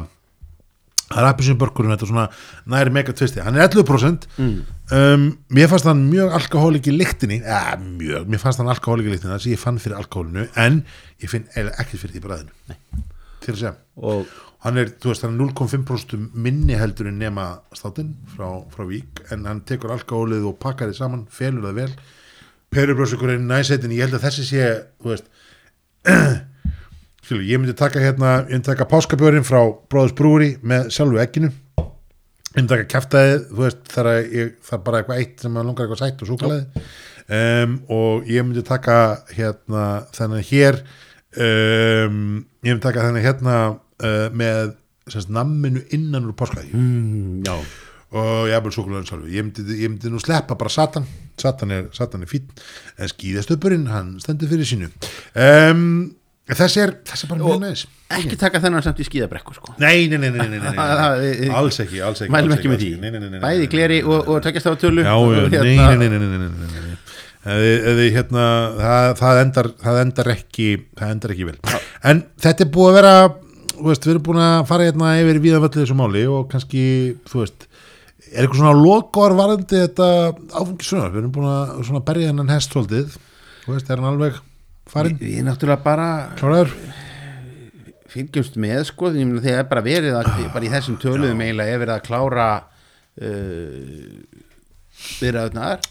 það 1.07 1.22
er 1.22 1.27
appisínbörkurinn, 1.30 1.93
þetta 1.93 2.05
er 2.05 2.11
svona 2.11 2.26
næri 2.73 2.93
mega 2.97 3.14
tvisti, 3.15 3.39
hann 3.43 3.55
er 3.55 3.69
11% 3.69 4.26
mm. 4.35 4.55
um, 4.97 5.27
mér 5.55 5.69
fannst 5.72 5.88
hann 5.88 6.01
mjög 6.09 6.34
alkohólik 6.35 6.89
í 6.91 6.95
lyktinni, 6.97 7.38
eða 7.45 7.77
mjög. 7.80 8.26
Mér 8.34 8.41
fannst 8.43 8.59
hann 8.59 8.72
alkohólik 8.73 9.07
í 9.07 9.14
lyktinni, 9.14 9.38
þess 9.38 9.47
að 9.47 9.53
ég 9.53 9.61
fann 9.61 9.80
fyrir 9.84 10.01
alkohólinu 10.01 10.49
en 10.59 10.81
ég 11.23 11.31
finn 11.31 11.47
ekkert 11.55 12.01
fyrir 12.01 12.18
því 12.18 12.23
bræðinu 12.26 12.73
Nei. 12.73 13.05
til 13.45 13.55
að 13.55 13.61
segja. 13.61 13.73
Og 14.03 14.35
hann 14.65 14.79
er, 14.81 14.91
þú 14.97 15.11
veist, 15.11 15.25
hann 15.25 15.35
er 15.38 15.51
0,5% 15.51 16.38
minni 16.38 16.77
heldur 16.77 17.09
en 17.11 17.19
nema 17.21 17.47
státinn 17.77 18.15
frá, 18.34 18.47
frá 18.73 18.85
Vík, 18.89 19.21
en 19.34 19.45
hann 19.49 19.63
tekur 19.67 19.93
alkohólið 19.95 20.47
og 20.49 20.57
pakkar 20.63 20.91
þið 20.91 20.99
saman, 21.01 21.25
felur 21.31 21.67
það 21.67 21.81
vel. 21.81 21.91
Perubröðsugur 22.73 23.35
er 23.35 23.43
næsætin 23.43 23.93
ég 23.95 24.07
held 24.07 24.17
að 24.17 24.27
þessi 24.27 24.47
sé, 24.49 24.71
þú 25.03 25.13
veist 25.13 25.29
skilu, 27.27 27.43
ég 27.47 27.61
myndi 27.61 27.75
taka 27.77 28.01
hérna 28.03 28.41
ég 28.45 28.55
myndi 28.55 28.67
taka 28.67 28.88
páskabjörinn 28.89 29.47
frá 29.47 29.61
Bróðus 29.91 30.15
Brúri 30.17 30.53
með 30.67 30.91
sjálfu 30.95 31.21
ekkinu 31.23 31.51
ég 31.51 32.57
myndi 32.57 32.71
taka 32.73 32.88
kæftæðið, 32.91 33.41
þú 33.51 33.63
veist 33.63 33.91
þar 33.93 34.09
ég, 34.23 34.53
það 34.65 34.77
er 34.77 34.84
bara 34.85 35.01
eitthvað 35.01 35.21
eitt 35.23 35.43
sem 35.43 35.53
maður 35.53 35.69
langar 35.69 35.88
eitthvað 35.88 36.03
sætt 36.03 36.23
og 36.23 36.31
súkulæði 36.31 36.85
um, 37.27 37.75
og 37.91 38.29
ég 38.31 38.45
myndi 38.45 38.63
taka 38.65 38.99
hérna 39.35 39.84
þennan 40.15 40.47
hér. 40.47 40.79
Um, 41.38 42.47
ég 42.63 42.71
myndi 42.71 42.84
taka 42.84 43.05
þennan 43.05 43.25
hérna 43.25 43.57
uh, 44.03 44.27
með 44.35 44.75
semst, 45.11 45.31
namminu 45.33 45.83
innan 45.95 46.27
úr 46.27 46.35
páskaði 46.37 46.73
mm, 46.75 47.45
og 48.17 48.47
ég 48.47 48.69
súkulæðin 48.71 49.07
sjálfu 49.07 49.31
ég 49.31 49.43
myndi, 49.43 49.65
ég 49.81 49.91
myndi 49.91 50.11
nú 50.11 50.19
sleppa 50.23 50.55
bara 50.59 50.71
Satan 50.71 51.07
Satan 51.39 51.73
er, 51.75 51.89
Satan 51.95 52.23
er 52.23 52.31
fín 52.31 52.47
en 52.97 53.11
skýðastöpurinn, 53.11 53.89
hann 53.91 54.15
stendur 54.23 54.47
fyrir 54.51 54.67
sínu 54.67 54.87
um, 55.35 56.13
þessi 56.47 56.83
er 56.85 56.93
er 57.03 57.31
bara 57.31 57.41
mjög 57.43 57.63
næs 57.65 57.85
Ekki 58.07 58.37
taka 58.39 58.61
þennan 58.63 58.83
samt 58.85 59.01
í 59.03 59.07
skíðabrekku 59.07 59.57
sko 59.57 59.73
Nei, 59.83 60.07
nei, 60.07 60.15
nei, 60.21 60.29
nei, 60.31 60.61
nei, 60.63 61.49
alls 61.51 61.81
ekki, 61.83 61.99
alls 61.99 62.23
ekki 62.23 62.31
Mælum 62.31 62.53
ekki 62.55 62.71
með 62.71 62.83
því 62.85 62.91
nei, 63.01 63.09
nei, 63.09 63.19
nei, 63.19 63.25
nei, 63.25 63.33
nei, 63.35 63.41
Bæði 63.43 63.67
gleri 63.73 63.97
og, 64.05 64.29
og 64.31 64.39
takjast 64.45 64.69
á 64.71 64.73
tölu 64.79 65.03
Já, 65.03 65.11
já, 65.11 65.41
nei, 65.59 65.73
hérna- 65.75 65.97
nei, 65.99 66.07
nei, 66.07 66.07
nei, 66.07 66.21
nei, 66.21 66.37
nei, 66.37 66.47
nei, 66.47 66.69
nei, 66.71 66.85
nei. 66.85 66.95
eði, 67.57 67.73
eði, 67.91 68.05
hérna, 68.15 68.45
það, 68.79 69.09
það, 69.19 69.41
endar, 69.41 69.69
það 69.83 69.99
endar 70.05 70.31
ekki 70.37 70.69
það 70.95 71.11
endar 71.17 71.35
ekki 71.35 71.49
vel 71.49 71.57
en 72.13 72.23
þetta 72.47 72.63
er 72.63 72.71
búið 72.77 72.93
að 72.93 72.97
vera 73.01 73.13
veist, 73.85 74.05
við 74.05 74.15
erum 74.15 74.25
búin 74.27 74.41
að 74.43 74.57
fara 74.69 74.87
hérna 74.87 75.13
yfir 75.21 75.41
viðanvöldu 75.43 75.81
þessu 75.83 75.97
máli 75.97 76.23
og 76.31 76.47
kannski, 76.51 76.83
þú 77.29 77.43
veist 77.43 77.67
er 78.27 78.43
eitthvað 78.43 78.61
svona 78.61 78.75
lokor 78.77 79.35
varandi 79.37 79.81
þetta 79.85 80.07
áfengisuna, 80.51 81.09
við 81.13 81.21
erum 81.21 81.33
búin 81.35 81.49
að 81.51 81.73
svona 81.87 82.03
berja 82.07 82.31
hennan 82.31 82.51
hesthóldið, 82.51 83.17
þú 83.63 83.75
veist, 83.75 83.91
er 83.91 84.01
hann 84.01 84.11
alveg 84.11 84.39
farin, 84.87 85.19
Við 85.19 85.43
náttúrulega 85.45 85.83
bara 85.83 86.07
kláraður 86.39 86.73
fylgjumst 88.11 88.57
með 88.61 88.83
sko 88.89 89.11
því 89.13 89.25
að 89.27 89.45
það 89.45 89.59
er 89.59 89.69
bara 89.69 89.85
verið 89.85 90.17
að, 90.17 90.31
bara 90.53 90.67
í 90.67 90.71
þessum 90.73 90.99
töluðum 91.01 91.43
eiginlega 91.43 91.75
er 91.75 91.81
verið 91.83 91.95
að 91.97 92.05
klára 92.07 92.47
uh, 93.21 94.13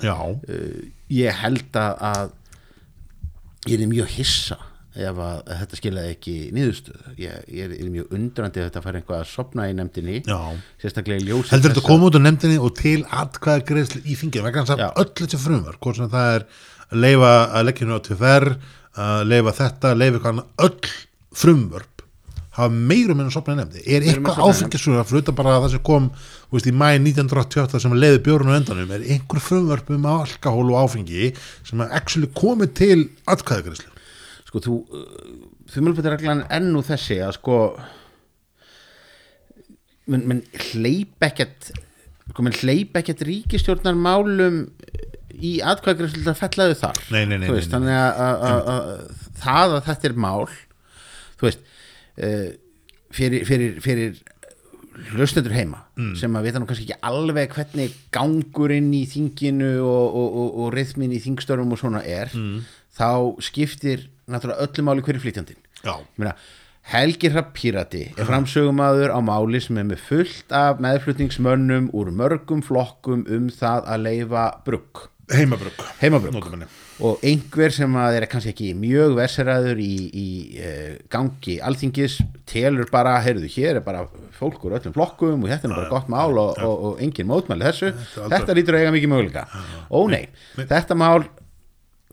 já, 0.03 0.17
uh, 0.17 0.81
ég 1.13 1.43
held 1.43 1.79
að, 1.81 2.01
að 2.11 3.71
ég 3.71 3.85
er 3.85 3.93
mjög 3.93 4.11
hissa 4.17 4.59
ef 4.97 5.19
að, 5.21 5.41
að 5.45 5.59
þetta 5.63 5.79
skilaði 5.81 6.13
ekki 6.15 6.35
niðurstöð 6.57 7.09
ég, 7.21 7.43
ég 7.53 7.67
er, 7.67 7.75
er 7.77 7.91
mjög 7.93 8.15
undrandi 8.17 8.63
ef 8.63 8.69
þetta 8.71 8.85
fær 8.85 8.99
eitthvað 9.01 9.23
að 9.23 9.33
sopna 9.33 9.67
í 9.71 9.75
nefndinni 9.77 10.23
já. 10.23 10.39
sérstaklega 10.83 11.23
í 11.23 11.27
ljósi 11.29 11.53
heldur 11.53 11.75
þetta 11.75 11.83
að 11.85 11.91
koma 11.91 12.09
út 12.09 12.19
á 12.19 12.21
nefndinni 12.23 12.61
og 12.61 12.73
til 12.79 13.01
atkvæða 13.25 13.67
greiðslu 13.71 14.05
í 14.05 14.17
þinginu 14.21 14.47
vegna 14.47 14.65
þess 14.69 14.77
að 14.77 15.03
öll 15.03 15.13
þessi 15.21 15.43
frumvar 15.43 15.81
hvort 15.81 16.01
sem 16.01 16.13
það 16.15 16.39
er 16.39 16.47
að 16.87 17.05
leifa 17.05 17.35
að 17.51 17.69
leggja 17.69 17.91
nú 17.91 17.99
á 17.99 18.05
TFR 18.07 18.49
að 19.07 19.27
leifa 19.35 19.59
þetta, 19.61 19.93
leifa 20.01 20.21
eitthvað 20.21 20.67
öll 20.69 20.97
frumvörp 21.37 21.97
hafa 22.57 22.73
meirum 22.73 23.21
en 23.21 23.29
að 23.29 23.35
sopna 23.35 23.57
í 23.57 23.59
nefndi 23.61 23.83
er 23.85 24.01
að 24.01 24.11
eitthvað 24.13 24.39
áfengisur 24.47 25.01
að 25.01 25.11
fruta 25.11 25.35
bara 25.37 25.57
að 25.57 25.67
það 25.67 25.75
sem 25.75 25.83
kom 25.85 26.07
veist, 26.55 26.69
í 26.71 26.73
mæ 26.73 26.87
1988 26.95 27.83
sem 27.85 27.97
leiði 27.97 28.23
bjórn 28.25 28.53
á 28.53 28.57
endanum? 28.57 28.95
Er 28.97 29.05
einhver 29.05 29.43
frumvörp 29.45 29.93
um 29.93 30.09
alkohól 30.15 30.71
og 30.73 30.87
áfengi 30.87 31.35
sem 31.67 31.85
að 31.85 31.93
actually 31.99 32.31
komið 32.39 32.73
til 32.81 32.99
atkvæða 33.29 33.67
greiðslu 33.67 33.93
sko 34.57 34.63
þú 34.65 34.75
þumulbyrðarreglan 35.75 36.45
er 36.47 36.61
ennú 36.61 36.81
þessi 36.87 37.19
að 37.27 37.35
sko 37.37 37.57
menn 40.11 40.25
men 40.31 40.43
hleyp 40.71 41.27
ekkert 41.27 41.73
sko 42.31 42.45
menn 42.47 42.57
hleyp 42.61 42.97
ekkert 43.01 43.25
ríkistjórnar 43.27 43.97
málum 43.99 44.63
í 45.37 45.57
atkvæðgræslu 45.67 46.23
að 46.31 46.39
fellaðu 46.41 46.77
þar 46.81 47.01
Nei, 47.13 47.25
nei, 47.29 47.37
nei, 47.43 47.51
veist, 47.53 47.73
þannig 47.75 47.93
að 47.93 49.03
það 49.43 49.75
að 49.77 49.83
þetta 49.91 50.09
er 50.09 50.17
mál 50.25 50.47
þú 51.37 51.49
veist 51.49 51.67
uh, 51.67 52.49
fyrir, 53.17 53.45
fyrir, 53.49 53.77
fyrir 53.85 54.23
hlustendur 55.13 55.53
heima 55.57 55.83
Mm. 55.97 56.11
sem 56.21 56.35
að 56.37 56.43
vita 56.45 56.61
nú 56.61 56.67
kannski 56.69 56.85
ekki 56.91 56.97
alveg 57.09 57.55
hvernig 57.57 57.93
gangurinn 58.13 58.91
í 58.93 59.07
þinginu 59.09 59.71
og, 59.81 60.11
og, 60.21 60.35
og, 60.43 60.51
og 60.61 60.75
rithmin 60.75 61.15
í 61.17 61.21
þingstörfum 61.25 61.71
og 61.73 61.79
svona 61.81 62.03
er 62.05 62.29
Mm. 62.37 62.59
þá 62.93 63.33
skiptir 63.41 64.03
náttúrulega 64.31 64.67
öllu 64.67 64.87
máli 64.87 65.05
hverju 65.07 65.23
meina, 66.17 66.37
Helgi 66.87 67.33
Hrapp 67.35 67.51
Pírati 67.55 68.05
er 68.15 68.29
framsögumadur 68.29 69.11
á 69.11 69.19
máli 69.19 69.59
sem 69.63 69.79
er 69.81 69.89
með 69.89 70.03
fullt 70.07 70.53
af 70.55 70.79
meðflutningsmönnum 70.85 71.89
úr 71.91 72.13
mörgum 72.15 72.61
flokkum 72.63 73.25
um 73.27 73.49
það 73.51 73.89
að 73.91 74.05
leifa 74.05 74.45
brugg, 74.67 75.09
heimabrugg. 75.35 75.83
Heimabrugg. 75.99 76.63
Og 77.03 77.25
einhver 77.27 77.75
sem 77.75 77.99
að 77.99 78.21
er 78.21 78.29
kannski 78.31 78.53
ekki 78.55 78.69
mjög 78.79 79.17
verseraður 79.19 79.83
í, 79.83 79.91
í 80.07 80.29
uh, 80.63 80.95
gangi 81.11 81.59
alþingis 81.59 82.21
telur 82.47 82.87
bara, 82.95 83.19
heyrðu, 83.27 83.51
hér 83.59 83.81
er 83.81 83.85
bara 83.85 84.07
fólk 84.39 84.63
úr 84.69 84.79
öllum 84.79 84.95
flokkum 84.95 85.43
og 85.43 85.51
þetta 85.51 85.67
er 85.67 85.75
bara 85.75 85.91
gott 85.91 86.09
mál 86.13 86.39
og, 86.39 86.55
og, 86.63 86.87
og 86.93 87.03
engin 87.03 87.27
mótmæli 87.27 87.67
þessu. 87.67 87.93
Þetta, 88.15 88.55
lítur 88.55 88.79
að 88.79 88.87
eiga 88.87 88.95
mikið 88.95 89.15
möguleika. 89.17 89.47
Ó 89.91 90.07
nei, 90.07 90.23
þetta 90.63 90.99
mál 91.03 91.27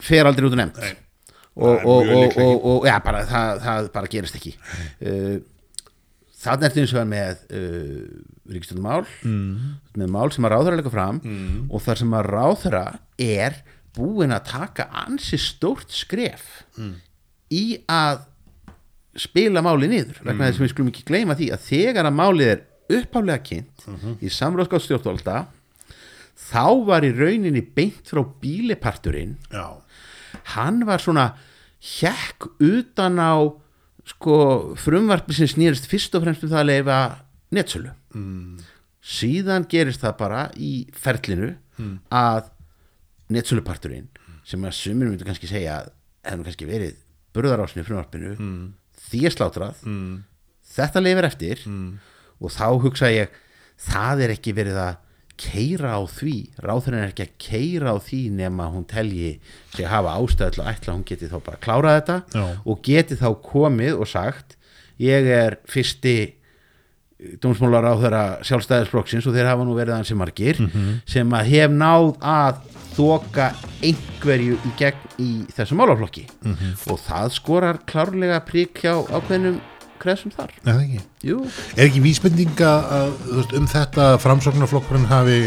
fer 0.01 0.25
aldrei 0.25 0.49
út 0.49 0.57
og, 0.57 0.81
er 0.81 0.99
og, 1.53 1.85
og, 1.85 2.37
og, 2.65 2.85
ja, 2.87 2.97
bara, 3.05 3.23
það, 3.29 3.59
það 3.61 3.89
bara 3.93 4.09
gerist 4.09 4.37
ekki 4.39 4.55
uh, 4.57 5.37
þannig 6.43 6.67
ertu 6.69 6.83
eins 6.83 6.95
og 6.95 7.07
með 7.11 7.45
uh, 7.53 8.01
ríkstjóðumál 8.55 9.05
mm. 9.05 9.53
með 10.01 10.11
mál 10.15 10.33
sem 10.33 10.47
að 10.47 10.55
ráðherra 10.55 10.81
leika 10.81 10.93
fram 10.93 11.21
mm. 11.21 11.63
og 11.69 11.85
þar 11.85 12.01
sem 12.01 12.17
að 12.17 12.29
ráðherra 12.33 12.85
er 13.21 13.61
búin 13.93 14.33
að 14.33 14.49
taka 14.49 14.89
ansi 15.03 15.37
stórt 15.41 15.93
skref 15.93 16.63
mm. 16.79 16.93
í 17.53 17.65
að 17.85 18.23
spila 19.21 19.61
máli 19.61 19.91
niður 19.91 20.23
vegna 20.25 20.47
þess 20.47 20.57
að 20.57 20.65
við 20.65 20.71
skulum 20.73 20.89
ekki 20.89 21.05
gleyma 21.05 21.37
því 21.37 21.49
að 21.53 21.67
þegar 21.67 22.09
að 22.09 22.15
málið 22.17 22.53
er 22.55 22.63
upphálega 22.97 23.43
kynnt 23.45 24.23
í 24.25 24.31
samráðskátt 24.33 24.87
stjórnvalda 24.87 25.43
þá 26.49 26.65
var 26.87 27.05
í 27.05 27.13
rauninni 27.13 27.61
beint 27.61 28.09
frá 28.09 28.23
bíliparturinn 28.41 29.37
já, 29.53 29.77
hann 30.55 30.83
var 30.87 31.01
svona 31.03 31.31
hjekk 31.83 32.47
utan 32.63 33.19
á 33.19 33.33
sko 34.07 34.37
frumvarpi 34.79 35.35
sem 35.35 35.49
snýrist 35.49 35.87
fyrst 35.91 36.15
og 36.15 36.25
fremst 36.25 36.43
um 36.43 36.51
það 36.51 36.61
að 36.61 36.69
leifa 36.69 36.97
netsölu 37.55 37.91
mm. 38.15 38.57
síðan 38.99 39.67
gerist 39.71 40.03
það 40.03 40.17
bara 40.19 40.41
í 40.55 40.73
ferlinu 40.95 41.53
að 42.13 42.49
netsöluparturinn 43.33 44.09
sem 44.47 44.63
að 44.67 44.75
sumir 44.77 45.09
myndu 45.09 45.27
kannski 45.27 45.49
segja 45.49 45.79
að 46.23 46.39
nú 46.39 46.47
kannski 46.47 46.67
verið 46.67 46.99
burðarásinu 47.35 47.85
frumvarpinu 47.87 48.33
mm. 48.35 48.65
því 49.07 49.23
er 49.27 49.35
slátrað 49.35 49.85
mm. 49.87 50.11
þetta 50.75 51.03
leifir 51.03 51.29
eftir 51.29 51.63
og 52.43 52.51
þá 52.51 52.67
hugsa 52.83 53.11
ég 53.13 53.39
það 53.79 54.25
er 54.25 54.35
ekki 54.35 54.55
verið 54.55 54.79
að 54.83 54.99
keira 55.39 55.95
á 55.97 56.01
því 56.07 56.35
ráðurinn 56.61 57.01
er 57.01 57.09
ekki 57.11 57.25
að 57.25 57.33
keira 57.41 57.93
á 57.93 57.97
því 58.03 58.21
nema 58.37 58.67
hún 58.73 58.85
telji 58.89 59.31
sig 59.73 59.85
að 59.87 59.91
hafa 59.95 60.13
ástæð 60.19 60.53
til 60.53 60.61
að 60.63 60.69
ætla 60.73 60.91
að 60.91 60.97
hún 60.97 61.07
geti 61.09 61.29
þá 61.31 61.37
bara 61.47 61.63
klárað 61.63 61.97
þetta 61.97 62.17
Já. 62.37 62.45
og 62.69 62.83
geti 62.85 63.17
þá 63.19 63.27
komið 63.49 63.97
og 63.97 64.07
sagt 64.13 64.57
ég 65.01 65.29
er 65.33 65.57
fyrsti 65.69 66.15
dómsmálar 67.39 67.85
á 67.87 67.93
þeirra 68.01 68.23
sjálfstæðisflokksins 68.43 69.27
og 69.29 69.35
þeir 69.37 69.47
hafa 69.47 69.65
nú 69.65 69.75
verið 69.77 69.95
ansi 69.95 70.15
margir 70.19 70.57
sem 71.07 71.29
að 71.37 71.51
hef 71.53 71.71
náð 71.71 72.09
að 72.19 72.57
þoka 72.93 73.45
einhverju 73.83 74.57
í 74.59 74.71
gegn 74.77 75.13
í 75.23 75.29
þessu 75.55 75.77
málaflokki. 75.79 76.25
Og 76.91 76.99
það 77.01 77.31
skorar 77.37 77.79
klárlega 77.89 78.41
prík 78.45 78.83
hjá 78.83 78.93
ákveðnum 79.07 79.57
kreðsum 80.03 80.33
þar. 80.35 80.51
Eða 80.63 80.83
ekki? 80.83 81.03
Er 81.77 81.85
ekki 81.87 82.03
vísbendinga 82.03 82.73
að, 82.97 83.13
veist, 83.31 83.55
um 83.59 83.69
þetta 83.71 84.09
framsóknarflokkurinn 84.23 85.09
hafi 85.09 85.39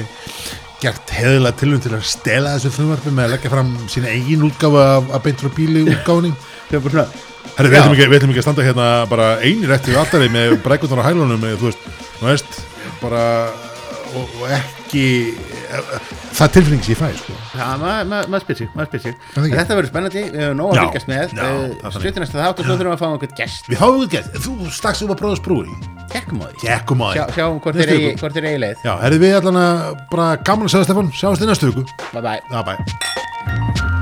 gert 0.83 1.13
heðilega 1.17 1.57
tilvæm 1.61 1.85
til 1.85 1.95
að 1.97 2.05
stela 2.09 2.57
þessu 2.57 2.75
frumvarpi 2.75 3.13
með 3.15 3.29
að 3.29 3.33
leggja 3.37 3.53
fram 3.55 3.71
sína 3.93 4.13
eigin 4.13 4.45
útgáfa 4.49 4.83
af, 4.99 5.09
af 5.17 5.25
beint 5.25 5.41
frá 5.45 5.55
bíli 5.57 5.87
svona 5.87 7.07
Herri, 7.57 7.71
við 7.73 7.79
ætlum 7.79 7.95
ekki, 7.95 8.07
ekki 8.35 8.41
að 8.43 8.45
standa 8.45 8.65
hérna 8.67 8.87
bara 9.09 9.29
einir 9.41 9.71
eftir 9.73 9.95
við 9.95 10.01
allari 10.03 10.27
með 10.35 10.57
brekundar 10.65 11.01
á 11.01 11.09
hælunum 11.09 11.41
með, 11.41 11.55
þú 11.61 11.71
veist, 11.71 11.87
þú 12.19 12.29
veist 12.29 12.59
bara 13.01 13.23
og, 14.17 14.37
og 14.41 14.53
ekki 14.57 15.05
það 16.37 16.45
er 16.47 16.53
tilfinning 16.57 16.83
sem 16.87 16.95
ég 16.95 17.01
fæ 17.01 17.09
sko. 17.21 17.37
Já, 17.57 17.67
maður 17.81 18.09
ma 18.11 18.21
ma 18.33 18.41
spyr 18.43 18.59
sig, 18.61 18.71
maður 18.77 18.91
spyr 18.91 19.03
er 19.03 19.13
ekki. 19.13 19.57
Þetta 19.57 19.79
verður 19.79 19.91
spennandi, 19.93 20.23
við 20.33 20.45
höfum 20.45 20.61
nóg 20.61 20.73
að 20.73 20.81
fylgjast 20.83 21.11
með. 21.11 21.35
Já, 21.37 21.43
það 21.43 21.65
er 21.67 21.77
þannig. 21.83 21.99
Slutin 22.07 22.25
næsta 22.25 22.41
þátt 22.43 22.63
og 22.63 22.69
svo 22.69 22.77
þurfum 22.77 22.91
við 22.91 22.97
að 22.97 23.03
fá 23.03 23.07
einhvern 23.11 23.37
gest. 23.43 23.71
Við 23.71 23.83
fáum 23.83 23.99
við 24.03 24.17
gett, 24.17 24.39
þú 24.47 24.57
stakst 24.79 25.07
um 25.07 25.15
að 25.15 25.21
bróða 25.23 25.41
sprúi 25.41 25.77
Tekkum 26.13 26.43
á 26.43 26.47
því. 26.47 26.61
Gekkum 26.63 27.03
á 27.03 27.09
Sjá, 27.17 27.25
því 27.27 27.37
Sjáum 27.37 27.59
hvort 27.61 27.77
Næstu 27.77 27.89
þeir 27.91 27.97
eigi 27.97 28.07
viku. 28.07 28.21
hvort 28.23 28.39
þeir 28.39 28.49
eigi 28.53 28.63
leið. 28.63 28.87
Já, 28.87 28.93
herri 29.03 29.21
við 29.25 29.37
allan 29.41 29.61
að 29.65 29.85
bara 30.15 30.29
gaman 30.47 30.71
að 30.71 30.77
segja 30.77 30.89
Stefán, 30.89 31.13
sjáumst 31.19 31.43
í 31.43 31.51
næstu 31.51 31.73
viku. 31.73 31.87
Bye 32.15 32.23
bye. 32.23 32.41
Já, 32.47 32.63
bæ 32.63 33.96